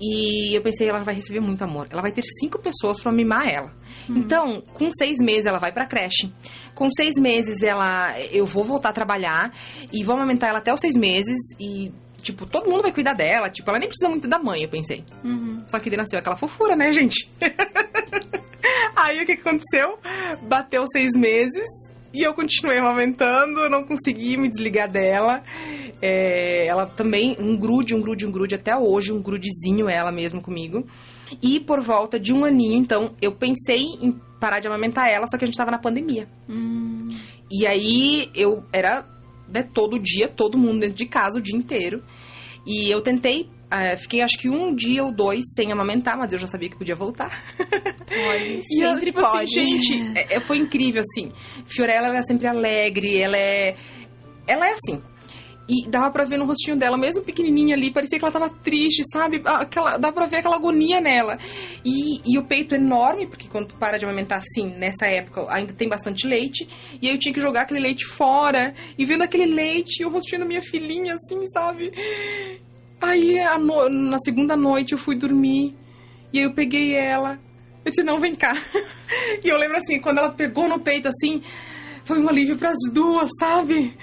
E 0.00 0.54
eu 0.56 0.62
pensei, 0.62 0.88
ela 0.88 1.02
vai 1.02 1.14
receber 1.14 1.40
muito 1.40 1.62
amor. 1.62 1.86
Ela 1.90 2.02
vai 2.02 2.12
ter 2.12 2.22
cinco 2.40 2.58
pessoas 2.58 3.00
para 3.00 3.12
mimar 3.12 3.46
ela. 3.46 3.72
Uhum. 4.08 4.16
Então, 4.18 4.62
com 4.72 4.90
seis 4.90 5.18
meses 5.18 5.46
ela 5.46 5.58
vai 5.58 5.72
para 5.72 5.86
creche. 5.86 6.32
Com 6.74 6.88
seis 6.90 7.14
meses 7.14 7.62
ela, 7.62 8.18
eu 8.32 8.46
vou 8.46 8.64
voltar 8.64 8.88
a 8.88 8.92
trabalhar 8.92 9.52
e 9.92 10.02
vou 10.02 10.16
amamentar 10.16 10.50
ela 10.50 10.58
até 10.58 10.72
os 10.72 10.80
seis 10.80 10.96
meses 10.96 11.38
e 11.60 11.92
tipo, 12.22 12.46
todo 12.46 12.70
mundo 12.70 12.82
vai 12.82 12.92
cuidar 12.92 13.12
dela. 13.12 13.50
Tipo, 13.50 13.70
ela 13.70 13.78
nem 13.78 13.88
precisa 13.88 14.10
muito 14.10 14.26
da 14.26 14.38
mãe, 14.38 14.62
eu 14.62 14.68
pensei. 14.68 15.04
Uhum. 15.22 15.62
Só 15.66 15.78
que 15.78 15.94
nasceu 15.96 16.18
aquela 16.18 16.36
fofura, 16.36 16.74
né, 16.74 16.90
gente? 16.90 17.30
Aí 18.96 19.22
o 19.22 19.26
que 19.26 19.32
aconteceu? 19.32 19.98
Bateu 20.42 20.84
seis 20.86 21.12
meses 21.16 21.68
e 22.14 22.22
eu 22.22 22.32
continuei 22.32 22.78
amamentando, 22.78 23.60
eu 23.60 23.68
não 23.68 23.84
consegui 23.84 24.36
me 24.36 24.48
desligar 24.48 24.88
dela. 24.88 25.42
É, 26.00 26.66
ela 26.66 26.86
também, 26.86 27.36
um 27.40 27.58
grude, 27.58 27.94
um 27.94 28.00
grude, 28.00 28.24
um 28.24 28.30
grude, 28.30 28.54
até 28.54 28.76
hoje, 28.76 29.12
um 29.12 29.20
grudezinho 29.20 29.88
ela 29.88 30.12
mesmo 30.12 30.40
comigo. 30.40 30.86
E 31.42 31.58
por 31.58 31.80
volta 31.80 32.18
de 32.20 32.32
um 32.32 32.44
aninho, 32.44 32.78
então, 32.78 33.16
eu 33.20 33.32
pensei 33.32 33.82
em 34.00 34.12
parar 34.38 34.60
de 34.60 34.68
amamentar 34.68 35.08
ela, 35.08 35.26
só 35.26 35.36
que 35.36 35.44
a 35.44 35.46
gente 35.46 35.56
tava 35.56 35.72
na 35.72 35.78
pandemia. 35.78 36.28
Hum. 36.48 37.08
E 37.50 37.66
aí 37.66 38.30
eu 38.34 38.62
era 38.72 39.04
né, 39.48 39.62
todo 39.62 39.98
dia, 39.98 40.28
todo 40.28 40.56
mundo 40.56 40.80
dentro 40.80 40.96
de 40.96 41.06
casa 41.06 41.40
o 41.40 41.42
dia 41.42 41.56
inteiro. 41.56 42.00
E 42.64 42.88
eu 42.90 43.02
tentei 43.02 43.48
é, 43.82 43.96
fiquei 43.96 44.20
acho 44.20 44.38
que 44.38 44.48
um 44.48 44.74
dia 44.74 45.02
ou 45.04 45.12
dois 45.12 45.44
sem 45.54 45.72
amamentar, 45.72 46.16
mas 46.18 46.32
eu 46.32 46.38
já 46.38 46.46
sabia 46.46 46.68
que 46.68 46.76
podia 46.76 46.94
voltar. 46.94 47.42
Pode, 47.56 48.62
sempre 48.68 49.06
tipo, 49.06 49.20
assim, 49.20 49.30
pode. 49.30 49.60
Assim, 49.60 49.82
gente, 49.82 50.18
é, 50.18 50.36
é, 50.36 50.40
foi 50.40 50.58
incrível, 50.58 51.02
assim. 51.02 51.30
Fiorella, 51.66 52.08
ela 52.08 52.18
é 52.18 52.22
sempre 52.22 52.46
alegre, 52.46 53.18
ela 53.18 53.36
é... 53.36 53.74
Ela 54.46 54.68
é 54.68 54.72
assim. 54.72 55.02
E 55.66 55.88
dava 55.88 56.10
pra 56.10 56.24
ver 56.24 56.36
no 56.36 56.44
rostinho 56.44 56.76
dela, 56.76 56.98
mesmo 56.98 57.22
pequenininha 57.22 57.74
ali, 57.74 57.90
parecia 57.90 58.18
que 58.18 58.24
ela 58.24 58.32
tava 58.32 58.50
triste, 58.50 59.02
sabe? 59.10 59.40
Aquela, 59.44 59.96
dá 59.96 60.12
pra 60.12 60.26
ver 60.26 60.36
aquela 60.36 60.56
agonia 60.56 61.00
nela. 61.00 61.38
E, 61.82 62.20
e 62.24 62.38
o 62.38 62.44
peito 62.44 62.74
enorme, 62.74 63.26
porque 63.26 63.48
quando 63.48 63.68
tu 63.68 63.76
para 63.76 63.96
de 63.96 64.04
amamentar 64.04 64.38
assim, 64.38 64.66
nessa 64.76 65.06
época, 65.06 65.46
ainda 65.48 65.72
tem 65.72 65.88
bastante 65.88 66.26
leite. 66.26 66.68
E 67.00 67.08
aí 67.08 67.14
eu 67.14 67.18
tinha 67.18 67.32
que 67.32 67.40
jogar 67.40 67.62
aquele 67.62 67.80
leite 67.80 68.04
fora. 68.04 68.74
E 68.98 69.06
vendo 69.06 69.22
aquele 69.22 69.46
leite 69.46 70.02
e 70.02 70.04
o 70.04 70.10
rostinho 70.10 70.40
da 70.40 70.46
minha 70.46 70.60
filhinha, 70.60 71.14
assim, 71.14 71.46
sabe? 71.46 71.90
Aí 73.04 73.36
no, 73.58 73.88
na 73.88 74.18
segunda 74.18 74.56
noite 74.56 74.92
eu 74.92 74.98
fui 74.98 75.16
dormir. 75.16 75.74
E 76.32 76.38
aí 76.38 76.44
eu 76.44 76.52
peguei 76.52 76.94
ela. 76.94 77.38
Eu 77.84 77.90
disse, 77.90 78.02
não, 78.02 78.18
vem 78.18 78.34
cá. 78.34 78.56
e 79.44 79.48
eu 79.48 79.58
lembro 79.58 79.76
assim, 79.76 80.00
quando 80.00 80.18
ela 80.18 80.30
pegou 80.30 80.68
no 80.68 80.80
peito 80.80 81.08
assim 81.08 81.42
foi 82.04 82.20
um 82.20 82.28
alívio 82.28 82.56
para 82.56 82.70
as 82.70 82.92
duas, 82.92 83.30
sabe? 83.38 83.96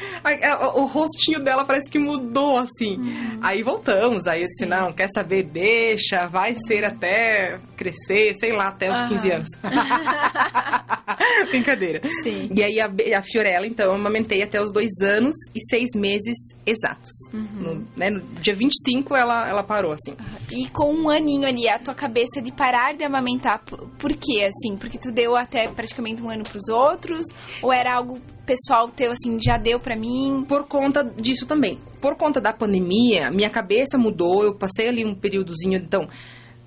o 0.75 0.85
rostinho 0.85 1.39
dela 1.39 1.63
parece 1.63 1.89
que 1.89 1.99
mudou, 1.99 2.57
assim. 2.57 2.97
Uhum. 2.97 3.39
Aí 3.41 3.61
voltamos, 3.61 4.27
aí 4.27 4.41
eu 4.41 4.47
disse, 4.47 4.65
não, 4.65 4.91
quer 4.91 5.07
saber, 5.13 5.43
deixa, 5.43 6.27
vai 6.27 6.55
ser 6.55 6.83
até 6.83 7.59
crescer, 7.77 8.35
sei 8.39 8.51
lá, 8.53 8.67
até 8.67 8.91
os 8.91 9.01
uhum. 9.01 9.07
15 9.09 9.31
anos. 9.31 9.49
Brincadeira. 11.49 12.01
Sim. 12.23 12.47
E 12.55 12.63
aí 12.63 12.79
a, 12.79 12.85
a, 13.17 13.21
Fiorella, 13.21 13.65
então, 13.65 13.87
eu 13.87 13.93
amamentei 13.93 14.41
até 14.41 14.61
os 14.61 14.71
dois 14.71 14.91
anos 15.01 15.35
e 15.55 15.59
seis 15.69 15.89
meses 15.95 16.37
exatos. 16.65 17.11
Uhum. 17.33 17.45
No, 17.55 17.87
né, 17.95 18.09
no 18.09 18.21
dia 18.41 18.55
25 18.55 19.15
ela, 19.15 19.47
ela 19.49 19.63
parou, 19.63 19.93
assim. 19.93 20.15
E 20.51 20.67
com 20.69 20.93
um 20.93 21.09
aninho 21.09 21.47
ali, 21.47 21.67
a 21.67 21.79
tua 21.79 21.93
cabeça 21.93 22.41
de 22.41 22.51
parar 22.51 22.95
de 22.95 23.03
amamentar, 23.03 23.63
por, 23.65 23.87
por 23.97 24.13
quê, 24.13 24.47
assim? 24.47 24.77
Porque 24.77 24.97
tu 24.97 25.11
deu 25.11 25.35
até 25.35 25.67
praticamente 25.67 26.21
um 26.21 26.29
ano 26.29 26.43
pros 26.43 26.69
outros? 26.69 27.25
Ou 27.61 27.73
era 27.73 27.90
algo 27.91 28.19
pessoal 28.45 28.89
teu, 28.89 29.11
assim, 29.11 29.39
já 29.39 29.57
deu 29.57 29.79
para 29.79 29.95
mim? 29.95 30.45
Por 30.47 30.67
conta 30.67 31.03
disso 31.03 31.45
também. 31.45 31.79
Por 32.01 32.15
conta 32.15 32.41
da 32.41 32.51
pandemia, 32.51 33.29
minha 33.33 33.49
cabeça 33.49 33.97
mudou. 33.97 34.43
Eu 34.43 34.55
passei 34.55 34.89
ali 34.89 35.05
um 35.05 35.15
períodozinho, 35.15 35.77
então, 35.77 36.07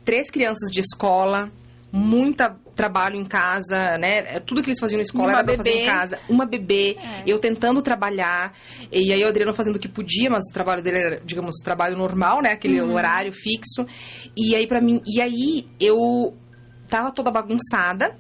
três 0.05 0.31
crianças 0.31 0.71
de 0.71 0.81
escola, 0.81 1.51
muita 1.93 2.57
trabalho 2.75 3.17
em 3.17 3.25
casa, 3.25 3.97
né? 3.99 4.19
É, 4.37 4.41
tudo 4.41 4.63
que 4.63 4.69
eles 4.69 4.81
faziam 4.81 4.99
na 4.99 5.05
escola 5.05 5.29
uma 5.29 5.33
era 5.39 5.45
pra 5.45 5.57
bebê. 5.57 5.71
fazer 5.71 5.83
em 5.83 5.87
casa. 5.87 6.19
Uma 6.29 6.45
bebê, 6.45 6.97
é. 6.99 7.23
eu 7.27 7.39
tentando 7.39 7.81
trabalhar. 7.81 8.53
E 8.91 9.13
aí 9.13 9.25
o 9.25 9.29
Adriano 9.29 9.55
fazendo 9.55 9.77
o 9.77 9.79
que 9.79 9.89
podia, 9.89 10.29
mas 10.29 10.43
o 10.51 10.53
trabalho 10.53 10.83
dele 10.83 10.99
era, 10.99 11.21
digamos, 11.25 11.55
trabalho 11.63 11.97
normal, 11.97 12.43
né? 12.43 12.51
Aquele 12.53 12.81
uhum. 12.81 12.95
horário 12.95 13.33
fixo. 13.33 13.87
E 14.37 14.55
aí 14.57 14.67
para 14.67 14.81
mim, 14.81 15.01
e 15.07 15.21
aí 15.21 15.69
eu 15.81 16.37
tava 16.89 17.13
toda 17.13 17.31
bagunçada. 17.31 18.17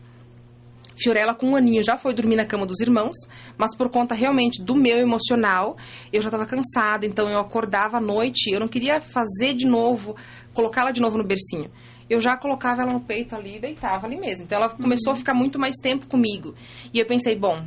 Fiorella, 0.96 1.34
com 1.34 1.50
um 1.50 1.56
aninho, 1.56 1.82
já 1.82 1.98
foi 1.98 2.14
dormir 2.14 2.36
na 2.36 2.44
cama 2.44 2.66
dos 2.66 2.80
irmãos, 2.80 3.16
mas 3.56 3.74
por 3.76 3.88
conta 3.88 4.14
realmente 4.14 4.62
do 4.62 4.74
meu 4.74 4.98
emocional, 4.98 5.76
eu 6.12 6.20
já 6.20 6.28
estava 6.28 6.46
cansada, 6.46 7.04
então 7.06 7.28
eu 7.28 7.38
acordava 7.38 7.98
à 7.98 8.00
noite, 8.00 8.50
eu 8.50 8.60
não 8.60 8.68
queria 8.68 9.00
fazer 9.00 9.54
de 9.54 9.66
novo, 9.66 10.16
colocá-la 10.52 10.90
de 10.90 11.00
novo 11.00 11.18
no 11.18 11.24
bercinho. 11.24 11.70
Eu 12.08 12.20
já 12.20 12.36
colocava 12.36 12.82
ela 12.82 12.92
no 12.92 13.00
peito 13.00 13.34
ali 13.34 13.56
e 13.56 13.60
deitava 13.60 14.06
ali 14.06 14.16
mesmo. 14.16 14.44
Então 14.44 14.58
ela 14.58 14.68
começou 14.68 15.12
uhum. 15.12 15.16
a 15.16 15.18
ficar 15.18 15.34
muito 15.34 15.58
mais 15.58 15.74
tempo 15.76 16.06
comigo. 16.06 16.54
E 16.92 16.98
eu 16.98 17.06
pensei, 17.06 17.34
bom, 17.34 17.64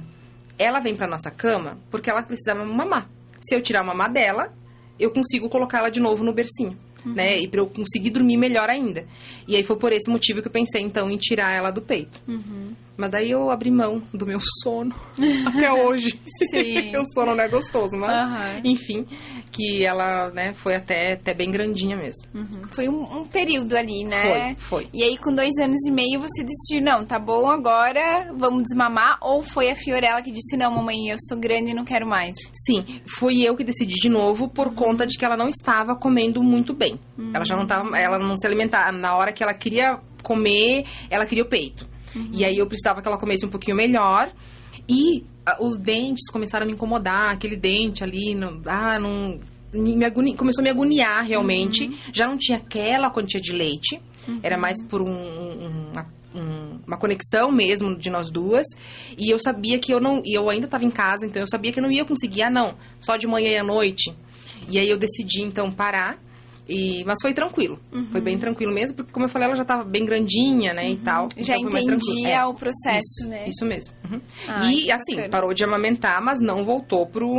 ela 0.59 0.79
vem 0.79 0.95
para 0.95 1.07
nossa 1.07 1.31
cama 1.31 1.77
porque 1.89 2.09
ela 2.09 2.21
precisava 2.21 2.63
mamar. 2.63 3.09
Se 3.41 3.55
eu 3.55 3.61
tirar 3.61 3.81
a 3.81 3.83
mamar 3.83 4.11
dela, 4.11 4.53
eu 4.99 5.11
consigo 5.11 5.49
colocar 5.49 5.79
ela 5.79 5.89
de 5.89 5.99
novo 5.99 6.23
no 6.23 6.31
bercinho 6.33 6.77
uhum. 7.07 7.13
né? 7.13 7.39
E 7.39 7.47
para 7.47 7.61
eu 7.61 7.67
conseguir 7.67 8.09
dormir 8.09 8.37
melhor 8.37 8.69
ainda. 8.69 9.05
E 9.47 9.55
aí 9.55 9.63
foi 9.63 9.77
por 9.77 9.91
esse 9.91 10.09
motivo 10.09 10.41
que 10.41 10.47
eu 10.47 10.51
pensei, 10.51 10.81
então, 10.81 11.09
em 11.09 11.15
tirar 11.15 11.51
ela 11.51 11.71
do 11.71 11.81
peito. 11.81 12.21
Uhum. 12.27 12.73
Mas 12.97 13.11
daí 13.11 13.31
eu 13.31 13.49
abri 13.51 13.69
mão 13.69 14.01
do 14.13 14.25
meu 14.25 14.39
sono 14.63 14.93
até 15.45 15.71
hoje. 15.71 16.19
Sim. 16.49 16.95
o 16.97 17.05
sono 17.13 17.35
não 17.35 17.43
é 17.43 17.47
gostoso, 17.47 17.95
mas 17.95 18.55
uhum. 18.55 18.61
enfim, 18.63 19.05
que 19.51 19.85
ela, 19.85 20.29
né, 20.31 20.53
foi 20.53 20.75
até, 20.75 21.13
até 21.13 21.33
bem 21.33 21.51
grandinha 21.51 21.95
mesmo. 21.95 22.27
Uhum. 22.33 22.67
Foi 22.71 22.89
um, 22.89 23.19
um, 23.19 23.25
período 23.25 23.75
ali, 23.75 24.03
né? 24.03 24.55
Foi, 24.59 24.81
foi. 24.83 24.89
E 24.93 25.03
aí 25.03 25.17
com 25.17 25.33
dois 25.33 25.55
anos 25.57 25.85
e 25.87 25.91
meio 25.91 26.19
você 26.19 26.43
decidiu, 26.43 26.83
não, 26.83 27.05
tá 27.05 27.19
bom, 27.19 27.47
agora 27.49 28.33
vamos 28.37 28.63
desmamar? 28.63 29.17
Ou 29.21 29.43
foi 29.43 29.69
a 29.69 29.75
Fiorella 29.75 30.21
que 30.21 30.31
disse, 30.31 30.57
não, 30.57 30.71
mamãe, 30.71 31.09
eu 31.09 31.17
sou 31.27 31.37
grande 31.37 31.71
e 31.71 31.73
não 31.73 31.85
quero 31.85 32.07
mais? 32.07 32.35
Sim, 32.65 33.01
fui 33.19 33.43
eu 33.43 33.55
que 33.55 33.63
decidi 33.63 33.95
de 33.95 34.09
novo 34.09 34.49
por 34.49 34.67
uhum. 34.67 34.75
conta 34.75 35.05
de 35.05 35.17
que 35.17 35.23
ela 35.23 35.37
não 35.37 35.47
estava 35.47 35.95
comendo 35.95 36.41
muito 36.41 36.73
bem. 36.73 36.99
Ela 37.33 37.45
já 37.45 37.55
não 37.55 37.65
tava, 37.65 37.97
ela 37.97 38.17
não 38.17 38.37
se 38.37 38.45
alimentava. 38.45 38.91
Na 38.91 39.15
hora 39.15 39.31
que 39.31 39.43
ela 39.43 39.53
queria 39.53 39.99
comer, 40.23 40.85
ela 41.09 41.25
queria 41.25 41.43
o 41.43 41.47
peito. 41.47 41.87
Uhum. 42.17 42.29
E 42.31 42.45
aí 42.45 42.57
eu 42.57 42.67
precisava 42.67 43.01
que 43.01 43.07
ela 43.07 43.17
comesse 43.17 43.45
um 43.45 43.49
pouquinho 43.49 43.75
melhor. 43.75 44.31
E 44.89 45.23
ah, 45.45 45.57
os 45.59 45.77
dentes 45.77 46.29
começaram 46.31 46.63
a 46.63 46.67
me 46.67 46.73
incomodar, 46.73 47.31
aquele 47.31 47.55
dente 47.55 48.03
ali, 48.03 48.33
não, 48.35 48.61
ah, 48.65 48.99
não. 48.99 49.39
Me 49.73 50.05
agoni, 50.05 50.35
começou 50.35 50.61
a 50.61 50.63
me 50.63 50.69
agoniar 50.69 51.25
realmente. 51.25 51.85
Uhum. 51.85 51.97
Já 52.13 52.25
não 52.25 52.37
tinha 52.37 52.57
aquela 52.57 53.11
quantia 53.11 53.39
de 53.39 53.51
leite, 53.51 54.01
uhum. 54.27 54.39
era 54.41 54.57
mais 54.57 54.81
por 54.81 55.01
um, 55.01 55.09
um, 55.09 55.91
uma, 55.91 56.07
um, 56.33 56.79
uma, 56.87 56.97
conexão 56.97 57.51
mesmo 57.51 57.97
de 57.97 58.09
nós 58.09 58.31
duas. 58.31 58.65
E 59.17 59.29
eu 59.29 59.37
sabia 59.37 59.77
que 59.77 59.93
eu 59.93 59.99
não. 59.99 60.21
E 60.25 60.33
eu 60.33 60.49
ainda 60.49 60.65
estava 60.65 60.85
em 60.85 60.89
casa, 60.89 61.25
então 61.25 61.41
eu 61.41 61.47
sabia 61.47 61.71
que 61.73 61.79
eu 61.79 61.83
não 61.83 61.91
ia 61.91 62.05
conseguir, 62.05 62.43
ah, 62.43 62.49
não, 62.49 62.75
só 62.99 63.17
de 63.17 63.27
manhã 63.27 63.49
e 63.49 63.57
à 63.57 63.63
noite. 63.63 64.15
E 64.69 64.79
aí 64.79 64.89
eu 64.89 64.97
decidi 64.97 65.41
então 65.41 65.69
parar 65.71 66.17
e, 66.67 67.03
mas 67.05 67.19
foi 67.21 67.33
tranquilo. 67.33 67.79
Uhum. 67.93 68.05
Foi 68.05 68.21
bem 68.21 68.37
tranquilo 68.37 68.73
mesmo, 68.73 68.97
porque 68.97 69.11
como 69.11 69.25
eu 69.25 69.29
falei, 69.29 69.47
ela 69.47 69.55
já 69.55 69.61
estava 69.61 69.83
bem 69.83 70.05
grandinha, 70.05 70.73
né, 70.73 70.85
uhum. 70.85 70.91
e 70.91 70.97
tal. 70.97 71.29
Já 71.37 71.55
então 71.57 71.79
entendia 71.79 72.29
é, 72.29 72.45
o 72.45 72.53
processo, 72.53 73.21
isso, 73.21 73.29
né? 73.29 73.47
Isso 73.47 73.65
mesmo. 73.65 73.93
Uhum. 74.09 74.21
Ai, 74.47 74.73
e 74.73 74.91
assim, 74.91 75.15
bacana. 75.15 75.29
parou 75.29 75.53
de 75.53 75.63
amamentar, 75.63 76.21
mas 76.21 76.39
não 76.41 76.63
voltou 76.63 77.07
pro 77.07 77.29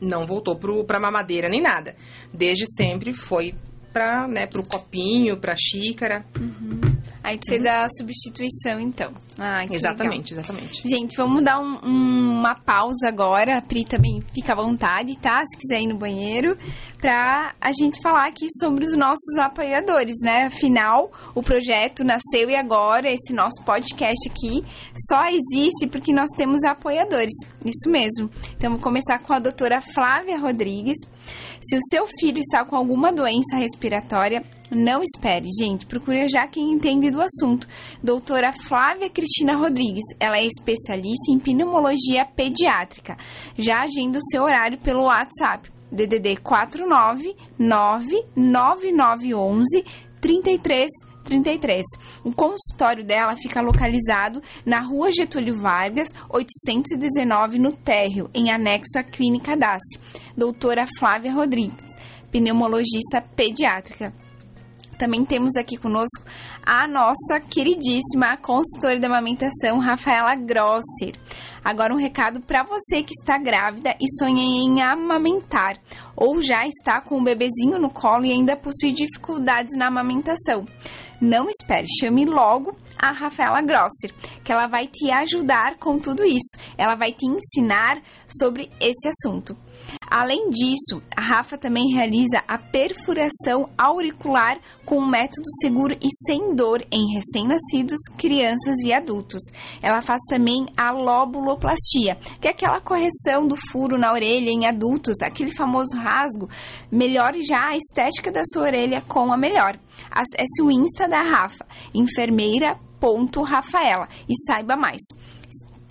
não 0.00 0.26
voltou 0.26 0.56
pro 0.56 0.84
pra 0.84 0.98
mamadeira 0.98 1.48
nem 1.48 1.60
nada. 1.60 1.94
Desde 2.32 2.64
sempre 2.74 3.12
foi 3.12 3.54
para, 3.92 4.26
né, 4.26 4.46
pro 4.46 4.62
copinho, 4.62 5.36
pra 5.36 5.54
xícara. 5.56 6.24
Uhum. 6.40 6.91
Aí 7.22 7.38
tu 7.38 7.48
fez 7.48 7.64
a 7.64 7.86
substituição, 7.96 8.80
então. 8.80 9.12
Ah, 9.38 9.64
exatamente, 9.70 10.34
legal. 10.34 10.44
exatamente. 10.44 10.88
Gente, 10.88 11.16
vamos 11.16 11.42
dar 11.42 11.60
um, 11.60 11.78
um, 11.84 12.38
uma 12.40 12.54
pausa 12.54 13.06
agora. 13.06 13.58
A 13.58 13.62
Pri 13.62 13.84
também 13.84 14.20
fica 14.34 14.52
à 14.52 14.56
vontade, 14.56 15.16
tá? 15.20 15.40
Se 15.44 15.56
quiser 15.58 15.82
ir 15.82 15.86
no 15.86 15.96
banheiro. 15.96 16.56
Pra 17.00 17.54
a 17.60 17.70
gente 17.72 18.00
falar 18.02 18.26
aqui 18.26 18.46
sobre 18.60 18.84
os 18.84 18.96
nossos 18.96 19.38
apoiadores, 19.38 20.16
né? 20.22 20.46
Afinal, 20.46 21.12
o 21.34 21.42
projeto 21.42 22.04
nasceu 22.04 22.50
e 22.50 22.56
agora 22.56 23.08
esse 23.08 23.32
nosso 23.32 23.62
podcast 23.64 24.28
aqui 24.28 24.64
só 25.08 25.24
existe 25.26 25.86
porque 25.86 26.12
nós 26.12 26.28
temos 26.36 26.64
apoiadores. 26.64 27.32
Isso 27.64 27.88
mesmo. 27.88 28.30
Então, 28.56 28.72
vou 28.72 28.80
começar 28.80 29.20
com 29.20 29.32
a 29.32 29.38
doutora 29.38 29.80
Flávia 29.80 30.38
Rodrigues. 30.38 30.96
Se 31.60 31.76
o 31.76 31.80
seu 31.88 32.04
filho 32.18 32.38
está 32.38 32.64
com 32.64 32.74
alguma 32.74 33.12
doença 33.12 33.56
respiratória, 33.56 34.42
não 34.74 35.02
espere, 35.02 35.46
gente. 35.58 35.86
Procure 35.86 36.28
já 36.28 36.46
quem 36.46 36.72
entende 36.72 37.10
do 37.10 37.20
assunto. 37.20 37.66
Doutora 38.02 38.50
Flávia 38.52 39.10
Cristina 39.10 39.56
Rodrigues. 39.56 40.04
Ela 40.18 40.38
é 40.38 40.46
especialista 40.46 41.30
em 41.30 41.38
pneumologia 41.38 42.24
pediátrica. 42.24 43.16
Já 43.56 43.82
agenda 43.82 44.18
o 44.18 44.30
seu 44.30 44.42
horário 44.42 44.78
pelo 44.78 45.04
WhatsApp. 45.04 45.70
DDD 45.90 46.38
499 46.38 48.24
9911 48.34 49.84
33 50.20 50.88
33. 51.22 51.82
O 52.24 52.32
consultório 52.32 53.04
dela 53.04 53.34
fica 53.36 53.60
localizado 53.60 54.42
na 54.66 54.80
rua 54.80 55.10
Getúlio 55.10 55.56
Vargas, 55.60 56.08
819, 56.28 57.58
no 57.58 57.72
térreo, 57.72 58.28
em 58.34 58.50
anexo 58.50 58.98
à 58.98 59.02
Clínica 59.02 59.56
DASSE. 59.56 60.00
Doutora 60.36 60.84
Flávia 60.98 61.32
Rodrigues, 61.32 61.84
pneumologista 62.30 63.22
pediátrica. 63.36 64.12
Também 65.02 65.24
temos 65.24 65.56
aqui 65.56 65.76
conosco 65.76 66.24
a 66.64 66.86
nossa 66.86 67.40
queridíssima 67.40 68.36
consultora 68.36 69.00
de 69.00 69.04
amamentação, 69.04 69.80
Rafaela 69.80 70.36
Grosser. 70.36 71.16
Agora 71.64 71.92
um 71.92 71.96
recado 71.96 72.40
para 72.40 72.62
você 72.62 73.02
que 73.02 73.12
está 73.12 73.36
grávida 73.36 73.96
e 74.00 74.08
sonha 74.16 74.40
em 74.40 74.80
amamentar 74.80 75.76
ou 76.14 76.40
já 76.40 76.64
está 76.68 77.00
com 77.00 77.18
o 77.18 77.24
bebezinho 77.24 77.80
no 77.80 77.90
colo 77.90 78.24
e 78.24 78.30
ainda 78.30 78.56
possui 78.56 78.92
dificuldades 78.92 79.76
na 79.76 79.88
amamentação. 79.88 80.64
Não 81.20 81.48
espere, 81.48 81.88
chame 82.00 82.24
logo 82.24 82.70
a 82.96 83.10
Rafaela 83.10 83.60
Grosser, 83.60 84.14
que 84.44 84.52
ela 84.52 84.68
vai 84.68 84.86
te 84.86 85.10
ajudar 85.10 85.78
com 85.80 85.98
tudo 85.98 86.24
isso. 86.24 86.56
Ela 86.78 86.94
vai 86.94 87.10
te 87.10 87.26
ensinar 87.26 88.00
sobre 88.28 88.70
esse 88.80 89.08
assunto. 89.08 89.56
Além 90.10 90.50
disso, 90.50 91.00
a 91.16 91.22
Rafa 91.22 91.56
também 91.56 91.94
realiza 91.94 92.42
a 92.46 92.58
perfuração 92.58 93.66
auricular 93.78 94.58
com 94.84 94.98
um 94.98 95.08
método 95.08 95.48
seguro 95.60 95.94
e 95.94 96.08
sem 96.26 96.54
dor 96.54 96.84
em 96.90 97.14
recém-nascidos, 97.14 97.98
crianças 98.18 98.80
e 98.84 98.92
adultos. 98.92 99.40
Ela 99.80 100.02
faz 100.02 100.20
também 100.28 100.66
a 100.76 100.90
lobuloplastia, 100.90 102.18
que 102.40 102.46
é 102.46 102.50
aquela 102.50 102.78
correção 102.80 103.48
do 103.48 103.56
furo 103.70 103.96
na 103.96 104.12
orelha 104.12 104.50
em 104.50 104.66
adultos, 104.66 105.22
aquele 105.22 105.50
famoso 105.50 105.96
rasgo. 105.96 106.50
Melhore 106.90 107.42
já 107.42 107.70
a 107.70 107.76
estética 107.76 108.30
da 108.30 108.42
sua 108.52 108.64
orelha 108.64 109.00
com 109.08 109.32
a 109.32 109.38
melhor. 109.38 109.78
Acesse 110.10 110.60
o 110.62 110.70
Insta 110.70 111.08
da 111.08 111.22
Rafa, 111.22 111.64
enfermeira.rafaela 111.94 114.08
e 114.28 114.34
saiba 114.46 114.76
mais. 114.76 115.00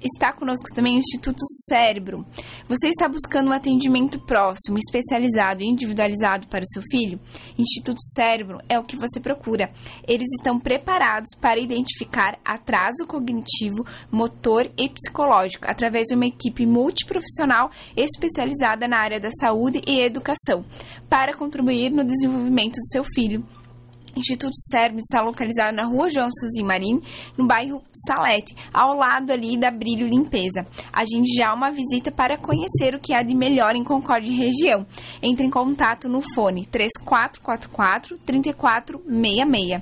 Está 0.04 0.34
conosco 0.34 0.74
também 0.74 0.96
o 0.96 1.00
Instituto 1.00 1.42
Cérebro. 1.70 2.26
Você 2.68 2.88
está 2.88 3.08
buscando 3.08 3.50
um 3.50 3.54
atendimento 3.54 4.20
próximo, 4.20 4.78
especializado 4.78 5.62
e 5.62 5.68
individualizado 5.68 6.48
para 6.48 6.64
o 6.64 6.68
seu 6.68 6.82
filho? 6.92 7.20
Instituto 7.58 8.00
Cérebro 8.16 8.60
é 8.68 8.80
o 8.80 8.84
que 8.84 8.98
você 8.98 9.20
procura. 9.20 9.72
Eles 10.08 10.28
estão 10.38 10.60
preparados 10.60 11.30
para 11.40 11.60
identificar 11.60 12.40
atraso 12.44 13.06
cognitivo, 13.08 13.86
motor 14.12 14.72
e 14.78 14.90
psicológico 14.90 15.66
através 15.68 16.08
de 16.08 16.16
uma 16.16 16.26
equipe 16.26 16.66
multiprofissional 16.66 17.72
especializada 17.96 18.88
na 18.88 18.98
área 18.98 19.20
da 19.20 19.30
saúde 19.30 19.82
e 19.88 20.02
educação, 20.02 20.66
para 21.10 21.36
contribuir 21.36 21.92
no 21.92 22.04
desenvolvimento 22.04 22.76
do 22.76 22.88
seu 22.88 23.04
filho 23.16 23.46
Instituto 24.16 24.54
Cérebro 24.72 25.00
está 25.00 25.22
localizado 25.22 25.76
na 25.76 25.86
rua 25.86 26.10
João 26.10 26.30
Suzin 26.30 26.64
Marim, 26.64 27.02
no 27.38 27.48
bairro 27.48 27.82
Salete, 28.06 28.56
ao 28.74 28.96
lado 28.96 29.32
ali 29.32 29.58
da 29.58 29.72
Brilho 29.72 30.08
Limpeza. 30.08 30.66
A 30.92 31.04
gente 31.06 31.34
já 31.36 31.54
uma 31.54 31.72
visita 31.72 32.12
para 32.12 32.38
conhecer 32.38 32.96
o 32.96 33.00
que 33.00 33.14
há 33.14 33.22
de 33.22 33.36
melhor 33.36 33.76
em 33.76 33.84
Concórdia 33.84 34.36
região. 34.36 34.86
Entre 35.22 35.46
em 35.46 35.50
contato 35.50 36.10
no 36.10 36.22
fone 36.34 36.66
3444 36.66 38.18
3466. 38.26 39.82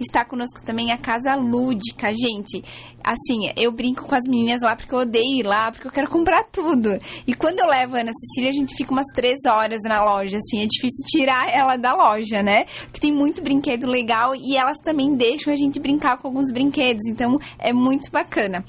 Está 0.00 0.24
conosco 0.24 0.62
também 0.64 0.92
a 0.92 0.98
Casa 0.98 1.34
Lúdica, 1.34 2.10
gente. 2.12 2.62
Assim, 3.02 3.50
eu 3.56 3.72
brinco 3.72 4.04
com 4.04 4.14
as 4.14 4.24
meninas 4.28 4.60
lá 4.62 4.76
porque 4.76 4.94
eu 4.94 5.00
odeio 5.00 5.40
ir 5.40 5.42
lá, 5.42 5.70
porque 5.70 5.86
eu 5.86 5.92
quero 5.92 6.10
comprar 6.10 6.44
tudo. 6.44 6.98
E 7.26 7.34
quando 7.34 7.60
eu 7.60 7.66
levo 7.66 7.96
a 7.96 8.00
Ana 8.00 8.12
Cecília, 8.12 8.50
a 8.50 8.52
gente 8.52 8.74
fica 8.76 8.92
umas 8.92 9.06
três 9.14 9.38
horas 9.46 9.80
na 9.84 10.02
loja, 10.02 10.36
assim, 10.36 10.62
é 10.62 10.66
difícil 10.66 11.04
tirar 11.06 11.48
ela 11.50 11.76
da 11.76 11.92
loja, 11.92 12.42
né? 12.42 12.64
Porque 12.84 13.00
tem 13.00 13.12
muito 13.12 13.42
brinquedo 13.42 13.69
brinquedo 13.70 13.86
legal 13.86 14.34
e 14.34 14.56
elas 14.56 14.78
também 14.78 15.14
deixam 15.14 15.52
a 15.52 15.56
gente 15.56 15.78
brincar 15.78 16.18
com 16.18 16.28
alguns 16.28 16.50
brinquedos, 16.50 17.06
então 17.06 17.38
é 17.58 17.72
muito 17.72 18.10
bacana. 18.10 18.64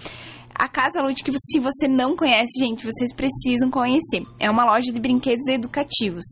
A 0.54 0.68
Casa 0.68 1.02
Lúdica, 1.02 1.32
se 1.36 1.60
você 1.60 1.88
não 1.88 2.16
conhece, 2.16 2.60
gente, 2.60 2.86
vocês 2.86 3.14
precisam 3.14 3.72
conhecer. 3.72 4.24
É 4.40 4.50
uma 4.50 4.64
loja 4.64 4.92
de 4.92 5.00
brinquedos 5.00 5.48
educativos. 5.48 6.24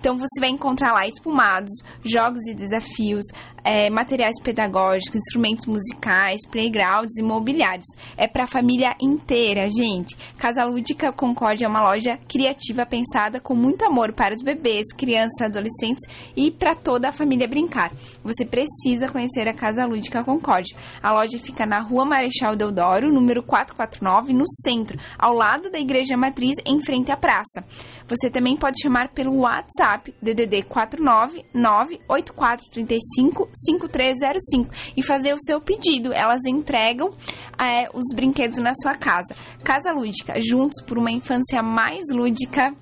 Então 0.00 0.16
você 0.16 0.40
vai 0.40 0.48
encontrar 0.48 0.92
lá 0.92 1.06
espumados, 1.06 1.70
jogos 2.04 2.40
e 2.48 2.54
desafios, 2.54 3.24
é, 3.68 3.90
materiais 3.90 4.40
pedagógicos, 4.42 5.16
instrumentos 5.16 5.66
musicais, 5.66 6.40
playgrounds 6.50 7.18
e 7.18 7.22
mobiliários. 7.22 7.84
É 8.16 8.26
para 8.26 8.44
a 8.44 8.46
família 8.46 8.96
inteira, 8.98 9.68
gente. 9.68 10.16
Casa 10.38 10.64
Lúdica 10.64 11.12
Concórdia 11.12 11.66
é 11.66 11.68
uma 11.68 11.82
loja 11.82 12.18
criativa 12.26 12.86
pensada 12.86 13.40
com 13.40 13.54
muito 13.54 13.84
amor 13.84 14.14
para 14.14 14.34
os 14.34 14.42
bebês, 14.42 14.86
crianças, 14.96 15.42
adolescentes 15.42 16.02
e 16.34 16.50
para 16.50 16.74
toda 16.74 17.10
a 17.10 17.12
família 17.12 17.46
brincar. 17.46 17.92
Você 18.24 18.46
precisa 18.46 19.10
conhecer 19.10 19.46
a 19.46 19.52
Casa 19.52 19.84
Lúdica 19.84 20.24
Concórdia. 20.24 20.74
A 21.02 21.12
loja 21.12 21.38
fica 21.38 21.66
na 21.66 21.80
Rua 21.80 22.06
Marechal 22.06 22.56
Deodoro, 22.56 23.12
número 23.12 23.42
449, 23.42 24.32
no 24.32 24.48
centro, 24.64 24.98
ao 25.18 25.34
lado 25.34 25.70
da 25.70 25.78
Igreja 25.78 26.16
Matriz, 26.16 26.56
em 26.64 26.82
frente 26.82 27.12
à 27.12 27.18
praça. 27.18 27.62
Você 28.08 28.30
também 28.30 28.56
pode 28.56 28.80
chamar 28.80 29.10
pelo 29.10 29.40
WhatsApp 29.40 30.14
DDD 30.22 30.62
49 30.62 31.44
98435 31.52 33.57
5305 33.64 34.70
e 34.96 35.04
fazer 35.04 35.34
o 35.34 35.38
seu 35.38 35.60
pedido. 35.60 36.12
Elas 36.12 36.44
entregam 36.46 37.10
é, 37.58 37.88
os 37.92 38.14
brinquedos 38.14 38.58
na 38.58 38.72
sua 38.74 38.94
casa. 38.94 39.34
Casa 39.62 39.92
Lúdica, 39.92 40.40
juntos 40.40 40.82
por 40.82 40.98
uma 40.98 41.10
infância 41.10 41.62
mais 41.62 42.04
lúdica. 42.12 42.74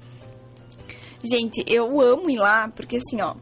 Gente, 1.22 1.64
eu 1.66 2.00
amo 2.00 2.30
ir 2.30 2.38
lá, 2.38 2.68
porque 2.74 2.96
assim, 2.96 3.20
ó. 3.22 3.34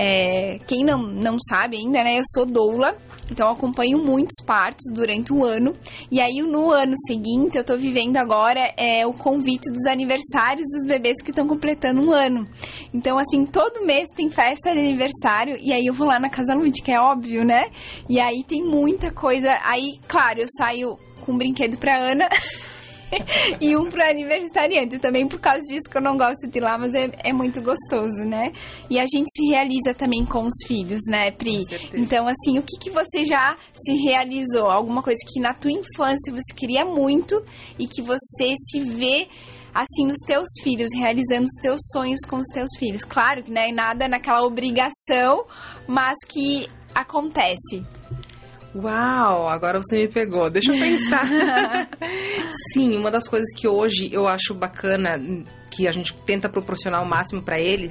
É, 0.00 0.60
quem 0.68 0.84
não, 0.84 1.02
não 1.02 1.36
sabe 1.40 1.76
ainda, 1.76 2.04
né? 2.04 2.18
Eu 2.18 2.22
sou 2.32 2.46
doula 2.46 2.96
então 3.30 3.46
eu 3.46 3.52
acompanho 3.52 3.98
muitos 3.98 4.44
partos 4.44 4.84
durante 4.92 5.32
o 5.32 5.44
ano. 5.44 5.74
E 6.10 6.20
aí 6.20 6.40
no 6.42 6.70
ano 6.70 6.94
seguinte 7.06 7.56
eu 7.56 7.64
tô 7.64 7.76
vivendo 7.76 8.16
agora 8.16 8.72
é, 8.76 9.06
o 9.06 9.12
convite 9.12 9.70
dos 9.72 9.84
aniversários 9.86 10.66
dos 10.72 10.86
bebês 10.86 11.16
que 11.22 11.30
estão 11.30 11.46
completando 11.46 12.00
um 12.00 12.12
ano. 12.12 12.46
Então, 12.92 13.18
assim, 13.18 13.44
todo 13.44 13.84
mês 13.84 14.08
tem 14.14 14.30
festa 14.30 14.72
de 14.72 14.78
aniversário 14.78 15.56
e 15.60 15.72
aí 15.72 15.86
eu 15.86 15.94
vou 15.94 16.06
lá 16.06 16.18
na 16.18 16.30
Casa 16.30 16.54
Lúdica, 16.54 16.92
é 16.92 17.00
óbvio, 17.00 17.44
né? 17.44 17.70
E 18.08 18.18
aí 18.18 18.42
tem 18.46 18.62
muita 18.62 19.10
coisa. 19.10 19.58
Aí, 19.64 19.98
claro, 20.06 20.40
eu 20.40 20.46
saio 20.56 20.96
com 21.20 21.32
um 21.32 21.38
brinquedo 21.38 21.76
pra 21.76 21.98
Ana. 21.98 22.28
e 23.60 23.76
um 23.76 23.88
pro 23.88 24.02
aniversariante. 24.02 24.98
Também 24.98 25.26
por 25.26 25.40
causa 25.40 25.62
disso 25.62 25.88
que 25.90 25.96
eu 25.96 26.02
não 26.02 26.16
gosto 26.16 26.48
de 26.48 26.58
ir 26.58 26.62
lá, 26.62 26.78
mas 26.78 26.94
é, 26.94 27.10
é 27.24 27.32
muito 27.32 27.60
gostoso, 27.62 28.28
né? 28.28 28.52
E 28.90 28.98
a 28.98 29.04
gente 29.06 29.28
se 29.30 29.46
realiza 29.50 29.94
também 29.96 30.24
com 30.24 30.46
os 30.46 30.66
filhos, 30.66 31.00
né, 31.08 31.30
Pri? 31.30 31.58
Então, 31.94 32.26
assim, 32.26 32.58
o 32.58 32.62
que, 32.62 32.78
que 32.78 32.90
você 32.90 33.24
já 33.24 33.56
se 33.74 33.92
realizou? 33.94 34.70
Alguma 34.70 35.02
coisa 35.02 35.18
que 35.26 35.40
na 35.40 35.54
tua 35.54 35.72
infância 35.72 36.32
você 36.32 36.54
queria 36.54 36.84
muito 36.84 37.42
e 37.78 37.86
que 37.86 38.02
você 38.02 38.54
se 38.70 38.80
vê 38.80 39.28
assim 39.74 40.06
nos 40.06 40.18
teus 40.26 40.48
filhos, 40.62 40.88
realizando 40.94 41.44
os 41.44 41.60
teus 41.60 41.80
sonhos 41.92 42.20
com 42.28 42.36
os 42.36 42.48
teus 42.52 42.70
filhos. 42.78 43.04
Claro 43.04 43.42
que 43.42 43.50
não 43.50 43.60
é 43.60 43.70
nada 43.70 44.08
naquela 44.08 44.42
obrigação, 44.42 45.44
mas 45.86 46.16
que 46.26 46.66
acontece. 46.94 47.82
Uau, 48.74 49.48
agora 49.48 49.78
você 49.78 49.96
me 49.96 50.08
pegou. 50.08 50.50
Deixa 50.50 50.72
eu 50.72 50.78
pensar. 50.78 51.26
Sim, 52.72 52.96
uma 52.96 53.10
das 53.10 53.26
coisas 53.26 53.48
que 53.56 53.66
hoje 53.66 54.10
eu 54.12 54.28
acho 54.28 54.54
bacana, 54.54 55.18
que 55.70 55.88
a 55.88 55.92
gente 55.92 56.14
tenta 56.22 56.48
proporcionar 56.48 57.02
o 57.02 57.08
máximo 57.08 57.42
para 57.42 57.58
eles, 57.58 57.90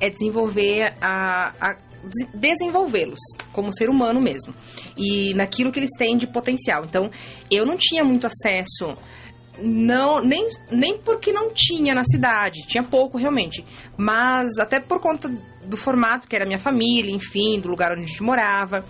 é 0.00 0.10
desenvolver 0.10 0.94
a, 1.00 1.52
a 1.60 1.76
desenvolvê-los 2.32 3.18
como 3.52 3.72
ser 3.72 3.90
humano 3.90 4.20
mesmo 4.20 4.54
e 4.96 5.34
naquilo 5.34 5.72
que 5.72 5.80
eles 5.80 5.90
têm 5.98 6.16
de 6.16 6.26
potencial. 6.26 6.84
Então, 6.84 7.10
eu 7.50 7.66
não 7.66 7.76
tinha 7.76 8.04
muito 8.04 8.26
acesso 8.26 8.96
não 9.60 10.22
nem, 10.22 10.46
nem 10.70 10.98
porque 10.98 11.32
não 11.32 11.50
tinha 11.52 11.94
na 11.94 12.04
cidade, 12.04 12.66
tinha 12.68 12.84
pouco 12.84 13.18
realmente, 13.18 13.64
mas 13.96 14.56
até 14.58 14.78
por 14.78 15.00
conta 15.00 15.28
do 15.64 15.76
formato 15.76 16.28
que 16.28 16.36
era 16.36 16.46
minha 16.46 16.60
família, 16.60 17.12
enfim, 17.12 17.58
do 17.58 17.68
lugar 17.68 17.90
onde 17.92 18.04
a 18.04 18.06
gente 18.06 18.22
morava 18.22 18.84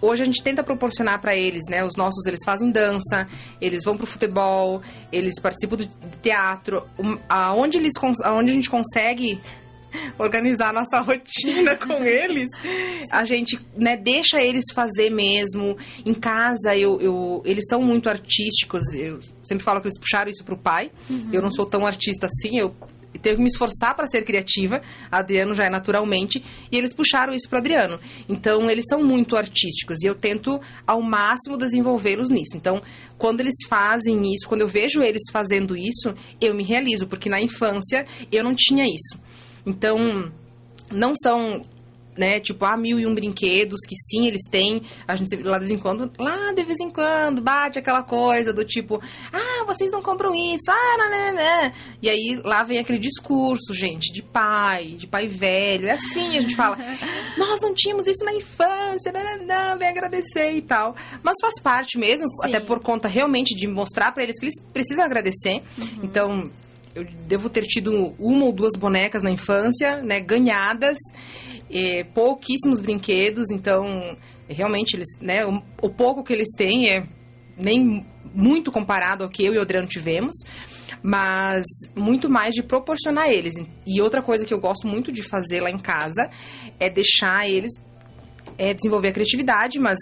hoje 0.00 0.22
a 0.22 0.26
gente 0.26 0.42
tenta 0.42 0.62
proporcionar 0.62 1.20
para 1.20 1.34
eles, 1.34 1.64
né? 1.68 1.84
Os 1.84 1.96
nossos, 1.96 2.26
eles 2.26 2.40
fazem 2.44 2.70
dança, 2.70 3.28
eles 3.60 3.82
vão 3.84 3.96
pro 3.96 4.06
futebol, 4.06 4.82
eles 5.12 5.40
participam 5.40 5.76
do 5.76 5.88
teatro. 6.22 6.82
Aonde, 7.28 7.78
eles, 7.78 7.92
aonde 8.22 8.50
a 8.50 8.54
gente 8.54 8.70
consegue 8.70 9.40
organizar 10.18 10.72
nossa 10.72 11.00
rotina 11.02 11.76
com 11.76 12.02
eles, 12.02 12.50
a 13.10 13.24
gente 13.24 13.58
né, 13.76 13.96
deixa 13.96 14.40
eles 14.42 14.64
fazer 14.74 15.10
mesmo. 15.10 15.76
Em 16.04 16.14
casa, 16.14 16.76
eu, 16.76 17.00
eu, 17.00 17.42
eles 17.44 17.64
são 17.68 17.82
muito 17.82 18.08
artísticos. 18.08 18.82
Eu 18.94 19.20
sempre 19.42 19.64
falo 19.64 19.80
que 19.80 19.88
eles 19.88 19.98
puxaram 19.98 20.30
isso 20.30 20.44
pro 20.44 20.56
pai. 20.56 20.90
Uhum. 21.08 21.30
Eu 21.32 21.42
não 21.42 21.50
sou 21.50 21.66
tão 21.66 21.86
artista 21.86 22.26
assim, 22.26 22.58
eu 22.58 22.74
tenho 23.18 23.36
que 23.36 23.42
me 23.42 23.48
esforçar 23.48 23.94
para 23.94 24.06
ser 24.06 24.22
criativa. 24.22 24.80
Adriano 25.10 25.54
já 25.54 25.64
é 25.64 25.70
naturalmente. 25.70 26.42
E 26.70 26.76
eles 26.76 26.94
puxaram 26.94 27.34
isso 27.34 27.48
para 27.48 27.58
Adriano. 27.58 27.98
Então, 28.28 28.68
eles 28.70 28.84
são 28.88 29.02
muito 29.02 29.36
artísticos 29.36 30.02
e 30.02 30.06
eu 30.06 30.14
tento 30.14 30.60
ao 30.86 31.00
máximo 31.02 31.56
desenvolvê-los 31.56 32.30
nisso. 32.30 32.56
Então, 32.56 32.82
quando 33.18 33.40
eles 33.40 33.54
fazem 33.68 34.22
isso, 34.34 34.48
quando 34.48 34.62
eu 34.62 34.68
vejo 34.68 35.02
eles 35.02 35.22
fazendo 35.32 35.76
isso, 35.76 36.14
eu 36.40 36.54
me 36.54 36.64
realizo, 36.64 37.06
porque 37.06 37.28
na 37.28 37.40
infância 37.40 38.06
eu 38.30 38.44
não 38.44 38.54
tinha 38.54 38.84
isso. 38.84 39.18
Então, 39.66 40.30
não 40.92 41.14
são 41.16 41.62
né? 42.16 42.40
Tipo, 42.40 42.64
ah, 42.64 42.76
mil 42.76 42.98
e 42.98 43.06
um 43.06 43.14
brinquedos 43.14 43.80
que 43.86 43.94
sim, 43.94 44.26
eles 44.26 44.42
têm. 44.50 44.82
A 45.06 45.16
gente 45.16 45.34
lá 45.42 45.58
de 45.58 45.66
vez 45.66 45.70
em 45.70 45.82
quando, 45.82 46.10
lá 46.18 46.52
de 46.52 46.64
vez 46.64 46.78
em 46.80 46.90
quando, 46.90 47.42
bate 47.42 47.78
aquela 47.78 48.02
coisa 48.02 48.52
do 48.52 48.64
tipo, 48.64 49.00
ah, 49.32 49.64
vocês 49.66 49.90
não 49.90 50.02
compram 50.02 50.34
isso, 50.34 50.70
ah, 50.70 50.96
não, 50.98 51.10
não, 51.10 51.32
não. 51.32 51.72
E 52.02 52.08
aí 52.08 52.40
lá 52.44 52.62
vem 52.62 52.78
aquele 52.78 52.98
discurso, 52.98 53.74
gente, 53.74 54.12
de 54.12 54.22
pai, 54.22 54.92
de 54.92 55.06
pai 55.06 55.28
velho. 55.28 55.88
É 55.88 55.92
assim, 55.92 56.38
a 56.38 56.40
gente 56.40 56.56
fala, 56.56 56.76
nós 57.36 57.60
não 57.60 57.74
tínhamos 57.74 58.06
isso 58.06 58.24
na 58.24 58.32
infância, 58.32 59.12
não, 59.12 59.46
não, 59.46 59.78
vem 59.78 59.88
agradecer 59.88 60.52
e 60.52 60.62
tal. 60.62 60.94
Mas 61.22 61.36
faz 61.40 61.60
parte 61.60 61.98
mesmo, 61.98 62.28
sim. 62.28 62.48
até 62.48 62.60
por 62.60 62.80
conta 62.80 63.08
realmente 63.08 63.54
de 63.54 63.66
mostrar 63.66 64.12
para 64.12 64.22
eles 64.22 64.38
que 64.38 64.46
eles 64.46 64.60
precisam 64.72 65.04
agradecer. 65.04 65.62
Uhum. 65.78 65.98
Então, 66.02 66.50
eu 66.94 67.04
devo 67.26 67.50
ter 67.50 67.62
tido 67.62 68.14
uma 68.18 68.46
ou 68.46 68.52
duas 68.52 68.74
bonecas 68.74 69.22
na 69.22 69.30
infância, 69.30 70.02
né, 70.02 70.20
ganhadas 70.20 70.96
é, 71.70 72.04
pouquíssimos 72.04 72.80
brinquedos, 72.80 73.50
então 73.50 73.84
realmente 74.48 74.94
eles, 74.94 75.08
né, 75.20 75.44
o, 75.46 75.62
o, 75.82 75.90
pouco 75.90 76.22
que 76.22 76.32
eles 76.32 76.50
têm 76.56 76.88
é 76.88 77.06
nem 77.56 78.06
muito 78.34 78.70
comparado 78.70 79.24
ao 79.24 79.30
que 79.30 79.44
eu 79.44 79.54
e 79.54 79.58
o 79.58 79.62
Adriano 79.62 79.88
tivemos, 79.88 80.34
mas 81.02 81.64
muito 81.94 82.28
mais 82.28 82.54
de 82.54 82.62
proporcionar 82.62 83.28
eles. 83.28 83.54
E 83.86 84.00
outra 84.00 84.22
coisa 84.22 84.44
que 84.44 84.54
eu 84.54 84.60
gosto 84.60 84.86
muito 84.86 85.10
de 85.10 85.22
fazer 85.22 85.60
lá 85.60 85.70
em 85.70 85.78
casa 85.78 86.30
é 86.78 86.90
deixar 86.90 87.48
eles 87.48 87.72
é 88.58 88.72
desenvolver 88.72 89.08
a 89.08 89.12
criatividade, 89.12 89.78
mas 89.78 89.98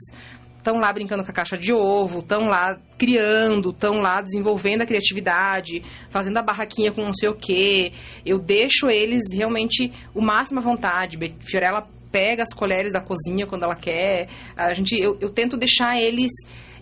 estão 0.65 0.79
lá 0.79 0.91
brincando 0.91 1.23
com 1.23 1.31
a 1.31 1.35
caixa 1.35 1.59
de 1.59 1.75
ovo, 1.75 2.21
estão 2.21 2.49
lá 2.49 2.79
criando, 2.97 3.69
estão 3.69 4.01
lá 4.01 4.23
desenvolvendo 4.23 4.81
a 4.81 4.87
criatividade, 4.87 5.83
fazendo 6.09 6.39
a 6.39 6.43
barraquinha 6.43 6.91
com 6.91 7.03
não 7.03 7.13
sei 7.13 7.29
o 7.29 7.35
quê. 7.35 7.93
Eu 8.25 8.39
deixo 8.39 8.89
eles 8.89 9.23
realmente 9.33 9.93
o 10.15 10.23
máximo 10.23 10.61
à 10.61 10.63
vontade. 10.63 11.19
Fiorella 11.41 11.87
pega 12.11 12.43
as 12.43 12.55
colheres 12.55 12.95
da 12.95 13.01
cozinha 13.01 13.47
quando 13.47 13.65
ela 13.65 13.77
quer. 13.77 14.29
A 14.57 14.73
gente, 14.73 14.97
eu, 14.97 15.19
eu 15.21 15.29
tento 15.29 15.59
deixar 15.59 16.01
eles 16.01 16.31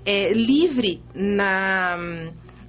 é, 0.06 0.32
livre 0.32 1.02
na 1.12 1.98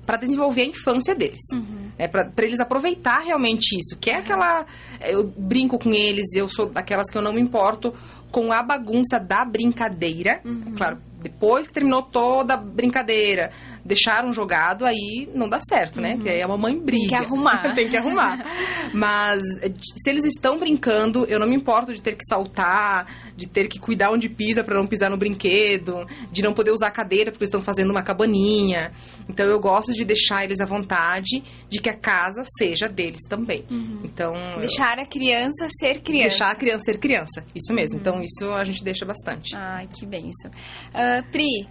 para 0.06 0.18
desenvolver 0.18 0.64
a 0.64 0.66
infância 0.66 1.16
deles. 1.16 1.40
Uhum. 1.54 1.92
É 1.98 2.10
para 2.10 2.30
eles 2.40 2.60
aproveitar 2.60 3.22
realmente 3.22 3.78
isso, 3.78 3.98
que 3.98 4.10
é 4.10 4.16
aquela 4.16 4.66
eu 5.08 5.24
brinco 5.38 5.80
com 5.80 5.94
eles, 5.94 6.34
eu 6.36 6.50
sou 6.50 6.70
daquelas 6.70 7.10
que 7.10 7.18
eu 7.18 7.22
não 7.22 7.32
me 7.32 7.40
importo 7.40 7.94
com 8.34 8.52
a 8.52 8.64
bagunça 8.64 9.20
da 9.20 9.46
brincadeira. 9.46 10.42
Uhum. 10.44 10.74
Claro, 10.76 10.98
depois 11.22 11.68
que 11.68 11.74
terminou 11.74 12.02
toda 12.02 12.56
a 12.56 12.58
brincadeira, 12.58 13.52
deixaram 13.86 14.32
jogado, 14.32 14.86
aí 14.86 15.30
não 15.34 15.50
dá 15.50 15.60
certo, 15.62 16.00
né? 16.00 16.16
Porque 16.16 16.30
aí 16.30 16.42
a 16.42 16.48
mamãe 16.48 16.78
briga. 16.80 17.04
Uhum. 17.04 17.08
Tem 17.08 17.08
que 17.10 17.16
arrumar. 17.16 17.62
Tem 17.76 17.90
que 17.90 17.98
arrumar. 17.98 18.46
Mas 18.94 19.42
se 20.02 20.10
eles 20.10 20.24
estão 20.26 20.58
brincando, 20.58 21.26
eu 21.26 21.40
não 21.40 21.48
me 21.48 21.56
importo 21.56 21.94
de 21.94 22.02
ter 22.02 22.14
que 22.16 22.24
saltar, 22.26 23.34
de 23.36 23.48
ter 23.48 23.68
que 23.68 23.80
cuidar 23.80 24.12
onde 24.12 24.30
pisa 24.30 24.64
para 24.64 24.76
não 24.78 24.88
pisar 24.88 25.10
no 25.10 25.18
brinquedo, 25.18 26.06
de 26.32 26.42
não 26.42 26.54
poder 26.54 26.72
usar 26.72 26.88
a 26.88 26.92
cadeira 26.92 27.32
porque 27.32 27.44
eles 27.44 27.50
estão 27.50 27.62
fazendo 27.62 27.92
uma 27.92 28.04
cabaninha. 28.04 28.92
Então 29.28 29.46
eu 29.48 29.60
gosto 29.60 29.92
de 29.92 30.06
deixar 30.06 30.44
eles 30.46 30.60
à 30.60 30.66
vontade, 30.66 31.44
de 31.70 31.80
que 31.82 31.90
a 31.90 31.98
casa 31.98 32.44
seja 32.58 32.88
deles 32.88 33.22
também. 33.28 33.66
Então 34.04 34.34
Deixar 34.60 34.98
a 35.00 35.06
criança 35.06 35.68
ser 35.80 36.02
criança. 36.02 36.30
deixar 36.30 36.52
a 36.52 36.56
criança 36.56 36.84
ser 36.86 36.98
criança, 37.00 37.44
isso 37.56 37.74
mesmo. 37.74 38.00
Então 38.00 38.22
isso 38.22 38.52
a 38.54 38.64
gente 38.64 38.84
deixa 38.84 39.06
bastante. 39.06 39.56
Ai, 39.58 39.88
que 39.92 40.06
benção. 40.06 40.52
Ah, 40.94 41.24
Pri, 41.32 41.68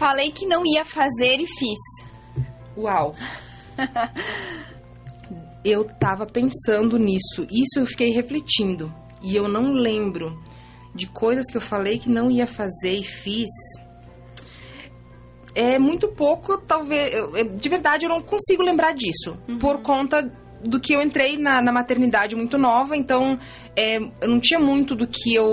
falei 0.00 0.32
que 0.32 0.46
não 0.46 0.62
ia 0.64 0.82
fazer 0.84 1.38
e 1.38 1.46
fiz. 1.46 1.78
Uau! 2.76 3.14
eu 5.62 5.84
tava 5.84 6.24
pensando 6.26 6.98
nisso, 6.98 7.46
isso 7.50 7.78
eu 7.78 7.86
fiquei 7.86 8.10
refletindo. 8.10 8.92
E 9.22 9.36
eu 9.36 9.46
não 9.46 9.72
lembro 9.72 10.42
de 10.94 11.06
coisas 11.06 11.44
que 11.50 11.56
eu 11.58 11.60
falei 11.60 11.98
que 11.98 12.08
não 12.08 12.30
ia 12.30 12.46
fazer 12.46 12.94
e 12.94 13.04
fiz. 13.04 13.48
É 15.54 15.78
muito 15.78 16.08
pouco, 16.08 16.56
talvez. 16.58 17.12
eu- 17.12 17.32
de 17.56 17.68
verdade, 17.68 18.06
eu 18.06 18.08
não 18.08 18.22
consigo 18.22 18.62
lembrar 18.62 18.94
disso. 18.94 19.36
Por 19.60 19.82
conta 19.82 20.22
do 20.64 20.80
que 20.80 20.94
eu 20.94 21.02
entrei 21.02 21.36
na, 21.36 21.60
na 21.60 21.72
maternidade 21.72 22.34
muito 22.36 22.56
nova, 22.56 22.96
então 22.96 23.38
é, 23.76 23.98
eu 23.98 24.28
não 24.28 24.40
tinha 24.40 24.58
muito 24.60 24.94
do 24.96 25.06
que 25.06 25.34
eu. 25.34 25.46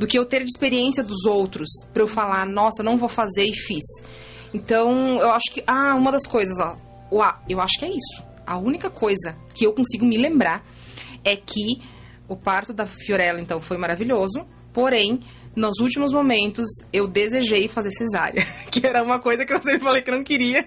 Do 0.00 0.06
que 0.06 0.18
eu 0.18 0.24
ter 0.24 0.38
de 0.42 0.50
experiência 0.50 1.04
dos 1.04 1.26
outros. 1.26 1.68
Pra 1.92 2.02
eu 2.02 2.06
falar, 2.08 2.46
nossa, 2.46 2.82
não 2.82 2.96
vou 2.96 3.08
fazer 3.08 3.44
e 3.44 3.54
fiz. 3.54 3.84
Então, 4.54 5.20
eu 5.20 5.30
acho 5.30 5.52
que. 5.52 5.62
Ah, 5.66 5.94
uma 5.94 6.10
das 6.10 6.26
coisas, 6.26 6.58
ó. 6.58 6.78
Uau, 7.12 7.34
eu 7.46 7.60
acho 7.60 7.78
que 7.78 7.84
é 7.84 7.90
isso. 7.90 8.24
A 8.46 8.56
única 8.56 8.88
coisa 8.88 9.36
que 9.54 9.66
eu 9.66 9.74
consigo 9.74 10.06
me 10.06 10.16
lembrar 10.16 10.64
é 11.22 11.36
que 11.36 11.82
o 12.26 12.34
parto 12.34 12.72
da 12.72 12.86
Fiorella, 12.86 13.42
então, 13.42 13.60
foi 13.60 13.76
maravilhoso. 13.76 14.46
Porém, 14.72 15.20
nos 15.54 15.78
últimos 15.78 16.14
momentos, 16.14 16.66
eu 16.90 17.06
desejei 17.06 17.68
fazer 17.68 17.90
cesárea. 17.90 18.46
Que 18.72 18.86
era 18.86 19.02
uma 19.02 19.18
coisa 19.18 19.44
que 19.44 19.52
eu 19.52 19.60
sempre 19.60 19.82
falei 19.82 20.00
que 20.00 20.10
não 20.10 20.24
queria. 20.24 20.66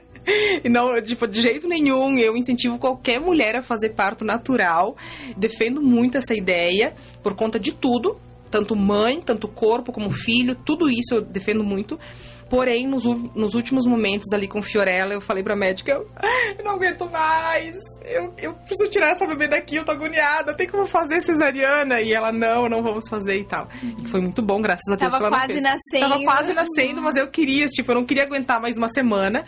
E 0.64 0.70
não, 0.70 1.02
tipo, 1.02 1.26
de 1.26 1.42
jeito 1.42 1.68
nenhum, 1.68 2.20
eu 2.20 2.38
incentivo 2.38 2.78
qualquer 2.78 3.20
mulher 3.20 3.56
a 3.56 3.64
fazer 3.64 3.96
parto 3.96 4.24
natural. 4.24 4.96
Defendo 5.36 5.82
muito 5.82 6.20
essa 6.20 6.36
ideia, 6.36 6.94
por 7.24 7.34
conta 7.34 7.60
de 7.60 7.74
tudo. 7.74 8.20
Tanto 8.54 8.76
mãe, 8.76 9.20
tanto 9.20 9.48
corpo 9.48 9.92
como 9.92 10.12
filho, 10.12 10.54
tudo 10.54 10.88
isso 10.88 11.16
eu 11.16 11.22
defendo 11.22 11.64
muito. 11.64 12.00
Porém, 12.48 12.88
nos, 12.88 13.04
nos 13.04 13.56
últimos 13.56 13.88
momentos 13.88 14.32
ali 14.32 14.48
com 14.48 14.62
Fiorella, 14.62 15.12
eu 15.12 15.22
falei 15.22 15.42
pra 15.42 15.56
médica, 15.56 15.94
eu, 16.56 16.64
não 16.64 16.74
aguento 16.74 17.10
mais, 17.10 17.76
eu, 18.06 18.32
eu 18.38 18.54
preciso 18.54 18.92
tirar 18.92 19.14
essa 19.14 19.26
bebê 19.26 19.48
daqui, 19.48 19.78
eu 19.78 19.84
tô 19.84 19.92
agoniada, 19.92 20.54
tem 20.54 20.68
como 20.68 20.86
fazer 20.86 21.20
cesariana? 21.22 22.00
E 22.00 22.14
ela, 22.14 22.32
não, 22.32 22.70
não 22.70 22.84
vamos 22.84 23.10
fazer 23.10 23.40
e 23.40 23.44
tal. 23.44 23.68
E 23.82 24.08
foi 24.08 24.22
muito 24.22 24.44
bom, 24.44 24.62
graças 24.62 24.88
a 24.94 24.96
Deus 24.96 25.12
Tava 25.12 25.30
quase 25.30 25.60
nascendo. 25.60 26.10
Tava 26.10 26.24
quase 26.24 26.54
nascendo, 26.54 27.02
mas 27.02 27.16
eu 27.16 27.28
queria, 27.28 27.66
tipo, 27.66 27.90
eu 27.90 27.96
não 27.96 28.06
queria 28.06 28.22
aguentar 28.22 28.62
mais 28.62 28.78
uma 28.78 28.90
semana. 28.90 29.44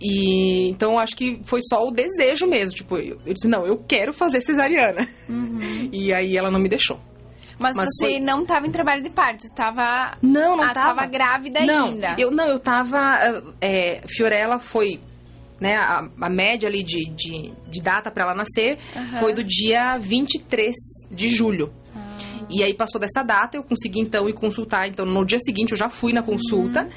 E 0.00 0.70
então 0.70 0.98
acho 0.98 1.14
que 1.14 1.42
foi 1.44 1.60
só 1.60 1.86
o 1.86 1.90
desejo 1.90 2.46
mesmo. 2.46 2.72
Tipo, 2.72 2.96
eu, 2.96 3.18
eu 3.26 3.34
disse, 3.34 3.46
não, 3.46 3.66
eu 3.66 3.76
quero 3.76 4.14
fazer 4.14 4.40
cesariana. 4.40 5.06
Uhum. 5.28 5.60
E 5.92 6.14
aí 6.14 6.38
ela 6.38 6.50
não 6.50 6.58
me 6.58 6.70
deixou. 6.70 6.98
Mas, 7.60 7.76
Mas 7.76 7.86
você 7.90 8.12
foi- 8.12 8.20
não 8.20 8.42
estava 8.42 8.66
em 8.66 8.70
trabalho 8.70 9.02
de 9.02 9.10
parto, 9.10 9.44
estava 9.44 10.16
Não, 10.22 10.56
não 10.56 10.64
ah, 10.64 10.72
tava. 10.72 10.94
tava 10.94 11.06
grávida 11.06 11.60
não, 11.64 11.88
ainda. 11.88 12.16
Eu, 12.18 12.30
não, 12.30 12.46
eu 12.48 12.58
tava. 12.58 13.42
É, 13.60 14.00
Fiorella 14.08 14.58
foi. 14.58 14.98
Né, 15.60 15.76
a, 15.76 16.08
a 16.22 16.30
média 16.30 16.66
ali 16.66 16.82
de, 16.82 17.04
de, 17.10 17.52
de 17.68 17.82
data 17.82 18.10
pra 18.10 18.24
ela 18.24 18.34
nascer 18.34 18.78
Aham. 18.96 19.20
foi 19.20 19.34
do 19.34 19.44
dia 19.44 19.98
23 19.98 20.74
de 21.10 21.28
julho. 21.28 21.70
Ah. 21.94 22.00
E 22.48 22.62
aí 22.62 22.72
passou 22.72 22.98
dessa 22.98 23.22
data, 23.22 23.58
eu 23.58 23.62
consegui 23.62 24.00
então 24.00 24.26
ir 24.26 24.32
consultar. 24.32 24.88
Então 24.88 25.04
no 25.04 25.22
dia 25.22 25.38
seguinte 25.38 25.72
eu 25.72 25.76
já 25.76 25.90
fui 25.90 26.14
na 26.14 26.22
consulta. 26.22 26.88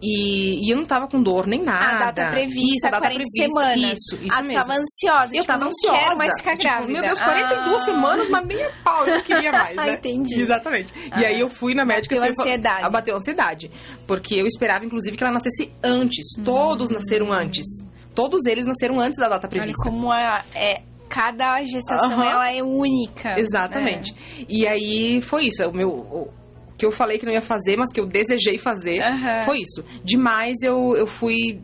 E, 0.00 0.64
e 0.64 0.70
eu 0.70 0.76
não 0.76 0.84
tava 0.84 1.08
com 1.08 1.20
dor 1.20 1.46
nem 1.46 1.60
nada. 1.62 1.78
Uhum. 1.80 2.02
A 2.02 2.10
data 2.12 2.30
prevista, 2.30 2.76
Isso, 2.76 2.86
a 2.86 2.90
data 2.90 3.00
40 3.08 3.24
prevista. 3.24 3.60
semanas. 3.60 3.98
Isso, 3.98 4.24
isso 4.24 4.38
ah, 4.38 4.42
mesmo. 4.42 4.54
tava 4.62 4.72
ansiosa. 4.78 5.24
Eu 5.26 5.30
tipo, 5.32 5.46
tava 5.46 5.58
não 5.60 5.66
ansiosa. 5.68 5.98
quero 5.98 6.18
mais 6.18 6.32
ficar 6.38 6.50
Tipo, 6.56 6.62
grávida. 6.62 6.92
Meu 6.92 7.02
Deus, 7.02 7.20
42 7.22 7.76
Ah. 7.82 7.84
semanas, 7.84 8.30
mas 8.30 8.46
nem 8.46 8.62
a 8.64 8.70
pau, 8.84 9.06
eu 9.06 9.14
não 9.16 9.22
queria 9.22 9.52
mais, 9.52 9.76
Ah, 9.78 9.86
né? 9.86 9.92
entendi. 9.94 10.40
Exatamente. 10.40 10.94
E 11.18 11.24
Ah. 11.24 11.28
aí 11.28 11.40
eu 11.40 11.48
fui 11.50 11.74
na 11.74 11.84
médica... 11.84 12.14
Bateu 12.14 12.30
assim, 12.30 12.40
ansiedade. 12.42 12.84
Ah, 12.84 12.90
Bateu 12.90 13.16
ansiedade. 13.16 13.70
Porque 14.06 14.36
eu 14.36 14.46
esperava, 14.46 14.84
inclusive, 14.84 15.16
que 15.16 15.24
ela 15.24 15.32
nascesse 15.32 15.72
antes. 15.82 16.26
Hum. 16.38 16.44
Todos 16.44 16.90
nasceram 16.90 17.32
antes. 17.32 17.66
Todos 18.14 18.46
eles 18.46 18.66
nasceram 18.66 19.00
antes 19.00 19.18
da 19.18 19.28
data 19.28 19.48
Olha 19.48 19.58
prevista. 19.60 19.82
como 19.84 20.12
é, 20.12 20.42
é- 20.54 20.82
cada 21.08 21.60
gestação 21.64 22.12
Aham. 22.20 22.24
ela 22.30 22.52
é 22.52 22.62
única. 22.62 23.34
Exatamente. 23.40 24.14
E 24.48 24.64
aí 24.66 25.20
foi 25.22 25.46
isso. 25.46 25.66
O 25.68 25.72
meu... 25.74 26.30
Que 26.78 26.86
eu 26.86 26.92
falei 26.92 27.18
que 27.18 27.26
não 27.26 27.32
ia 27.32 27.42
fazer, 27.42 27.76
mas 27.76 27.92
que 27.92 28.00
eu 28.00 28.06
desejei 28.06 28.56
fazer, 28.56 29.00
Aham. 29.02 29.44
foi 29.44 29.58
isso. 29.58 29.84
Demais 30.02 30.56
eu, 30.62 30.94
eu 30.96 31.06
fui 31.06 31.60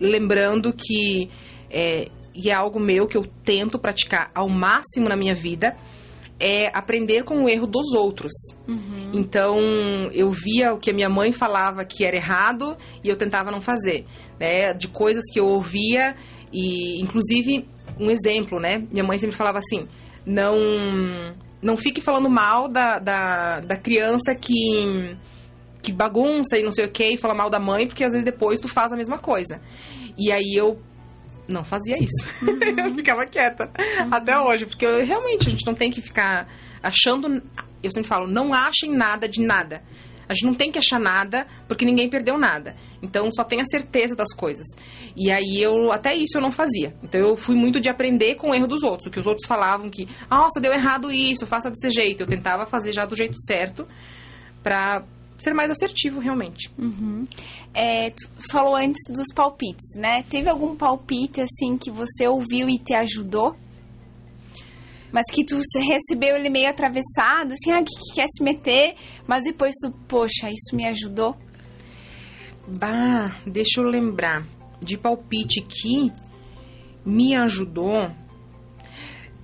lembrando 0.00 0.72
que... 0.72 1.28
É, 1.70 2.08
e 2.34 2.48
é 2.48 2.54
algo 2.54 2.80
meu 2.80 3.06
que 3.06 3.16
eu 3.16 3.24
tento 3.44 3.78
praticar 3.78 4.30
ao 4.34 4.48
máximo 4.48 5.08
na 5.08 5.16
minha 5.16 5.34
vida, 5.34 5.76
é 6.40 6.66
aprender 6.76 7.24
com 7.24 7.44
o 7.44 7.48
erro 7.48 7.66
dos 7.66 7.94
outros. 7.94 8.32
Uhum. 8.66 9.12
Então, 9.14 9.58
eu 10.12 10.30
via 10.30 10.72
o 10.72 10.78
que 10.78 10.90
a 10.90 10.94
minha 10.94 11.08
mãe 11.08 11.30
falava 11.30 11.84
que 11.84 12.04
era 12.04 12.16
errado 12.16 12.76
e 13.04 13.08
eu 13.08 13.16
tentava 13.16 13.50
não 13.50 13.60
fazer, 13.60 14.06
né? 14.40 14.72
De 14.72 14.88
coisas 14.88 15.22
que 15.32 15.38
eu 15.38 15.46
ouvia 15.46 16.16
e, 16.52 17.00
inclusive, 17.00 17.68
um 17.98 18.10
exemplo, 18.10 18.58
né? 18.58 18.84
Minha 18.90 19.04
mãe 19.04 19.18
sempre 19.18 19.36
falava 19.36 19.58
assim, 19.58 19.86
não, 20.26 20.56
não 21.62 21.76
fique 21.76 22.00
falando 22.00 22.28
mal 22.28 22.68
da, 22.68 22.98
da, 22.98 23.60
da 23.60 23.76
criança 23.76 24.34
que, 24.34 25.16
que 25.80 25.92
bagunça 25.92 26.58
e 26.58 26.62
não 26.62 26.72
sei 26.72 26.84
o 26.86 26.90
que 26.90 27.04
e 27.14 27.16
fala 27.16 27.34
mal 27.34 27.48
da 27.48 27.60
mãe, 27.60 27.86
porque 27.86 28.02
às 28.04 28.12
vezes 28.12 28.24
depois 28.24 28.60
tu 28.60 28.68
faz 28.68 28.92
a 28.92 28.96
mesma 28.96 29.18
coisa. 29.18 29.60
E 30.18 30.30
aí 30.32 30.52
eu 30.56 30.80
não 31.48 31.62
fazia 31.64 31.96
isso. 31.98 32.26
eu 32.76 32.94
ficava 32.94 33.24
quieta 33.26 33.70
até 34.10 34.38
hoje, 34.38 34.66
porque 34.66 34.84
eu- 34.84 35.04
realmente 35.06 35.46
a 35.48 35.50
gente 35.50 35.66
não 35.66 35.74
tem 35.74 35.90
que 35.90 36.02
ficar 36.02 36.48
achando. 36.82 37.42
Eu 37.82 37.90
sempre 37.90 38.08
falo, 38.08 38.26
não 38.26 38.52
achem 38.52 38.90
nada 38.92 39.28
de 39.28 39.40
nada. 39.40 39.82
A 40.32 40.34
gente 40.34 40.46
não 40.46 40.54
tem 40.54 40.70
que 40.70 40.78
achar 40.78 40.98
nada, 40.98 41.46
porque 41.68 41.84
ninguém 41.84 42.08
perdeu 42.08 42.38
nada. 42.38 42.74
Então 43.02 43.30
só 43.30 43.44
tenha 43.44 43.64
certeza 43.64 44.16
das 44.16 44.32
coisas. 44.34 44.66
E 45.16 45.30
aí 45.30 45.60
eu, 45.60 45.92
até 45.92 46.14
isso 46.14 46.38
eu 46.38 46.42
não 46.42 46.50
fazia. 46.50 46.94
Então 47.02 47.20
eu 47.20 47.36
fui 47.36 47.54
muito 47.54 47.80
de 47.80 47.88
aprender 47.88 48.36
com 48.36 48.50
o 48.50 48.54
erro 48.54 48.66
dos 48.66 48.82
outros. 48.82 49.06
O 49.06 49.10
que 49.10 49.18
os 49.18 49.26
outros 49.26 49.46
falavam 49.46 49.90
que, 49.90 50.08
nossa, 50.30 50.60
deu 50.60 50.72
errado 50.72 51.10
isso, 51.10 51.46
faça 51.46 51.70
desse 51.70 51.90
jeito. 51.90 52.22
Eu 52.22 52.26
tentava 52.26 52.66
fazer 52.66 52.92
já 52.92 53.04
do 53.04 53.14
jeito 53.14 53.36
certo, 53.42 53.86
pra 54.62 55.04
ser 55.38 55.52
mais 55.52 55.70
assertivo 55.70 56.20
realmente. 56.20 56.70
Uhum. 56.78 57.24
É, 57.74 58.10
tu 58.10 58.28
falou 58.50 58.76
antes 58.76 59.02
dos 59.10 59.26
palpites, 59.34 59.96
né? 59.96 60.22
Teve 60.30 60.48
algum 60.48 60.76
palpite 60.76 61.40
assim 61.40 61.76
que 61.76 61.90
você 61.90 62.28
ouviu 62.28 62.68
e 62.68 62.78
te 62.78 62.94
ajudou? 62.94 63.56
Mas 65.12 65.26
que 65.30 65.44
tu 65.44 65.58
recebeu 65.78 66.36
ele 66.36 66.48
meio 66.48 66.70
atravessado, 66.70 67.52
assim, 67.52 67.70
ah, 67.70 67.84
que, 67.84 67.98
que 67.98 68.14
quer 68.14 68.26
se 68.28 68.42
meter, 68.42 68.94
mas 69.26 69.44
depois 69.44 69.74
tu, 69.82 69.92
poxa, 70.08 70.48
isso 70.48 70.74
me 70.74 70.86
ajudou. 70.86 71.36
Bah, 72.66 73.36
deixa 73.46 73.80
eu 73.80 73.84
lembrar. 73.84 74.46
De 74.80 74.96
palpite 74.98 75.60
que 75.60 76.10
me 77.04 77.36
ajudou. 77.36 78.10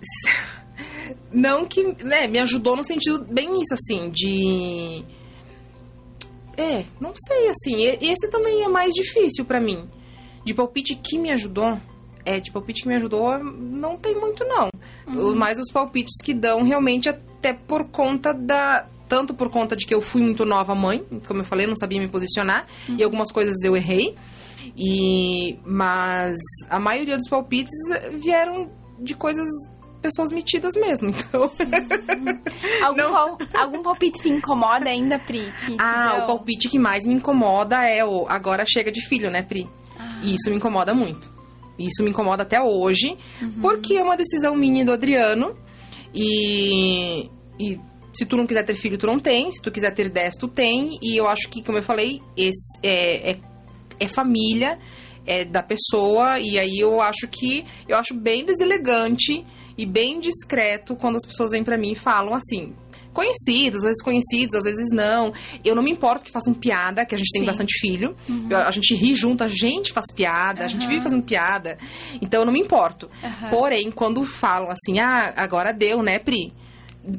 Não 1.32 1.66
que, 1.66 1.82
né, 2.02 2.26
me 2.26 2.38
ajudou 2.38 2.76
no 2.76 2.82
sentido 2.82 3.24
bem 3.24 3.60
isso, 3.60 3.74
assim, 3.74 4.10
de. 4.10 5.04
É, 6.56 6.84
não 7.00 7.12
sei, 7.14 7.48
assim. 7.48 7.84
Esse 8.00 8.28
também 8.30 8.64
é 8.64 8.68
mais 8.68 8.92
difícil 8.92 9.44
pra 9.44 9.60
mim. 9.60 9.88
De 10.44 10.54
palpite 10.54 10.96
que 10.96 11.18
me 11.18 11.30
ajudou. 11.30 11.78
É, 12.28 12.40
de 12.40 12.50
palpite 12.52 12.82
que 12.82 12.88
me 12.88 12.94
ajudou, 12.96 13.38
não 13.42 13.96
tem 13.96 14.14
muito, 14.14 14.44
não. 14.44 14.68
Os- 15.06 15.34
Mais 15.34 15.58
os 15.58 15.70
palpites 15.72 16.14
que 16.22 16.34
dão 16.34 16.62
realmente 16.62 17.08
até 17.08 17.52
por 17.54 17.84
conta 17.84 18.32
da. 18.34 18.86
Tanto 19.08 19.32
por 19.32 19.48
conta 19.48 19.74
de 19.74 19.86
que 19.86 19.94
eu 19.94 20.02
fui 20.02 20.20
muito 20.20 20.44
nova 20.44 20.74
mãe, 20.74 21.02
como 21.26 21.40
eu 21.40 21.44
falei, 21.44 21.66
não 21.66 21.74
sabia 21.74 21.98
me 21.98 22.08
posicionar, 22.08 22.66
e 22.88 23.02
algumas 23.02 23.32
coisas 23.32 23.54
eu 23.64 23.74
errei. 23.74 24.14
E 24.76 25.58
mas 25.64 26.36
a 26.68 26.78
maioria 26.78 27.16
dos 27.16 27.26
palpites 27.28 27.72
vieram 28.20 28.70
de 28.98 29.14
coisas 29.14 29.48
pessoas 30.02 30.30
metidas 30.30 30.74
mesmo, 30.76 31.08
então. 31.08 31.50
algum, 32.84 33.10
pal, 33.10 33.38
algum 33.58 33.82
palpite 33.82 34.20
te 34.22 34.28
incomoda 34.28 34.90
ainda, 34.90 35.18
Pri? 35.18 35.50
ah, 35.80 36.20
o 36.24 36.26
palpite 36.26 36.68
que 36.68 36.78
mais 36.78 37.06
me 37.06 37.14
incomoda 37.14 37.84
é 37.88 38.04
o 38.04 38.26
agora 38.28 38.64
chega 38.68 38.92
de 38.92 39.00
filho, 39.08 39.30
né, 39.30 39.42
Pri? 39.42 39.68
Ah. 39.98 40.20
E 40.22 40.34
isso 40.34 40.50
me 40.50 40.56
incomoda 40.56 40.94
muito. 40.94 41.37
Isso 41.78 42.02
me 42.02 42.10
incomoda 42.10 42.42
até 42.42 42.60
hoje, 42.60 43.16
uhum. 43.40 43.60
porque 43.60 43.94
é 43.94 44.02
uma 44.02 44.16
decisão 44.16 44.56
minha 44.56 44.82
e 44.82 44.84
do 44.84 44.92
Adriano. 44.92 45.56
E, 46.14 47.30
e 47.58 47.78
se 48.12 48.26
tu 48.26 48.36
não 48.36 48.46
quiser 48.46 48.64
ter 48.64 48.74
filho, 48.74 48.98
tu 48.98 49.06
não 49.06 49.18
tem. 49.18 49.50
Se 49.52 49.62
tu 49.62 49.70
quiser 49.70 49.92
ter 49.92 50.08
10, 50.08 50.34
tu 50.40 50.48
tem. 50.48 50.98
E 51.02 51.16
eu 51.16 51.28
acho 51.28 51.48
que, 51.48 51.62
como 51.62 51.78
eu 51.78 51.82
falei, 51.82 52.20
esse 52.36 52.78
é, 52.82 53.32
é, 53.32 53.40
é 54.00 54.08
família 54.08 54.78
é 55.26 55.44
da 55.44 55.62
pessoa. 55.62 56.40
E 56.40 56.58
aí 56.58 56.78
eu 56.80 57.00
acho 57.00 57.28
que 57.28 57.64
eu 57.86 57.96
acho 57.96 58.14
bem 58.14 58.44
deselegante 58.44 59.44
e 59.76 59.86
bem 59.86 60.18
discreto 60.18 60.96
quando 60.96 61.16
as 61.16 61.26
pessoas 61.26 61.50
vêm 61.52 61.62
para 61.62 61.78
mim 61.78 61.92
e 61.92 61.94
falam 61.94 62.34
assim, 62.34 62.74
conhecidos, 63.12 63.78
às 63.78 63.84
vezes 63.84 64.02
conhecidos, 64.02 64.54
às 64.54 64.64
vezes 64.64 64.88
não. 64.92 65.32
Eu 65.64 65.74
não 65.74 65.82
me 65.82 65.90
importo 65.90 66.24
que 66.24 66.30
façam 66.30 66.54
piada, 66.54 67.04
que 67.04 67.14
a 67.14 67.18
gente 67.18 67.30
Sim. 67.32 67.40
tem 67.40 67.46
bastante 67.46 67.78
filho. 67.80 68.16
Uhum. 68.28 68.48
A 68.54 68.70
gente 68.70 68.94
ri 68.94 69.14
junto, 69.14 69.42
a 69.44 69.48
gente 69.48 69.92
faz 69.92 70.06
piada, 70.14 70.60
uhum. 70.60 70.66
a 70.66 70.68
gente 70.68 70.86
vive 70.86 71.00
fazendo 71.00 71.22
piada. 71.22 71.78
Então 72.20 72.40
eu 72.40 72.46
não 72.46 72.52
me 72.52 72.60
importo. 72.60 73.10
Uhum. 73.22 73.50
Porém, 73.50 73.90
quando 73.90 74.24
falam 74.24 74.70
assim, 74.70 75.00
ah, 75.00 75.34
agora 75.36 75.72
deu, 75.72 76.02
né, 76.02 76.18
Pri? 76.18 76.52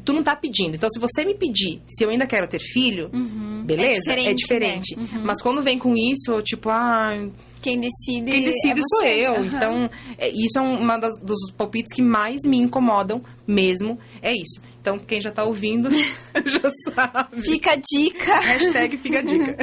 tu 0.04 0.14
não 0.14 0.22
tá 0.22 0.36
pedindo. 0.36 0.76
Então, 0.76 0.90
se 0.90 1.00
você 1.00 1.26
me 1.26 1.34
pedir 1.34 1.82
se 1.88 2.04
eu 2.04 2.10
ainda 2.10 2.28
quero 2.28 2.48
ter 2.48 2.60
filho, 2.60 3.10
uhum. 3.14 3.64
beleza? 3.66 3.98
É 3.98 4.00
diferente. 4.00 4.30
É 4.30 4.34
diferente. 4.34 4.96
Né? 4.96 5.04
Uhum. 5.14 5.26
Mas 5.26 5.42
quando 5.42 5.64
vem 5.64 5.80
com 5.80 5.96
isso, 5.96 6.40
tipo, 6.44 6.70
ah, 6.70 7.28
quem 7.62 7.80
decide. 7.80 8.32
Quem 8.32 8.44
decide 8.44 8.80
é 8.80 8.84
sou 8.84 9.04
eu. 9.04 9.34
Uhum. 9.34 9.46
Então, 9.46 9.90
é, 10.18 10.30
isso 10.30 10.60
é 10.60 11.00
das, 11.00 11.16
dos 11.22 11.52
palpites 11.58 11.94
que 11.94 12.02
mais 12.02 12.42
me 12.46 12.58
incomodam 12.58 13.20
mesmo. 13.48 13.98
É 14.22 14.32
isso. 14.32 14.62
Então, 14.82 14.98
quem 14.98 15.20
já 15.20 15.32
tá 15.32 15.44
ouvindo 15.44 15.90
já 15.92 16.72
sabe. 16.86 17.44
Fica 17.44 17.74
a 17.74 17.76
dica. 17.76 18.40
Hashtag 18.40 18.98
fica 18.98 19.20
a 19.20 19.22
dica. 19.22 19.58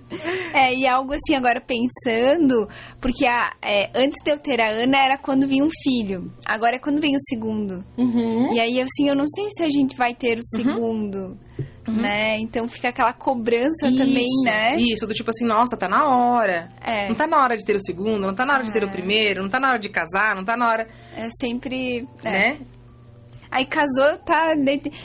é, 0.54 0.74
e 0.74 0.86
algo 0.86 1.12
assim, 1.12 1.34
agora 1.34 1.60
pensando, 1.60 2.66
porque 3.00 3.26
a, 3.26 3.52
é, 3.62 3.90
antes 3.94 4.16
de 4.24 4.30
eu 4.30 4.38
ter 4.38 4.60
a 4.60 4.70
Ana 4.70 4.98
era 4.98 5.18
quando 5.18 5.46
vinha 5.46 5.64
um 5.64 5.70
filho. 5.82 6.32
Agora 6.46 6.76
é 6.76 6.78
quando 6.78 7.00
vem 7.00 7.14
o 7.14 7.20
segundo. 7.20 7.84
Uhum. 7.98 8.54
E 8.54 8.60
aí, 8.60 8.80
assim, 8.80 9.08
eu 9.08 9.14
não 9.14 9.26
sei 9.26 9.46
se 9.50 9.62
a 9.62 9.70
gente 9.70 9.96
vai 9.96 10.14
ter 10.14 10.38
o 10.38 10.40
uhum. 10.40 10.74
segundo. 10.74 11.18
Uhum. 11.18 11.72
Uhum. 11.86 12.00
né? 12.00 12.38
Então 12.38 12.68
fica 12.68 12.90
aquela 12.90 13.12
cobrança 13.12 13.88
isso, 13.88 13.98
também, 13.98 14.28
né? 14.44 14.76
Isso, 14.76 15.04
do 15.06 15.12
tipo 15.12 15.30
assim, 15.30 15.44
nossa, 15.44 15.76
tá 15.76 15.88
na 15.88 16.08
hora. 16.08 16.68
É. 16.80 17.08
Não 17.08 17.14
tá 17.16 17.26
na 17.26 17.42
hora 17.42 17.56
de 17.56 17.64
ter 17.64 17.74
o 17.74 17.80
segundo, 17.80 18.20
não 18.20 18.34
tá 18.34 18.46
na 18.46 18.54
hora 18.54 18.62
é. 18.62 18.66
de 18.66 18.72
ter 18.72 18.84
o 18.84 18.88
é. 18.88 18.90
primeiro, 18.90 19.42
não 19.42 19.48
tá 19.48 19.58
na 19.58 19.70
hora 19.70 19.78
de 19.78 19.88
casar, 19.88 20.36
não 20.36 20.44
tá 20.44 20.56
na 20.56 20.68
hora. 20.68 20.88
É 21.16 21.28
sempre. 21.40 22.06
É. 22.22 22.30
Né? 22.30 22.58
Aí 23.52 23.66
casou, 23.66 24.16
tá. 24.24 24.54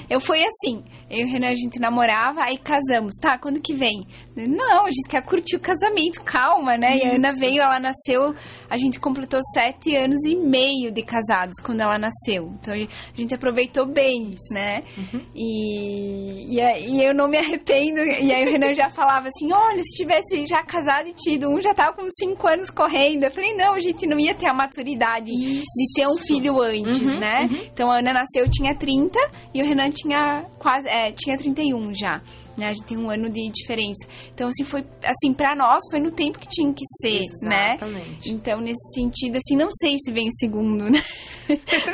Eu 0.10 0.22
fui 0.22 0.42
assim. 0.42 0.82
Eu 1.10 1.20
e 1.20 1.24
o 1.24 1.28
Renan, 1.28 1.48
a 1.48 1.56
gente 1.56 1.80
namorava, 1.80 2.42
aí 2.44 2.58
casamos. 2.58 3.16
Tá, 3.22 3.38
quando 3.38 3.62
que 3.62 3.74
vem? 3.74 4.06
Não, 4.36 4.86
a 4.86 4.92
gente 4.92 5.10
quer 5.10 5.24
curtir 5.24 5.56
o 5.56 5.60
casamento, 5.60 6.22
calma, 6.24 6.78
né? 6.78 6.98
Isso. 6.98 7.06
E 7.06 7.10
a 7.10 7.16
Ana 7.16 7.32
veio, 7.32 7.62
ela 7.62 7.80
nasceu, 7.80 8.36
a 8.70 8.78
gente 8.78 9.00
completou 9.00 9.40
sete 9.54 9.96
anos 9.96 10.24
e 10.26 10.36
meio 10.36 10.92
de 10.92 11.02
casados 11.02 11.56
quando 11.64 11.82
ela 11.82 11.98
nasceu. 11.98 12.54
Então 12.60 12.74
a 12.74 13.18
gente 13.18 13.34
aproveitou 13.34 13.86
bem, 13.86 14.32
Isso. 14.32 14.54
né? 14.54 14.84
Uhum. 14.98 15.22
E, 15.34 16.58
e, 16.58 16.60
e, 16.60 17.04
eu 17.04 17.14
não 17.14 17.28
me 17.28 17.38
arrependo. 17.38 18.00
E 18.00 18.34
aí 18.34 18.46
o 18.46 18.52
Renan 18.52 18.74
já 18.74 18.90
falava 18.90 19.28
assim: 19.28 19.52
olha, 19.52 19.82
se 19.82 20.04
tivesse 20.04 20.46
já 20.46 20.62
casado 20.64 21.08
e 21.08 21.14
tido 21.14 21.50
um, 21.50 21.62
já 21.62 21.74
tava 21.74 21.94
com 21.94 22.08
cinco 22.10 22.48
anos 22.48 22.70
correndo. 22.70 23.24
Eu 23.24 23.32
falei: 23.32 23.56
não, 23.56 23.74
a 23.74 23.80
gente 23.80 24.06
não 24.06 24.20
ia 24.20 24.36
ter 24.36 24.48
a 24.48 24.54
maturidade 24.54 25.32
Isso. 25.32 25.64
de 25.64 25.94
ter 25.96 26.08
um 26.08 26.18
filho 26.18 26.62
antes, 26.62 27.02
uhum, 27.02 27.20
né? 27.20 27.48
Uhum. 27.50 27.68
Então 27.72 27.90
a 27.90 28.00
Ana 28.00 28.14
nasceu, 28.14 28.50
tinha 28.50 28.76
30 28.76 29.18
e 29.54 29.62
o 29.62 29.66
Renan 29.66 29.90
tinha 29.90 30.46
quase 30.60 30.88
é, 30.98 31.12
tinha 31.12 31.38
31 31.38 31.94
já. 31.94 32.22
Né? 32.58 32.68
A 32.68 32.74
gente 32.74 32.86
tem 32.86 32.98
um 32.98 33.10
ano 33.10 33.30
de 33.30 33.50
diferença. 33.52 34.08
Então, 34.34 34.48
assim, 34.48 34.64
foi, 34.64 34.84
assim, 35.04 35.32
pra 35.34 35.56
nós 35.56 35.80
foi 35.92 36.00
no 36.00 36.12
tempo 36.12 36.40
que 36.40 36.48
tinha 36.48 36.74
que 36.74 36.84
ser, 37.02 37.22
né? 37.44 37.76
Exatamente. 37.76 38.30
né? 38.30 38.36
Então, 38.36 38.60
nesse 38.60 38.94
sentido, 38.96 39.38
assim, 39.38 39.56
não 39.56 39.70
sei 39.70 39.96
se 40.00 40.12
vem 40.12 40.28
segundo, 40.32 40.90
né? 40.90 41.00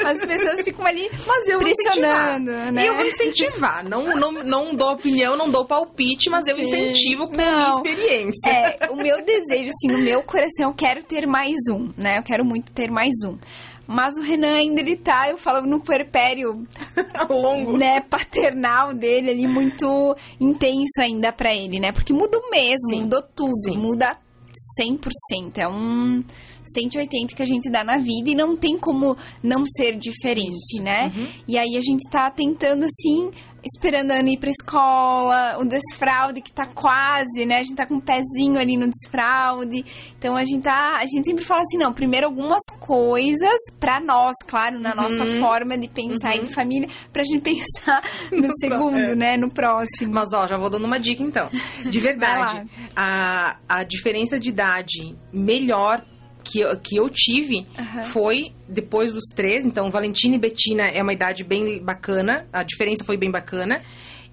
Mas 0.01 0.21
as 0.21 0.25
pessoas 0.25 0.61
ficam 0.63 0.85
ali 0.85 1.09
mas 1.27 1.47
eu 1.49 1.59
pressionando, 1.59 2.51
né? 2.71 2.87
Eu 2.87 2.95
vou 2.95 3.05
incentivar. 3.05 3.87
Não, 3.87 4.15
não, 4.15 4.31
não 4.31 4.73
dou 4.73 4.91
opinião, 4.91 5.35
não 5.35 5.49
dou 5.49 5.65
palpite, 5.65 6.29
mas 6.29 6.45
eu 6.47 6.57
incentivo 6.57 7.27
com 7.27 7.35
não. 7.35 7.45
minha 7.45 7.69
experiência. 7.69 8.49
É, 8.49 8.89
o 8.89 8.95
meu 8.95 9.23
desejo, 9.23 9.69
assim, 9.69 9.87
no 9.87 9.99
meu 9.99 10.21
coração, 10.21 10.69
eu 10.69 10.73
quero 10.73 11.03
ter 11.03 11.27
mais 11.27 11.57
um, 11.69 11.91
né? 11.97 12.19
Eu 12.19 12.23
quero 12.23 12.45
muito 12.45 12.71
ter 12.71 12.89
mais 12.89 13.13
um. 13.25 13.37
Mas 13.93 14.17
o 14.17 14.21
Renan 14.21 14.55
ainda 14.55 14.81
ele 14.81 14.97
tá, 14.97 15.29
eu 15.29 15.37
falo, 15.37 15.67
no 15.67 15.79
puerpério 15.79 16.65
longo, 17.29 17.77
né, 17.77 18.01
paternal 18.01 18.93
dele 18.93 19.29
ali 19.29 19.47
muito 19.47 20.15
intenso 20.39 20.99
ainda 20.99 21.31
para 21.31 21.53
ele, 21.53 21.79
né? 21.79 21.91
Porque 21.91 22.11
mudou 22.11 22.49
mesmo, 22.49 22.89
Sim. 22.89 23.01
mudou 23.01 23.21
tudo, 23.35 23.53
Sim. 23.69 23.77
muda 23.77 24.17
100%. 24.79 25.59
É 25.59 25.67
um 25.67 26.23
180 26.63 27.35
que 27.35 27.43
a 27.43 27.45
gente 27.45 27.69
dá 27.69 27.83
na 27.83 27.97
vida 27.97 28.29
e 28.31 28.35
não 28.35 28.55
tem 28.55 28.77
como 28.77 29.15
não 29.43 29.63
ser 29.65 29.97
diferente, 29.97 30.81
né? 30.81 31.11
Uhum. 31.15 31.27
E 31.47 31.57
aí 31.57 31.77
a 31.77 31.81
gente 31.81 32.09
tá 32.09 32.31
tentando 32.31 32.85
assim 32.85 33.31
esperando 33.63 34.11
a 34.11 34.15
Ana 34.15 34.29
ir 34.29 34.37
pra 34.37 34.49
escola, 34.49 35.57
o 35.59 35.65
desfraude 35.65 36.41
que 36.41 36.51
tá 36.51 36.65
quase, 36.65 37.45
né? 37.45 37.57
A 37.57 37.63
gente 37.63 37.75
tá 37.75 37.85
com 37.85 37.95
um 37.95 38.01
pezinho 38.01 38.59
ali 38.59 38.77
no 38.77 38.89
desfraude. 38.89 39.85
Então 40.17 40.35
a 40.35 40.43
gente 40.43 40.63
tá. 40.63 40.97
A 40.97 41.05
gente 41.05 41.25
sempre 41.25 41.43
fala 41.45 41.61
assim, 41.61 41.77
não, 41.77 41.93
primeiro 41.93 42.27
algumas 42.27 42.63
coisas 42.79 43.59
pra 43.79 43.99
nós, 43.99 44.35
claro, 44.47 44.79
na 44.79 44.91
uhum. 44.91 44.95
nossa 44.95 45.25
forma 45.39 45.77
de 45.77 45.87
pensar 45.87 46.33
uhum. 46.33 46.39
e 46.39 46.41
de 46.41 46.53
família, 46.53 46.89
pra 47.11 47.23
gente 47.23 47.41
pensar 47.43 48.03
no, 48.31 48.41
no 48.41 48.49
segundo, 48.59 48.97
é. 48.97 49.15
né? 49.15 49.37
No 49.37 49.51
próximo. 49.51 50.13
Mas 50.13 50.33
ó, 50.33 50.47
já 50.47 50.57
vou 50.57 50.69
dando 50.69 50.85
uma 50.85 50.99
dica 50.99 51.23
então. 51.23 51.49
De 51.89 51.99
verdade, 51.99 52.67
a, 52.95 53.57
a 53.67 53.83
diferença 53.83 54.39
de 54.39 54.49
idade 54.49 55.15
melhor 55.31 56.03
que, 56.43 56.63
que 56.77 56.95
eu 56.95 57.09
tive 57.09 57.65
uhum. 57.77 58.03
foi 58.03 58.51
depois 58.67 59.13
dos 59.13 59.25
três. 59.35 59.65
Então, 59.65 59.89
Valentina 59.89 60.35
e 60.35 60.39
Betina 60.39 60.83
é 60.83 61.01
uma 61.01 61.13
idade 61.13 61.43
bem 61.43 61.81
bacana. 61.81 62.45
A 62.51 62.63
diferença 62.63 63.03
foi 63.03 63.17
bem 63.17 63.31
bacana. 63.31 63.81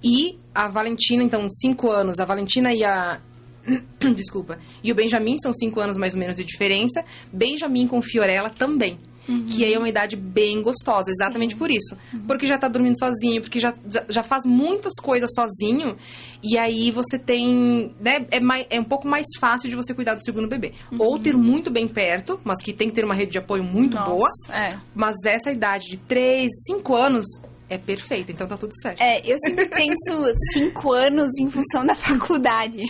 E 0.03 0.39
a 0.55 0.69
Valentina, 0.69 1.23
então, 1.23 1.49
cinco 1.51 1.91
anos. 1.91 2.19
A 2.19 2.25
Valentina 2.25 2.73
e 2.75 2.85
a. 2.85 3.21
Desculpa. 4.15 4.59
E 4.83 4.91
o 4.91 4.95
Benjamin 4.95 5.37
são 5.39 5.53
cinco 5.53 5.81
anos 5.81 5.97
mais 5.97 6.15
ou 6.15 6.21
menos 6.21 6.37
de 6.37 6.45
diferença. 6.45 7.05
Benjamin 7.33 7.87
com 7.87 8.01
Fiorella 8.01 8.51
também. 8.51 8.99
Uhum. 9.31 9.47
Que 9.47 9.65
aí 9.65 9.75
é 9.75 9.79
uma 9.79 9.89
idade 9.89 10.17
bem 10.17 10.61
gostosa, 10.63 11.11
exatamente 11.11 11.53
Sim. 11.53 11.59
por 11.59 11.71
isso. 11.71 11.97
Uhum. 12.13 12.21
Porque 12.27 12.47
já 12.47 12.59
tá 12.59 12.69
dormindo 12.69 12.99
sozinho, 12.99 13.41
porque 13.41 13.59
já, 13.59 13.75
já, 13.89 14.05
já, 14.09 14.23
faz 14.23 14.45
muitas 14.45 14.95
coisas 15.01 15.31
sozinho. 15.35 15.97
E 16.43 16.59
aí 16.59 16.91
você 16.91 17.19
tem. 17.19 17.95
Né, 18.01 18.27
é, 18.31 18.41
mais, 18.41 18.67
é 18.71 18.81
um 18.81 18.85
pouco 18.85 19.07
mais 19.07 19.27
fácil 19.39 19.69
de 19.69 19.77
você 19.77 19.95
cuidar 19.95 20.15
do 20.15 20.25
segundo 20.25 20.49
bebê. 20.49 20.73
Uhum. 20.91 20.99
Ou 21.01 21.19
ter 21.19 21.37
muito 21.37 21.71
bem 21.71 21.87
perto, 21.87 22.41
mas 22.43 22.61
que 22.63 22.73
tem 22.73 22.89
que 22.89 22.95
ter 22.95 23.05
uma 23.05 23.15
rede 23.15 23.33
de 23.33 23.39
apoio 23.39 23.63
muito 23.63 23.95
Nossa, 23.95 24.11
boa. 24.11 24.29
É. 24.51 24.77
Mas 24.95 25.17
essa 25.25 25.51
idade 25.51 25.87
de 25.89 25.97
3, 25.97 26.49
5 26.67 26.97
anos 26.97 27.27
é 27.71 27.79
perfeita, 27.79 28.33
então 28.33 28.49
tá 28.49 28.57
tudo 28.57 28.73
certo. 28.83 29.01
É, 29.01 29.21
eu 29.25 29.37
sempre 29.39 29.69
penso 29.69 30.25
cinco 30.53 30.93
anos 30.93 31.31
em 31.41 31.49
função 31.49 31.87
da 31.87 31.95
faculdade. 31.95 32.83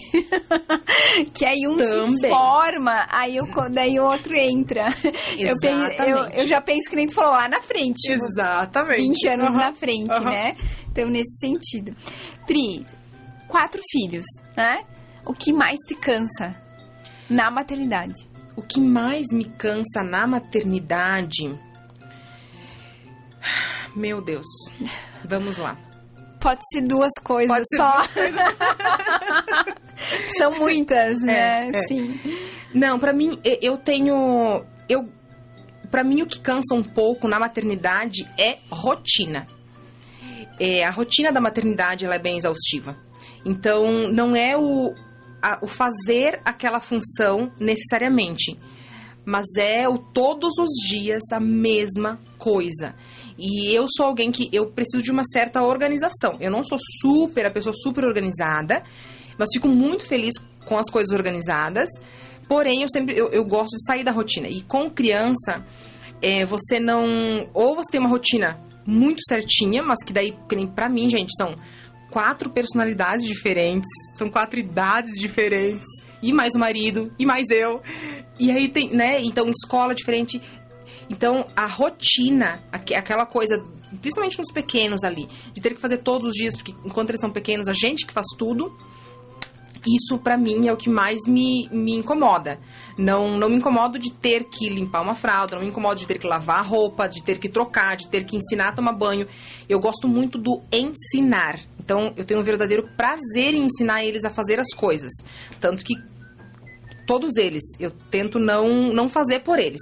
que 1.35 1.45
aí 1.45 1.69
um 1.69 1.77
Também. 1.77 2.19
se 2.19 2.29
forma, 2.31 3.07
aí 3.11 3.37
eu, 3.37 3.45
daí 3.71 4.01
o 4.01 4.05
outro 4.05 4.35
entra. 4.35 4.87
Eu, 5.39 5.55
penso, 5.61 6.03
eu, 6.03 6.19
eu, 6.33 6.49
já 6.49 6.63
penso 6.63 6.89
que 6.89 6.97
nem 6.97 7.07
tu 7.07 7.15
falou 7.15 7.33
lá 7.33 7.47
na 7.47 7.61
frente. 7.61 8.11
Exatamente. 8.11 9.03
20 9.03 9.29
anos 9.29 9.51
uhum. 9.51 9.57
na 9.57 9.73
frente, 9.73 10.17
uhum. 10.17 10.25
né? 10.25 10.53
Então, 10.91 11.09
nesse 11.09 11.39
sentido. 11.39 11.95
Pri, 12.47 12.87
quatro 13.47 13.83
filhos, 13.91 14.25
né? 14.57 14.83
O 15.27 15.35
que 15.35 15.53
mais 15.53 15.79
te 15.87 15.95
cansa 15.95 16.57
na 17.29 17.51
maternidade? 17.51 18.29
O 18.57 18.63
que 18.63 18.81
mais 18.81 19.27
me 19.33 19.45
cansa 19.45 20.03
na 20.03 20.27
maternidade 20.27 21.70
meu 23.95 24.21
Deus. 24.23 24.47
Vamos 25.25 25.57
lá. 25.57 25.79
Pode 26.41 26.61
ser 26.73 26.83
duas 26.83 27.13
coisas 27.23 27.55
Pode 27.55 27.65
só. 27.77 28.03
São 30.39 30.59
muitas, 30.59 31.21
né? 31.21 31.69
É, 31.69 31.71
é. 31.77 31.83
Sim. 31.87 32.19
Não, 32.75 32.99
para 32.99 33.13
mim 33.13 33.39
eu 33.45 33.77
tenho 33.77 34.65
eu 34.89 35.05
para 35.91 36.03
mim 36.03 36.23
o 36.23 36.27
que 36.27 36.41
cansa 36.41 36.75
um 36.75 36.83
pouco 36.83 37.29
na 37.29 37.39
maternidade 37.39 38.27
é 38.39 38.59
rotina. 38.71 39.47
É, 40.59 40.83
a 40.85 40.91
rotina 40.91 41.31
da 41.33 41.41
maternidade 41.41 42.07
ela 42.07 42.15
é 42.15 42.19
bem 42.19 42.39
exaustiva. 42.39 42.97
Então 43.45 44.11
não 44.13 44.37
é 44.37 44.57
o, 44.57 44.95
a, 45.43 45.59
o 45.63 45.67
fazer 45.67 46.41
aquela 46.45 46.81
função 46.81 47.51
necessariamente, 47.59 48.57
mas 49.25 49.47
é 49.59 49.89
o 49.89 49.99
todos 49.99 50.53
os 50.59 50.71
dias 50.89 51.23
a 51.33 51.41
mesma 51.41 52.21
coisa. 52.39 52.95
E 53.41 53.75
eu 53.75 53.87
sou 53.97 54.05
alguém 54.05 54.31
que 54.31 54.51
eu 54.53 54.71
preciso 54.71 55.03
de 55.03 55.11
uma 55.11 55.25
certa 55.25 55.63
organização. 55.63 56.37
Eu 56.39 56.51
não 56.51 56.63
sou 56.63 56.79
super, 57.01 57.47
a 57.47 57.51
pessoa 57.51 57.73
super 57.73 58.05
organizada, 58.05 58.83
mas 59.39 59.49
fico 59.55 59.67
muito 59.67 60.05
feliz 60.05 60.35
com 60.67 60.77
as 60.77 60.91
coisas 60.91 61.11
organizadas. 61.11 61.89
Porém, 62.47 62.83
eu 62.83 62.89
sempre 62.89 63.17
eu, 63.17 63.29
eu 63.29 63.45
gosto 63.45 63.77
de 63.77 63.85
sair 63.87 64.05
da 64.05 64.13
rotina. 64.13 64.47
E 64.47 64.61
com 64.61 64.91
criança, 64.91 65.65
é, 66.21 66.45
você 66.45 66.79
não. 66.79 67.49
Ou 67.55 67.75
você 67.75 67.93
tem 67.93 68.01
uma 68.01 68.11
rotina 68.11 68.61
muito 68.87 69.21
certinha, 69.27 69.83
mas 69.83 70.05
que 70.05 70.13
daí, 70.13 70.37
que 70.49 70.57
nem 70.57 70.67
pra 70.67 70.89
mim, 70.89 71.09
gente, 71.09 71.33
são 71.37 71.55
quatro 72.11 72.51
personalidades 72.51 73.25
diferentes, 73.25 73.89
são 74.15 74.29
quatro 74.29 74.59
idades 74.59 75.19
diferentes, 75.19 75.87
e 76.23 76.33
mais 76.33 76.55
o 76.55 76.59
marido, 76.59 77.13
e 77.19 77.25
mais 77.25 77.49
eu. 77.51 77.81
E 78.39 78.51
aí 78.51 78.69
tem, 78.69 78.91
né? 78.91 79.21
Então, 79.23 79.49
escola 79.49 79.95
diferente. 79.95 80.41
Então, 81.11 81.45
a 81.57 81.67
rotina, 81.67 82.63
aquela 82.71 83.27
coisa, 83.27 83.61
principalmente 84.01 84.39
nos 84.39 84.53
pequenos 84.53 85.03
ali, 85.03 85.29
de 85.53 85.61
ter 85.61 85.75
que 85.75 85.81
fazer 85.81 85.99
todos 85.99 86.29
os 86.29 86.35
dias, 86.35 86.55
porque 86.55 86.73
enquanto 86.85 87.11
eles 87.11 87.21
são 87.21 87.31
pequenos, 87.31 87.67
a 87.67 87.73
gente 87.73 88.07
que 88.07 88.13
faz 88.13 88.29
tudo, 88.39 88.73
isso 89.87 90.19
para 90.19 90.37
mim 90.37 90.69
é 90.69 90.73
o 90.73 90.77
que 90.77 90.89
mais 90.89 91.19
me, 91.27 91.69
me 91.73 91.97
incomoda. 91.97 92.59
Não, 92.97 93.37
não 93.37 93.49
me 93.49 93.57
incomodo 93.57 93.99
de 93.99 94.13
ter 94.13 94.45
que 94.45 94.69
limpar 94.69 95.03
uma 95.03 95.15
fralda, 95.15 95.57
não 95.57 95.63
me 95.63 95.69
incomodo 95.69 95.99
de 95.99 96.07
ter 96.07 96.19
que 96.19 96.27
lavar 96.29 96.61
a 96.61 96.63
roupa, 96.63 97.09
de 97.09 97.23
ter 97.23 97.39
que 97.39 97.49
trocar, 97.49 97.97
de 97.97 98.07
ter 98.07 98.25
que 98.25 98.37
ensinar 98.37 98.69
a 98.69 98.73
tomar 98.73 98.93
banho. 98.93 99.27
Eu 99.69 99.81
gosto 99.81 100.07
muito 100.07 100.39
do 100.39 100.63
ensinar. 100.71 101.59
Então, 101.79 102.13
eu 102.17 102.25
tenho 102.25 102.39
um 102.39 102.45
verdadeiro 102.45 102.89
prazer 102.97 103.55
em 103.55 103.65
ensinar 103.65 104.05
eles 104.05 104.25
a 104.25 104.31
fazer 104.31 104.61
as 104.61 104.73
coisas. 104.77 105.11
Tanto 105.59 105.83
que 105.83 105.95
todos 107.05 107.37
eles, 107.37 107.63
eu 107.81 107.91
tento 107.91 108.39
não, 108.39 108.93
não 108.93 109.09
fazer 109.09 109.41
por 109.41 109.59
eles. 109.59 109.81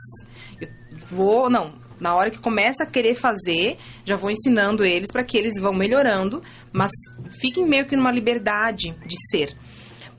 Vou, 1.10 1.48
não, 1.48 1.74
na 2.00 2.14
hora 2.14 2.30
que 2.30 2.38
começa 2.38 2.84
a 2.84 2.86
querer 2.86 3.14
fazer, 3.14 3.76
já 4.04 4.16
vou 4.16 4.30
ensinando 4.30 4.84
eles 4.84 5.10
para 5.10 5.24
que 5.24 5.36
eles 5.36 5.60
vão 5.60 5.72
melhorando, 5.72 6.42
mas 6.72 6.90
fiquem 7.40 7.66
meio 7.66 7.86
que 7.86 7.96
numa 7.96 8.12
liberdade 8.12 8.94
de 9.06 9.16
ser. 9.30 9.56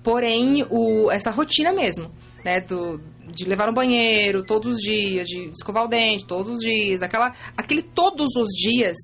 Porém, 0.03 0.65
o, 0.69 1.11
essa 1.11 1.29
rotina 1.29 1.73
mesmo, 1.73 2.11
né, 2.43 2.61
do, 2.61 3.01
de 3.31 3.45
levar 3.45 3.67
no 3.67 3.73
banheiro 3.73 4.43
todos 4.43 4.75
os 4.75 4.81
dias, 4.81 5.27
de 5.27 5.49
escovar 5.49 5.85
o 5.85 5.87
dente 5.87 6.25
todos 6.25 6.55
os 6.55 6.59
dias, 6.59 7.01
aquela, 7.01 7.33
aquele 7.55 7.81
todos 7.81 8.29
os 8.35 8.47
dias, 8.49 8.97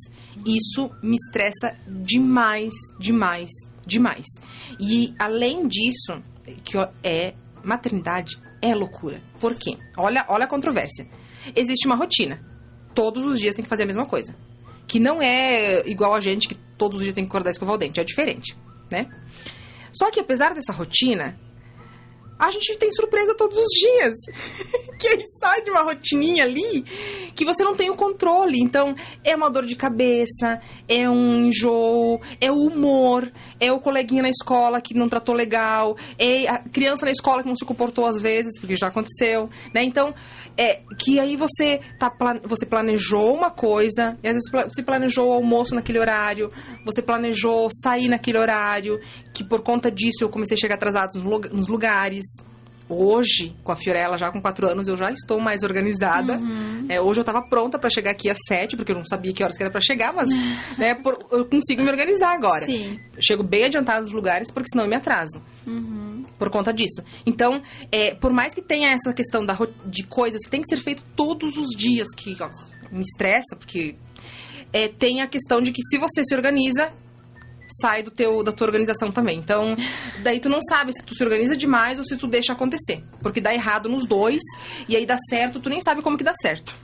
isso 0.46 0.90
me 1.04 1.16
estressa 1.16 1.76
demais, 1.88 2.74
demais, 3.00 3.50
demais. 3.86 4.26
E 4.80 5.14
além 5.20 5.68
disso, 5.68 6.22
que 6.64 6.78
é 7.04 7.34
maternidade 7.64 8.38
é 8.62 8.74
loucura. 8.74 9.22
Por 9.40 9.56
quê? 9.56 9.78
Olha, 9.98 10.26
olha 10.30 10.46
a 10.46 10.48
controvérsia. 10.48 11.08
Existe 11.56 11.88
uma 11.88 11.96
rotina. 11.96 12.40
Todos 12.94 13.26
os 13.26 13.40
dias 13.40 13.56
tem 13.56 13.64
que 13.64 13.70
fazer 13.70 13.84
a 13.84 13.88
mesma 13.88 14.06
coisa. 14.06 14.36
Que 14.88 15.00
não 15.00 15.22
é 15.22 15.88
igual 15.88 16.14
a 16.14 16.20
gente 16.20 16.48
que 16.48 16.56
todos 16.78 16.98
os 16.98 17.04
dias 17.04 17.16
tem 17.16 17.24
que 17.24 17.30
acordar 17.30 17.50
e 17.50 17.52
escovar 17.52 17.76
o 17.76 17.78
dente. 17.78 18.00
É 18.00 18.04
diferente, 18.04 18.56
né? 18.90 19.10
Só 19.92 20.12
que 20.12 20.20
apesar 20.20 20.54
dessa 20.54 20.72
rotina, 20.72 21.38
a 22.38 22.52
gente 22.52 22.78
tem 22.78 22.92
surpresa 22.92 23.34
todos 23.34 23.58
os 23.58 23.72
dias. 23.80 24.16
que 25.00 25.08
aí 25.08 25.20
sai 25.40 25.62
de 25.62 25.72
uma 25.72 25.84
rotininha 25.84 26.44
ali 26.44 26.84
que 27.34 27.46
você 27.46 27.64
não 27.64 27.76
tem 27.76 27.90
o 27.90 27.96
controle. 27.96 28.60
Então, 28.60 28.96
é 29.24 29.36
uma 29.36 29.50
dor 29.50 29.66
de 29.66 29.76
cabeça, 29.76 30.60
é 30.88 31.10
um 31.10 31.46
enjoo, 31.46 32.22
é 32.40 32.52
o 32.52 32.56
humor, 32.56 33.32
é 33.60 33.72
o 33.72 33.80
coleguinha 33.80 34.22
na 34.22 34.30
escola 34.30 34.82
que 34.82 34.94
não 34.94 35.08
tratou 35.08 35.36
legal, 35.36 35.98
é 36.18 36.48
a 36.48 36.60
criança 36.60 37.06
na 37.06 37.12
escola 37.12 37.42
que 37.42 37.50
não 37.50 37.56
se 37.56 37.66
comportou 37.66 38.06
às 38.06 38.22
vezes, 38.22 38.60
porque 38.60 38.76
já 38.76 38.88
aconteceu, 38.88 39.50
né? 39.74 39.84
Então, 39.84 40.14
é 40.58 40.82
que 40.98 41.20
aí 41.20 41.36
você 41.36 41.80
tá 42.00 42.12
você 42.44 42.66
planejou 42.66 43.34
uma 43.34 43.52
coisa, 43.52 44.18
e 44.24 44.28
às 44.28 44.36
vezes 44.36 44.52
você 44.52 44.84
planejou 44.84 45.30
o 45.30 45.34
almoço 45.34 45.76
naquele 45.76 46.00
horário, 46.00 46.50
você 46.86 47.02
planejou 47.02 47.70
sair 47.72 48.08
naquele 48.08 48.38
horário, 48.38 49.00
que 49.34 49.44
por 49.44 49.62
conta 49.62 49.92
disso 49.92 50.24
eu 50.24 50.30
comecei 50.30 50.56
a 50.56 50.60
chegar 50.60 50.76
atrasado 50.76 51.10
nos 51.52 51.68
lugares. 51.68 52.24
Hoje, 52.88 53.56
com 53.64 53.72
a 53.72 53.76
Fiorella 53.76 54.16
já 54.16 54.32
com 54.32 54.40
quatro 54.40 54.68
anos, 54.70 54.88
eu 54.88 54.96
já 54.96 55.12
estou 55.12 55.40
mais 55.40 55.64
organizada. 55.64 56.38
Uhum. 56.38 56.86
É, 56.88 57.02
hoje 57.02 57.20
eu 57.20 57.24
estava 57.24 57.42
pronta 57.42 57.80
para 57.80 57.90
chegar 57.90 58.12
aqui 58.12 58.30
às 58.30 58.38
sete, 58.48 58.78
porque 58.78 58.92
eu 58.92 58.96
não 58.96 59.04
sabia 59.04 59.34
que 59.34 59.44
horas 59.44 59.58
que 59.58 59.64
era 59.64 59.72
para 59.72 59.82
chegar, 59.82 60.14
mas 60.14 60.30
né, 60.78 60.94
por, 60.96 61.18
eu 61.32 61.46
consigo 61.46 61.82
me 61.82 61.90
organizar 61.90 62.34
agora. 62.34 62.64
Sim. 62.66 63.00
chego 63.20 63.44
bem 63.44 63.66
adiantado 63.66 64.04
nos 64.04 64.14
lugares, 64.14 64.52
porque 64.52 64.70
senão 64.72 64.86
eu 64.86 64.90
me 64.90 64.96
atraso. 64.96 65.42
Uhum. 65.66 66.26
Por 66.38 66.50
conta 66.52 66.72
disso. 66.72 67.02
Então, 67.26 67.62
é, 67.92 68.14
por 68.14 68.32
mais 68.32 68.54
que 68.54 68.62
tenha 68.62 68.92
essa 68.92 69.14
questão 69.14 69.44
da, 69.44 69.58
de 69.86 70.04
coisas 70.04 70.42
que 70.44 70.52
tem 70.52 70.62
que 70.62 70.68
ser 70.68 70.84
feito 70.84 71.04
todos 71.16 71.58
os 71.58 71.70
dias, 71.76 72.08
que 72.16 72.36
ó, 72.40 72.50
me 72.92 73.02
estressa, 73.02 73.56
porque 73.58 73.96
é, 74.72 74.88
tem 74.88 75.22
a 75.22 75.28
questão 75.28 75.62
de 75.62 75.72
que 75.72 75.82
se 75.82 75.98
você 75.98 76.24
se 76.24 76.36
organiza, 76.36 76.90
sai 77.68 78.04
do 78.04 78.12
teu, 78.12 78.44
da 78.44 78.52
tua 78.52 78.68
organização 78.68 79.12
também. 79.12 79.38
Então, 79.40 79.76
daí 80.24 80.40
tu 80.40 80.50
não 80.50 80.60
sabe 80.62 80.94
se 80.94 81.04
tu 81.04 81.16
se 81.16 81.24
organiza 81.24 81.56
demais 81.56 81.98
ou 82.00 82.06
se 82.06 82.18
tu 82.18 82.28
deixa 82.28 82.54
acontecer. 82.54 83.04
Porque 83.22 83.42
dá 83.42 83.54
errado 83.54 83.90
nos 83.90 84.06
dois, 84.06 84.42
e 84.88 84.96
aí 84.96 85.06
dá 85.06 85.18
certo, 85.30 85.60
tu 85.60 85.70
nem 85.70 85.82
sabe 85.82 86.02
como 86.02 86.18
que 86.18 86.24
dá 86.24 86.34
certo. 86.42 86.76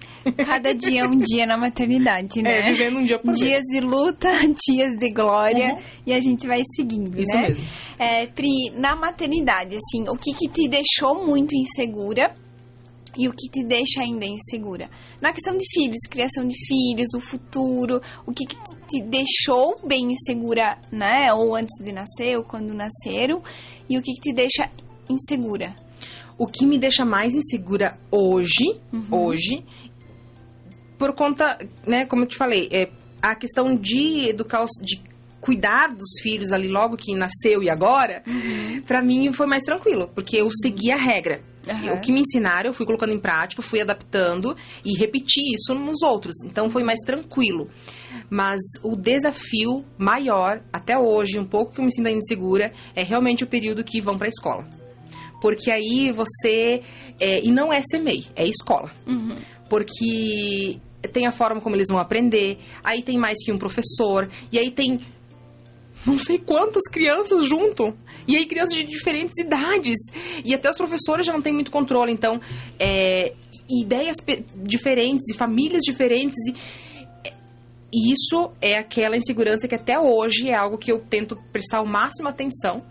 Cada 0.45 0.73
dia 0.73 1.01
é 1.01 1.07
um 1.07 1.17
dia 1.17 1.45
na 1.47 1.57
maternidade, 1.57 2.41
né? 2.41 2.59
É, 2.59 2.71
vivendo 2.71 2.99
um 2.99 3.03
dia 3.03 3.17
por 3.17 3.33
Dias 3.33 3.63
vez. 3.63 3.63
de 3.71 3.79
luta, 3.79 4.29
dias 4.67 4.95
de 4.97 5.09
glória, 5.11 5.73
uhum. 5.73 5.79
e 6.05 6.13
a 6.13 6.19
gente 6.19 6.47
vai 6.47 6.61
seguindo, 6.75 7.19
Isso 7.19 7.35
né? 7.35 7.47
mesmo. 7.47 7.67
É, 7.97 8.27
Pri, 8.27 8.69
na 8.75 8.95
maternidade, 8.95 9.75
assim, 9.75 10.07
o 10.07 10.15
que 10.15 10.33
que 10.33 10.47
te 10.47 10.69
deixou 10.69 11.25
muito 11.25 11.55
insegura 11.55 12.33
e 13.17 13.27
o 13.27 13.31
que 13.31 13.49
te 13.49 13.63
deixa 13.63 14.01
ainda 14.01 14.25
insegura? 14.25 14.89
Na 15.19 15.33
questão 15.33 15.57
de 15.57 15.65
filhos, 15.73 15.99
criação 16.09 16.47
de 16.47 16.55
filhos, 16.65 17.09
o 17.15 17.19
futuro, 17.19 18.01
o 18.25 18.31
que, 18.31 18.45
que 18.45 18.55
te 18.87 19.01
deixou 19.01 19.79
bem 19.85 20.11
insegura, 20.11 20.77
né? 20.91 21.33
Ou 21.33 21.55
antes 21.55 21.83
de 21.83 21.91
nascer, 21.91 22.37
ou 22.37 22.43
quando 22.43 22.73
nasceram, 22.73 23.41
e 23.89 23.97
o 23.97 24.01
que, 24.01 24.13
que 24.13 24.21
te 24.21 24.33
deixa 24.33 24.69
insegura? 25.09 25.75
O 26.37 26.47
que 26.47 26.65
me 26.65 26.77
deixa 26.77 27.05
mais 27.05 27.35
insegura 27.35 27.97
hoje, 28.09 28.79
uhum. 28.91 29.25
hoje, 29.25 29.65
por 30.97 31.13
conta, 31.13 31.57
né, 31.85 32.05
como 32.05 32.23
eu 32.23 32.27
te 32.27 32.37
falei, 32.37 32.69
é 32.71 32.89
a 33.21 33.35
questão 33.35 33.71
de 33.71 34.29
educar, 34.29 34.65
de 34.81 35.01
cuidar 35.39 35.89
dos 35.89 36.21
filhos 36.21 36.51
ali 36.51 36.67
logo 36.67 36.95
que 36.95 37.13
nasceu 37.15 37.61
e 37.61 37.69
agora, 37.69 38.23
uhum. 38.25 38.81
para 38.83 39.01
mim 39.01 39.31
foi 39.33 39.47
mais 39.47 39.63
tranquilo, 39.63 40.09
porque 40.13 40.37
eu 40.37 40.49
segui 40.51 40.91
a 40.91 40.97
regra. 40.97 41.41
Uhum. 41.67 41.93
O 41.93 42.01
que 42.01 42.11
me 42.11 42.21
ensinaram, 42.21 42.69
eu 42.69 42.73
fui 42.73 42.85
colocando 42.85 43.13
em 43.13 43.19
prática, 43.19 43.61
fui 43.61 43.81
adaptando 43.81 44.55
e 44.83 44.97
repeti 44.97 45.41
isso 45.53 45.73
nos 45.75 46.01
outros. 46.01 46.35
Então 46.45 46.69
foi 46.69 46.83
mais 46.83 46.99
tranquilo. 47.05 47.69
Mas 48.29 48.59
o 48.83 48.95
desafio 48.95 49.85
maior, 49.97 50.61
até 50.71 50.97
hoje, 50.97 51.39
um 51.39 51.45
pouco 51.45 51.73
que 51.73 51.79
eu 51.79 51.85
me 51.85 51.91
sinto 51.91 52.07
ainda 52.07 52.19
insegura, 52.19 52.73
é 52.95 53.03
realmente 53.03 53.43
o 53.43 53.47
período 53.47 53.83
que 53.83 54.01
vão 54.01 54.17
para 54.17 54.27
a 54.27 54.29
escola. 54.29 54.67
Porque 55.41 55.71
aí 55.71 56.11
você. 56.11 56.81
É, 57.19 57.43
e 57.43 57.51
não 57.51 57.71
é 57.71 57.81
CMEI, 57.81 58.27
é 58.35 58.47
escola. 58.47 58.91
Uhum. 59.05 59.35
Porque 59.69 60.79
tem 61.11 61.25
a 61.25 61.31
forma 61.31 61.61
como 61.61 61.75
eles 61.75 61.87
vão 61.89 61.99
aprender, 61.99 62.59
aí 62.83 63.01
tem 63.01 63.17
mais 63.17 63.37
que 63.43 63.51
um 63.51 63.57
professor, 63.57 64.29
e 64.51 64.59
aí 64.59 64.69
tem 64.69 64.99
não 66.05 66.17
sei 66.17 66.37
quantas 66.39 66.83
crianças 66.91 67.45
junto. 67.45 67.93
E 68.27 68.37
aí 68.37 68.45
crianças 68.45 68.75
de 68.75 68.83
diferentes 68.83 69.37
idades. 69.37 69.97
E 70.43 70.53
até 70.53 70.69
os 70.69 70.77
professores 70.77 71.25
já 71.25 71.33
não 71.33 71.41
têm 71.41 71.53
muito 71.53 71.71
controle. 71.71 72.11
Então, 72.11 72.39
é, 72.79 73.33
ideias 73.69 74.17
diferentes 74.55 75.29
e 75.29 75.37
famílias 75.37 75.81
diferentes. 75.83 76.37
E, 76.47 76.55
e 77.93 78.13
isso 78.13 78.51
é 78.61 78.77
aquela 78.77 79.15
insegurança 79.15 79.67
que 79.67 79.75
até 79.75 79.99
hoje 79.99 80.49
é 80.49 80.55
algo 80.55 80.77
que 80.77 80.91
eu 80.91 80.99
tento 80.99 81.35
prestar 81.51 81.81
o 81.81 81.87
máximo 81.87 82.27
atenção. 82.27 82.83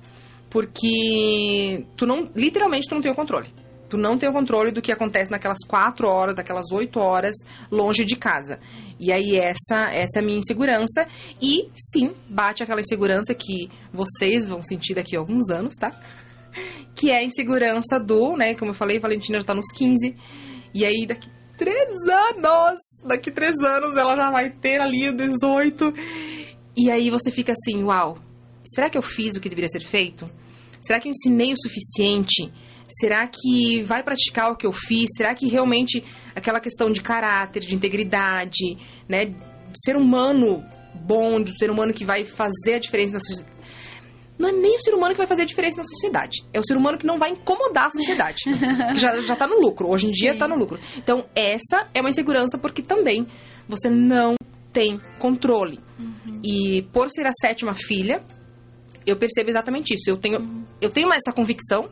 Porque 0.48 1.84
tu 1.96 2.06
não, 2.06 2.28
literalmente, 2.34 2.88
tu 2.88 2.94
não 2.94 3.02
tem 3.02 3.12
o 3.12 3.14
controle. 3.14 3.48
Tu 3.90 3.98
não 3.98 4.16
tem 4.16 4.28
o 4.28 4.32
controle 4.32 4.70
do 4.70 4.80
que 4.80 4.92
acontece 4.92 5.32
naquelas 5.32 5.58
quatro 5.66 6.08
horas, 6.08 6.36
daquelas 6.36 6.70
oito 6.70 7.00
horas 7.00 7.34
longe 7.70 8.04
de 8.04 8.14
casa. 8.14 8.60
E 9.00 9.10
aí 9.12 9.36
essa, 9.36 9.92
essa 9.92 10.18
é 10.18 10.20
a 10.20 10.22
minha 10.22 10.38
insegurança. 10.38 11.08
E 11.42 11.68
sim, 11.74 12.14
bate 12.28 12.62
aquela 12.62 12.80
insegurança 12.80 13.34
que 13.34 13.68
vocês 13.92 14.48
vão 14.48 14.62
sentir 14.62 14.94
daqui 14.94 15.16
a 15.16 15.18
alguns 15.18 15.50
anos, 15.50 15.74
tá? 15.74 15.90
Que 16.94 17.10
é 17.10 17.18
a 17.18 17.22
insegurança 17.22 17.98
do, 17.98 18.36
né? 18.36 18.54
Como 18.54 18.72
eu 18.72 18.74
falei, 18.74 18.98
Valentina 18.98 19.38
já 19.38 19.44
tá 19.46 19.54
nos 19.54 19.70
15. 19.72 20.14
E 20.74 20.84
aí 20.84 21.06
daqui 21.06 21.30
três 21.56 21.90
anos, 22.08 22.80
daqui 23.04 23.30
três 23.30 23.56
anos 23.58 23.96
ela 23.96 24.16
já 24.16 24.30
vai 24.30 24.50
ter 24.50 24.80
ali 24.80 25.10
18. 25.12 25.92
E 26.76 26.90
aí 26.90 27.10
você 27.10 27.30
fica 27.30 27.52
assim, 27.52 27.82
uau, 27.84 28.18
será 28.64 28.88
que 28.88 28.98
eu 28.98 29.02
fiz 29.02 29.34
o 29.34 29.40
que 29.40 29.48
deveria 29.48 29.68
ser 29.68 29.84
feito? 29.84 30.28
Será 30.80 30.98
que 30.98 31.08
eu 31.08 31.10
ensinei 31.10 31.52
o 31.52 31.56
suficiente? 31.56 32.52
Será 32.98 33.26
que 33.26 33.82
vai 33.82 34.02
praticar 34.02 34.52
o 34.52 34.56
que 34.56 34.66
eu 34.66 34.72
fiz? 34.72 35.06
Será 35.16 35.34
que 35.34 35.48
realmente 35.48 36.02
aquela 36.34 36.60
questão 36.60 36.90
de 36.90 37.00
caráter, 37.00 37.60
de 37.60 37.74
integridade, 37.74 38.76
né, 39.08 39.26
do 39.26 39.76
ser 39.76 39.96
humano 39.96 40.64
bom, 40.94 41.40
do 41.40 41.56
ser 41.56 41.70
humano 41.70 41.92
que 41.92 42.04
vai 42.04 42.24
fazer 42.24 42.74
a 42.74 42.78
diferença 42.78 43.12
na 43.12 43.20
sociedade? 43.20 43.50
Não 44.38 44.48
é 44.48 44.52
nem 44.52 44.76
o 44.76 44.80
ser 44.80 44.94
humano 44.94 45.12
que 45.12 45.18
vai 45.18 45.26
fazer 45.26 45.42
a 45.42 45.44
diferença 45.44 45.76
na 45.76 45.84
sociedade. 45.84 46.42
É 46.50 46.58
o 46.58 46.62
ser 46.64 46.74
humano 46.74 46.96
que 46.96 47.06
não 47.06 47.18
vai 47.18 47.30
incomodar 47.30 47.88
a 47.88 47.90
sociedade. 47.90 48.38
já, 48.96 49.20
já 49.20 49.36
tá 49.36 49.46
no 49.46 49.60
lucro. 49.60 49.86
Hoje 49.90 50.06
em 50.06 50.10
dia 50.10 50.32
Sim. 50.32 50.38
tá 50.38 50.48
no 50.48 50.56
lucro. 50.56 50.80
Então, 50.96 51.26
essa 51.34 51.86
é 51.92 52.00
uma 52.00 52.08
insegurança 52.08 52.56
porque 52.56 52.80
também 52.80 53.26
você 53.68 53.90
não 53.90 54.34
tem 54.72 54.98
controle. 55.18 55.78
Uhum. 55.98 56.40
E 56.42 56.82
por 56.90 57.10
ser 57.10 57.26
a 57.26 57.32
sétima 57.34 57.74
filha, 57.74 58.24
eu 59.04 59.16
percebo 59.16 59.50
exatamente 59.50 59.92
isso. 59.92 60.08
Eu 60.08 60.16
tenho, 60.16 60.40
uhum. 60.40 60.64
eu 60.80 60.88
tenho 60.88 61.12
essa 61.12 61.32
convicção 61.34 61.90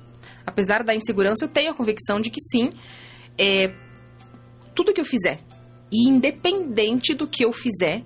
apesar 0.48 0.82
da 0.82 0.94
insegurança, 0.94 1.44
eu 1.44 1.48
tenho 1.48 1.70
a 1.70 1.74
convicção 1.74 2.20
de 2.20 2.30
que 2.30 2.40
sim, 2.40 2.70
é, 3.38 3.72
tudo 4.74 4.92
que 4.92 5.00
eu 5.00 5.04
fizer. 5.04 5.40
E 5.90 6.08
independente 6.08 7.14
do 7.14 7.26
que 7.26 7.44
eu 7.44 7.52
fizer, 7.52 8.04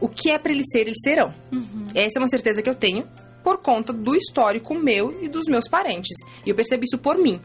o 0.00 0.08
que 0.08 0.30
é 0.30 0.38
para 0.38 0.52
eles 0.52 0.66
ser, 0.70 0.80
eles 0.80 1.00
serão. 1.02 1.34
Uhum. 1.50 1.86
Essa 1.94 2.18
é 2.18 2.20
uma 2.20 2.28
certeza 2.28 2.62
que 2.62 2.68
eu 2.68 2.74
tenho 2.74 3.06
por 3.42 3.58
conta 3.58 3.92
do 3.92 4.14
histórico 4.14 4.74
meu 4.74 5.22
e 5.22 5.28
dos 5.28 5.44
meus 5.46 5.68
parentes. 5.68 6.16
E 6.46 6.50
eu 6.50 6.54
percebo 6.54 6.84
isso 6.84 6.98
por 6.98 7.16
mim. 7.18 7.40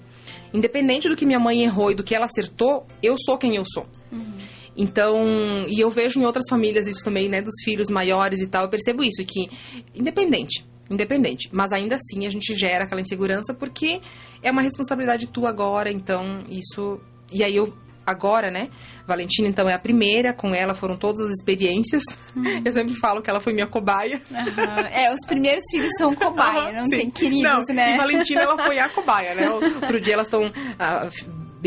Independente 0.53 1.09
do 1.09 1.15
que 1.15 1.25
minha 1.25 1.39
mãe 1.39 1.63
errou 1.63 1.91
e 1.91 1.95
do 1.95 2.03
que 2.03 2.15
ela 2.15 2.25
acertou, 2.25 2.85
eu 3.01 3.15
sou 3.17 3.37
quem 3.37 3.55
eu 3.55 3.63
sou. 3.65 3.87
Uhum. 4.11 4.37
Então, 4.77 5.65
e 5.67 5.79
eu 5.79 5.89
vejo 5.89 6.19
em 6.19 6.25
outras 6.25 6.45
famílias 6.49 6.87
isso 6.87 7.03
também, 7.03 7.27
né, 7.27 7.41
dos 7.41 7.55
filhos 7.63 7.89
maiores 7.89 8.41
e 8.41 8.47
tal, 8.47 8.63
eu 8.63 8.69
percebo 8.69 9.03
isso, 9.03 9.25
que 9.25 9.49
independente, 9.95 10.63
independente, 10.89 11.49
mas 11.51 11.71
ainda 11.71 11.95
assim 11.95 12.25
a 12.25 12.29
gente 12.29 12.55
gera 12.55 12.85
aquela 12.85 13.01
insegurança 13.01 13.53
porque 13.53 14.01
é 14.41 14.51
uma 14.51 14.61
responsabilidade 14.61 15.27
tua 15.27 15.49
agora, 15.49 15.91
então 15.91 16.43
isso, 16.49 16.99
e 17.31 17.43
aí 17.43 17.55
eu 17.55 17.73
agora, 18.07 18.49
né? 18.49 18.69
Valentina, 19.05 19.49
então, 19.49 19.67
é 19.67 19.73
a 19.73 19.79
primeira, 19.79 20.33
com 20.33 20.55
ela 20.55 20.73
foram 20.73 20.95
todas 20.95 21.19
as 21.19 21.31
experiências. 21.31 22.03
Uhum. 22.33 22.61
Eu 22.63 22.71
sempre 22.71 22.95
falo 23.01 23.21
que 23.21 23.29
ela 23.29 23.41
foi 23.41 23.51
minha 23.51 23.67
cobaia. 23.67 24.21
Uhum. 24.31 24.87
É, 24.89 25.13
os 25.13 25.19
primeiros 25.27 25.63
filhos 25.69 25.89
são 25.97 26.13
cobaia, 26.15 26.69
uhum, 26.69 26.75
não 26.75 26.83
sim. 26.83 26.97
tem 26.97 27.11
queridos, 27.11 27.65
não, 27.67 27.75
né? 27.75 27.95
E 27.95 27.97
Valentina, 27.97 28.41
ela 28.43 28.65
foi 28.65 28.79
a 28.79 28.87
cobaia, 28.87 29.35
né? 29.35 29.49
Outro 29.51 29.99
dia 29.99 30.13
elas 30.13 30.27
estão... 30.27 30.43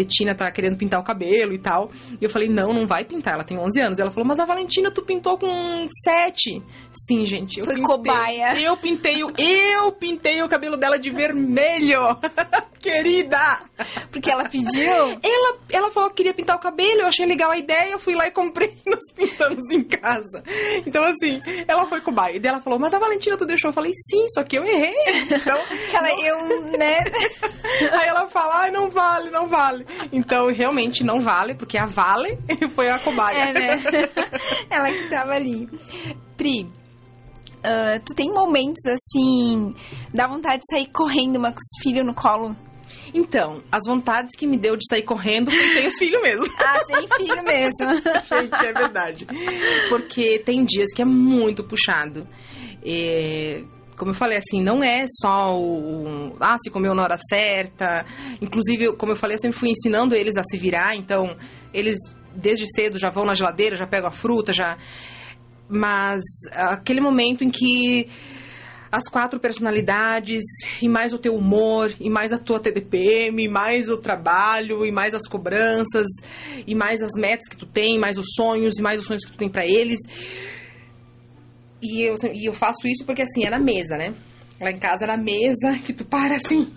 Betina 0.01 0.35
tá 0.35 0.51
querendo 0.51 0.79
pintar 0.79 0.99
o 0.99 1.05
cabelo 1.05 1.53
e 1.53 1.59
tal. 1.59 1.91
E 2.19 2.25
eu 2.25 2.31
falei, 2.31 2.49
não, 2.49 2.73
não 2.73 2.87
vai 2.87 3.05
pintar, 3.05 3.35
ela 3.35 3.45
tem 3.45 3.59
11 3.59 3.81
anos. 3.81 3.99
Ela 3.99 4.11
falou, 4.11 4.27
mas 4.27 4.41
a 4.41 4.47
Valentina, 4.47 4.91
tu 4.91 5.03
pintou 5.03 5.37
com 5.37 5.87
7. 6.05 6.63
Sim, 6.93 7.25
gente. 7.27 7.61
Eu 7.61 7.67
Foi 7.67 7.75
pintei, 7.75 7.97
cobaia. 7.97 8.61
Eu 8.61 8.77
pintei, 8.77 9.23
o, 9.23 9.33
eu 9.37 9.93
pintei 9.93 10.43
o 10.43 10.49
cabelo 10.49 10.77
dela 10.79 10.99
de 10.99 11.11
vermelho. 11.11 12.01
Querida! 12.81 13.63
Porque 14.11 14.31
ela 14.31 14.49
pediu? 14.49 15.21
Ela, 15.23 15.59
ela 15.71 15.91
falou 15.91 16.09
que 16.09 16.17
queria 16.17 16.33
pintar 16.33 16.57
o 16.57 16.61
cabelo, 16.61 17.03
eu 17.03 17.07
achei 17.07 17.27
legal 17.27 17.51
a 17.51 17.59
ideia, 17.59 17.91
eu 17.91 17.99
fui 17.99 18.15
lá 18.15 18.27
e 18.27 18.31
comprei 18.31 18.75
e 18.87 18.89
nós 18.91 19.13
pintamos 19.15 19.71
em 19.71 19.85
casa. 19.85 20.43
Então, 20.87 21.05
assim, 21.05 21.43
ela 21.69 21.87
foi 21.87 22.01
cobaia. 22.01 22.41
E 22.43 22.47
ela 22.47 22.63
falou, 22.63 22.79
mas 22.79 22.95
a 22.95 22.99
Valentina 22.99 23.37
tu 23.37 23.45
deixou? 23.45 23.69
Eu 23.69 23.75
falei, 23.75 23.93
sim, 23.95 24.27
só 24.29 24.43
que 24.43 24.57
eu 24.57 24.65
errei. 24.65 24.95
Então. 25.31 25.59
ela, 25.93 26.09
não... 26.09 26.25
eu, 26.25 26.79
né? 26.79 26.97
Aí 27.93 28.09
ela 28.09 28.29
fala, 28.29 28.63
ai, 28.63 28.71
não 28.71 28.89
vale, 28.89 29.31
não 29.31 29.47
vale. 29.47 29.85
Então, 30.12 30.47
realmente 30.49 31.05
não 31.05 31.21
vale, 31.21 31.55
porque 31.55 31.79
a 31.79 31.87
Vale 31.87 32.39
foi 32.75 32.89
a 32.89 32.99
cobaia. 32.99 33.51
É, 33.51 33.53
né? 33.53 33.83
Ela 34.71 34.91
que 34.91 35.09
tava 35.09 35.33
ali. 35.33 35.69
Pri, 36.37 36.65
uh, 36.65 38.01
tu 38.05 38.15
tem 38.15 38.33
momentos 38.33 38.85
assim, 38.87 39.75
dá 40.12 40.27
vontade 40.27 40.62
de 40.62 40.67
sair 40.71 40.87
correndo, 40.93 41.39
mas 41.39 41.55
com 41.55 41.59
os 41.61 41.83
filhos 41.83 42.07
no 42.07 42.15
colo? 42.15 42.55
Então, 43.12 43.62
as 43.71 43.87
vontades 43.87 44.31
que 44.37 44.47
me 44.47 44.57
deu 44.57 44.77
de 44.77 44.87
sair 44.89 45.03
correndo 45.03 45.51
foi 45.51 45.73
sem 45.73 45.87
os 45.87 45.99
filhos 45.99 46.23
mesmo. 46.23 46.47
ah, 46.59 46.77
sem 46.87 47.09
filho 47.09 47.43
mesmo. 47.43 47.97
Gente, 48.29 48.67
é 48.67 48.73
verdade. 48.73 49.27
Porque 49.89 50.39
tem 50.39 50.65
dias 50.65 50.89
que 50.95 51.03
é 51.03 51.05
muito 51.05 51.65
puxado. 51.65 52.27
E 52.85 53.65
como 54.01 54.13
eu 54.13 54.17
falei, 54.17 54.39
assim, 54.39 54.63
não 54.63 54.83
é 54.83 55.05
só 55.21 55.55
o, 55.55 56.35
ah, 56.41 56.57
se 56.59 56.71
comeu 56.71 56.95
na 56.95 57.03
hora 57.03 57.19
certa. 57.19 58.07
Inclusive, 58.41 58.97
como 58.97 59.13
eu 59.13 59.17
falei, 59.17 59.35
eu 59.35 59.39
sempre 59.39 59.59
fui 59.59 59.69
ensinando 59.69 60.15
eles 60.15 60.39
a 60.39 60.43
se 60.43 60.57
virar, 60.57 60.97
então 60.97 61.37
eles 61.71 61.99
desde 62.35 62.65
cedo 62.75 62.99
já 62.99 63.11
vão 63.11 63.27
na 63.27 63.35
geladeira, 63.35 63.77
já 63.77 63.87
pegam 63.87 64.09
a 64.09 64.11
fruta, 64.11 64.55
já. 64.55 64.79
Mas 65.69 66.23
aquele 66.51 66.99
momento 66.99 67.45
em 67.45 67.51
que 67.51 68.09
as 68.91 69.07
quatro 69.07 69.39
personalidades, 69.39 70.45
e 70.81 70.89
mais 70.89 71.13
o 71.13 71.19
teu 71.19 71.37
humor, 71.37 71.93
e 72.01 72.09
mais 72.09 72.33
a 72.33 72.39
tua 72.39 72.59
TDPM, 72.59 73.45
e 73.45 73.49
mais 73.49 73.91
o 73.91 73.99
trabalho, 73.99 74.87
e 74.87 74.91
mais 74.91 75.13
as 75.13 75.29
cobranças, 75.29 76.07
e 76.67 76.75
mais 76.75 77.03
as 77.03 77.21
metas 77.21 77.47
que 77.51 77.57
tu 77.57 77.67
tem, 77.67 77.99
mais 77.99 78.17
os 78.17 78.33
sonhos, 78.35 78.79
e 78.79 78.83
mais 78.83 78.99
os 78.99 79.07
sonhos 79.07 79.27
que 79.27 79.33
tu 79.33 79.37
tem 79.37 79.51
para 79.51 79.67
eles 79.67 80.01
e 81.82 82.02
eu, 82.02 82.15
e 82.35 82.48
eu 82.48 82.52
faço 82.52 82.86
isso 82.86 83.05
porque, 83.05 83.23
assim, 83.23 83.44
é 83.44 83.51
na 83.51 83.59
mesa, 83.59 83.97
né? 83.97 84.15
Lá 84.61 84.70
em 84.70 84.78
casa, 84.78 85.05
é 85.05 85.07
na 85.07 85.16
mesa, 85.16 85.78
que 85.85 85.93
tu 85.93 86.05
para 86.05 86.36
assim... 86.36 86.73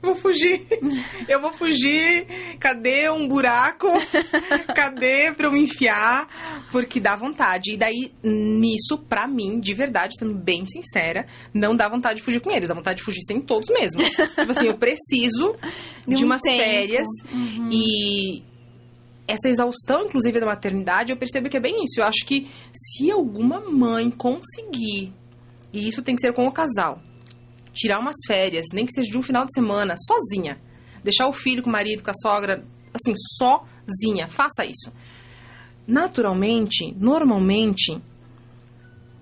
Vou 0.00 0.14
fugir. 0.14 0.64
Eu 1.28 1.40
vou 1.40 1.52
fugir. 1.52 2.24
Cadê 2.60 3.10
um 3.10 3.26
buraco? 3.26 3.88
Cadê 4.74 5.32
pra 5.32 5.48
eu 5.48 5.52
me 5.52 5.62
enfiar? 5.62 6.28
Porque 6.70 7.00
dá 7.00 7.16
vontade. 7.16 7.72
E 7.72 7.76
daí, 7.76 8.12
nisso, 8.22 8.98
pra 9.08 9.26
mim, 9.26 9.58
de 9.58 9.74
verdade, 9.74 10.14
sendo 10.16 10.34
bem 10.34 10.64
sincera, 10.64 11.26
não 11.52 11.74
dá 11.74 11.88
vontade 11.88 12.18
de 12.18 12.22
fugir 12.22 12.40
com 12.40 12.50
eles. 12.50 12.68
Dá 12.68 12.74
vontade 12.74 12.98
de 12.98 13.04
fugir 13.04 13.22
sem 13.26 13.40
todos 13.40 13.68
mesmo. 13.70 14.00
tipo 14.38 14.50
assim, 14.50 14.66
eu 14.66 14.78
preciso 14.78 15.56
de, 16.06 16.14
de 16.14 16.24
umas 16.24 16.42
tempo. 16.42 16.62
férias. 16.62 17.06
Uhum. 17.32 17.68
E, 17.72 18.42
essa 19.28 19.46
exaustão, 19.46 20.06
inclusive, 20.06 20.40
da 20.40 20.46
maternidade, 20.46 21.12
eu 21.12 21.16
percebo 21.16 21.50
que 21.50 21.56
é 21.58 21.60
bem 21.60 21.84
isso. 21.84 22.00
Eu 22.00 22.04
acho 22.04 22.24
que 22.26 22.50
se 22.72 23.10
alguma 23.10 23.60
mãe 23.60 24.10
conseguir, 24.10 25.12
e 25.70 25.86
isso 25.86 26.02
tem 26.02 26.14
que 26.14 26.22
ser 26.22 26.32
com 26.32 26.46
o 26.46 26.52
casal, 26.52 27.02
tirar 27.74 28.00
umas 28.00 28.16
férias, 28.26 28.64
nem 28.72 28.86
que 28.86 28.92
seja 28.92 29.10
de 29.10 29.18
um 29.18 29.22
final 29.22 29.44
de 29.44 29.52
semana, 29.52 29.94
sozinha, 29.98 30.58
deixar 31.04 31.28
o 31.28 31.32
filho 31.32 31.62
com 31.62 31.68
o 31.68 31.72
marido, 31.72 32.02
com 32.02 32.10
a 32.10 32.14
sogra, 32.14 32.64
assim, 32.94 33.12
sozinha, 33.38 34.28
faça 34.28 34.64
isso. 34.64 34.90
Naturalmente, 35.86 36.94
normalmente, 36.98 38.00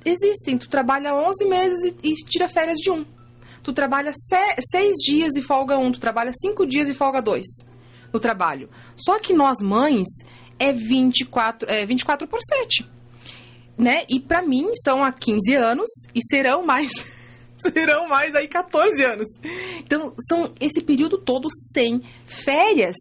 existem. 0.05 0.57
Tu 0.57 0.69
trabalha 0.69 1.15
11 1.15 1.45
meses 1.47 1.85
e, 1.85 2.11
e 2.11 2.15
tira 2.15 2.49
férias 2.49 2.79
de 2.79 2.93
um. 2.93 3.05
Tu 3.63 3.73
trabalha 3.73 4.13
se, 4.15 4.57
seis 4.71 4.95
dias 5.05 5.35
e 5.35 5.43
folga 5.43 5.77
um. 5.77 5.91
Tu 5.91 5.99
trabalha 5.99 6.31
cinco 6.33 6.65
dias 6.65 6.89
e 6.89 6.95
folga 6.95 7.21
dois 7.21 7.66
no 8.17 8.21
trabalho. 8.21 8.69
Só 8.97 9.19
que 9.19 9.35
nós 9.35 9.59
mães 9.63 10.09
é 10.59 10.73
24, 10.73 11.71
é 11.71 11.85
24 11.85 12.27
por 12.27 12.41
7. 12.43 12.89
Né? 13.79 14.05
E 14.09 14.19
para 14.19 14.43
mim 14.43 14.71
são 14.75 15.05
há 15.05 15.13
15 15.13 15.55
anos 15.55 15.89
e 16.15 16.21
serão 16.23 16.65
mais 16.65 16.91
serão 17.59 18.09
mais 18.09 18.35
aí 18.35 18.49
14 18.49 19.05
anos. 19.05 19.29
Então, 19.79 20.15
são 20.29 20.53
esse 20.59 20.83
período 20.83 21.19
todo 21.19 21.49
sem 21.75 22.03
férias, 22.25 22.97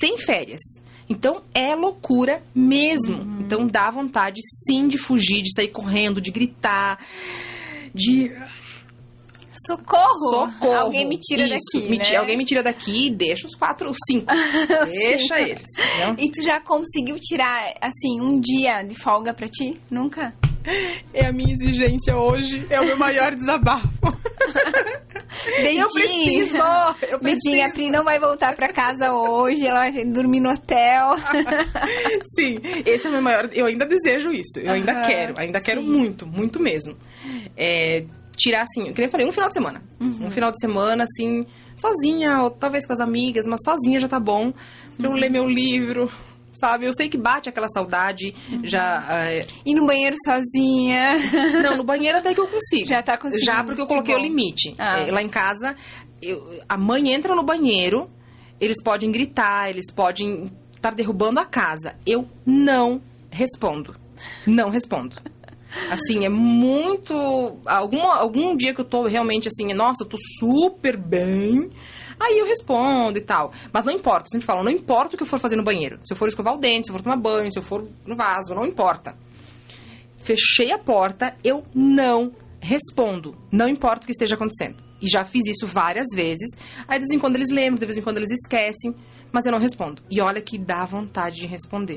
sem 0.00 0.16
férias. 0.16 0.60
Então, 1.08 1.42
é 1.54 1.74
loucura 1.74 2.42
mesmo. 2.54 3.16
Uhum. 3.16 3.40
Então, 3.40 3.66
dá 3.66 3.90
vontade 3.90 4.40
sim 4.66 4.88
de 4.88 4.96
fugir, 4.96 5.42
de 5.42 5.52
sair 5.54 5.68
correndo, 5.68 6.20
de 6.20 6.30
gritar, 6.30 6.98
de 7.94 8.30
Socorro! 9.66 10.50
Socorro! 10.50 10.72
Alguém 10.74 11.08
me 11.08 11.18
tira 11.18 11.44
Isso, 11.44 11.78
daqui. 11.78 11.90
Me 11.90 11.98
né? 11.98 12.16
Alguém 12.16 12.36
me 12.36 12.44
tira 12.44 12.62
daqui 12.62 13.08
e 13.08 13.14
deixa 13.14 13.46
os 13.46 13.54
quatro, 13.54 13.90
os 13.90 13.96
cinco. 14.06 14.26
deixa 14.90 15.40
eles. 15.40 15.66
Entendeu? 15.78 16.14
E 16.18 16.30
tu 16.30 16.42
já 16.42 16.60
conseguiu 16.60 17.16
tirar, 17.20 17.74
assim, 17.80 18.20
um 18.20 18.40
dia 18.40 18.82
de 18.82 18.94
folga 18.94 19.34
pra 19.34 19.46
ti? 19.46 19.80
Nunca? 19.90 20.32
É 21.12 21.26
a 21.26 21.32
minha 21.32 21.52
exigência 21.52 22.16
hoje, 22.16 22.64
é 22.70 22.80
o 22.80 22.86
meu 22.86 22.96
maior 22.96 23.34
desabafo. 23.34 23.88
Beijinho. 25.62 25.82
Eu 25.82 25.88
preciso, 25.88 26.58
eu 27.10 27.18
preciso. 27.18 27.62
a 27.62 27.70
Pri 27.70 27.90
não 27.90 28.04
vai 28.04 28.18
voltar 28.20 28.54
pra 28.54 28.68
casa 28.68 29.12
hoje, 29.12 29.66
ela 29.66 29.90
vai 29.90 30.04
dormir 30.04 30.40
no 30.40 30.50
hotel. 30.50 31.16
Sim, 32.36 32.58
esse 32.84 33.06
é 33.06 33.08
o 33.08 33.12
meu 33.12 33.22
maior. 33.22 33.48
Eu 33.52 33.66
ainda 33.66 33.86
desejo 33.86 34.30
isso, 34.30 34.60
eu 34.60 34.72
ainda 34.72 35.02
quero, 35.02 35.34
ainda 35.38 35.58
sim. 35.58 35.64
quero 35.64 35.82
muito, 35.82 36.26
muito 36.26 36.60
mesmo. 36.60 36.96
É, 37.56 38.04
tirar, 38.36 38.62
assim, 38.62 38.92
que 38.92 39.02
eu 39.02 39.08
falei, 39.08 39.26
um 39.26 39.32
final 39.32 39.48
de 39.48 39.54
semana. 39.54 39.82
Uhum. 40.00 40.26
Um 40.26 40.30
final 40.30 40.50
de 40.50 40.60
semana, 40.60 41.04
assim, 41.04 41.46
sozinha, 41.76 42.42
ou 42.42 42.50
talvez 42.50 42.86
com 42.86 42.92
as 42.92 43.00
amigas, 43.00 43.46
mas 43.46 43.60
sozinha 43.64 44.00
já 44.00 44.08
tá 44.08 44.18
bom. 44.18 44.52
Pra 44.96 45.08
eu 45.08 45.12
ler 45.12 45.30
meu 45.30 45.46
livro, 45.46 46.10
sabe? 46.52 46.86
Eu 46.86 46.92
sei 46.94 47.08
que 47.08 47.18
bate 47.18 47.48
aquela 47.48 47.68
saudade, 47.68 48.34
uhum. 48.50 48.60
já... 48.64 49.00
Uh... 49.00 49.52
E 49.64 49.74
no 49.74 49.86
banheiro 49.86 50.16
sozinha? 50.24 51.18
Não, 51.62 51.76
no 51.76 51.84
banheiro 51.84 52.18
até 52.18 52.34
que 52.34 52.40
eu 52.40 52.48
consigo. 52.48 52.88
Já 52.88 53.02
tá 53.02 53.16
conseguindo. 53.16 53.46
Já, 53.46 53.64
porque 53.64 53.80
eu 53.80 53.86
coloquei 53.86 54.14
o 54.14 54.18
limite. 54.18 54.74
Ah. 54.78 55.00
É, 55.00 55.10
lá 55.10 55.22
em 55.22 55.28
casa, 55.28 55.76
eu, 56.20 56.60
a 56.68 56.76
mãe 56.76 57.12
entra 57.12 57.34
no 57.34 57.42
banheiro, 57.42 58.10
eles 58.60 58.82
podem 58.82 59.10
gritar, 59.10 59.70
eles 59.70 59.92
podem 59.92 60.44
estar 60.74 60.90
tá 60.90 60.94
derrubando 60.94 61.40
a 61.40 61.44
casa. 61.44 61.94
Eu 62.06 62.28
não 62.46 63.00
respondo. 63.30 63.96
Não 64.46 64.70
respondo. 64.70 65.16
Assim, 65.90 66.24
é 66.24 66.28
muito. 66.28 67.14
Algum, 67.66 68.02
algum 68.02 68.56
dia 68.56 68.74
que 68.74 68.80
eu 68.80 68.84
tô 68.84 69.06
realmente 69.06 69.48
assim, 69.48 69.72
nossa, 69.72 70.04
eu 70.04 70.08
tô 70.08 70.18
super 70.38 70.96
bem. 70.96 71.70
Aí 72.20 72.38
eu 72.38 72.46
respondo 72.46 73.18
e 73.18 73.22
tal. 73.22 73.52
Mas 73.72 73.84
não 73.84 73.92
importa, 73.92 74.26
eu 74.26 74.32
sempre 74.32 74.46
falo, 74.46 74.62
não 74.62 74.70
importa 74.70 75.14
o 75.14 75.16
que 75.16 75.22
eu 75.22 75.26
for 75.26 75.40
fazer 75.40 75.56
no 75.56 75.64
banheiro. 75.64 75.98
Se 76.04 76.12
eu 76.12 76.16
for 76.16 76.28
escovar 76.28 76.54
o 76.54 76.58
dente, 76.58 76.86
se 76.86 76.92
eu 76.92 76.96
for 76.96 77.02
tomar 77.02 77.16
banho, 77.16 77.50
se 77.50 77.58
eu 77.58 77.62
for 77.62 77.86
no 78.06 78.14
vaso, 78.14 78.54
não 78.54 78.64
importa. 78.64 79.16
Fechei 80.18 80.72
a 80.72 80.78
porta, 80.78 81.34
eu 81.42 81.64
não 81.74 82.32
respondo. 82.60 83.36
Não 83.50 83.68
importa 83.68 84.04
o 84.04 84.06
que 84.06 84.12
esteja 84.12 84.36
acontecendo. 84.36 84.76
E 85.00 85.08
já 85.08 85.24
fiz 85.24 85.46
isso 85.46 85.66
várias 85.66 86.06
vezes. 86.14 86.48
Aí 86.86 86.98
de 86.98 87.06
vez 87.06 87.10
em 87.10 87.18
quando 87.18 87.34
eles 87.34 87.50
lembram, 87.50 87.80
de 87.80 87.86
vez 87.86 87.98
em 87.98 88.02
quando 88.02 88.18
eles 88.18 88.30
esquecem. 88.30 88.94
Mas 89.32 89.46
eu 89.46 89.52
não 89.52 89.58
respondo. 89.58 90.02
E 90.10 90.20
olha 90.20 90.40
que 90.40 90.58
dá 90.58 90.84
vontade 90.84 91.40
de 91.40 91.46
responder. 91.46 91.96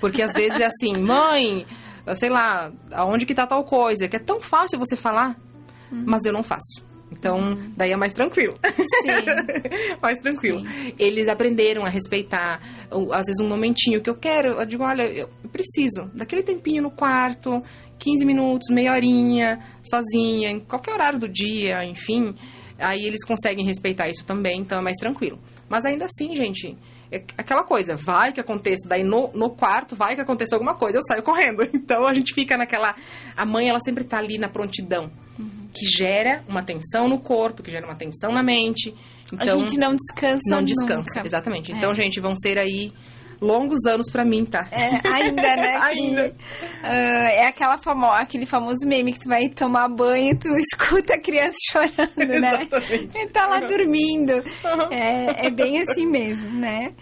Porque 0.00 0.20
às 0.20 0.34
vezes 0.34 0.60
é 0.60 0.66
assim, 0.66 0.92
mãe, 1.00 1.64
sei 2.14 2.28
lá, 2.28 2.72
aonde 2.92 3.26
que 3.26 3.34
tá 3.34 3.46
tal 3.46 3.64
coisa, 3.64 4.08
que 4.08 4.16
é 4.16 4.18
tão 4.18 4.40
fácil 4.40 4.78
você 4.78 4.96
falar, 4.96 5.36
uhum. 5.90 6.04
mas 6.06 6.24
eu 6.24 6.32
não 6.32 6.42
faço. 6.42 6.84
Então, 7.10 7.38
uhum. 7.38 7.72
daí 7.76 7.92
é 7.92 7.96
mais 7.96 8.12
tranquilo. 8.12 8.54
Sim. 8.64 9.08
mais 10.02 10.18
tranquilo. 10.18 10.60
Sim. 10.60 10.92
Eles 10.98 11.28
aprenderam 11.28 11.84
a 11.84 11.88
respeitar, 11.88 12.60
às 12.90 13.26
vezes, 13.26 13.40
um 13.40 13.48
momentinho 13.48 14.02
que 14.02 14.10
eu 14.10 14.16
quero. 14.16 14.48
Eu 14.48 14.66
digo, 14.66 14.82
olha, 14.82 15.04
eu 15.04 15.28
preciso 15.52 16.10
daquele 16.12 16.42
tempinho 16.42 16.82
no 16.82 16.90
quarto, 16.90 17.62
15 17.98 18.24
minutos, 18.24 18.68
meia 18.70 18.92
horinha, 18.92 19.60
sozinha, 19.82 20.50
em 20.50 20.60
qualquer 20.60 20.92
horário 20.92 21.18
do 21.18 21.28
dia, 21.28 21.84
enfim. 21.84 22.34
Aí 22.78 23.04
eles 23.04 23.24
conseguem 23.24 23.64
respeitar 23.64 24.08
isso 24.08 24.24
também, 24.26 24.60
então 24.60 24.78
é 24.78 24.82
mais 24.82 24.96
tranquilo. 24.96 25.38
Mas 25.68 25.84
ainda 25.84 26.06
assim, 26.06 26.34
gente, 26.34 26.76
é 27.14 27.24
aquela 27.38 27.62
coisa, 27.62 27.96
vai 27.96 28.32
que 28.32 28.40
aconteça, 28.40 28.88
daí 28.88 29.04
no, 29.04 29.30
no 29.32 29.50
quarto, 29.50 29.94
vai 29.94 30.16
que 30.16 30.20
aconteça 30.20 30.56
alguma 30.56 30.74
coisa, 30.74 30.98
eu 30.98 31.02
saio 31.02 31.22
correndo. 31.22 31.62
Então 31.84 32.06
a 32.06 32.14
gente 32.14 32.32
fica 32.32 32.56
naquela. 32.56 32.94
A 33.36 33.44
mãe, 33.44 33.68
ela 33.68 33.78
sempre 33.80 34.04
tá 34.04 34.18
ali 34.18 34.38
na 34.38 34.48
prontidão, 34.48 35.10
uhum. 35.38 35.68
que 35.72 35.86
gera 35.86 36.42
uma 36.48 36.62
tensão 36.62 37.08
no 37.08 37.20
corpo, 37.20 37.62
que 37.62 37.70
gera 37.70 37.86
uma 37.86 37.94
tensão 37.94 38.32
na 38.32 38.42
mente. 38.42 38.94
Então, 39.32 39.56
a 39.56 39.66
gente 39.66 39.78
não 39.78 39.94
descansa. 39.94 40.42
Não 40.48 40.64
descansa, 40.64 41.10
nunca. 41.16 41.26
exatamente. 41.26 41.72
Então, 41.72 41.90
é. 41.90 41.94
gente, 41.94 42.20
vão 42.20 42.34
ser 42.34 42.58
aí 42.58 42.92
longos 43.40 43.84
anos 43.86 44.10
para 44.10 44.24
mim, 44.24 44.44
tá? 44.44 44.68
É, 44.70 45.00
ainda, 45.08 45.42
né? 45.42 45.76
ainda. 45.82 46.28
uh, 46.28 46.84
é 46.84 47.46
aquela 47.46 47.76
famo 47.76 48.06
aquele 48.06 48.46
famoso 48.46 48.86
meme 48.86 49.12
que 49.12 49.20
tu 49.20 49.28
vai 49.28 49.48
tomar 49.48 49.88
banho 49.88 50.30
e 50.30 50.38
tu 50.38 50.48
escuta 50.58 51.14
a 51.14 51.20
criança 51.20 51.56
chorando, 51.70 52.40
né? 52.40 52.62
Exatamente. 52.62 53.18
Ele 53.18 53.30
tá 53.30 53.46
lá 53.46 53.60
dormindo. 53.60 54.32
É, 54.90 55.46
é 55.46 55.50
bem 55.50 55.80
assim 55.80 56.06
mesmo, 56.06 56.50
né? 56.50 56.94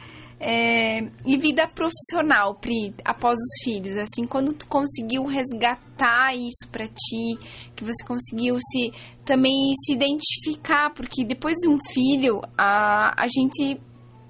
É, 0.45 0.99
e 1.25 1.37
vida 1.39 1.69
profissional, 1.69 2.57
Pri, 2.57 2.93
após 3.05 3.39
os 3.39 3.65
filhos, 3.65 3.97
assim, 3.97 4.27
quando 4.27 4.53
tu 4.53 4.67
conseguiu 4.67 5.23
resgatar 5.25 6.35
isso 6.35 6.69
para 6.69 6.85
ti, 6.89 7.39
que 7.77 7.85
você 7.85 8.05
conseguiu 8.05 8.57
se 8.59 8.93
também 9.25 9.73
se 9.85 9.93
identificar, 9.93 10.93
porque 10.95 11.25
depois 11.25 11.57
de 11.59 11.69
um 11.69 11.79
filho, 11.93 12.41
a, 12.59 13.23
a 13.23 13.27
gente, 13.29 13.81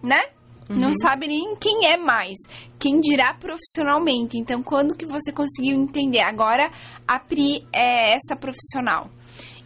né? 0.02 0.20
Uhum. 0.68 0.76
Não 0.76 0.92
sabe 0.94 1.26
nem 1.26 1.56
quem 1.56 1.86
é 1.86 1.96
mais, 1.96 2.36
quem 2.78 3.00
dirá 3.00 3.34
profissionalmente. 3.34 4.38
Então, 4.38 4.62
quando 4.62 4.96
que 4.96 5.06
você 5.06 5.32
conseguiu 5.32 5.76
entender? 5.76 6.20
Agora, 6.20 6.70
a 7.06 7.18
Pri 7.18 7.66
é 7.72 8.14
essa 8.14 8.36
profissional. 8.36 9.10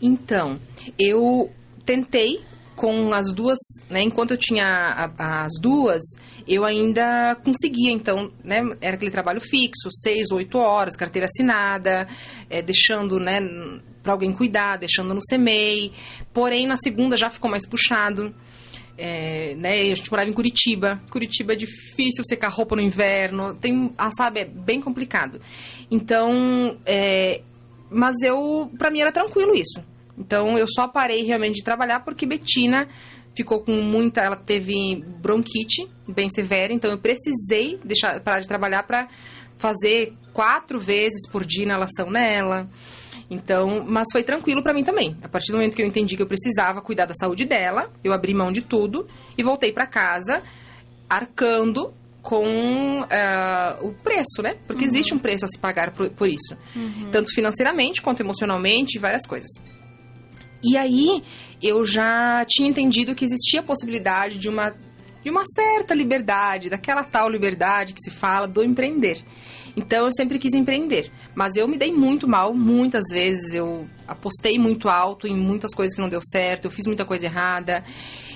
Então, 0.01 0.59
eu 0.99 1.51
tentei 1.85 2.41
com 2.75 3.13
as 3.15 3.33
duas, 3.33 3.59
né? 3.89 4.03
Enquanto 4.03 4.33
eu 4.33 4.39
tinha 4.39 4.67
a, 4.67 5.45
as 5.45 5.53
duas, 5.61 6.03
eu 6.47 6.65
ainda 6.65 7.35
conseguia, 7.37 7.91
então, 7.91 8.31
né? 8.45 8.61
Era 8.81 8.97
aquele 8.97 9.11
trabalho 9.11 9.41
fixo, 9.41 9.89
seis, 9.91 10.31
oito 10.31 10.59
horas, 10.59 10.95
carteira 10.95 11.27
assinada, 11.27 12.07
é, 12.51 12.61
deixando, 12.61 13.19
né? 13.19 13.41
Para 14.03 14.13
alguém 14.13 14.33
cuidar, 14.33 14.77
deixando 14.77 15.15
no 15.15 15.21
CMEI. 15.21 15.91
Porém, 16.33 16.67
na 16.67 16.77
segunda 16.77 17.17
já 17.17 17.31
ficou 17.31 17.51
mais 17.51 17.67
puxado. 17.67 18.35
É, 18.99 19.55
né, 19.57 19.81
a 19.91 19.95
gente 19.95 20.11
morava 20.11 20.29
em 20.29 20.33
Curitiba. 20.33 21.03
Curitiba 21.11 21.53
é 21.53 21.57
difícil 21.57 22.25
secar 22.25 22.51
roupa 22.51 22.77
no 22.77 22.83
inverno. 22.83 23.55
Tem, 23.55 23.93
ah, 23.99 24.11
sabe, 24.17 24.41
é 24.41 24.45
bem 24.45 24.81
complicado. 24.81 25.41
Então, 25.91 26.79
é, 26.87 27.43
mas 27.91 28.17
eu, 28.23 28.71
para 28.79 28.91
mim 28.91 29.01
era 29.01 29.13
tranquilo 29.13 29.55
isso. 29.55 29.83
Então, 30.19 30.59
eu 30.59 30.67
só 30.67 30.89
parei 30.89 31.23
realmente 31.25 31.57
de 31.57 31.65
trabalhar 31.65 32.01
porque 32.01 32.27
Betina 32.27 32.89
ficou 33.37 33.61
com 33.61 33.73
muita, 33.83 34.23
ela 34.23 34.37
teve 34.37 35.05
bronquite 35.21 35.87
bem 36.09 36.29
severa, 36.31 36.73
então 36.73 36.91
eu 36.91 36.99
precisei 36.99 37.79
deixar 37.85 38.19
parar 38.21 38.41
de 38.41 38.49
trabalhar 38.49 38.83
para 38.85 39.09
fazer 39.59 40.15
quatro 40.33 40.79
vezes 40.79 41.29
por 41.31 41.45
dia 41.45 41.65
inalação 41.65 42.11
nela. 42.11 42.69
Então, 43.29 43.85
mas 43.87 44.07
foi 44.13 44.23
tranquilo 44.23 44.63
para 44.63 44.73
mim 44.73 44.85
também. 44.85 45.17
A 45.23 45.29
partir 45.29 45.51
do 45.51 45.59
momento 45.59 45.75
que 45.75 45.83
eu 45.83 45.87
entendi 45.87 46.17
que 46.17 46.23
eu 46.23 46.27
precisava 46.27 46.81
cuidar 46.81 47.07
da 47.07 47.15
saúde 47.15 47.45
dela, 47.45 47.91
eu 48.05 48.13
abri 48.13 48.33
mão 48.33 48.53
de 48.53 48.63
tudo 48.63 49.07
e 49.37 49.43
voltei 49.43 49.73
para 49.73 49.87
casa 49.87 50.43
arcando 51.09 51.93
com 52.23 53.03
uh, 53.03 53.87
o 53.87 53.93
preço, 53.95 54.43
né? 54.43 54.57
Porque 54.67 54.83
uhum. 54.83 54.91
existe 54.91 55.15
um 55.15 55.19
preço 55.19 55.45
a 55.45 55.49
se 55.49 55.59
pagar 55.59 55.93
por, 55.93 56.11
por 56.11 56.29
isso. 56.29 56.57
Uhum. 56.75 57.09
Tanto 57.13 57.33
financeiramente 57.33 58.03
quanto 58.03 58.21
emocionalmente, 58.21 58.99
várias 58.99 59.25
coisas. 59.27 59.51
E 60.63 60.77
aí, 60.77 61.23
eu 61.63 61.85
já 61.85 62.45
tinha 62.45 62.69
entendido 62.69 63.15
que 63.15 63.25
existia 63.25 63.61
a 63.61 63.63
possibilidade 63.63 64.39
de 64.39 64.49
uma, 64.49 64.75
de 65.23 65.31
uma 65.31 65.43
certa 65.45 65.95
liberdade, 65.95 66.69
daquela 66.69 67.05
tal 67.05 67.29
liberdade 67.29 67.93
que 67.93 68.01
se 68.01 68.11
fala 68.11 68.49
do 68.49 68.63
empreender. 68.63 69.23
Então 69.77 70.07
eu 70.07 70.13
sempre 70.13 70.39
quis 70.39 70.55
empreender, 70.55 71.13
mas 71.35 71.55
eu 71.55 71.69
me 71.69 71.77
dei 71.77 71.93
muito 71.93 72.27
mal 72.27 72.55
muitas 72.55 73.05
vezes. 73.11 73.53
Eu 73.53 73.87
apostei 74.09 74.59
muito 74.59 74.89
alto 74.89 75.29
em 75.29 75.37
muitas 75.37 75.75
coisas 75.75 75.95
que 75.95 76.01
não 76.01 76.09
deu 76.09 76.21
certo, 76.23 76.65
eu 76.65 76.71
fiz 76.71 76.87
muita 76.87 77.05
coisa 77.05 77.27
errada. 77.27 77.85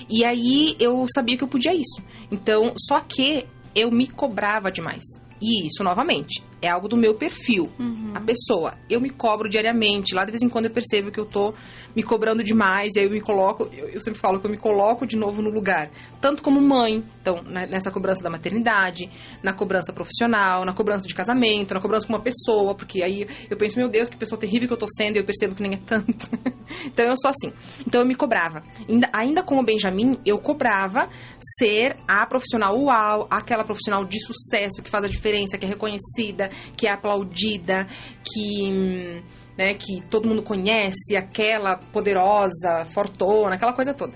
E 0.07 0.23
aí 0.23 0.75
eu 0.79 1.05
sabia 1.13 1.35
que 1.37 1.43
eu 1.43 1.47
podia 1.47 1.73
isso. 1.73 2.01
Então, 2.31 2.73
só 2.77 2.99
que 2.99 3.47
eu 3.73 3.89
me 3.89 4.07
cobrava 4.07 4.71
demais. 4.71 5.03
E 5.41 5.65
isso, 5.65 5.83
novamente, 5.83 6.43
é 6.61 6.69
algo 6.69 6.87
do 6.87 6.95
meu 6.95 7.15
perfil. 7.15 7.69
Uhum. 7.79 8.11
A 8.13 8.19
pessoa, 8.19 8.75
eu 8.89 9.01
me 9.01 9.09
cobro 9.09 9.49
diariamente. 9.49 10.13
Lá 10.13 10.23
de 10.23 10.31
vez 10.31 10.41
em 10.41 10.49
quando 10.49 10.65
eu 10.65 10.71
percebo 10.71 11.11
que 11.11 11.19
eu 11.19 11.25
tô 11.25 11.53
me 11.95 12.03
cobrando 12.03 12.43
demais, 12.43 12.95
e 12.95 12.99
aí 12.99 13.05
eu 13.05 13.11
me 13.11 13.19
coloco, 13.19 13.69
eu, 13.73 13.89
eu 13.89 14.01
sempre 14.01 14.19
falo 14.19 14.39
que 14.39 14.45
eu 14.45 14.51
me 14.51 14.57
coloco 14.57 15.05
de 15.05 15.17
novo 15.17 15.41
no 15.41 15.49
lugar. 15.49 15.89
Tanto 16.21 16.41
como 16.43 16.61
mãe, 16.61 17.03
então, 17.21 17.41
né, 17.43 17.65
nessa 17.65 17.91
cobrança 17.91 18.23
da 18.23 18.29
maternidade, 18.29 19.09
na 19.41 19.53
cobrança 19.53 19.91
profissional, 19.91 20.63
na 20.63 20.73
cobrança 20.73 21.07
de 21.07 21.13
casamento, 21.13 21.73
na 21.73 21.81
cobrança 21.81 22.05
com 22.05 22.13
uma 22.13 22.21
pessoa, 22.21 22.75
porque 22.75 23.01
aí 23.01 23.27
eu 23.49 23.57
penso, 23.57 23.77
meu 23.77 23.89
Deus, 23.89 24.07
que 24.07 24.15
pessoa 24.15 24.39
terrível 24.39 24.67
que 24.67 24.73
eu 24.73 24.77
tô 24.77 24.87
sendo, 24.87 25.15
e 25.15 25.19
eu 25.19 25.25
percebo 25.25 25.55
que 25.55 25.63
nem 25.63 25.73
é 25.73 25.79
tanto. 25.85 26.29
então 26.85 27.05
eu 27.05 27.15
sou 27.17 27.29
assim. 27.29 27.51
Então 27.85 28.01
eu 28.01 28.07
me 28.07 28.15
cobrava. 28.15 28.63
Ainda, 28.87 29.09
ainda 29.11 29.43
com 29.43 29.59
o 29.59 29.63
Benjamin, 29.63 30.17
eu 30.25 30.37
cobrava 30.37 31.09
ser 31.57 31.97
a 32.07 32.25
profissional 32.25 32.77
uau, 32.79 33.27
aquela 33.29 33.63
profissional 33.63 34.05
de 34.05 34.19
sucesso 34.23 34.81
que 34.83 34.89
faz 34.89 35.05
a 35.05 35.07
diferença, 35.07 35.57
que 35.57 35.65
é 35.65 35.69
reconhecida, 35.69 36.50
que 36.75 36.87
é 36.87 36.91
aplaudida, 36.91 37.87
que, 38.23 39.23
né, 39.57 39.73
que 39.73 40.01
todo 40.09 40.27
mundo 40.27 40.41
conhece, 40.41 41.15
aquela 41.15 41.77
poderosa, 41.77 42.85
fortuna, 42.93 43.55
aquela 43.55 43.73
coisa 43.73 43.93
toda. 43.93 44.13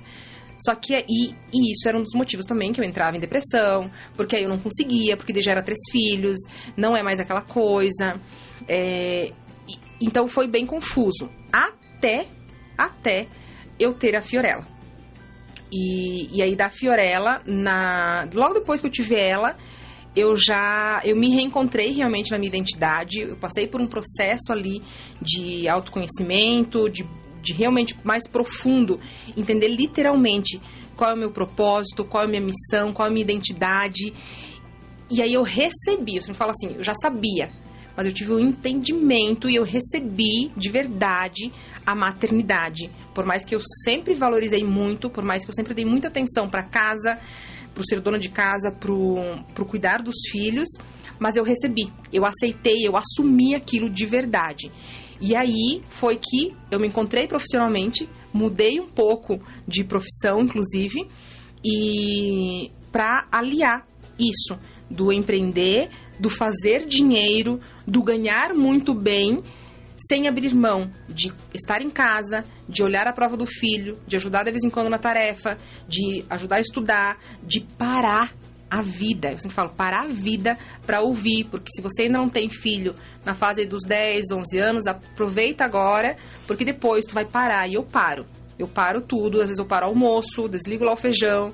Só 0.58 0.74
que 0.76 0.94
e, 0.94 1.36
e, 1.54 1.72
isso 1.72 1.88
era 1.88 1.98
um 1.98 2.04
dos 2.04 2.14
motivos 2.14 2.46
também 2.46 2.72
que 2.72 2.80
eu 2.80 2.86
entrava 2.86 3.18
em 3.18 3.20
depressão, 3.20 3.92
porque 4.16 4.36
aí 4.36 4.44
eu 4.44 4.50
não 4.50 4.60
conseguia, 4.60 5.18
porque 5.18 5.42
já 5.42 5.52
era 5.52 5.62
três 5.62 5.80
filhos, 5.92 6.38
não 6.78 6.96
é 6.96 7.04
mais 7.04 7.20
aquela 7.20 7.42
coisa. 7.42 8.20
É, 8.68 9.32
então 10.02 10.28
foi 10.28 10.48
bem 10.48 10.66
confuso. 10.66 11.30
Até, 11.52 12.28
até 12.78 13.28
eu 13.80 13.94
ter 13.94 14.16
a 14.16 14.22
Fiorella. 14.22 14.66
E, 15.72 16.38
e 16.38 16.42
aí 16.42 16.56
da 16.56 16.70
Fiorella, 16.70 17.42
na, 17.46 18.28
logo 18.34 18.54
depois 18.54 18.80
que 18.80 18.88
eu 18.88 18.92
tive 18.92 19.16
ela, 19.16 19.58
eu 20.16 20.36
já 20.38 21.02
eu 21.04 21.16
me 21.16 21.30
reencontrei 21.30 21.92
realmente 21.92 22.32
na 22.32 22.38
minha 22.38 22.48
identidade. 22.48 23.20
Eu 23.20 23.36
passei 23.36 23.68
por 23.68 23.82
um 23.82 23.88
processo 23.88 24.52
ali 24.52 24.82
de 25.22 25.68
autoconhecimento, 25.68 26.90
de, 26.90 27.06
de 27.42 27.54
realmente 27.54 27.96
mais 28.04 28.28
profundo, 28.28 29.00
entender 29.36 29.68
literalmente 29.68 30.62
qual 30.96 31.12
é 31.12 31.14
o 31.14 31.18
meu 31.18 31.32
propósito, 31.32 32.06
qual 32.06 32.24
é 32.24 32.28
a 32.28 32.30
minha 32.30 32.42
missão, 32.42 32.94
qual 32.94 33.08
é 33.08 33.12
a 33.12 33.14
minha 33.14 33.24
identidade. 33.24 34.14
E 35.10 35.22
aí 35.22 35.34
eu 35.34 35.44
recebi, 35.44 36.20
você 36.20 36.32
me 36.32 36.38
fala 36.38 36.52
assim, 36.52 36.76
eu 36.78 36.84
já 36.84 36.94
sabia, 36.96 37.50
mas 37.96 38.06
eu 38.06 38.14
tive 38.14 38.34
um 38.34 38.40
entendimento 38.40 39.50
e 39.50 39.56
eu 39.56 39.64
recebi 39.64 40.52
de 40.56 40.70
verdade 40.70 41.52
a 41.86 41.94
maternidade. 41.94 42.90
Por 43.14 43.26
mais 43.26 43.46
que 43.46 43.56
eu 43.56 43.62
sempre 43.84 44.14
valorizei 44.14 44.64
muito, 44.64 45.10
por 45.10 45.24
mais 45.24 45.44
que 45.44 45.52
eu 45.52 45.56
sempre 45.56 45.74
dei 45.74 45.86
muita 45.86 46.08
atenção 46.08 46.50
para 46.50 46.64
casa, 46.64 47.20
pro 47.76 47.86
ser 47.86 48.00
dona 48.00 48.18
de 48.18 48.30
casa, 48.30 48.72
pro 48.72 49.66
cuidar 49.68 50.02
dos 50.02 50.16
filhos, 50.32 50.70
mas 51.20 51.36
eu 51.36 51.44
recebi, 51.44 51.92
eu 52.12 52.26
aceitei, 52.26 52.88
eu 52.88 52.96
assumi 52.98 53.54
aquilo 53.54 53.90
de 53.90 54.06
verdade. 54.06 54.72
E 55.22 55.36
aí 55.36 55.82
foi 55.92 56.18
que 56.18 56.56
eu 56.72 56.80
me 56.80 56.88
encontrei 56.88 57.28
profissionalmente, 57.28 58.10
mudei 58.34 58.80
um 58.80 58.88
pouco 58.88 59.40
de 59.68 59.84
profissão, 59.84 60.42
inclusive, 60.42 61.08
e 61.64 62.72
para 62.92 63.28
aliar 63.32 63.86
isso 64.18 64.58
do 64.90 65.12
empreender, 65.12 65.90
do 66.20 66.30
fazer 66.30 66.86
dinheiro, 66.86 67.60
do 67.86 68.02
ganhar 68.02 68.54
muito 68.54 68.94
bem 68.94 69.38
sem 69.96 70.28
abrir 70.28 70.54
mão 70.54 70.92
de 71.08 71.32
estar 71.54 71.82
em 71.82 71.90
casa, 71.90 72.44
de 72.68 72.84
olhar 72.84 73.08
a 73.08 73.14
prova 73.14 73.38
do 73.38 73.46
filho, 73.46 74.00
de 74.06 74.16
ajudar 74.16 74.44
de 74.44 74.52
vez 74.52 74.64
em 74.64 74.70
quando 74.70 74.90
na 74.90 74.98
tarefa, 74.98 75.58
de 75.88 76.26
ajudar 76.30 76.58
a 76.58 76.62
estudar, 76.62 77.18
de 77.44 77.62
parar 77.62 78.34
a 78.70 78.82
vida. 78.82 79.32
Eu 79.32 79.40
sempre 79.40 79.56
falo, 79.56 79.70
parar 79.70 80.06
a 80.06 80.08
vida 80.08 80.58
para 80.86 81.02
ouvir, 81.02 81.46
porque 81.46 81.70
se 81.74 81.82
você 81.82 82.04
ainda 82.04 82.18
não 82.18 82.30
tem 82.30 82.50
filho 82.50 82.96
na 83.24 83.34
fase 83.34 83.66
dos 83.66 83.82
10, 83.88 84.32
11 84.32 84.58
anos, 84.60 84.88
aproveita 84.88 85.64
agora, 85.64 86.18
porque 86.46 86.66
depois 86.66 87.06
tu 87.06 87.14
vai 87.14 87.26
parar 87.26 87.68
e 87.68 87.76
eu 87.76 87.84
paro. 87.84 88.26
Eu 88.58 88.68
paro 88.68 89.02
tudo, 89.02 89.38
às 89.38 89.50
vezes 89.50 89.60
eu 89.60 89.66
paro 89.66 89.88
almoço, 89.88 90.48
desligo 90.48 90.84
lá 90.84 90.94
o 90.94 90.98
feijão 90.98 91.54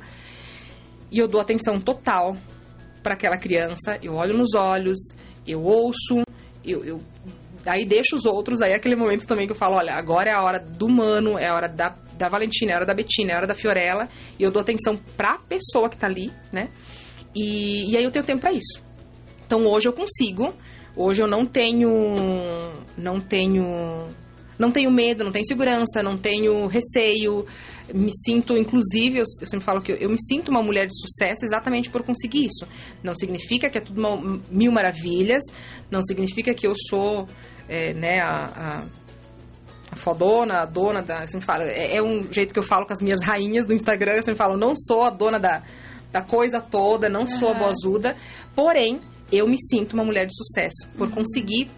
e 1.11 1.19
eu 1.19 1.27
dou 1.27 1.41
atenção 1.41 1.79
total 1.79 2.37
para 3.03 3.13
aquela 3.13 3.37
criança. 3.37 3.99
Eu 4.01 4.13
olho 4.13 4.37
nos 4.37 4.55
olhos, 4.55 4.99
eu 5.45 5.61
ouço, 5.61 6.23
eu, 6.63 6.85
eu 6.85 7.01
aí 7.65 7.85
deixo 7.85 8.15
os 8.15 8.25
outros, 8.25 8.61
aí 8.61 8.71
é 8.71 8.75
aquele 8.75 8.95
momento 8.95 9.25
também 9.25 9.45
que 9.45 9.53
eu 9.53 9.57
falo, 9.57 9.75
olha, 9.75 9.93
agora 9.93 10.29
é 10.29 10.33
a 10.33 10.41
hora 10.41 10.59
do 10.59 10.89
Mano, 10.89 11.37
é 11.37 11.47
a 11.47 11.55
hora 11.55 11.67
da, 11.67 11.95
da 12.17 12.29
Valentina, 12.29 12.71
é 12.71 12.73
a 12.73 12.77
hora 12.77 12.85
da 12.85 12.93
Betina, 12.93 13.31
é 13.31 13.33
a 13.33 13.37
hora 13.37 13.47
da 13.47 13.55
Fiorella, 13.55 14.09
e 14.39 14.43
eu 14.43 14.51
dou 14.51 14.61
atenção 14.61 14.97
pra 15.17 15.37
pessoa 15.37 15.89
que 15.89 15.97
tá 15.97 16.07
ali, 16.07 16.31
né? 16.51 16.69
E, 17.35 17.91
e 17.91 17.97
aí 17.97 18.03
eu 18.03 18.11
tenho 18.11 18.25
tempo 18.25 18.41
para 18.41 18.51
isso. 18.51 18.81
Então 19.45 19.65
hoje 19.65 19.87
eu 19.87 19.93
consigo, 19.93 20.53
hoje 20.95 21.21
eu 21.21 21.27
não 21.27 21.45
tenho, 21.45 21.91
não 22.97 23.19
tenho, 23.19 24.07
não 24.57 24.71
tenho 24.71 24.91
medo, 24.91 25.23
não 25.23 25.31
tenho 25.31 25.45
segurança, 25.45 26.01
não 26.03 26.17
tenho 26.17 26.67
receio, 26.67 27.45
me 27.93 28.11
sinto, 28.11 28.57
inclusive, 28.57 29.19
eu, 29.19 29.25
eu 29.41 29.47
sempre 29.47 29.65
falo 29.65 29.81
que 29.81 29.91
eu, 29.91 29.95
eu, 29.95 30.09
me 30.09 30.21
sinto 30.21 30.49
uma 30.49 30.61
mulher 30.61 30.87
de 30.87 30.99
sucesso 30.99 31.45
exatamente 31.45 31.89
por 31.89 32.03
conseguir 32.03 32.45
isso. 32.45 32.67
Não 33.03 33.13
significa 33.15 33.69
que 33.69 33.77
é 33.77 33.81
tudo 33.81 33.99
uma, 33.99 34.41
mil 34.49 34.71
maravilhas, 34.71 35.43
não 35.89 36.03
significa 36.03 36.53
que 36.53 36.67
eu 36.67 36.73
sou, 36.89 37.27
é, 37.67 37.93
né, 37.93 38.19
a, 38.19 38.45
a, 38.45 38.87
a, 39.91 39.95
fodona, 39.95 40.61
a 40.61 40.65
dona 40.65 41.01
da. 41.01 41.21
Eu 41.21 41.27
sempre 41.27 41.45
falo, 41.45 41.63
é, 41.63 41.95
é, 41.95 42.03
um 42.03 42.31
jeito 42.31 42.53
que 42.53 42.59
eu 42.59 42.63
falo 42.63 42.85
com 42.85 42.93
as 42.93 43.01
minhas 43.01 43.21
rainhas 43.25 43.65
do 43.65 43.73
Instagram, 43.73 44.13
eu 44.13 44.23
sempre 44.23 44.37
falo, 44.37 44.57
não 44.57 44.73
sou 44.75 45.03
a 45.03 45.09
dona 45.09 45.39
da, 45.39 45.63
da 46.11 46.21
coisa 46.21 46.61
toda, 46.61 47.09
não 47.09 47.27
sou 47.27 47.49
uhum. 47.49 47.55
a 47.55 47.59
boazuda, 47.59 48.15
porém, 48.55 48.99
eu 49.31 49.47
me 49.47 49.57
sinto 49.57 49.93
uma 49.93 50.03
mulher 50.03 50.25
de 50.25 50.35
sucesso 50.35 50.87
por 50.97 51.07
uhum. 51.07 51.15
conseguir, 51.15 51.69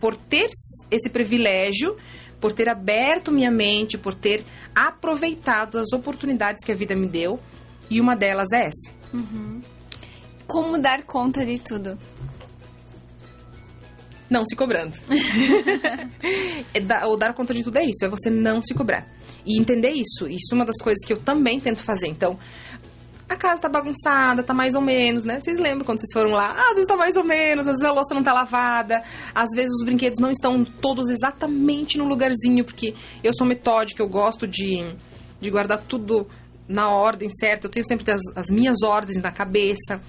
por 0.00 0.16
ter 0.16 0.48
esse 0.90 1.08
privilégio 1.08 1.96
por 2.40 2.52
ter 2.52 2.68
aberto 2.68 3.32
minha 3.32 3.50
mente, 3.50 3.96
por 3.96 4.14
ter 4.14 4.44
aproveitado 4.74 5.78
as 5.78 5.92
oportunidades 5.92 6.64
que 6.64 6.72
a 6.72 6.74
vida 6.74 6.94
me 6.94 7.06
deu. 7.06 7.40
E 7.88 8.00
uma 8.00 8.16
delas 8.16 8.50
é 8.52 8.66
essa. 8.66 8.92
Uhum. 9.12 9.60
Como 10.46 10.78
dar 10.78 11.04
conta 11.04 11.44
de 11.44 11.58
tudo? 11.58 11.98
Não 14.28 14.44
se 14.44 14.56
cobrando. 14.56 14.96
é, 16.74 17.06
ou 17.06 17.16
dar 17.16 17.32
conta 17.32 17.54
de 17.54 17.62
tudo 17.62 17.78
é 17.78 17.84
isso, 17.84 18.04
é 18.04 18.08
você 18.08 18.28
não 18.28 18.60
se 18.60 18.74
cobrar. 18.74 19.06
E 19.44 19.60
entender 19.60 19.92
isso. 19.92 20.28
Isso 20.28 20.52
é 20.52 20.54
uma 20.54 20.66
das 20.66 20.78
coisas 20.82 21.04
que 21.06 21.12
eu 21.12 21.18
também 21.18 21.60
tento 21.60 21.84
fazer. 21.84 22.08
Então, 22.08 22.36
a 23.28 23.36
casa 23.36 23.62
tá 23.62 23.68
bagunçada, 23.68 24.42
tá 24.42 24.54
mais 24.54 24.74
ou 24.74 24.80
menos, 24.80 25.24
né? 25.24 25.40
Vocês 25.40 25.58
lembram 25.58 25.84
quando 25.84 25.98
vocês 25.98 26.12
foram 26.12 26.30
lá? 26.30 26.54
Ah, 26.56 26.68
às 26.68 26.74
vezes 26.74 26.86
tá 26.86 26.96
mais 26.96 27.16
ou 27.16 27.24
menos, 27.24 27.66
às 27.66 27.74
vezes 27.74 27.84
a 27.84 27.92
louça 27.92 28.14
não 28.14 28.22
tá 28.22 28.32
lavada, 28.32 29.02
às 29.34 29.48
vezes 29.54 29.72
os 29.72 29.84
brinquedos 29.84 30.18
não 30.20 30.30
estão 30.30 30.64
todos 30.64 31.08
exatamente 31.08 31.98
no 31.98 32.04
lugarzinho, 32.04 32.64
porque 32.64 32.94
eu 33.24 33.32
sou 33.36 33.46
metódica, 33.46 34.02
eu 34.02 34.08
gosto 34.08 34.46
de, 34.46 34.94
de 35.40 35.50
guardar 35.50 35.82
tudo 35.82 36.28
na 36.68 36.90
ordem 36.90 37.28
certa, 37.28 37.66
eu 37.66 37.70
tenho 37.70 37.86
sempre 37.86 38.12
as, 38.12 38.20
as 38.34 38.46
minhas 38.46 38.82
ordens 38.82 39.20
na 39.20 39.32
cabeça. 39.32 40.00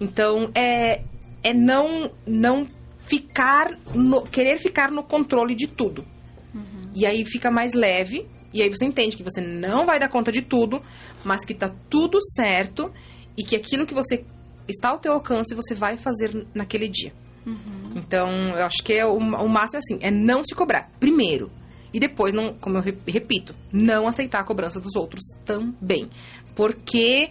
Então, 0.00 0.50
é, 0.54 1.02
é 1.42 1.54
não, 1.54 2.10
não 2.26 2.66
ficar, 3.04 3.78
no, 3.94 4.22
querer 4.22 4.58
ficar 4.58 4.90
no 4.90 5.02
controle 5.02 5.54
de 5.54 5.68
tudo. 5.68 6.04
Uhum. 6.52 6.90
E 6.94 7.06
aí 7.06 7.24
fica 7.24 7.50
mais 7.50 7.74
leve, 7.74 8.26
e 8.52 8.62
aí 8.62 8.68
você 8.68 8.84
entende 8.84 9.16
que 9.16 9.24
você 9.24 9.40
não 9.40 9.84
vai 9.84 9.98
dar 9.98 10.08
conta 10.08 10.30
de 10.30 10.40
tudo, 10.40 10.80
mas 11.24 11.44
que 11.44 11.54
tá 11.54 11.72
tudo 11.88 12.18
certo 12.34 12.92
e 13.36 13.42
que 13.42 13.56
aquilo 13.56 13.86
que 13.86 13.94
você 13.94 14.24
está 14.68 14.90
ao 14.90 14.98
teu 14.98 15.12
alcance 15.12 15.54
você 15.54 15.74
vai 15.74 15.96
fazer 15.96 16.46
naquele 16.54 16.88
dia. 16.88 17.12
Uhum. 17.46 17.92
Então, 17.96 18.28
eu 18.56 18.64
acho 18.64 18.82
que 18.82 18.92
é 18.92 19.06
o, 19.06 19.16
o 19.16 19.48
máximo 19.48 19.78
assim, 19.78 19.98
é 20.00 20.10
não 20.10 20.42
se 20.44 20.54
cobrar 20.54 20.90
primeiro. 20.98 21.50
E 21.92 22.00
depois, 22.00 22.34
não, 22.34 22.54
como 22.54 22.78
eu 22.78 22.82
repito, 22.82 23.54
não 23.72 24.08
aceitar 24.08 24.40
a 24.40 24.44
cobrança 24.44 24.80
dos 24.80 24.96
outros 24.96 25.22
também. 25.44 26.10
Porque 26.56 27.30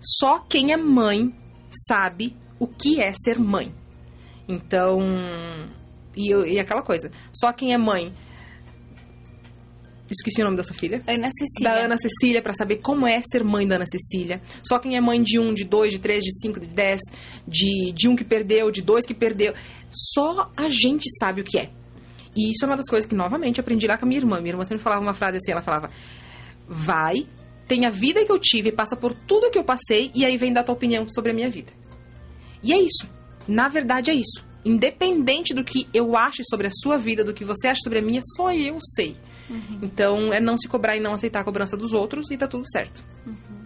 só 0.00 0.40
quem 0.40 0.72
é 0.72 0.76
mãe 0.76 1.34
sabe 1.88 2.36
o 2.58 2.66
que 2.66 3.00
é 3.00 3.12
ser 3.12 3.38
mãe. 3.38 3.72
Então, 4.46 4.98
e, 6.14 6.32
e 6.32 6.58
aquela 6.58 6.82
coisa, 6.82 7.10
só 7.32 7.50
quem 7.52 7.72
é 7.72 7.78
mãe 7.78 8.12
Esqueci 10.10 10.42
o 10.42 10.44
nome 10.44 10.56
da 10.56 10.62
sua 10.62 10.76
filha. 10.76 11.00
Ana 11.06 11.30
Cecília. 11.38 11.70
Da 11.70 11.84
Ana 11.84 11.96
Cecília, 11.96 12.42
para 12.42 12.52
saber 12.52 12.76
como 12.76 13.06
é 13.06 13.22
ser 13.22 13.42
mãe 13.42 13.66
da 13.66 13.76
Ana 13.76 13.86
Cecília. 13.86 14.40
Só 14.66 14.78
quem 14.78 14.96
é 14.96 15.00
mãe 15.00 15.22
de 15.22 15.38
um, 15.38 15.54
de 15.54 15.64
dois, 15.64 15.92
de 15.92 15.98
três, 15.98 16.22
de 16.22 16.30
cinco, 16.40 16.60
de 16.60 16.66
dez, 16.66 17.00
de, 17.48 17.92
de 17.92 18.08
um 18.08 18.14
que 18.14 18.24
perdeu, 18.24 18.70
de 18.70 18.82
dois 18.82 19.06
que 19.06 19.14
perdeu. 19.14 19.54
Só 19.90 20.50
a 20.56 20.68
gente 20.68 21.06
sabe 21.18 21.40
o 21.40 21.44
que 21.44 21.58
é. 21.58 21.70
E 22.36 22.50
isso 22.50 22.64
é 22.64 22.66
uma 22.66 22.76
das 22.76 22.88
coisas 22.88 23.08
que, 23.08 23.14
novamente, 23.14 23.60
aprendi 23.60 23.86
lá 23.86 23.96
com 23.96 24.04
a 24.04 24.08
minha 24.08 24.20
irmã. 24.20 24.40
Minha 24.40 24.52
irmã 24.52 24.64
sempre 24.64 24.82
falava 24.82 25.00
uma 25.00 25.14
frase 25.14 25.38
assim, 25.38 25.52
ela 25.52 25.62
falava... 25.62 25.90
Vai, 26.66 27.26
tem 27.68 27.84
a 27.86 27.90
vida 27.90 28.24
que 28.24 28.32
eu 28.32 28.38
tive, 28.38 28.72
passa 28.72 28.96
por 28.96 29.12
tudo 29.12 29.50
que 29.50 29.58
eu 29.58 29.64
passei, 29.64 30.10
e 30.14 30.24
aí 30.24 30.36
vem 30.36 30.52
dar 30.52 30.64
tua 30.64 30.74
opinião 30.74 31.06
sobre 31.08 31.30
a 31.30 31.34
minha 31.34 31.50
vida. 31.50 31.72
E 32.62 32.72
é 32.72 32.78
isso. 32.78 33.08
Na 33.46 33.68
verdade, 33.68 34.10
é 34.10 34.14
isso. 34.14 34.44
Independente 34.64 35.52
do 35.52 35.62
que 35.62 35.86
eu 35.92 36.16
ache 36.16 36.42
sobre 36.44 36.66
a 36.66 36.70
sua 36.70 36.96
vida, 36.96 37.22
do 37.22 37.34
que 37.34 37.44
você 37.44 37.68
acha 37.68 37.80
sobre 37.82 37.98
a 37.98 38.02
minha, 38.02 38.20
só 38.36 38.52
eu 38.52 38.78
sei. 38.80 39.16
Uhum. 39.50 39.80
Então, 39.82 40.32
é 40.32 40.40
não 40.40 40.56
se 40.56 40.68
cobrar 40.68 40.96
e 40.96 41.00
não 41.00 41.12
aceitar 41.12 41.40
a 41.40 41.44
cobrança 41.44 41.76
dos 41.76 41.92
outros 41.92 42.30
e 42.30 42.36
tá 42.36 42.48
tudo 42.48 42.64
certo. 42.70 43.04
Uhum. 43.26 43.64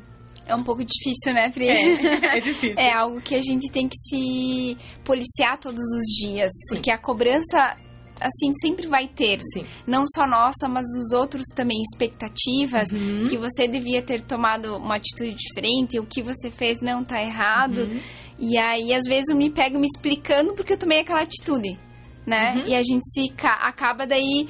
É 0.48 0.54
um 0.54 0.64
pouco 0.64 0.82
difícil, 0.82 1.34
né, 1.34 1.50
Pri? 1.50 1.68
É, 1.68 2.38
é 2.38 2.40
difícil. 2.40 2.82
é 2.82 2.92
algo 2.92 3.20
que 3.20 3.34
a 3.34 3.40
gente 3.40 3.70
tem 3.70 3.86
que 3.86 3.96
se 3.96 4.76
policiar 5.04 5.58
todos 5.60 5.82
os 5.82 6.04
dias. 6.18 6.50
Sim. 6.50 6.74
Porque 6.74 6.90
a 6.90 6.96
cobrança, 6.96 7.76
assim, 8.18 8.52
sempre 8.62 8.86
vai 8.86 9.06
ter. 9.06 9.40
Sim. 9.52 9.66
Não 9.86 10.04
só 10.06 10.26
nossa, 10.26 10.66
mas 10.66 10.86
os 10.98 11.12
outros 11.12 11.44
também. 11.54 11.82
Expectativas 11.82 12.88
uhum. 12.90 13.24
que 13.28 13.36
você 13.36 13.68
devia 13.68 14.00
ter 14.00 14.22
tomado 14.22 14.76
uma 14.76 14.96
atitude 14.96 15.34
diferente, 15.34 16.00
o 16.00 16.06
que 16.06 16.22
você 16.22 16.50
fez 16.50 16.80
não 16.80 17.04
tá 17.04 17.20
errado. 17.22 17.82
Uhum. 17.82 18.00
E 18.38 18.56
aí, 18.56 18.94
às 18.94 19.04
vezes, 19.06 19.30
eu 19.30 19.36
me 19.36 19.50
pego 19.50 19.78
me 19.78 19.86
explicando 19.86 20.54
porque 20.54 20.74
eu 20.74 20.78
tomei 20.78 21.00
aquela 21.00 21.22
atitude, 21.22 21.78
né? 22.26 22.54
Uhum. 22.54 22.66
E 22.66 22.74
a 22.74 22.82
gente 22.82 23.04
se 23.10 23.32
acaba 23.42 24.06
daí 24.06 24.48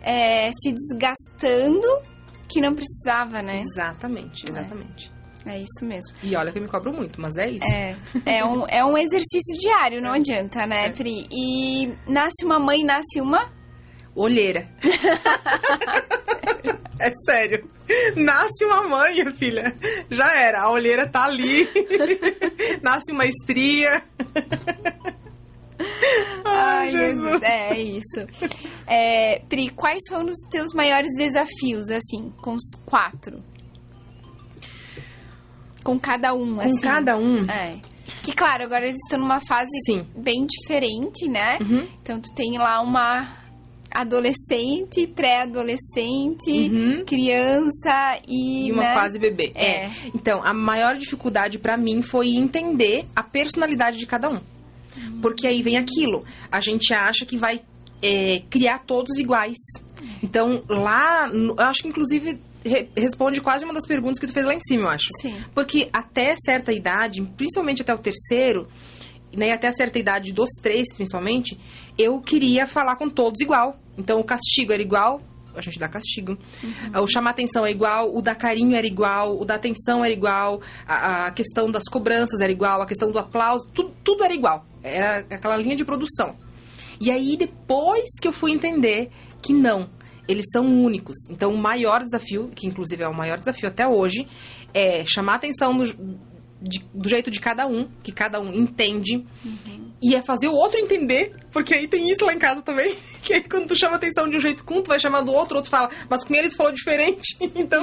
é, 0.00 0.50
se 0.52 0.72
desgastando 0.72 1.88
que 2.48 2.60
não 2.60 2.74
precisava, 2.74 3.42
né? 3.42 3.60
Exatamente, 3.60 4.44
exatamente. 4.48 5.10
É. 5.46 5.56
é. 5.56 5.58
isso 5.60 5.84
mesmo. 5.84 6.14
E 6.22 6.36
olha 6.36 6.52
que 6.52 6.58
eu 6.58 6.62
me 6.62 6.68
cobro 6.68 6.92
muito, 6.92 7.20
mas 7.20 7.36
é 7.36 7.50
isso. 7.50 7.66
É, 7.66 7.96
é, 8.26 8.44
um, 8.44 8.64
é 8.68 8.84
um 8.84 8.96
exercício 8.96 9.58
diário, 9.58 10.00
não 10.00 10.12
é. 10.14 10.18
adianta, 10.18 10.66
né, 10.66 10.86
é. 10.86 10.90
Pri? 10.90 11.26
E 11.32 11.88
nasce 12.06 12.44
uma 12.44 12.58
mãe, 12.58 12.84
nasce 12.84 13.20
uma... 13.20 13.50
Olheira. 14.14 14.68
é 17.00 17.10
sério. 17.26 17.68
Nasce 18.16 18.64
uma 18.64 18.88
mãe, 18.88 19.12
minha 19.14 19.30
filha. 19.32 19.74
Já 20.10 20.34
era. 20.34 20.62
A 20.62 20.70
olheira 20.70 21.08
tá 21.08 21.24
ali. 21.24 21.68
nasce 22.82 23.12
uma 23.12 23.26
estria. 23.26 24.02
Ai, 26.44 26.90
Jesus. 26.90 27.42
É, 27.42 27.72
é 27.72 27.80
isso. 27.80 28.26
É, 28.86 29.40
Pri, 29.48 29.70
quais 29.70 30.02
foram 30.08 30.26
os 30.26 30.38
teus 30.50 30.72
maiores 30.74 31.10
desafios, 31.16 31.90
assim, 31.90 32.30
com 32.40 32.54
os 32.54 32.70
quatro? 32.86 33.42
Com 35.82 35.98
cada 35.98 36.32
um, 36.34 36.60
assim. 36.60 36.76
Com 36.76 36.80
cada 36.80 37.16
um? 37.16 37.44
É. 37.50 37.80
Que, 38.22 38.32
claro, 38.32 38.64
agora 38.64 38.84
eles 38.84 38.96
estão 39.04 39.18
numa 39.18 39.40
fase 39.40 39.70
Sim. 39.86 40.06
bem 40.16 40.46
diferente, 40.46 41.28
né? 41.28 41.58
Uhum. 41.60 41.86
Então, 42.00 42.20
tu 42.20 42.32
tem 42.34 42.56
lá 42.56 42.80
uma 42.80 43.43
adolescente, 43.94 45.06
pré-adolescente, 45.06 46.50
uhum. 46.50 47.04
criança 47.04 48.20
e. 48.28 48.66
E 48.66 48.72
uma 48.72 48.82
né? 48.82 48.94
fase 48.94 49.18
bebê. 49.18 49.52
É. 49.54 49.86
é. 49.86 49.90
Então, 50.14 50.40
a 50.44 50.52
maior 50.52 50.96
dificuldade 50.96 51.58
para 51.58 51.76
mim 51.76 52.02
foi 52.02 52.34
entender 52.34 53.06
a 53.14 53.22
personalidade 53.22 53.98
de 53.98 54.06
cada 54.06 54.28
um. 54.28 54.40
Porque 55.22 55.46
aí 55.46 55.62
vem 55.62 55.76
aquilo. 55.76 56.24
A 56.50 56.60
gente 56.60 56.92
acha 56.92 57.24
que 57.24 57.36
vai 57.36 57.60
é, 58.02 58.42
criar 58.50 58.80
todos 58.80 59.18
iguais. 59.18 59.56
Então, 60.22 60.62
lá, 60.68 61.28
eu 61.32 61.54
acho 61.58 61.82
que 61.82 61.88
inclusive 61.88 62.38
re 62.64 62.88
responde 62.96 63.40
quase 63.40 63.64
uma 63.64 63.74
das 63.74 63.86
perguntas 63.86 64.18
que 64.18 64.26
tu 64.26 64.32
fez 64.32 64.46
lá 64.46 64.54
em 64.54 64.60
cima, 64.60 64.84
eu 64.84 64.88
acho. 64.88 65.08
Sim. 65.20 65.36
Porque 65.54 65.88
até 65.92 66.34
certa 66.36 66.72
idade, 66.72 67.22
principalmente 67.36 67.82
até 67.82 67.94
o 67.94 67.98
terceiro, 67.98 68.68
né, 69.36 69.52
até 69.52 69.70
certa 69.72 69.98
idade 69.98 70.32
dos 70.32 70.50
três, 70.62 70.94
principalmente, 70.94 71.58
eu 71.98 72.20
queria 72.20 72.66
falar 72.66 72.96
com 72.96 73.08
todos 73.08 73.40
igual. 73.40 73.78
Então, 73.96 74.20
o 74.20 74.24
castigo 74.24 74.72
era 74.72 74.82
igual, 74.82 75.20
a 75.54 75.60
gente 75.60 75.78
dá 75.78 75.88
castigo. 75.88 76.36
Uhum. 76.62 77.02
O 77.02 77.06
chamar 77.06 77.30
atenção 77.30 77.64
é 77.64 77.70
igual, 77.70 78.14
o 78.14 78.20
dar 78.20 78.34
carinho 78.34 78.76
era 78.76 78.86
igual, 78.86 79.38
o 79.38 79.44
dar 79.44 79.56
atenção 79.56 80.04
era 80.04 80.12
igual, 80.12 80.60
a, 80.86 81.26
a 81.26 81.30
questão 81.30 81.70
das 81.70 81.84
cobranças 81.84 82.40
era 82.40 82.52
igual, 82.52 82.82
a 82.82 82.86
questão 82.86 83.10
do 83.10 83.18
aplauso, 83.18 83.66
tudo, 83.72 83.92
tudo 84.02 84.24
era 84.24 84.34
igual. 84.34 84.66
Era 84.82 85.18
aquela 85.18 85.56
linha 85.56 85.76
de 85.76 85.84
produção. 85.84 86.36
E 87.00 87.10
aí, 87.10 87.36
depois 87.36 88.18
que 88.20 88.28
eu 88.28 88.32
fui 88.32 88.52
entender 88.52 89.10
que 89.42 89.52
não, 89.52 89.90
eles 90.28 90.46
são 90.52 90.66
únicos. 90.66 91.16
Então, 91.30 91.52
o 91.52 91.58
maior 91.58 92.02
desafio, 92.02 92.50
que 92.54 92.66
inclusive 92.66 93.02
é 93.02 93.08
o 93.08 93.14
maior 93.14 93.38
desafio 93.38 93.68
até 93.68 93.86
hoje, 93.86 94.26
é 94.72 95.04
chamar 95.04 95.36
atenção 95.36 95.76
do, 95.76 95.84
de, 96.60 96.84
do 96.94 97.08
jeito 97.08 97.30
de 97.30 97.40
cada 97.40 97.66
um, 97.66 97.88
que 98.02 98.12
cada 98.12 98.40
um 98.40 98.52
entende. 98.52 99.24
Uhum. 99.44 99.83
E 100.04 100.14
é 100.14 100.20
fazer 100.20 100.48
o 100.48 100.52
outro 100.52 100.78
entender, 100.78 101.34
porque 101.50 101.72
aí 101.72 101.88
tem 101.88 102.10
isso 102.10 102.26
lá 102.26 102.34
em 102.34 102.38
casa 102.38 102.60
também. 102.60 102.94
Que 103.24 103.32
aí 103.32 103.42
quando 103.42 103.68
tu 103.68 103.74
chama 103.74 103.96
atenção 103.96 104.28
de 104.28 104.36
um 104.36 104.40
jeito 104.40 104.62
com, 104.64 104.82
tu 104.82 104.88
vai 104.88 104.98
chamar 105.00 105.22
do 105.22 105.32
outro, 105.32 105.54
o 105.54 105.56
outro 105.56 105.70
fala, 105.70 105.88
mas 106.10 106.22
com 106.22 106.34
ele 106.34 106.50
tu 106.50 106.56
falou 106.56 106.72
diferente. 106.72 107.38
Então. 107.54 107.82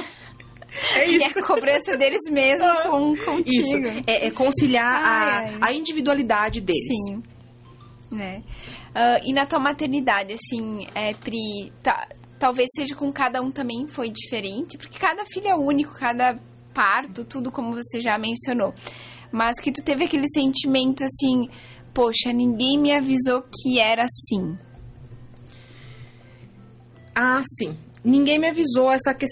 É 0.94 1.04
isso. 1.04 1.20
E 1.20 1.24
a 1.24 1.46
cobrança 1.46 1.96
deles 1.98 2.20
mesmo 2.30 2.64
ah, 2.64 2.88
com, 2.88 3.16
contigo. 3.16 3.86
Isso. 3.86 4.02
É, 4.06 4.28
é 4.28 4.30
conciliar 4.30 4.86
ai, 4.86 5.02
a, 5.02 5.38
ai. 5.38 5.58
a 5.60 5.72
individualidade 5.72 6.60
deles. 6.60 6.86
Sim. 6.86 7.22
Né? 8.10 8.42
Uh, 8.90 9.28
e 9.28 9.32
na 9.32 9.44
tua 9.44 9.58
maternidade, 9.58 10.34
assim, 10.34 10.86
é, 10.94 11.12
Pri, 11.14 11.72
tá, 11.82 12.08
talvez 12.38 12.68
seja 12.76 12.94
com 12.94 13.12
cada 13.12 13.42
um 13.42 13.50
também 13.50 13.86
foi 13.88 14.10
diferente, 14.10 14.78
porque 14.78 14.98
cada 14.98 15.24
filho 15.24 15.48
é 15.48 15.54
único, 15.56 15.92
cada 15.94 16.38
parto, 16.72 17.24
tudo 17.24 17.50
como 17.50 17.74
você 17.74 18.00
já 18.00 18.16
mencionou. 18.16 18.72
Mas 19.30 19.58
que 19.60 19.72
tu 19.72 19.82
teve 19.82 20.04
aquele 20.04 20.28
sentimento 20.28 21.04
assim, 21.04 21.48
poxa, 21.94 22.32
ninguém 22.32 22.78
me 22.78 22.92
avisou 22.92 23.42
que 23.42 23.78
era 23.78 24.04
assim. 24.04 24.56
Ah, 27.14 27.42
sim. 27.58 27.76
Ninguém 28.04 28.38
me 28.38 28.48
avisou 28.48 28.90
essa 28.90 29.14
que... 29.14 29.26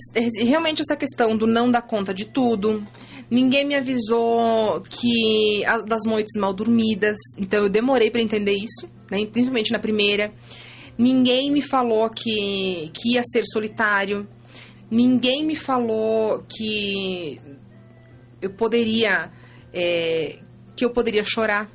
realmente 0.45 0.83
essa 0.83 0.97
questão 0.97 1.37
do 1.37 1.47
não 1.47 1.71
dar 1.71 1.83
conta 1.83 2.15
de 2.15 2.25
tudo. 2.27 2.87
Ninguém 3.31 3.65
me 3.65 3.75
avisou 3.75 4.81
que 4.83 5.63
das 5.87 6.03
noites 6.05 6.39
mal 6.39 6.53
dormidas. 6.53 7.17
Então 7.39 7.65
eu 7.65 7.69
demorei 7.69 8.11
para 8.11 8.21
entender 8.21 8.53
isso, 8.53 8.89
né? 9.11 9.25
Principalmente 9.27 9.73
na 9.73 9.79
primeira. 9.79 10.33
Ninguém 10.99 11.51
me 11.51 11.63
falou 11.63 12.09
que, 12.11 12.91
que 12.93 13.15
ia 13.15 13.23
ser 13.25 13.45
solitário. 13.47 14.29
Ninguém 14.91 15.45
me 15.45 15.55
falou 15.55 16.45
que 16.49 17.41
eu 18.43 18.51
poderia 18.51 19.33
é, 19.73 20.39
que 20.77 20.85
eu 20.85 20.91
poderia 20.91 21.23
chorar. 21.25 21.71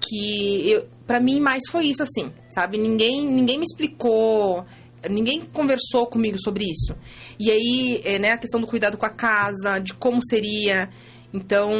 Que 0.00 0.82
para 1.06 1.20
mim 1.20 1.40
mais 1.40 1.62
foi 1.70 1.86
isso 1.86 2.02
assim, 2.02 2.32
sabe? 2.48 2.78
Ninguém 2.78 3.26
ninguém 3.26 3.58
me 3.58 3.64
explicou 3.64 4.64
ninguém 5.08 5.40
conversou 5.40 6.06
comigo 6.06 6.38
sobre 6.38 6.64
isso. 6.64 6.94
E 7.38 7.50
aí, 7.50 8.00
é, 8.04 8.18
né, 8.18 8.32
a 8.32 8.38
questão 8.38 8.60
do 8.60 8.66
cuidado 8.66 8.98
com 8.98 9.06
a 9.06 9.10
casa, 9.10 9.78
de 9.78 9.94
como 9.94 10.20
seria. 10.22 10.90
Então, 11.32 11.70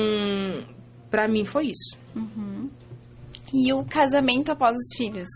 para 1.10 1.28
mim 1.28 1.44
foi 1.44 1.66
isso. 1.66 1.98
Uhum. 2.14 2.70
E 3.52 3.72
o 3.72 3.84
casamento 3.84 4.50
após 4.50 4.76
os 4.76 4.96
filhos? 4.96 5.28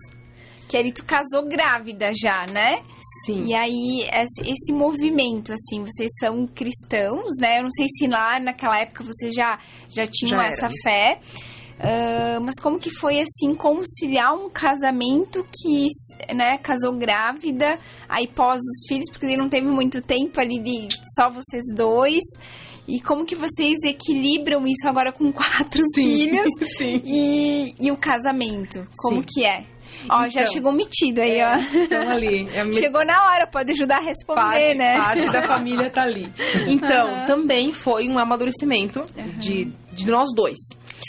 Que 0.69 0.77
ele 0.79 0.93
tu 0.93 1.05
casou 1.05 1.47
grávida 1.47 2.13
já, 2.15 2.47
né? 2.47 2.83
Sim. 3.27 3.45
E 3.47 3.55
aí, 3.55 4.09
esse, 4.11 4.51
esse 4.51 4.73
movimento, 4.73 5.53
assim, 5.53 5.83
vocês 5.83 6.11
são 6.21 6.47
cristãos, 6.47 7.33
né? 7.39 7.59
Eu 7.59 7.65
não 7.65 7.71
sei 7.71 7.87
se 7.89 8.07
lá 8.07 8.41
naquela 8.41 8.81
época 8.81 9.05
vocês 9.05 9.35
já, 9.35 9.59
já 9.91 10.07
tinham 10.07 10.39
já 10.39 10.47
essa 10.47 10.69
fé. 10.83 11.19
Uh, 11.79 12.41
mas 12.41 12.55
como 12.63 12.79
que 12.79 12.91
foi 12.91 13.21
assim 13.21 13.55
conciliar 13.55 14.33
um 14.33 14.49
casamento 14.49 15.45
que 15.45 15.89
né, 16.33 16.57
casou 16.59 16.97
grávida, 16.97 17.79
aí 18.09 18.29
pós 18.29 18.61
os 18.61 18.89
filhos, 18.89 19.11
porque 19.11 19.27
ele 19.27 19.37
não 19.37 19.49
teve 19.49 19.67
muito 19.67 20.01
tempo 20.01 20.41
ali 20.41 20.61
de 20.61 20.89
só 21.17 21.31
vocês 21.31 21.65
dois. 21.75 22.23
E 22.87 23.01
como 23.01 23.25
que 23.25 23.35
vocês 23.35 23.79
equilibram 23.83 24.67
isso 24.67 24.87
agora 24.87 25.11
com 25.11 25.33
quatro 25.33 25.83
sim, 25.95 26.05
filhos 26.05 26.49
sim. 26.77 27.01
E, 27.05 27.75
e 27.81 27.91
o 27.91 27.97
casamento? 27.97 28.87
Como 28.97 29.23
sim. 29.23 29.29
que 29.29 29.45
é? 29.45 29.65
Ó, 30.09 30.27
então, 30.27 30.31
já 30.31 30.47
chegou 30.47 30.73
metido 30.73 31.21
aí, 31.21 31.39
é, 31.39 31.47
ó. 31.47 31.57
Estão 31.57 32.11
ali. 32.11 32.49
É 32.53 32.71
chegou 32.73 33.05
na 33.05 33.25
hora, 33.25 33.47
pode 33.47 33.73
ajudar 33.73 33.99
a 33.99 34.03
responder, 34.03 34.41
parte, 34.41 34.75
né? 34.75 34.97
Parte 34.99 35.31
da 35.31 35.47
família 35.47 35.91
tá 35.91 36.03
ali. 36.03 36.31
Então, 36.69 37.09
uhum. 37.09 37.27
também 37.27 37.73
foi 37.73 38.09
um 38.09 38.19
amadurecimento 38.19 39.01
uhum. 39.17 39.39
de, 39.39 39.73
de 39.95 40.07
nós 40.07 40.29
dois. 40.35 40.59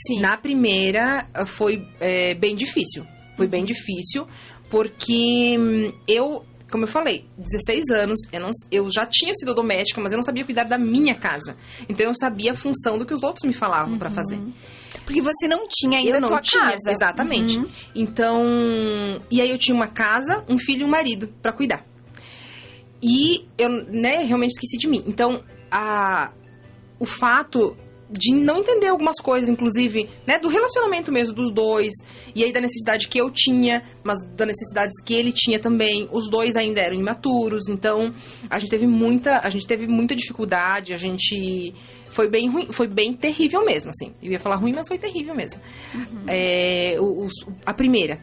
Sim. 0.08 0.20
Na 0.22 0.38
primeira, 0.38 1.28
foi 1.46 1.88
é, 2.00 2.34
bem 2.34 2.56
difícil. 2.56 3.06
Foi 3.36 3.48
bem 3.48 3.66
difícil, 3.66 4.28
porque 4.70 5.58
hum, 5.60 5.92
eu 6.08 6.46
como 6.70 6.84
eu 6.84 6.88
falei, 6.88 7.26
16 7.38 7.86
anos, 7.92 8.20
eu, 8.34 8.42
não, 8.42 8.50
eu 8.72 8.92
já 8.92 9.06
tinha 9.06 9.34
sido 9.34 9.54
doméstica, 9.54 10.02
mas 10.02 10.12
eu 10.12 10.18
não 10.18 10.24
sabia 10.24 10.44
cuidar 10.44 10.64
da 10.64 10.78
minha 10.78 11.16
casa. 11.16 11.56
Então 11.88 12.08
eu 12.08 12.14
sabia 12.16 12.52
a 12.52 12.56
função 12.56 12.98
do 12.98 13.06
que 13.06 13.14
os 13.14 13.24
outros 13.24 13.46
me 13.46 13.54
falavam 13.54 13.94
uhum. 13.94 14.00
para 14.00 14.10
fazer. 14.10 14.42
Porque 15.06 15.22
você 15.22 15.48
não 15.48 15.68
tinha 15.70 16.00
ainda 16.00 16.18
eu 16.18 16.22
não 16.22 16.28
tua 16.28 16.42
tinha, 16.42 16.64
casa. 16.64 16.92
Exatamente. 16.92 17.60
Uhum. 17.60 17.70
Então, 17.96 18.44
e 19.30 19.40
aí 19.40 19.50
eu 19.50 19.58
tinha 19.58 19.76
uma 19.76 19.88
casa, 19.88 20.44
um 20.50 20.58
filho 20.58 20.82
e 20.82 20.86
um 20.86 20.90
marido 20.90 21.30
para 21.42 21.54
cuidar. 21.54 21.86
E 23.02 23.48
eu, 23.58 23.70
né, 23.70 24.24
realmente 24.24 24.52
esqueci 24.52 24.78
de 24.78 24.88
mim. 24.88 25.04
Então, 25.06 25.44
a, 25.72 26.32
o 27.00 27.06
fato 27.06 27.78
de 28.10 28.36
não 28.36 28.58
entender 28.58 28.88
algumas 28.88 29.18
coisas, 29.20 29.50
inclusive, 29.50 30.10
né, 30.28 30.38
do 30.38 30.48
relacionamento 30.48 31.12
mesmo 31.12 31.34
dos 31.34 31.52
dois, 31.52 31.92
e 32.36 32.44
aí 32.44 32.52
da 32.52 32.62
necessidade 32.62 33.08
que 33.08 33.20
eu 33.20 33.32
tinha, 33.32 33.84
mas 34.04 34.20
das 34.36 34.48
necessidades 34.48 35.02
que 35.04 35.14
ele 35.14 35.32
tinha 35.32 35.60
também. 35.60 36.08
Os 36.12 36.30
dois 36.30 36.56
ainda 36.56 36.82
eram 36.82 36.96
imaturos, 36.96 37.68
então 37.68 38.14
a 38.50 38.60
gente 38.60 38.70
teve 38.70 38.86
muita, 38.86 39.40
a 39.44 39.50
gente 39.50 39.66
teve 39.66 39.88
muita 39.88 40.16
dificuldade, 40.16 40.94
a 40.94 40.98
gente 40.98 41.74
foi 42.10 42.30
bem 42.30 42.50
ruim, 42.50 42.72
foi 42.72 42.88
bem 42.88 43.14
terrível 43.14 43.66
mesmo, 43.66 43.90
assim. 43.90 44.14
Eu 44.22 44.32
ia 44.32 44.40
falar 44.40 44.56
ruim, 44.56 44.72
mas 44.74 44.88
foi 44.88 44.98
terrível 44.98 45.36
mesmo. 45.36 45.60
Uhum. 45.94 46.24
É, 46.28 46.96
o, 47.00 47.26
o, 47.26 47.30
a 47.66 47.74
primeira, 47.74 48.20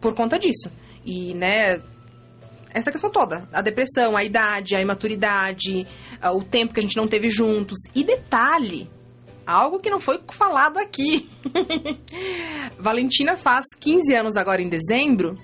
por 0.00 0.14
conta 0.14 0.38
disso. 0.38 0.70
E, 1.04 1.34
né, 1.34 1.80
essa 2.72 2.90
questão 2.90 3.10
toda. 3.10 3.48
A 3.52 3.60
depressão, 3.60 4.16
a 4.16 4.24
idade, 4.24 4.76
a 4.76 4.80
imaturidade, 4.80 5.86
o 6.34 6.42
tempo 6.42 6.72
que 6.72 6.80
a 6.80 6.82
gente 6.82 6.96
não 6.96 7.06
teve 7.08 7.28
juntos. 7.28 7.78
E 7.94 8.04
detalhe, 8.04 8.88
algo 9.46 9.78
que 9.78 9.88
não 9.88 10.00
foi 10.00 10.20
falado 10.32 10.78
aqui. 10.78 11.28
Valentina 12.78 13.36
faz 13.36 13.64
15 13.78 14.14
anos 14.14 14.36
agora 14.36 14.60
em 14.60 14.68
dezembro. 14.68 15.34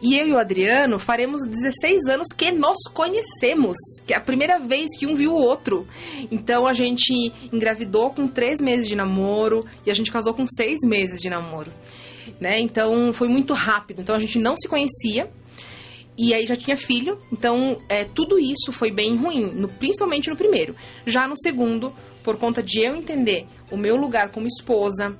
E 0.00 0.16
eu 0.16 0.28
e 0.28 0.32
o 0.32 0.38
Adriano 0.38 0.98
faremos 0.98 1.44
16 1.44 2.06
anos 2.06 2.28
que 2.28 2.52
nos 2.52 2.78
conhecemos. 2.94 3.76
Que 4.06 4.14
é 4.14 4.16
a 4.16 4.20
primeira 4.20 4.58
vez 4.60 4.96
que 4.96 5.06
um 5.06 5.14
viu 5.14 5.32
o 5.32 5.40
outro. 5.42 5.86
Então 6.30 6.66
a 6.66 6.72
gente 6.72 7.32
engravidou 7.52 8.10
com 8.10 8.28
três 8.28 8.60
meses 8.60 8.86
de 8.86 8.94
namoro 8.94 9.60
e 9.84 9.90
a 9.90 9.94
gente 9.94 10.12
casou 10.12 10.32
com 10.32 10.46
seis 10.46 10.78
meses 10.84 11.20
de 11.20 11.28
namoro. 11.28 11.72
Né? 12.40 12.60
Então 12.60 13.12
foi 13.12 13.26
muito 13.26 13.52
rápido. 13.52 14.00
Então 14.00 14.14
a 14.14 14.20
gente 14.20 14.38
não 14.38 14.56
se 14.56 14.68
conhecia. 14.68 15.28
E 16.16 16.34
aí 16.34 16.46
já 16.46 16.56
tinha 16.56 16.76
filho, 16.76 17.16
então 17.32 17.80
é, 17.88 18.02
tudo 18.02 18.40
isso 18.40 18.72
foi 18.72 18.90
bem 18.90 19.16
ruim, 19.16 19.52
no, 19.54 19.68
principalmente 19.68 20.28
no 20.28 20.34
primeiro. 20.34 20.74
Já 21.06 21.28
no 21.28 21.38
segundo, 21.38 21.94
por 22.28 22.36
conta 22.36 22.62
de 22.62 22.80
eu 22.80 22.94
entender 22.94 23.46
o 23.70 23.76
meu 23.78 23.96
lugar 23.96 24.30
como 24.30 24.46
esposa, 24.46 25.16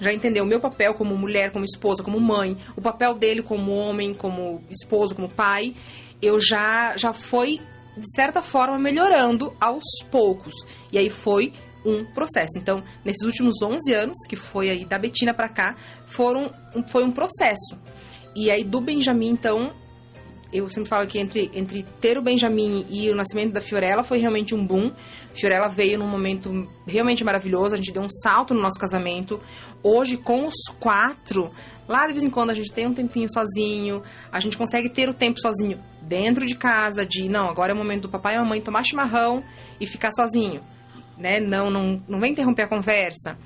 já 0.00 0.12
entender 0.12 0.40
o 0.40 0.46
meu 0.46 0.60
papel 0.60 0.94
como 0.94 1.16
mulher, 1.16 1.50
como 1.50 1.64
esposa, 1.64 2.04
como 2.04 2.20
mãe, 2.20 2.56
o 2.76 2.80
papel 2.80 3.14
dele 3.14 3.42
como 3.42 3.72
homem, 3.72 4.14
como 4.14 4.62
esposo, 4.70 5.12
como 5.12 5.28
pai, 5.28 5.74
eu 6.22 6.38
já 6.38 6.96
já 6.96 7.12
foi 7.12 7.58
de 7.96 8.14
certa 8.14 8.40
forma 8.40 8.78
melhorando 8.78 9.52
aos 9.60 9.82
poucos. 10.08 10.54
E 10.92 10.98
aí 10.98 11.10
foi 11.10 11.52
um 11.84 12.04
processo. 12.04 12.56
Então, 12.58 12.80
nesses 13.04 13.26
últimos 13.26 13.60
11 13.60 13.92
anos, 13.92 14.16
que 14.28 14.36
foi 14.36 14.70
aí 14.70 14.84
da 14.84 15.00
Betina 15.00 15.34
para 15.34 15.48
cá, 15.48 15.74
foram 16.06 16.48
foi 16.92 17.02
um 17.02 17.10
processo. 17.10 17.76
E 18.36 18.52
aí 18.52 18.62
do 18.62 18.80
Benjamin, 18.80 19.30
então, 19.30 19.72
eu 20.52 20.68
sempre 20.68 20.88
falo 20.88 21.06
que 21.06 21.18
entre, 21.18 21.50
entre 21.54 21.82
ter 22.00 22.16
o 22.16 22.22
Benjamin 22.22 22.86
e 22.88 23.10
o 23.10 23.14
nascimento 23.14 23.52
da 23.52 23.60
Fiorella 23.60 24.04
foi 24.04 24.18
realmente 24.18 24.54
um 24.54 24.64
boom. 24.64 24.92
Fiorella 25.34 25.68
veio 25.68 25.98
num 25.98 26.08
momento 26.08 26.68
realmente 26.86 27.24
maravilhoso, 27.24 27.74
a 27.74 27.76
gente 27.76 27.92
deu 27.92 28.02
um 28.02 28.10
salto 28.10 28.54
no 28.54 28.60
nosso 28.60 28.78
casamento. 28.78 29.40
Hoje, 29.82 30.16
com 30.16 30.46
os 30.46 30.54
quatro, 30.78 31.50
lá 31.88 32.06
de 32.06 32.12
vez 32.12 32.24
em 32.24 32.30
quando 32.30 32.50
a 32.50 32.54
gente 32.54 32.72
tem 32.72 32.86
um 32.86 32.94
tempinho 32.94 33.26
sozinho, 33.30 34.02
a 34.30 34.40
gente 34.40 34.56
consegue 34.56 34.88
ter 34.88 35.08
o 35.08 35.14
tempo 35.14 35.40
sozinho 35.40 35.78
dentro 36.02 36.46
de 36.46 36.54
casa, 36.54 37.04
de 37.04 37.28
não, 37.28 37.48
agora 37.48 37.72
é 37.72 37.74
o 37.74 37.76
momento 37.76 38.02
do 38.02 38.08
papai 38.08 38.34
e 38.34 38.36
a 38.36 38.42
mamãe 38.42 38.60
tomar 38.60 38.84
chimarrão 38.84 39.42
e 39.80 39.86
ficar 39.86 40.12
sozinho 40.12 40.62
né? 41.16 41.40
Não, 41.40 41.70
não, 41.70 42.02
não 42.08 42.20
vem 42.20 42.32
interromper 42.32 42.62
a 42.62 42.68
conversa. 42.68 43.36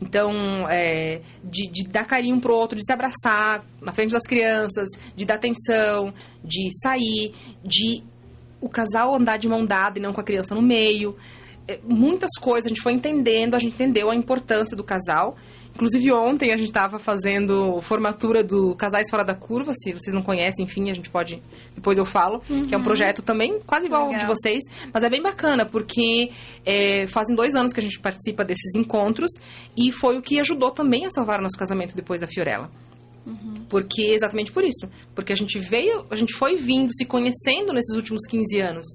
Então, 0.00 0.68
é, 0.68 1.20
de, 1.42 1.68
de, 1.68 1.88
dar 1.88 2.04
carinho 2.04 2.40
pro 2.40 2.54
outro, 2.54 2.76
de 2.76 2.84
se 2.84 2.92
abraçar 2.92 3.64
na 3.80 3.92
frente 3.92 4.12
das 4.12 4.24
crianças, 4.24 4.88
de 5.14 5.24
dar 5.24 5.34
atenção, 5.34 6.12
de 6.44 6.68
sair, 6.82 7.34
de 7.64 8.02
o 8.60 8.68
casal 8.68 9.14
andar 9.14 9.38
de 9.38 9.48
mão 9.48 9.66
dada 9.66 9.98
e 9.98 10.02
não 10.02 10.12
com 10.12 10.20
a 10.20 10.24
criança 10.24 10.54
no 10.54 10.62
meio. 10.62 11.16
É, 11.66 11.78
muitas 11.82 12.30
coisas 12.40 12.66
a 12.66 12.68
gente 12.68 12.80
foi 12.80 12.92
entendendo, 12.92 13.54
a 13.54 13.58
gente 13.58 13.74
entendeu 13.74 14.10
a 14.10 14.14
importância 14.14 14.76
do 14.76 14.84
casal 14.84 15.36
Inclusive, 15.74 16.12
ontem 16.12 16.52
a 16.52 16.56
gente 16.56 16.66
estava 16.66 16.98
fazendo 16.98 17.80
formatura 17.80 18.44
do 18.44 18.74
Casais 18.76 19.08
Fora 19.08 19.24
da 19.24 19.34
Curva. 19.34 19.72
Se 19.74 19.92
vocês 19.92 20.12
não 20.14 20.22
conhecem, 20.22 20.64
enfim, 20.64 20.90
a 20.90 20.94
gente 20.94 21.08
pode. 21.08 21.42
Depois 21.74 21.96
eu 21.96 22.04
falo. 22.04 22.42
Uhum. 22.48 22.66
Que 22.66 22.74
é 22.74 22.78
um 22.78 22.82
projeto 22.82 23.22
também 23.22 23.58
quase 23.66 23.86
igual 23.86 24.02
ao 24.02 24.16
de 24.16 24.26
vocês. 24.26 24.62
Mas 24.92 25.02
é 25.02 25.08
bem 25.08 25.22
bacana, 25.22 25.64
porque 25.64 26.30
é, 26.64 27.06
fazem 27.06 27.34
dois 27.34 27.54
anos 27.54 27.72
que 27.72 27.80
a 27.80 27.82
gente 27.82 27.98
participa 27.98 28.44
desses 28.44 28.74
encontros. 28.76 29.30
E 29.76 29.90
foi 29.90 30.18
o 30.18 30.22
que 30.22 30.38
ajudou 30.38 30.70
também 30.70 31.06
a 31.06 31.10
salvar 31.10 31.40
o 31.40 31.42
nosso 31.42 31.56
casamento 31.56 31.96
depois 31.96 32.20
da 32.20 32.26
Fiorella. 32.26 32.70
Uhum. 33.26 33.54
Porque 33.68 34.02
exatamente 34.02 34.52
por 34.52 34.64
isso. 34.64 34.88
Porque 35.14 35.32
a 35.32 35.36
gente 35.36 35.58
veio, 35.58 36.06
a 36.10 36.16
gente 36.16 36.34
foi 36.34 36.56
vindo, 36.56 36.92
se 36.92 37.06
conhecendo 37.06 37.72
nesses 37.72 37.96
últimos 37.96 38.26
15 38.28 38.60
anos. 38.60 38.86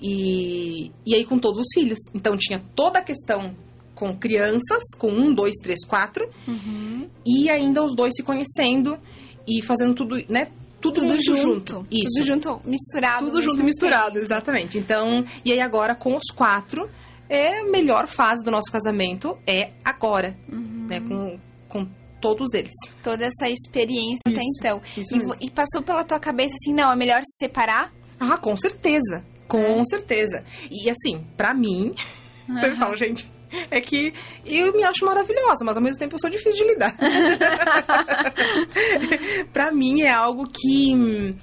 E, 0.00 0.90
e 1.04 1.14
aí 1.14 1.24
com 1.24 1.38
todos 1.38 1.60
os 1.60 1.66
filhos. 1.74 1.98
Então 2.14 2.36
tinha 2.38 2.62
toda 2.74 3.00
a 3.00 3.02
questão 3.02 3.54
com 3.94 4.16
crianças, 4.16 4.82
com 4.98 5.10
um, 5.10 5.32
dois, 5.32 5.54
três, 5.62 5.84
quatro, 5.84 6.28
uhum. 6.46 7.08
e 7.24 7.48
ainda 7.48 7.82
os 7.82 7.94
dois 7.94 8.12
se 8.14 8.22
conhecendo 8.22 8.98
e 9.46 9.62
fazendo 9.62 9.94
tudo, 9.94 10.16
né? 10.28 10.48
Tudo, 10.80 11.00
tudo 11.00 11.16
junto. 11.22 11.40
junto. 11.40 11.86
Isso. 11.90 12.18
Tudo 12.18 12.26
junto, 12.26 12.60
misturado. 12.68 13.24
Tudo 13.26 13.42
junto, 13.42 13.64
misturado, 13.64 14.18
exatamente. 14.18 14.78
Então, 14.78 15.24
e 15.42 15.52
aí 15.52 15.60
agora 15.60 15.94
com 15.94 16.14
os 16.14 16.30
quatro, 16.34 16.90
é 17.28 17.60
a 17.60 17.64
melhor 17.64 18.06
fase 18.06 18.44
do 18.44 18.50
nosso 18.50 18.70
casamento 18.70 19.38
é 19.46 19.70
agora, 19.82 20.36
uhum. 20.50 20.86
né? 20.86 21.00
Com, 21.00 21.38
com 21.68 21.88
todos 22.20 22.52
eles. 22.54 22.72
Toda 23.02 23.24
essa 23.24 23.48
experiência 23.48 24.20
até 24.26 24.36
Isso, 24.36 24.58
então. 24.58 24.82
isso 24.96 25.16
E, 25.40 25.46
e 25.46 25.50
passou 25.50 25.82
pela 25.82 26.04
tua 26.04 26.18
cabeça 26.18 26.54
assim, 26.54 26.74
não, 26.74 26.92
é 26.92 26.96
melhor 26.96 27.20
se 27.22 27.46
separar? 27.46 27.92
Ah, 28.18 28.38
com 28.38 28.56
certeza. 28.56 29.24
Com 29.48 29.84
certeza. 29.84 30.44
E 30.70 30.88
assim, 30.88 31.24
pra 31.36 31.54
mim, 31.54 31.94
você 32.48 32.74
fala, 32.76 32.96
gente, 32.96 33.30
é 33.70 33.80
que 33.80 34.12
eu 34.44 34.72
me 34.72 34.84
acho 34.84 35.04
maravilhosa, 35.04 35.64
mas 35.64 35.76
ao 35.76 35.82
mesmo 35.82 35.98
tempo 35.98 36.14
eu 36.14 36.20
sou 36.20 36.30
difícil 36.30 36.64
de 36.64 36.72
lidar. 36.72 36.96
pra 39.52 39.72
mim 39.72 40.02
é 40.02 40.10
algo 40.10 40.46
que 40.46 41.34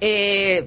é, 0.00 0.66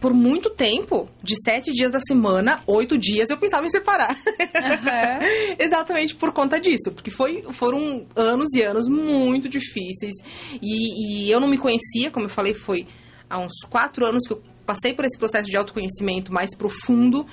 por 0.00 0.12
muito 0.12 0.50
tempo, 0.50 1.08
de 1.22 1.34
sete 1.42 1.72
dias 1.72 1.90
da 1.90 1.98
semana, 1.98 2.60
oito 2.66 2.98
dias 2.98 3.30
eu 3.30 3.38
pensava 3.38 3.64
em 3.64 3.70
separar. 3.70 4.16
Aham. 4.54 5.18
Exatamente 5.58 6.14
por 6.14 6.32
conta 6.32 6.60
disso, 6.60 6.92
porque 6.92 7.10
foi, 7.10 7.42
foram 7.52 8.06
anos 8.14 8.52
e 8.54 8.62
anos 8.62 8.86
muito 8.86 9.48
difíceis 9.48 10.14
e, 10.60 11.26
e 11.26 11.30
eu 11.30 11.40
não 11.40 11.48
me 11.48 11.56
conhecia, 11.56 12.10
como 12.10 12.26
eu 12.26 12.30
falei, 12.30 12.52
foi 12.52 12.86
há 13.30 13.38
uns 13.38 13.64
quatro 13.68 14.04
anos 14.04 14.26
que 14.26 14.34
eu 14.34 14.42
passei 14.66 14.94
por 14.94 15.04
esse 15.04 15.18
processo 15.18 15.50
de 15.50 15.56
autoconhecimento 15.56 16.32
mais 16.32 16.54
profundo 16.56 17.26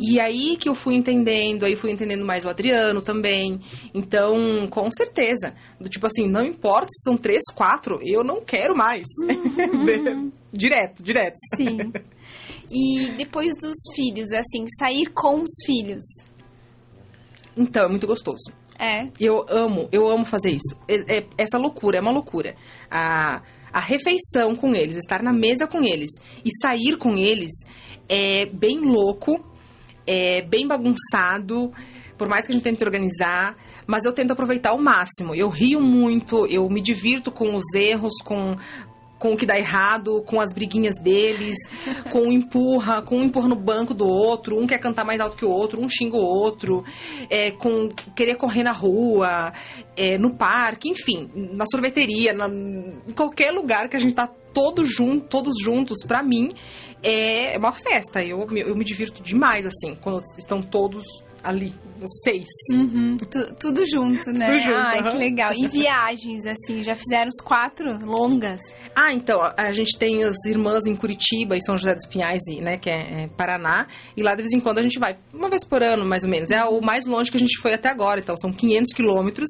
e 0.00 0.20
aí 0.20 0.56
que 0.56 0.68
eu 0.68 0.74
fui 0.74 0.94
entendendo, 0.94 1.64
aí 1.64 1.76
fui 1.76 1.90
entendendo 1.90 2.24
mais 2.24 2.44
o 2.44 2.48
Adriano 2.48 3.00
também, 3.00 3.60
então 3.92 4.66
com 4.68 4.90
certeza, 4.90 5.54
do 5.80 5.88
tipo 5.88 6.06
assim, 6.06 6.28
não 6.28 6.44
importa 6.44 6.88
se 6.90 7.04
são 7.04 7.16
três, 7.16 7.42
quatro, 7.54 7.98
eu 8.02 8.22
não 8.22 8.40
quero 8.40 8.76
mais, 8.76 9.04
direto, 10.52 11.02
direto. 11.02 11.36
Sim. 11.56 11.78
E 12.70 13.10
depois 13.16 13.54
dos 13.60 13.76
filhos, 13.94 14.30
assim, 14.32 14.64
sair 14.78 15.06
com 15.06 15.42
os 15.42 15.50
filhos. 15.66 16.04
Então, 17.56 17.84
é 17.84 17.88
muito 17.88 18.06
gostoso. 18.06 18.52
É. 18.78 19.08
Eu 19.20 19.44
amo, 19.48 19.88
eu 19.92 20.08
amo 20.08 20.24
fazer 20.24 20.50
isso. 20.50 20.76
É- 20.88 21.18
é- 21.18 21.26
essa 21.38 21.56
loucura, 21.58 21.98
é 21.98 22.00
uma 22.00 22.10
loucura. 22.10 22.56
A, 22.90 23.42
a 23.74 23.80
refeição 23.80 24.54
com 24.54 24.72
eles, 24.72 24.96
estar 24.96 25.20
na 25.20 25.32
mesa 25.32 25.66
com 25.66 25.82
eles 25.82 26.10
e 26.44 26.50
sair 26.62 26.96
com 26.96 27.16
eles 27.16 27.50
é 28.08 28.46
bem 28.46 28.78
louco, 28.78 29.44
é 30.06 30.42
bem 30.42 30.64
bagunçado, 30.64 31.72
por 32.16 32.28
mais 32.28 32.46
que 32.46 32.52
a 32.52 32.54
gente 32.54 32.62
tente 32.62 32.84
organizar, 32.84 33.56
mas 33.84 34.04
eu 34.04 34.12
tento 34.12 34.30
aproveitar 34.30 34.70
ao 34.70 34.80
máximo. 34.80 35.34
Eu 35.34 35.48
rio 35.48 35.80
muito, 35.80 36.46
eu 36.46 36.68
me 36.70 36.80
divirto 36.80 37.32
com 37.32 37.56
os 37.56 37.64
erros, 37.74 38.12
com 38.24 38.54
com 39.24 39.32
o 39.32 39.36
que 39.38 39.46
dá 39.46 39.58
errado, 39.58 40.22
com 40.26 40.38
as 40.38 40.52
briguinhas 40.52 40.96
deles, 41.00 41.56
com 42.12 42.28
o 42.28 42.30
empurra, 42.32 43.00
com 43.00 43.16
um 43.20 43.24
empurra 43.24 43.48
no 43.48 43.56
banco 43.56 43.94
do 43.94 44.06
outro, 44.06 44.60
um 44.60 44.66
quer 44.66 44.76
cantar 44.76 45.02
mais 45.02 45.18
alto 45.18 45.34
que 45.34 45.46
o 45.46 45.50
outro, 45.50 45.80
um 45.82 45.88
xinga 45.88 46.14
o 46.14 46.22
outro, 46.22 46.84
é, 47.30 47.50
com 47.52 47.88
querer 48.14 48.34
correr 48.34 48.62
na 48.62 48.72
rua, 48.72 49.50
é, 49.96 50.18
no 50.18 50.34
parque, 50.36 50.90
enfim, 50.90 51.30
na 51.34 51.64
sorveteria, 51.66 52.34
na- 52.34 52.48
em 52.50 53.12
qualquer 53.16 53.50
lugar 53.50 53.88
que 53.88 53.96
a 53.96 53.98
gente 53.98 54.14
tá 54.14 54.26
todo 54.52 54.84
junto, 54.84 55.26
todos 55.26 55.54
juntos, 55.58 56.04
pra 56.06 56.22
mim, 56.22 56.50
é 57.02 57.56
uma 57.56 57.72
festa. 57.72 58.22
Eu, 58.22 58.46
me- 58.46 58.60
eu 58.60 58.76
me 58.76 58.84
divirto 58.84 59.22
demais, 59.22 59.64
assim, 59.66 59.96
quando 60.02 60.20
estão 60.38 60.60
todos 60.60 61.02
ali, 61.42 61.74
os 62.00 62.10
seis. 62.24 62.46
Uhum. 62.72 63.16
Tu- 63.18 63.54
tudo 63.56 63.84
junto, 63.86 64.30
né? 64.32 64.46
Tudo 64.46 64.60
junto, 64.60 64.78
Ai, 64.78 64.98
aham. 65.00 65.10
que 65.12 65.16
legal. 65.18 65.52
E 65.54 65.66
viagens, 65.68 66.46
assim, 66.46 66.82
já 66.82 66.94
fizeram 66.94 67.28
os 67.28 67.44
quatro 67.44 67.86
longas? 68.06 68.60
Ah, 68.96 69.12
então, 69.12 69.40
a- 69.42 69.54
a 69.56 69.72
gente 69.72 69.98
tem 69.98 70.22
as 70.24 70.36
irmãs 70.46 70.86
em 70.86 70.94
Curitiba 70.94 71.56
e 71.56 71.62
São 71.62 71.76
José 71.76 71.94
dos 71.94 72.06
Pinhais, 72.06 72.40
né, 72.60 72.76
que 72.78 72.88
é, 72.88 73.24
é 73.24 73.28
Paraná, 73.36 73.86
e 74.16 74.22
lá 74.22 74.34
de 74.34 74.42
vez 74.42 74.52
em 74.52 74.60
quando 74.60 74.78
a 74.78 74.82
gente 74.82 74.98
vai, 74.98 75.16
uma 75.32 75.48
vez 75.50 75.64
por 75.64 75.82
ano, 75.82 76.04
mais 76.04 76.24
ou 76.24 76.30
menos. 76.30 76.50
É 76.50 76.64
o 76.64 76.80
mais 76.80 77.06
longe 77.06 77.30
que 77.30 77.36
a 77.36 77.40
gente 77.40 77.58
foi 77.60 77.74
até 77.74 77.88
agora, 77.88 78.20
então 78.20 78.36
são 78.36 78.52
500 78.52 78.92
quilômetros, 78.94 79.48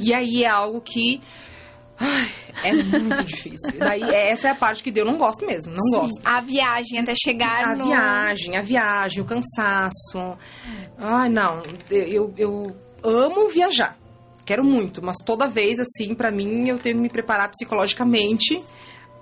e 0.00 0.12
aí 0.14 0.44
é 0.44 0.48
algo 0.48 0.80
que 0.80 1.20
ai, 1.98 2.28
é 2.64 2.72
muito 2.72 3.22
difícil. 3.24 3.78
Daí, 3.78 4.02
essa 4.02 4.48
é 4.48 4.50
a 4.52 4.54
parte 4.54 4.82
que 4.82 4.98
eu 4.98 5.04
não 5.04 5.18
gosto 5.18 5.46
mesmo, 5.46 5.72
não 5.72 5.82
Sim, 5.82 6.00
gosto. 6.00 6.20
A 6.24 6.40
viagem 6.40 6.98
até 6.98 7.12
chegar 7.14 7.64
A 7.72 7.76
no... 7.76 7.84
viagem, 7.86 8.56
a 8.56 8.62
viagem, 8.62 9.22
o 9.22 9.26
cansaço. 9.26 10.38
Ai, 10.98 11.28
não, 11.28 11.62
eu, 11.90 12.32
eu 12.38 12.74
amo 13.04 13.48
viajar. 13.48 13.96
Quero 14.50 14.64
muito, 14.64 15.00
mas 15.00 15.18
toda 15.24 15.46
vez, 15.48 15.78
assim, 15.78 16.12
pra 16.12 16.28
mim, 16.28 16.66
eu 16.66 16.76
tenho 16.76 16.96
que 16.96 17.02
me 17.02 17.08
preparar 17.08 17.48
psicologicamente 17.52 18.60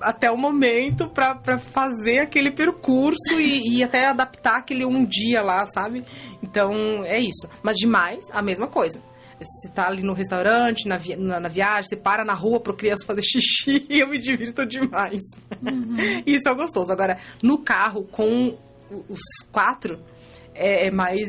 até 0.01 0.31
o 0.31 0.39
momento 0.39 1.07
pra, 1.07 1.35
pra 1.35 1.59
fazer 1.59 2.21
aquele 2.21 2.51
percurso 2.51 3.39
e, 3.39 3.77
e 3.77 3.85
até 3.85 4.07
adaptar 4.07 4.57
aquele 4.57 4.87
um 4.87 5.05
dia 5.05 5.43
lá, 5.43 5.67
sabe? 5.67 6.03
Então, 6.43 6.73
é 7.05 7.19
isso. 7.21 7.47
Mas 7.63 7.77
demais, 7.77 8.25
a 8.33 8.41
mesma 8.41 8.69
coisa. 8.69 9.03
Você 9.39 9.69
tá 9.69 9.87
ali 9.89 10.03
no 10.03 10.15
restaurante, 10.15 10.89
na, 10.89 10.97
vi- 10.97 11.17
na, 11.17 11.39
na 11.39 11.49
viagem, 11.51 11.91
você 11.91 11.97
para 11.97 12.25
na 12.25 12.33
rua 12.33 12.59
pro 12.59 12.75
criança 12.75 13.05
fazer 13.05 13.21
xixi, 13.21 13.85
eu 13.91 14.09
me 14.09 14.17
divirto 14.19 14.65
demais. 14.65 15.21
Isso 16.25 16.49
é 16.49 16.55
gostoso. 16.55 16.91
Agora, 16.91 17.19
no 17.43 17.59
carro, 17.59 18.05
com 18.11 18.57
os 19.11 19.21
quatro, 19.53 19.99
é, 20.55 20.87
é 20.87 20.91
mais. 20.91 21.29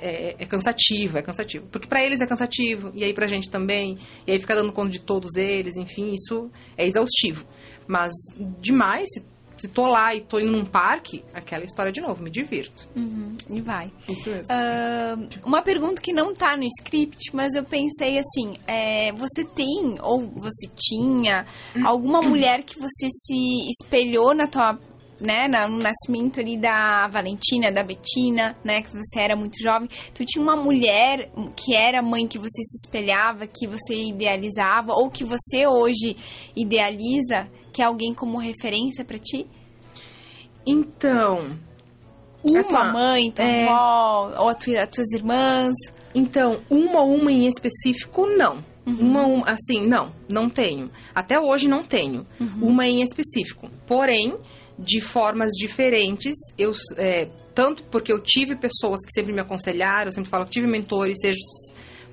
É, 0.00 0.36
é 0.38 0.46
cansativo, 0.46 1.18
é 1.18 1.22
cansativo. 1.22 1.66
Porque 1.66 1.88
pra 1.88 2.02
eles 2.02 2.20
é 2.20 2.26
cansativo, 2.26 2.90
e 2.94 3.04
aí 3.04 3.12
pra 3.12 3.26
gente 3.26 3.50
também, 3.50 3.96
e 4.26 4.32
aí 4.32 4.38
fica 4.38 4.54
dando 4.54 4.72
conta 4.72 4.90
de 4.90 5.00
todos 5.00 5.36
eles, 5.36 5.76
enfim, 5.76 6.10
isso 6.12 6.50
é 6.76 6.86
exaustivo. 6.86 7.44
Mas 7.86 8.12
demais, 8.60 9.08
se, 9.12 9.24
se 9.56 9.66
tô 9.66 9.86
lá 9.86 10.14
e 10.14 10.20
tô 10.20 10.38
indo 10.38 10.52
num 10.52 10.64
parque, 10.64 11.24
aquela 11.32 11.64
história 11.64 11.90
de 11.90 12.00
novo, 12.00 12.22
me 12.22 12.30
divirto. 12.30 12.88
Uhum, 12.94 13.36
e 13.48 13.60
vai. 13.60 13.90
Isso 14.08 14.28
mesmo. 14.28 14.46
Ah, 14.50 15.16
uma 15.44 15.62
pergunta 15.62 16.00
que 16.00 16.12
não 16.12 16.34
tá 16.34 16.56
no 16.56 16.64
script, 16.64 17.30
mas 17.32 17.54
eu 17.54 17.64
pensei 17.64 18.18
assim: 18.18 18.58
é, 18.66 19.10
você 19.12 19.42
tem, 19.44 19.98
ou 20.00 20.28
você 20.36 20.68
tinha, 20.76 21.46
alguma 21.84 22.20
mulher 22.20 22.62
que 22.62 22.78
você 22.78 23.08
se 23.10 23.70
espelhou 23.70 24.34
na 24.34 24.46
tua. 24.46 24.78
Né, 25.20 25.48
no 25.48 25.78
nascimento 25.78 26.38
ali 26.38 26.56
da 26.56 27.08
Valentina, 27.08 27.72
da 27.72 27.82
Betina, 27.82 28.56
né, 28.64 28.82
que 28.82 28.90
você 28.92 29.20
era 29.20 29.34
muito 29.34 29.60
jovem. 29.60 29.88
Tu 30.14 30.24
tinha 30.24 30.40
uma 30.40 30.54
mulher 30.54 31.28
que 31.56 31.74
era 31.74 32.00
mãe 32.00 32.24
que 32.28 32.38
você 32.38 32.62
se 32.62 32.86
espelhava, 32.86 33.44
que 33.48 33.66
você 33.66 33.94
idealizava, 34.10 34.92
ou 34.92 35.10
que 35.10 35.24
você 35.24 35.66
hoje 35.66 36.16
idealiza, 36.54 37.48
que 37.74 37.82
é 37.82 37.84
alguém 37.86 38.14
como 38.14 38.38
referência 38.38 39.04
pra 39.04 39.18
ti? 39.18 39.44
Então. 40.66 41.56
A 42.56 42.62
tua 42.62 42.80
Uma, 42.82 42.92
mãe, 42.92 43.30
tua 43.32 43.44
é. 43.44 43.64
avó, 43.68 44.32
ou 44.38 44.48
a 44.50 44.54
tua- 44.54 44.82
as 44.82 44.88
tuas 44.88 45.12
irmãs? 45.12 45.72
Então, 46.14 46.60
uma 46.70 47.02
uma 47.02 47.32
em 47.32 47.46
específico, 47.46 48.24
não. 48.26 48.64
Uma, 48.86 49.26
uma, 49.26 49.50
assim, 49.50 49.84
não, 49.86 50.12
não 50.28 50.48
tenho. 50.48 50.90
Até 51.14 51.38
hoje 51.38 51.68
não 51.68 51.82
tenho. 51.82 52.24
Uma 52.62 52.86
em 52.86 53.02
específico. 53.02 53.68
Porém, 53.86 54.34
de 54.78 55.00
formas 55.00 55.50
diferentes, 55.58 56.34
eu, 56.56 56.72
é, 56.96 57.28
tanto 57.54 57.82
porque 57.84 58.12
eu 58.12 58.22
tive 58.22 58.54
pessoas 58.54 59.00
que 59.04 59.12
sempre 59.12 59.32
me 59.32 59.40
aconselharam, 59.40 60.06
eu 60.06 60.12
sempre 60.12 60.30
falo 60.30 60.44
que 60.44 60.52
tive 60.52 60.66
mentores, 60.66 61.16
seja 61.20 61.38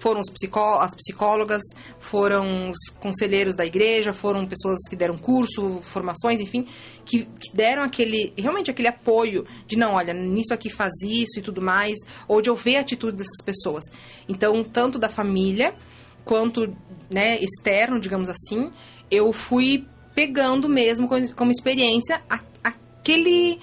foram 0.06 0.22
psicó 0.22 0.82
as 0.82 0.94
psicólogas, 0.94 1.62
foram 2.00 2.70
os 2.70 2.78
conselheiros 3.00 3.56
da 3.56 3.66
igreja, 3.66 4.14
foram 4.14 4.46
pessoas 4.46 4.78
que 4.88 4.96
deram 4.96 5.18
curso, 5.18 5.82
formações, 5.82 6.40
enfim, 6.40 6.68
que, 7.04 7.26
que 7.26 7.56
deram 7.56 7.82
aquele, 7.82 8.32
realmente 8.38 8.70
aquele 8.70 8.88
apoio 8.88 9.46
de 9.66 9.76
não, 9.76 9.94
olha, 9.96 10.14
nisso 10.14 10.54
aqui 10.54 10.70
faz 10.70 10.92
isso 11.02 11.40
e 11.40 11.42
tudo 11.42 11.60
mais, 11.60 11.98
ou 12.28 12.40
de 12.40 12.52
eu 12.52 12.56
ver 12.56 12.78
a 12.78 12.82
atitude 12.82 13.18
dessas 13.18 13.44
pessoas. 13.44 13.84
Então, 14.30 14.64
tanto 14.64 15.00
da 15.00 15.10
família 15.10 15.74
quanto, 16.24 16.76
né, 17.10 17.38
externo, 17.40 18.00
digamos 18.00 18.30
assim, 18.30 18.72
eu 19.10 19.34
fui 19.34 19.88
pegando 20.14 20.70
mesmo 20.70 21.08
como, 21.08 21.52
experiência 21.52 22.22
aquele 23.06 23.60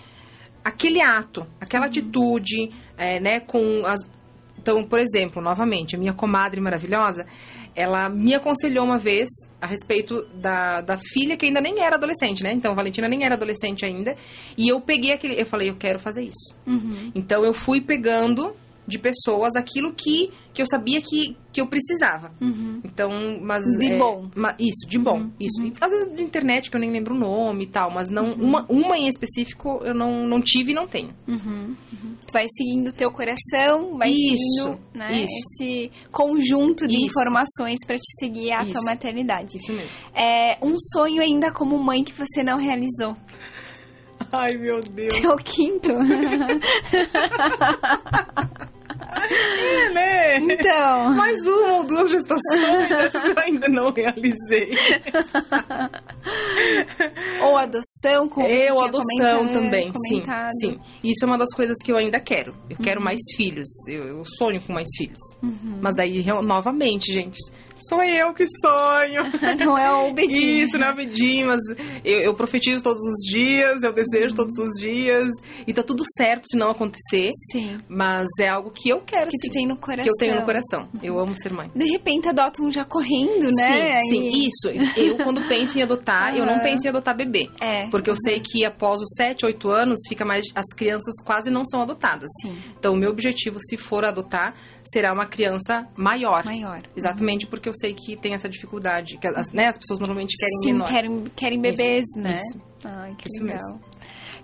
aquele 0.64 1.02
ato, 1.02 1.44
aquela 1.60 1.86
atitude, 1.86 2.70
é, 2.97 3.19
né, 3.19 3.40
com 3.40 3.82
as 3.85 4.09
então, 4.56 4.85
por 4.85 5.01
exemplo, 5.01 5.43
novamente, 5.43 5.97
a 5.97 5.98
minha 5.98 6.12
comadre 6.12 6.60
maravilhosa, 6.60 7.27
ela 7.74 8.09
me 8.09 8.32
aconselhou 8.32 8.85
uma 8.85 8.97
vez 8.97 9.28
a 9.60 9.66
respeito 9.66 10.24
da, 10.35 10.81
da 10.82 10.97
filha 10.97 11.36
que 11.36 11.47
ainda 11.47 11.60
nem 11.60 11.81
era 11.81 11.97
adolescente, 11.97 12.44
né? 12.44 12.52
Então, 12.52 12.70
a 12.70 12.74
Valentina 12.77 13.09
nem 13.09 13.24
era 13.24 13.35
adolescente 13.35 13.85
ainda. 13.85 14.14
E 14.56 14.69
eu 14.69 14.81
peguei 14.81 15.12
aquele. 15.12 15.40
Eu 15.40 15.47
falei, 15.47 15.69
eu 15.69 15.74
quero 15.74 15.98
fazer 15.98 16.23
isso. 16.23 16.55
Uhum. 16.64 17.10
Então, 17.12 17.44
eu 17.44 17.52
fui 17.52 17.81
pegando 17.81 18.55
de 18.86 18.98
pessoas 18.98 19.54
aquilo 19.54 19.92
que, 19.92 20.30
que 20.52 20.60
eu 20.60 20.66
sabia 20.66 21.00
que, 21.00 21.36
que 21.52 21.60
eu 21.60 21.66
precisava. 21.68 22.32
Uhum. 22.40 22.80
Então, 22.84 23.38
mas. 23.40 23.62
De 23.78 23.92
é, 23.92 23.96
bom. 23.96 24.28
ma- 24.34 24.56
isso, 24.59 24.86
de 24.88 24.98
bom. 24.98 25.20
Uhum, 25.20 25.30
Isso. 25.38 25.62
E, 25.62 25.72
às 25.80 25.92
vezes 25.92 26.12
de 26.14 26.22
internet, 26.22 26.68
que 26.70 26.76
eu 26.76 26.80
nem 26.80 26.90
lembro 26.90 27.14
o 27.14 27.18
nome 27.18 27.64
e 27.64 27.66
tal, 27.68 27.90
mas 27.92 28.09
não. 28.10 28.32
Uma, 28.34 28.66
uma 28.68 28.98
em 28.98 29.06
específico 29.09 29.80
eu 29.84 29.94
não, 29.94 30.26
não 30.26 30.40
tive 30.40 30.72
e 30.72 30.74
não 30.74 30.86
tenho. 30.86 31.14
Uhum. 31.28 31.76
Uhum. 31.92 32.16
Tu 32.26 32.32
vai 32.32 32.46
seguindo 32.48 32.88
o 32.88 32.92
teu 32.92 33.10
coração, 33.12 33.96
vai 33.96 34.10
Isso, 34.10 34.64
seguindo 34.64 34.78
né, 34.94 35.12
isso. 35.22 35.32
esse 35.62 35.90
conjunto 36.10 36.88
de 36.88 36.96
Isso. 36.96 37.06
informações 37.06 37.78
pra 37.86 37.96
te 37.96 38.10
seguir 38.18 38.50
a 38.52 38.64
tua 38.64 38.82
maternidade. 38.84 39.56
Isso 39.59 39.72
mesmo. 39.72 39.96
É 40.14 40.59
um 40.60 40.74
sonho 40.92 41.22
ainda 41.22 41.52
como 41.52 41.78
mãe 41.78 42.02
que 42.02 42.12
você 42.12 42.42
não 42.42 42.59
realizou. 42.59 43.16
Ai, 44.30 44.56
meu 44.56 44.80
Deus. 44.80 45.14
O 45.24 45.36
quinto. 45.36 45.90
é, 49.14 49.89
né? 49.90 50.36
Então. 50.39 51.14
Mais 51.14 51.40
uma 51.47 51.74
ou 51.78 51.84
duas 51.84 52.10
gestações, 52.10 52.90
essas 52.90 53.22
eu 53.24 53.34
ainda 53.39 53.68
não 53.68 53.93
realizei. 53.93 54.70
ou 57.43 57.56
adoção, 57.56 58.28
como 58.28 58.47
você 58.47 58.68
Eu, 58.70 58.80
adoção 58.82 59.52
também, 59.52 59.93
sim. 60.09 60.20
comentado. 60.20 60.51
Sim. 60.60 60.78
Isso 61.02 61.24
é 61.24 61.26
uma 61.28 61.39
das 61.39 61.52
coisas 61.55 61.76
que 61.84 61.93
eu 61.93 61.97
ainda 61.97 62.20
quero. 62.20 62.55
Eu 62.70 62.76
quero 62.76 62.98
Uhum. 63.01 63.05
mais 63.05 63.20
filhos. 63.36 63.68
Eu, 63.89 64.05
eu 64.05 64.24
sonho 64.39 64.60
com 64.62 64.72
mais 64.72 64.89
filhos. 64.97 65.20
Mas 65.80 65.94
daí, 65.94 66.24
novamente, 66.43 67.12
gente, 67.12 67.39
sou 67.77 68.03
eu 68.03 68.32
que 68.35 68.44
sonho. 68.47 69.23
Não 69.59 69.77
é 69.78 69.90
o 69.93 70.12
Bedinho. 70.12 70.65
Isso, 70.65 70.78
não 70.78 70.89
é 70.89 70.94
pedir, 70.94 71.44
mas 71.44 71.61
eu, 72.05 72.20
eu 72.20 72.35
profetizo 72.35 72.82
todos 72.82 73.01
os 73.03 73.31
dias, 73.31 73.82
eu 73.82 73.90
Uhum. 73.90 73.94
desejo 73.94 74.35
todos 74.35 74.57
os 74.59 74.81
dias. 74.81 75.28
E 75.66 75.73
tá 75.73 75.82
tudo 75.82 76.03
certo 76.16 76.44
se 76.51 76.57
não 76.57 76.70
acontecer. 76.70 77.31
Sim. 77.51 77.78
Mas 77.89 78.27
é 78.40 78.49
algo 78.49 78.70
que 78.70 78.89
eu 78.89 79.01
quero, 79.01 79.28
Que 79.28 79.36
sim. 79.39 79.49
tu 79.49 79.53
tem 79.53 79.66
no 79.66 79.77
coração. 79.77 80.05
Que 80.05 80.11
eu 80.11 80.15
tenho 80.19 80.40
no 80.40 80.44
coração. 80.47 80.89
Eu 81.03 81.19
amo 81.19 81.36
ser 81.36 81.53
mãe. 81.53 81.70
De 81.74 81.85
repente 81.90 82.28
adota 82.28 82.62
um 82.62 82.70
já 82.70 82.85
correndo, 82.85 83.49
né? 83.57 84.01
Sim, 84.01 84.09
sim, 84.09 84.28
Aí- 84.28 84.47
isso. 84.49 84.69
Eu, 84.99 85.16
quando 85.19 85.47
penso 85.49 85.78
em 85.78 85.82
adotar, 85.82 86.36
eu 86.36 86.44
não 86.47 86.59
penso 86.61 86.86
em 86.86 86.90
adotar 86.90 87.16
bebê. 87.16 87.49
É. 87.61 87.86
Porque 87.89 88.11
eu 88.11 88.16
sei 88.16 88.40
que 88.40 88.65
após 88.65 89.01
os 89.01 89.09
7, 89.16 89.44
8 89.47 89.69
anos, 89.70 89.99
fica 90.09 90.24
mais. 90.24 90.44
As 90.55 90.66
crianças 90.77 91.15
quase 91.24 91.51
não 91.51 91.65
são 91.65 91.81
adotadas. 91.82 92.28
Sim, 92.43 92.57
Então, 92.78 92.94
o 92.94 92.97
meu 92.97 93.11
objetivo, 93.11 93.59
se 93.61 93.77
for 93.77 94.05
adotar, 94.05 94.55
será 94.85 95.12
uma 95.12 95.27
criança 95.27 95.86
maior. 95.97 96.44
maior. 96.44 96.82
Exatamente 96.97 97.47
porque 97.47 97.61
eu 97.68 97.74
sei 97.74 97.94
que 97.94 98.16
tem 98.16 98.34
essa 98.34 98.48
dificuldade. 98.48 99.18
Que 99.18 99.26
as, 99.26 99.51
né, 99.52 99.66
as 99.66 99.78
pessoas 99.78 100.01
normalmente 100.01 100.36
querem 100.36 100.59
Sim, 100.62 100.72
menor. 100.72 100.89
querem, 100.89 101.24
querem 101.36 101.60
bebês, 101.60 102.05
né? 102.16 102.32
isso. 102.34 102.60
Ai, 102.84 103.14
que 103.16 103.28
Isso 103.28 103.44
legal. 103.44 103.59
mesmo. 103.59 103.80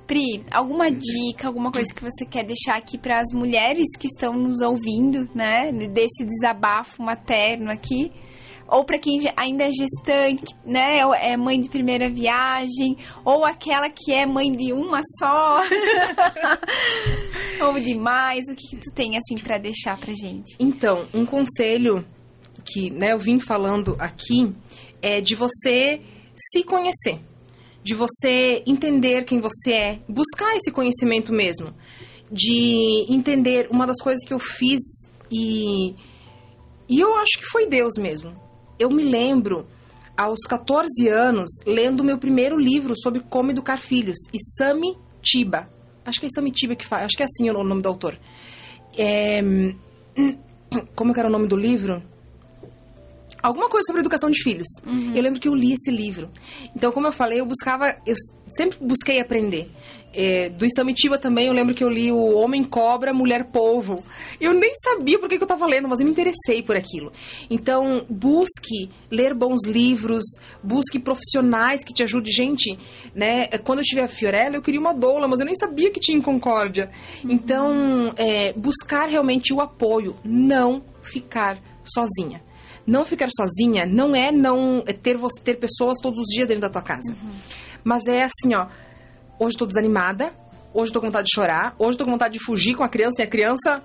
Pri, 0.07 0.43
alguma 0.51 0.91
dica, 0.91 1.49
alguma 1.49 1.71
coisa 1.71 1.93
que 1.93 2.03
você 2.03 2.25
quer 2.25 2.47
deixar 2.47 2.77
aqui 2.79 2.97
para 2.97 3.21
as 3.21 3.31
mulheres 3.35 3.87
que 3.99 4.07
estão 4.07 4.33
nos 4.33 4.61
ouvindo, 4.63 5.29
né? 5.35 5.71
Desse 5.93 6.25
desabafo 6.25 7.03
materno 7.03 7.71
aqui? 7.71 8.11
Ou 8.71 8.85
para 8.85 8.99
quem 8.99 9.21
ainda 9.37 9.65
é 9.65 9.71
gestante, 9.71 10.45
né? 10.65 11.05
ou 11.05 11.15
É 11.15 11.37
mãe 11.37 11.59
de 11.59 11.69
primeira 11.71 12.09
viagem, 12.11 12.97
ou 13.25 13.45
aquela 13.45 13.89
que 13.91 14.13
é 14.13 14.27
mãe 14.27 14.53
de 14.53 14.73
uma 14.75 15.01
só, 15.19 15.61
ou 17.67 17.81
de 17.81 17.95
mais. 17.95 18.45
O 18.51 18.55
que, 18.55 18.69
que 18.69 18.77
tu 18.77 18.95
tem 18.95 19.17
assim 19.17 19.37
para 19.43 19.59
deixar 19.59 19.99
pra 19.99 20.13
gente? 20.15 20.55
Então, 20.61 21.07
um 21.15 21.25
conselho 21.25 22.05
que 22.73 22.91
né, 22.91 23.13
eu 23.13 23.19
vim 23.19 23.39
falando 23.39 23.97
aqui 23.99 24.53
é 25.01 25.21
de 25.21 25.35
você 25.35 26.01
se 26.35 26.63
conhecer. 26.63 27.21
De 27.83 27.95
você 27.95 28.63
entender 28.67 29.25
quem 29.25 29.41
você 29.41 29.73
é. 29.73 29.99
Buscar 30.09 30.57
esse 30.57 30.71
conhecimento 30.71 31.33
mesmo. 31.33 31.75
De 32.31 33.07
entender 33.09 33.69
uma 33.71 33.87
das 33.87 34.01
coisas 34.03 34.25
que 34.25 34.35
eu 34.35 34.39
fiz 34.39 34.81
e. 35.31 35.95
E 36.89 37.01
eu 37.01 37.15
acho 37.17 37.39
que 37.39 37.45
foi 37.51 37.67
Deus 37.67 37.95
mesmo. 37.99 38.35
Eu 38.79 38.91
me 38.91 39.03
lembro, 39.03 39.67
aos 40.17 40.41
14 40.49 41.09
anos, 41.09 41.49
lendo 41.67 42.01
o 42.01 42.05
meu 42.05 42.19
primeiro 42.19 42.59
livro 42.59 42.95
sobre 42.97 43.21
como 43.21 43.51
educar 43.51 43.77
filhos. 43.77 44.17
Isami 44.33 44.97
Tiba. 45.23 45.69
Acho 46.05 46.21
que 46.21 46.27
é 46.27 46.29
Isami 46.29 46.51
Tiba 46.51 46.75
que 46.75 46.87
faz. 46.87 47.05
Acho 47.05 47.17
que 47.17 47.23
é 47.23 47.27
assim 47.27 47.49
o 47.51 47.65
nome 47.65 47.83
do 47.83 47.89
autor. 47.89 48.19
É, 48.97 49.41
como 50.95 51.13
que 51.13 51.21
era 51.21 51.29
o 51.29 51.33
nome 51.33 51.47
do 51.47 51.57
livro? 51.57 52.03
Alguma 53.43 53.69
coisa 53.69 53.85
sobre 53.87 54.01
educação 54.01 54.31
de 54.31 54.43
filhos. 54.43 54.67
Eu 55.15 55.23
lembro 55.23 55.41
que 55.41 55.49
eu 55.49 55.55
li 55.55 55.73
esse 55.73 55.91
livro. 55.91 56.31
Então, 56.75 56.91
como 56.91 57.07
eu 57.07 57.13
falei, 57.13 57.41
eu 57.41 57.47
buscava, 57.47 57.97
eu 58.07 58.15
sempre 58.49 58.79
busquei 58.81 59.21
aprender. 59.21 59.71
É, 60.13 60.49
do 60.49 60.65
Isamitiba 60.65 61.19
também, 61.19 61.49
eu 61.49 61.53
lembro 61.53 61.75
que 61.75 61.85
eu 61.85 61.89
li 61.89 62.11
o 62.11 62.35
Homem 62.39 62.65
Cobra, 62.65 63.13
Mulher 63.13 63.45
Polvo. 63.53 64.03
Eu 64.41 64.55
nem 64.55 64.73
sabia 64.83 65.19
por 65.19 65.29
que, 65.29 65.37
que 65.37 65.43
eu 65.43 65.47
estava 65.47 65.67
lendo, 65.67 65.87
mas 65.87 66.01
eu 66.01 66.07
me 66.07 66.11
interessei 66.11 66.63
por 66.63 66.77
aquilo. 66.77 67.13
Então, 67.51 68.05
busque 68.09 68.89
ler 69.11 69.35
bons 69.35 69.67
livros, 69.67 70.25
busque 70.63 70.99
profissionais 70.99 71.85
que 71.85 71.93
te 71.93 72.03
ajudem. 72.03 72.33
Gente, 72.33 72.79
né? 73.15 73.47
Quando 73.65 73.81
eu 73.81 73.85
tive 73.85 74.01
a 74.01 74.09
Fiorella, 74.09 74.57
eu 74.57 74.63
queria 74.63 74.81
uma 74.81 74.95
doula, 74.95 75.29
mas 75.29 75.41
eu 75.41 75.47
nem 75.47 75.55
sabia 75.55 75.91
que 75.91 76.01
tinha 76.01 76.17
em 76.17 76.23
Concórdia. 76.23 76.91
Então, 77.23 78.13
é, 78.17 78.53
buscar 78.55 79.09
realmente 79.09 79.53
o 79.53 79.61
apoio, 79.61 80.17
não 80.25 80.83
ficar 81.03 81.59
sozinha. 81.85 82.48
Não 82.89 83.05
ficar 83.05 83.29
sozinha 83.29 83.85
não 83.85 84.17
é 84.17 84.33
não 84.33 84.81
ter 85.03 85.15
você 85.15 85.43
ter 85.43 85.57
pessoas 85.57 85.99
todos 86.01 86.21
os 86.21 86.35
dias 86.35 86.49
dentro 86.49 86.63
da 86.63 86.71
tua 86.71 86.81
casa. 86.81 87.15
Mas 87.85 88.07
é 88.07 88.23
assim, 88.23 88.55
ó, 88.55 88.67
hoje 89.39 89.59
tô 89.59 89.67
desanimada, 89.67 90.33
hoje 90.73 90.91
tô 90.91 90.99
com 90.99 91.09
vontade 91.09 91.27
de 91.27 91.35
chorar, 91.35 91.77
hoje 91.79 91.99
tô 91.99 92.07
com 92.07 92.13
vontade 92.13 92.39
de 92.39 92.43
fugir 92.43 92.75
com 92.75 92.83
a 92.83 92.89
criança 92.89 93.21
e 93.21 93.25
a 93.25 93.29
criança 93.29 93.83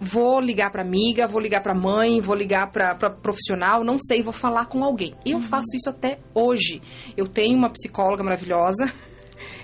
vou 0.00 0.38
ligar 0.38 0.70
pra 0.70 0.82
amiga, 0.82 1.26
vou 1.26 1.40
ligar 1.40 1.60
pra 1.60 1.74
mãe, 1.74 2.20
vou 2.20 2.36
ligar 2.36 2.70
pra 2.70 2.94
profissional, 2.94 3.82
não 3.82 3.98
sei, 3.98 4.22
vou 4.22 4.32
falar 4.32 4.66
com 4.66 4.84
alguém. 4.84 5.12
Eu 5.26 5.40
faço 5.40 5.74
isso 5.74 5.90
até 5.90 6.20
hoje. 6.32 6.80
Eu 7.16 7.26
tenho 7.26 7.58
uma 7.58 7.68
psicóloga 7.68 8.22
maravilhosa 8.22 8.92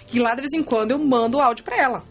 que 0.08 0.18
lá 0.20 0.34
de 0.34 0.40
vez 0.40 0.52
em 0.52 0.64
quando 0.64 0.90
eu 0.90 0.98
mando 0.98 1.38
o 1.38 1.40
áudio 1.40 1.64
pra 1.64 1.80
ela. 1.80 2.02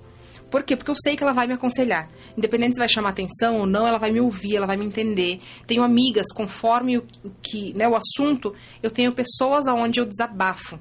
Por 0.49 0.63
quê? 0.63 0.77
Porque 0.77 0.91
eu 0.91 0.95
sei 0.95 1.17
que 1.17 1.23
ela 1.23 1.33
vai 1.33 1.47
me 1.47 1.53
aconselhar. 1.53 2.09
Independente 2.37 2.73
se 2.73 2.79
vai 2.79 2.89
chamar 2.89 3.09
atenção 3.09 3.59
ou 3.59 3.65
não, 3.65 3.87
ela 3.87 3.97
vai 3.97 4.11
me 4.11 4.19
ouvir, 4.19 4.57
ela 4.57 4.67
vai 4.67 4.77
me 4.77 4.85
entender. 4.85 5.39
Tenho 5.65 5.83
amigas, 5.83 6.25
conforme 6.33 6.97
o 6.97 7.05
que, 7.41 7.73
né, 7.73 7.87
o 7.87 7.95
assunto, 7.95 8.53
eu 8.83 8.91
tenho 8.91 9.13
pessoas 9.13 9.67
aonde 9.67 9.99
eu 9.99 10.05
desabafo. 10.05 10.79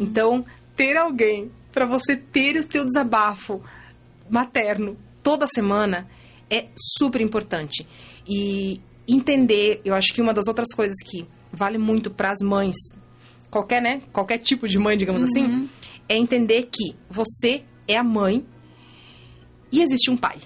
Então, 0.00 0.44
ter 0.76 0.96
alguém 0.96 1.50
para 1.72 1.86
você 1.86 2.16
ter 2.16 2.56
o 2.56 2.64
teu 2.64 2.84
desabafo 2.84 3.60
materno 4.30 4.96
toda 5.22 5.46
semana 5.46 6.08
é 6.48 6.68
super 6.76 7.20
importante. 7.20 7.86
E 8.26 8.80
entender, 9.06 9.80
eu 9.84 9.94
acho 9.94 10.12
que 10.14 10.22
uma 10.22 10.32
das 10.32 10.46
outras 10.46 10.68
coisas 10.74 10.94
que 11.04 11.26
vale 11.52 11.78
muito 11.78 12.10
para 12.10 12.30
as 12.30 12.38
mães, 12.42 12.76
qualquer, 13.50 13.82
né, 13.82 14.02
qualquer 14.12 14.38
tipo 14.38 14.66
de 14.66 14.78
mãe, 14.78 14.96
digamos 14.96 15.22
assim, 15.22 15.68
é 16.08 16.16
entender 16.16 16.68
que 16.70 16.96
você 17.10 17.64
é 17.86 17.96
a 17.96 18.04
mãe 18.04 18.44
e 19.70 19.82
existe 19.82 20.10
um 20.10 20.16
pai. 20.16 20.38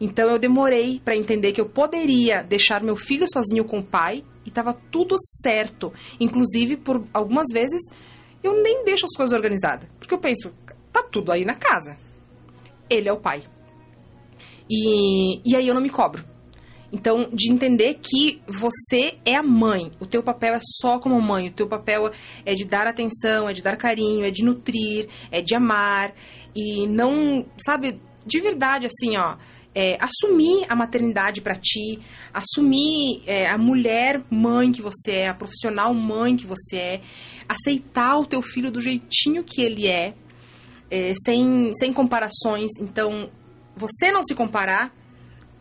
Então 0.00 0.30
eu 0.30 0.38
demorei 0.38 1.00
para 1.00 1.16
entender 1.16 1.52
que 1.52 1.60
eu 1.60 1.68
poderia 1.68 2.42
deixar 2.42 2.82
meu 2.82 2.96
filho 2.96 3.26
sozinho 3.32 3.64
com 3.64 3.78
o 3.78 3.84
pai 3.84 4.24
e 4.44 4.48
estava 4.48 4.74
tudo 4.90 5.16
certo. 5.42 5.92
Inclusive, 6.20 6.76
por 6.76 7.06
algumas 7.12 7.46
vezes, 7.52 7.80
eu 8.42 8.62
nem 8.62 8.84
deixo 8.84 9.06
as 9.06 9.16
coisas 9.16 9.34
organizadas. 9.34 9.88
Porque 9.98 10.14
eu 10.14 10.18
penso, 10.18 10.52
tá 10.92 11.02
tudo 11.02 11.32
aí 11.32 11.44
na 11.44 11.54
casa. 11.54 11.96
Ele 12.88 13.08
é 13.08 13.12
o 13.12 13.20
pai. 13.20 13.42
E, 14.68 15.40
e 15.44 15.56
aí 15.56 15.66
eu 15.66 15.74
não 15.74 15.80
me 15.80 15.90
cobro. 15.90 16.24
Então, 16.92 17.28
de 17.32 17.52
entender 17.52 17.94
que 17.94 18.40
você 18.46 19.18
é 19.24 19.34
a 19.34 19.42
mãe, 19.42 19.90
o 20.00 20.06
teu 20.06 20.22
papel 20.22 20.54
é 20.54 20.60
só 20.62 20.98
como 20.98 21.20
mãe, 21.20 21.48
o 21.48 21.52
teu 21.52 21.66
papel 21.66 22.10
é 22.44 22.54
de 22.54 22.64
dar 22.64 22.86
atenção, 22.86 23.48
é 23.48 23.52
de 23.52 23.62
dar 23.62 23.76
carinho, 23.76 24.24
é 24.24 24.30
de 24.30 24.44
nutrir, 24.44 25.08
é 25.30 25.42
de 25.42 25.54
amar 25.56 26.14
e 26.54 26.86
não, 26.86 27.44
sabe, 27.58 28.00
de 28.24 28.40
verdade 28.40 28.86
assim, 28.86 29.16
ó, 29.16 29.36
é, 29.76 29.98
assumir 30.00 30.64
a 30.70 30.74
maternidade 30.74 31.42
pra 31.42 31.54
ti, 31.54 32.00
assumir 32.32 33.22
é, 33.26 33.46
a 33.46 33.58
mulher 33.58 34.24
mãe 34.30 34.72
que 34.72 34.80
você 34.80 35.12
é, 35.12 35.28
a 35.28 35.34
profissional 35.34 35.92
mãe 35.92 36.34
que 36.34 36.46
você 36.46 36.76
é, 36.78 37.00
aceitar 37.46 38.16
o 38.16 38.24
teu 38.24 38.40
filho 38.40 38.70
do 38.70 38.80
jeitinho 38.80 39.44
que 39.44 39.60
ele 39.60 39.86
é, 39.86 40.14
é, 40.90 41.12
sem, 41.22 41.72
sem 41.74 41.92
comparações. 41.92 42.70
Então, 42.80 43.28
você 43.76 44.10
não 44.10 44.22
se 44.22 44.34
comparar, 44.34 44.94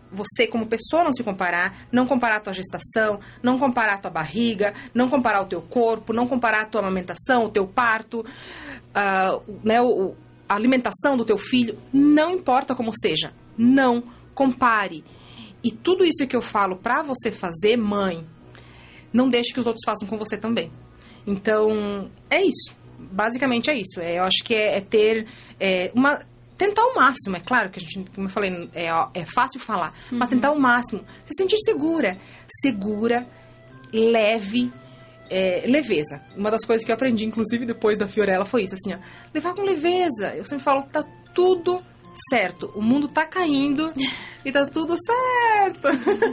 você 0.09 0.47
como 0.47 0.65
pessoa 0.65 1.03
não 1.03 1.11
se 1.11 1.21
comparar, 1.21 1.85
não 1.91 2.07
comparar 2.07 2.37
a 2.37 2.39
tua 2.39 2.53
gestação, 2.53 3.19
não 3.43 3.59
comparar 3.59 3.95
a 3.95 3.97
tua 3.97 4.11
barriga, 4.11 4.73
não 4.93 5.09
comparar 5.09 5.41
o 5.41 5.45
teu 5.45 5.61
corpo, 5.61 6.13
não 6.13 6.25
comparar 6.25 6.61
a 6.61 6.65
tua 6.65 6.79
amamentação, 6.79 7.43
o 7.43 7.49
teu 7.49 7.67
parto, 7.67 8.25
ah, 8.93 9.41
né, 9.61 9.81
o, 9.81 10.15
a 10.47 10.55
alimentação 10.55 11.17
do 11.17 11.25
teu 11.25 11.37
filho, 11.37 11.77
não 11.91 12.31
importa 12.31 12.73
como 12.73 12.93
seja, 12.93 13.33
não 13.57 14.03
compare. 14.33 15.03
E 15.63 15.71
tudo 15.71 16.05
isso 16.05 16.27
que 16.27 16.35
eu 16.35 16.41
falo 16.41 16.75
pra 16.75 17.01
você 17.01 17.31
fazer, 17.31 17.75
mãe, 17.75 18.25
não 19.11 19.29
deixe 19.29 19.53
que 19.53 19.59
os 19.59 19.65
outros 19.65 19.83
façam 19.85 20.07
com 20.07 20.17
você 20.17 20.37
também. 20.37 20.71
Então, 21.25 22.09
é 22.29 22.43
isso. 22.43 22.75
Basicamente 22.99 23.69
é 23.69 23.75
isso. 23.75 23.99
É, 23.99 24.19
eu 24.19 24.23
acho 24.23 24.43
que 24.43 24.53
é, 24.53 24.77
é 24.77 24.81
ter 24.81 25.27
é, 25.59 25.91
uma. 25.95 26.19
Tentar 26.57 26.85
o 26.85 26.95
máximo, 26.95 27.35
é 27.35 27.41
claro 27.41 27.69
que 27.69 27.79
a 27.79 27.81
gente, 27.81 28.09
como 28.11 28.27
eu 28.27 28.31
falei, 28.31 28.69
é, 28.73 28.87
é 29.13 29.25
fácil 29.25 29.59
falar, 29.59 29.93
mas 30.09 30.29
tentar 30.29 30.51
o 30.51 30.59
máximo. 30.59 31.03
Se 31.25 31.33
sentir 31.35 31.57
segura. 31.57 32.17
Segura, 32.61 33.27
leve, 33.91 34.71
é, 35.29 35.65
leveza. 35.67 36.21
Uma 36.37 36.49
das 36.49 36.63
coisas 36.63 36.85
que 36.85 36.91
eu 36.91 36.95
aprendi, 36.95 37.25
inclusive 37.25 37.65
depois 37.65 37.97
da 37.97 38.07
Fiorella, 38.07 38.45
foi 38.45 38.63
isso, 38.63 38.75
assim, 38.75 38.93
ó. 38.93 38.99
Levar 39.33 39.53
com 39.53 39.63
leveza. 39.63 40.33
Eu 40.33 40.45
sempre 40.45 40.63
falo, 40.63 40.83
tá 40.83 41.03
tudo 41.33 41.83
certo. 42.29 42.71
O 42.75 42.81
mundo 42.81 43.07
tá 43.07 43.25
caindo 43.25 43.93
e 44.43 44.51
tá 44.51 44.65
tudo 44.65 44.95
certo. 44.97 45.89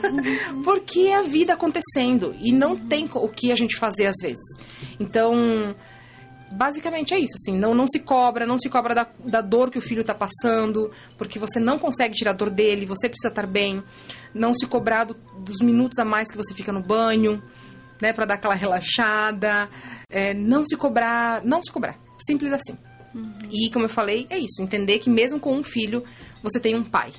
Porque 0.64 1.00
é 1.08 1.16
a 1.16 1.22
vida 1.22 1.54
acontecendo 1.54 2.34
e 2.38 2.52
não 2.52 2.76
tem 2.76 3.08
o 3.12 3.28
que 3.28 3.52
a 3.52 3.56
gente 3.56 3.76
fazer 3.78 4.06
às 4.06 4.16
vezes. 4.22 4.42
Então, 4.98 5.74
basicamente 6.52 7.14
é 7.14 7.18
isso, 7.18 7.34
assim, 7.34 7.58
não, 7.58 7.74
não 7.74 7.86
se 7.88 7.98
cobra, 7.98 8.46
não 8.46 8.58
se 8.58 8.68
cobra 8.68 8.94
da, 8.94 9.08
da 9.24 9.40
dor 9.40 9.70
que 9.70 9.78
o 9.78 9.82
filho 9.82 10.02
está 10.02 10.14
passando, 10.14 10.90
porque 11.16 11.38
você 11.38 11.58
não 11.58 11.78
consegue 11.78 12.14
tirar 12.14 12.32
a 12.32 12.34
dor 12.34 12.50
dele, 12.50 12.86
você 12.86 13.08
precisa 13.08 13.28
estar 13.28 13.46
bem, 13.46 13.82
não 14.34 14.52
se 14.52 14.66
cobrar 14.66 15.04
do, 15.04 15.14
dos 15.38 15.60
minutos 15.60 15.98
a 15.98 16.04
mais 16.04 16.30
que 16.30 16.36
você 16.36 16.54
fica 16.54 16.72
no 16.72 16.82
banho, 16.82 17.42
né, 18.00 18.12
para 18.12 18.26
dar 18.26 18.34
aquela 18.34 18.54
relaxada, 18.54 19.68
é, 20.10 20.34
não 20.34 20.64
se 20.64 20.76
cobrar, 20.76 21.42
não 21.44 21.62
se 21.62 21.72
cobrar, 21.72 21.96
simples 22.18 22.52
assim. 22.52 22.76
Uhum. 23.14 23.32
E 23.50 23.70
como 23.70 23.84
eu 23.84 23.90
falei, 23.90 24.26
é 24.30 24.38
isso, 24.38 24.62
entender 24.62 24.98
que 24.98 25.10
mesmo 25.10 25.38
com 25.38 25.56
um 25.56 25.62
filho, 25.62 26.02
você 26.42 26.58
tem 26.58 26.74
um 26.74 26.84
pai. 26.84 27.12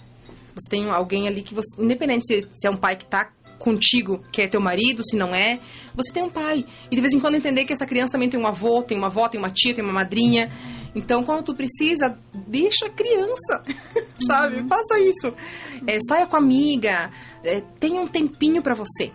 Você 0.55 0.69
tem 0.69 0.89
alguém 0.89 1.27
ali 1.27 1.41
que 1.41 1.53
você, 1.53 1.81
independente 1.81 2.25
se, 2.27 2.47
se 2.53 2.67
é 2.67 2.69
um 2.69 2.77
pai 2.77 2.95
que 2.95 3.05
está 3.05 3.31
contigo, 3.63 4.21
que 4.29 4.41
é 4.41 4.47
teu 4.47 4.59
marido, 4.59 5.01
se 5.05 5.15
não 5.15 5.33
é, 5.33 5.59
você 5.95 6.11
tem 6.13 6.21
um 6.21 6.29
pai. 6.29 6.65
E 6.91 6.95
de 6.95 7.01
vez 7.01 7.13
em 7.13 7.19
quando 7.19 7.35
entender 7.35 7.63
que 7.63 7.71
essa 7.71 7.85
criança 7.85 8.11
também 8.11 8.29
tem 8.29 8.37
um 8.37 8.45
avô, 8.45 8.83
tem 8.83 8.97
uma 8.97 9.07
avó, 9.07 9.29
tem 9.29 9.39
uma 9.39 9.49
tia, 9.49 9.73
tem 9.73 9.83
uma 9.83 9.93
madrinha. 9.93 10.51
Então, 10.93 11.23
quando 11.23 11.45
tu 11.45 11.55
precisa, 11.55 12.17
deixa 12.45 12.87
a 12.87 12.89
criança, 12.89 13.63
sabe? 14.27 14.57
Uhum. 14.57 14.67
Faça 14.67 14.99
isso. 14.99 15.33
É, 15.87 15.97
saia 16.01 16.27
com 16.27 16.35
a 16.35 16.39
amiga, 16.39 17.09
é, 17.41 17.61
tenha 17.79 18.01
um 18.01 18.07
tempinho 18.07 18.61
para 18.61 18.75
você. 18.75 19.11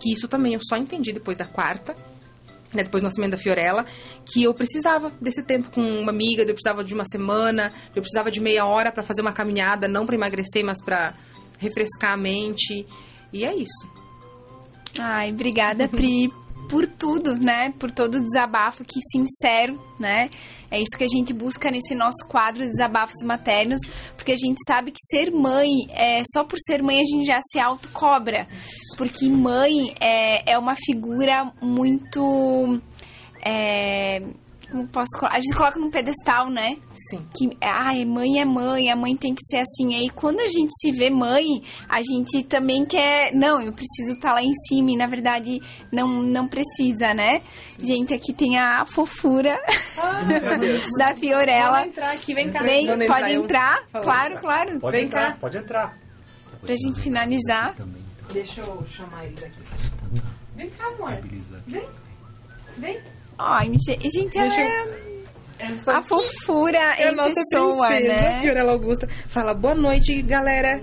Que 0.00 0.12
isso 0.12 0.26
também 0.26 0.54
eu 0.54 0.60
só 0.62 0.76
entendi 0.76 1.12
depois 1.12 1.36
da 1.36 1.46
quarta, 1.46 1.94
né, 2.76 2.82
depois 2.82 3.02
do 3.02 3.06
nascimento 3.06 3.32
da 3.32 3.38
Fiorella, 3.38 3.84
que 4.24 4.44
eu 4.44 4.54
precisava 4.54 5.12
desse 5.20 5.42
tempo 5.42 5.70
com 5.70 5.80
uma 5.80 6.10
amiga, 6.10 6.42
eu 6.42 6.54
precisava 6.54 6.84
de 6.84 6.94
uma 6.94 7.04
semana, 7.04 7.72
eu 7.94 8.02
precisava 8.02 8.30
de 8.30 8.40
meia 8.40 8.64
hora 8.66 8.92
para 8.92 9.02
fazer 9.02 9.22
uma 9.22 9.32
caminhada, 9.32 9.88
não 9.88 10.06
para 10.06 10.14
emagrecer, 10.14 10.64
mas 10.64 10.82
para 10.82 11.14
refrescar 11.58 12.12
a 12.12 12.16
mente. 12.16 12.86
E 13.32 13.44
é 13.44 13.54
isso. 13.54 13.90
Ai, 14.98 15.30
obrigada, 15.30 15.88
Pri, 15.88 16.32
por 16.68 16.86
tudo, 16.86 17.34
né? 17.34 17.72
Por 17.78 17.90
todo 17.90 18.16
o 18.16 18.22
desabafo 18.22 18.84
que 18.84 19.00
sincero, 19.10 19.80
né? 19.98 20.28
É 20.70 20.80
isso 20.80 20.96
que 20.98 21.04
a 21.04 21.08
gente 21.08 21.32
busca 21.32 21.70
nesse 21.70 21.94
nosso 21.94 22.26
quadro 22.28 22.66
Desabafos 22.66 23.24
Maternos, 23.24 23.80
porque 24.16 24.32
a 24.32 24.36
gente 24.36 24.58
sabe 24.66 24.90
que 24.90 25.00
ser 25.08 25.30
mãe, 25.30 25.70
é, 25.90 26.22
só 26.32 26.44
por 26.44 26.58
ser 26.58 26.82
mãe 26.82 27.00
a 27.00 27.04
gente 27.04 27.24
já 27.24 27.40
se 27.42 27.58
autocobra. 27.58 28.48
Porque 28.96 29.28
mãe 29.28 29.94
é, 30.00 30.52
é 30.52 30.58
uma 30.58 30.74
figura 30.74 31.52
muito. 31.60 32.80
É, 33.44 34.20
como 34.70 34.86
posso 34.88 35.06
A 35.22 35.40
gente 35.40 35.54
coloca 35.54 35.78
num 35.78 35.90
pedestal, 35.90 36.50
né? 36.50 36.74
Sim. 36.94 37.20
Que, 37.36 37.56
ai, 37.60 38.04
mãe 38.04 38.40
é 38.40 38.44
mãe, 38.44 38.90
a 38.90 38.96
mãe 38.96 39.16
tem 39.16 39.34
que 39.34 39.42
ser 39.44 39.58
assim. 39.58 39.94
Aí 39.94 40.10
quando 40.10 40.40
a 40.40 40.48
gente 40.48 40.70
se 40.80 40.90
vê 40.92 41.10
mãe, 41.10 41.44
a 41.88 42.02
gente 42.02 42.44
também 42.44 42.84
quer. 42.84 43.32
Não, 43.34 43.60
eu 43.60 43.72
preciso 43.72 44.12
estar 44.12 44.28
tá 44.28 44.34
lá 44.34 44.42
em 44.42 44.52
cima. 44.68 44.90
E 44.90 44.96
na 44.96 45.06
verdade, 45.06 45.60
não, 45.92 46.08
não 46.08 46.48
precisa, 46.48 47.14
né? 47.14 47.40
Sim. 47.68 47.86
Gente, 47.86 48.14
aqui 48.14 48.32
tem 48.32 48.58
a 48.58 48.84
fofura 48.84 49.58
ah, 49.98 50.22
da 50.98 51.14
Fiorella. 51.14 51.78
Vamos 51.78 51.88
entrar 51.88 52.12
aqui, 52.12 52.34
vem 52.34 52.50
cá. 52.50 52.62
Vem, 52.62 52.86
pode 52.86 53.32
entrar, 53.32 53.82
entrar? 53.82 54.02
claro, 54.02 54.38
claro. 54.40 54.80
Pode 54.80 54.96
vem 54.96 55.06
entrar, 55.06 55.32
cá. 55.32 55.38
pode 55.40 55.58
entrar. 55.58 55.98
Pra 56.60 56.74
gente 56.74 57.00
finalizar. 57.00 57.74
Deixa 58.32 58.60
eu 58.60 58.84
chamar 58.88 59.26
eles 59.26 59.42
aqui. 59.42 59.60
Vem 60.56 60.70
cá, 60.70 60.88
amor. 60.88 61.12
Vem. 61.66 61.88
Vem. 62.78 63.15
Ai, 63.38 63.68
gente, 63.68 64.38
ela 64.38 64.54
é... 64.60 65.06
Essa 65.58 65.98
a 65.98 66.02
fofura 66.02 66.78
é 66.98 67.10
em 67.10 67.16
pessoa, 67.16 67.88
princesa, 67.88 68.08
né? 68.08 68.40
Fiorella 68.42 68.72
Augusta. 68.72 69.08
Fala 69.26 69.54
boa 69.54 69.74
noite, 69.74 70.20
galera. 70.22 70.82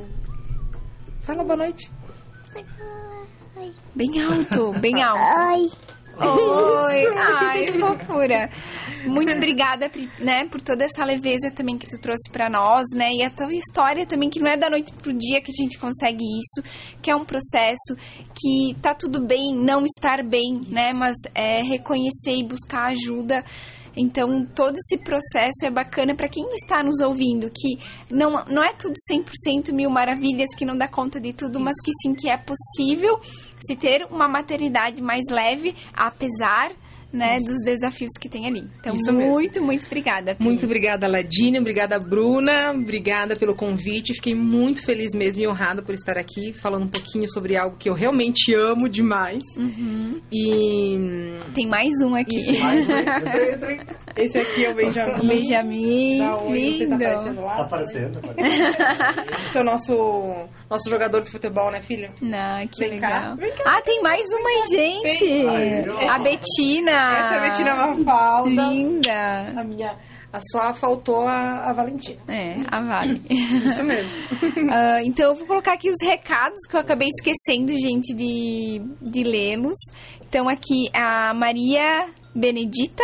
Fala 1.21 1.43
boa 1.43 1.57
noite. 1.57 1.91
Bem 3.95 4.21
alto, 4.21 4.73
bem 4.79 5.03
alto. 5.03 5.19
Oi. 5.19 5.82
Oi, 6.15 7.05
ai, 7.17 7.65
fofura. 7.67 8.49
Muito 9.05 9.35
obrigada, 9.35 9.89
né, 10.19 10.47
por 10.47 10.61
toda 10.61 10.85
essa 10.85 11.03
leveza 11.03 11.51
também 11.51 11.77
que 11.77 11.87
tu 11.87 11.99
trouxe 11.99 12.29
para 12.31 12.49
nós, 12.49 12.85
né? 12.93 13.11
E 13.11 13.23
a 13.23 13.29
tua 13.29 13.53
história 13.53 14.05
também 14.05 14.29
que 14.29 14.39
não 14.39 14.47
é 14.47 14.55
da 14.55 14.69
noite 14.69 14.93
pro 14.93 15.11
dia 15.11 15.41
que 15.41 15.51
a 15.51 15.63
gente 15.63 15.77
consegue 15.77 16.23
isso, 16.23 16.63
que 17.01 17.09
é 17.09 17.15
um 17.15 17.25
processo 17.25 17.95
que 18.33 18.75
tá 18.81 18.93
tudo 18.93 19.19
bem 19.25 19.55
não 19.55 19.83
estar 19.83 20.23
bem, 20.23 20.61
isso. 20.61 20.73
né? 20.73 20.93
Mas 20.93 21.15
é 21.33 21.61
reconhecer 21.63 22.33
e 22.33 22.43
buscar 22.43 22.91
ajuda. 22.91 23.43
Então, 23.95 24.45
todo 24.55 24.75
esse 24.75 24.97
processo 24.97 25.65
é 25.65 25.71
bacana 25.71 26.15
para 26.15 26.27
quem 26.27 26.43
está 26.53 26.81
nos 26.81 26.99
ouvindo, 26.99 27.49
que 27.49 27.77
não, 28.09 28.43
não 28.45 28.63
é 28.63 28.73
tudo 28.73 28.95
100% 29.11 29.71
mil 29.71 29.89
maravilhas, 29.89 30.55
que 30.55 30.65
não 30.65 30.77
dá 30.77 30.87
conta 30.87 31.19
de 31.19 31.31
tudo, 31.33 31.59
mas 31.59 31.75
que 31.83 31.91
sim 32.01 32.15
que 32.15 32.29
é 32.29 32.37
possível 32.37 33.19
se 33.59 33.75
ter 33.75 34.05
uma 34.09 34.27
maternidade 34.27 35.01
mais 35.01 35.23
leve, 35.29 35.75
apesar 35.93 36.71
né, 37.13 37.37
dos 37.37 37.63
desafios 37.63 38.11
que 38.19 38.27
tem 38.27 38.47
ali. 38.47 38.67
Então, 38.79 38.95
Isso 38.95 39.13
muito, 39.13 39.53
mesmo. 39.53 39.67
muito 39.67 39.85
obrigada. 39.85 40.35
Pri. 40.35 40.45
Muito 40.45 40.65
obrigada, 40.65 41.07
Ladine. 41.07 41.59
Obrigada, 41.59 41.99
Bruna. 41.99 42.71
Obrigada 42.71 43.35
pelo 43.35 43.55
convite. 43.55 44.13
Fiquei 44.15 44.33
muito 44.33 44.83
feliz 44.83 45.13
mesmo 45.13 45.43
e 45.43 45.47
honrada 45.47 45.83
por 45.83 45.93
estar 45.93 46.17
aqui 46.17 46.53
falando 46.53 46.85
um 46.85 46.89
pouquinho 46.89 47.29
sobre 47.29 47.55
algo 47.55 47.77
que 47.77 47.87
eu 47.89 47.93
realmente 47.93 48.53
amo 48.55 48.89
demais. 48.89 49.43
Uhum. 49.55 50.19
E. 50.31 50.97
Tem 51.53 51.67
mais 51.67 51.93
um 52.03 52.15
aqui. 52.15 52.59
Mais 52.59 52.89
um. 52.89 52.93
Esse 54.17 54.39
aqui 54.39 54.65
é 54.65 54.71
o 54.71 54.75
Benjamin. 54.75 55.27
Benjamin. 55.27 56.17
Da 56.19 56.37
onde 56.37 56.59
lindo. 56.59 56.77
Você 56.77 56.87
tá 56.87 56.95
aparecendo 56.95 57.41
lá? 57.41 57.55
Tá 57.55 57.61
aparecendo. 57.63 58.19
Tá 58.19 58.29
aparecendo. 58.31 59.29
Esse 59.31 59.57
é 59.57 59.61
o 59.61 59.63
nosso, 59.63 60.49
nosso 60.73 60.89
jogador 60.89 61.21
de 61.21 61.29
futebol, 61.29 61.71
né, 61.71 61.81
filho? 61.81 62.11
Não, 62.21 62.67
que 62.67 62.79
Vem 62.79 62.89
legal. 62.89 63.11
Cá. 63.11 63.35
Vem 63.35 63.51
cá. 63.51 63.63
Ah, 63.65 63.81
tem 63.81 64.01
mais 64.01 64.25
uma 64.33 64.49
aí, 64.49 64.67
gente. 64.67 65.47
Aí, 65.47 66.09
a 66.09 66.19
Betina. 66.19 66.91
Essa 66.91 67.35
é 67.35 67.37
a 67.37 67.41
Betina 67.41 67.75
Mafalda. 67.75 68.49
Linda. 68.49 69.53
A 69.55 69.63
minha. 69.63 69.97
A 70.33 70.39
só 70.51 70.73
faltou 70.73 71.27
a, 71.27 71.69
a 71.69 71.73
Valentina. 71.73 72.19
É, 72.27 72.55
a 72.71 72.81
Vale. 72.81 73.21
Isso 73.29 73.83
mesmo. 73.83 74.23
uh, 74.23 74.99
então 75.05 75.29
eu 75.29 75.35
vou 75.35 75.45
colocar 75.45 75.73
aqui 75.73 75.91
os 75.91 75.97
recados 76.01 76.59
que 76.67 76.75
eu 76.75 76.79
acabei 76.79 77.07
esquecendo, 77.07 77.71
gente, 77.77 78.15
de, 78.15 78.81
de 78.99 79.23
lê-los. 79.23 79.77
Então 80.27 80.49
aqui 80.49 80.89
a 80.91 81.35
Maria 81.35 82.07
Benedita. 82.33 83.03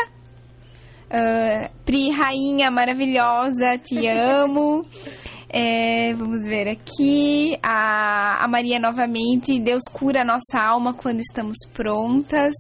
Uh, 1.12 1.70
Pri 1.86 2.12
Rainha 2.12 2.72
maravilhosa, 2.72 3.78
te 3.78 4.08
amo. 4.10 4.84
É, 5.50 6.14
vamos 6.14 6.46
ver 6.46 6.68
aqui. 6.68 7.58
A, 7.64 8.44
a 8.44 8.48
Maria 8.48 8.80
novamente. 8.80 9.60
Deus 9.60 9.84
cura 9.92 10.22
a 10.22 10.26
nossa 10.26 10.60
alma 10.60 10.94
quando 10.94 11.20
estamos 11.20 11.58
prontas. 11.74 12.54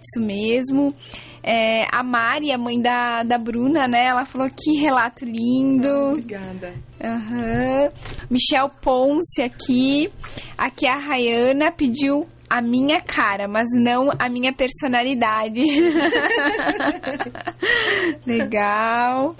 Isso 0.00 0.24
mesmo. 0.24 0.94
É, 1.42 1.86
a 1.92 2.02
Mari, 2.02 2.52
a 2.52 2.58
mãe 2.58 2.80
da, 2.80 3.22
da 3.22 3.38
Bruna, 3.38 3.86
né? 3.86 4.06
Ela 4.06 4.24
falou 4.24 4.48
que 4.48 4.80
relato 4.80 5.24
lindo. 5.24 5.88
Ah, 5.88 6.08
obrigada. 6.10 6.74
Uhum. 7.02 7.90
Michel 8.30 8.70
Ponce 8.80 9.42
aqui. 9.42 10.10
Aqui 10.56 10.86
a 10.86 10.96
Rayana 10.96 11.70
pediu 11.70 12.26
a 12.48 12.60
minha 12.60 13.00
cara, 13.00 13.46
mas 13.46 13.68
não 13.72 14.10
a 14.18 14.28
minha 14.28 14.52
personalidade. 14.52 15.62
Legal. 18.26 19.36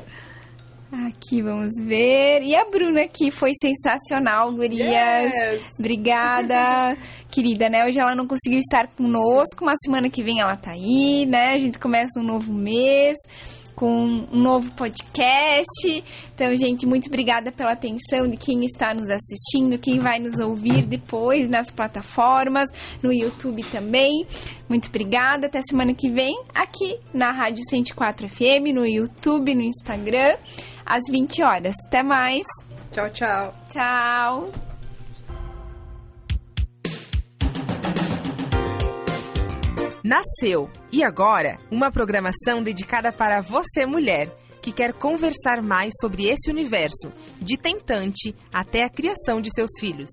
Aqui, 0.92 1.40
vamos 1.40 1.70
ver. 1.80 2.42
E 2.42 2.56
a 2.56 2.64
Bruna 2.64 3.02
aqui 3.02 3.30
foi 3.30 3.52
sensacional, 3.60 4.52
gurias. 4.52 5.32
Yes. 5.32 5.78
Obrigada, 5.78 6.96
querida, 7.30 7.68
né? 7.68 7.86
Hoje 7.86 8.00
ela 8.00 8.14
não 8.14 8.26
conseguiu 8.26 8.58
estar 8.58 8.88
conosco, 8.88 9.64
mas 9.64 9.78
semana 9.84 10.10
que 10.10 10.22
vem 10.22 10.40
ela 10.40 10.56
tá 10.56 10.72
aí, 10.72 11.24
né? 11.26 11.54
A 11.54 11.58
gente 11.60 11.78
começa 11.78 12.18
um 12.18 12.24
novo 12.24 12.52
mês 12.52 13.16
com 13.80 14.26
um 14.30 14.36
novo 14.36 14.74
podcast. 14.74 16.04
Então, 16.34 16.54
gente, 16.56 16.84
muito 16.86 17.06
obrigada 17.06 17.50
pela 17.50 17.72
atenção 17.72 18.28
de 18.28 18.36
quem 18.36 18.64
está 18.64 18.92
nos 18.92 19.08
assistindo, 19.08 19.78
quem 19.78 19.98
vai 19.98 20.18
nos 20.18 20.38
ouvir 20.38 20.84
depois 20.84 21.48
nas 21.48 21.70
plataformas, 21.70 22.68
no 23.02 23.12
YouTube 23.12 23.62
também. 23.70 24.26
Muito 24.68 24.88
obrigada. 24.88 25.46
Até 25.46 25.60
semana 25.62 25.94
que 25.94 26.10
vem, 26.10 26.38
aqui 26.54 26.98
na 27.14 27.30
Rádio 27.30 27.62
104 27.70 28.28
FM, 28.28 28.74
no 28.74 28.84
YouTube, 28.84 29.54
no 29.54 29.62
Instagram, 29.62 30.36
às 30.90 31.04
20 31.08 31.42
horas. 31.42 31.74
Até 31.86 32.02
mais. 32.02 32.42
Tchau, 32.90 33.08
tchau. 33.10 33.54
Tchau. 33.68 34.52
Nasceu 40.02 40.68
e 40.90 41.04
agora 41.04 41.58
uma 41.70 41.92
programação 41.92 42.62
dedicada 42.62 43.12
para 43.12 43.40
você, 43.40 43.86
mulher, 43.86 44.28
que 44.60 44.72
quer 44.72 44.92
conversar 44.92 45.62
mais 45.62 45.92
sobre 46.00 46.26
esse 46.26 46.50
universo, 46.50 47.12
de 47.40 47.56
tentante 47.56 48.34
até 48.52 48.82
a 48.82 48.90
criação 48.90 49.40
de 49.40 49.50
seus 49.54 49.70
filhos. 49.78 50.10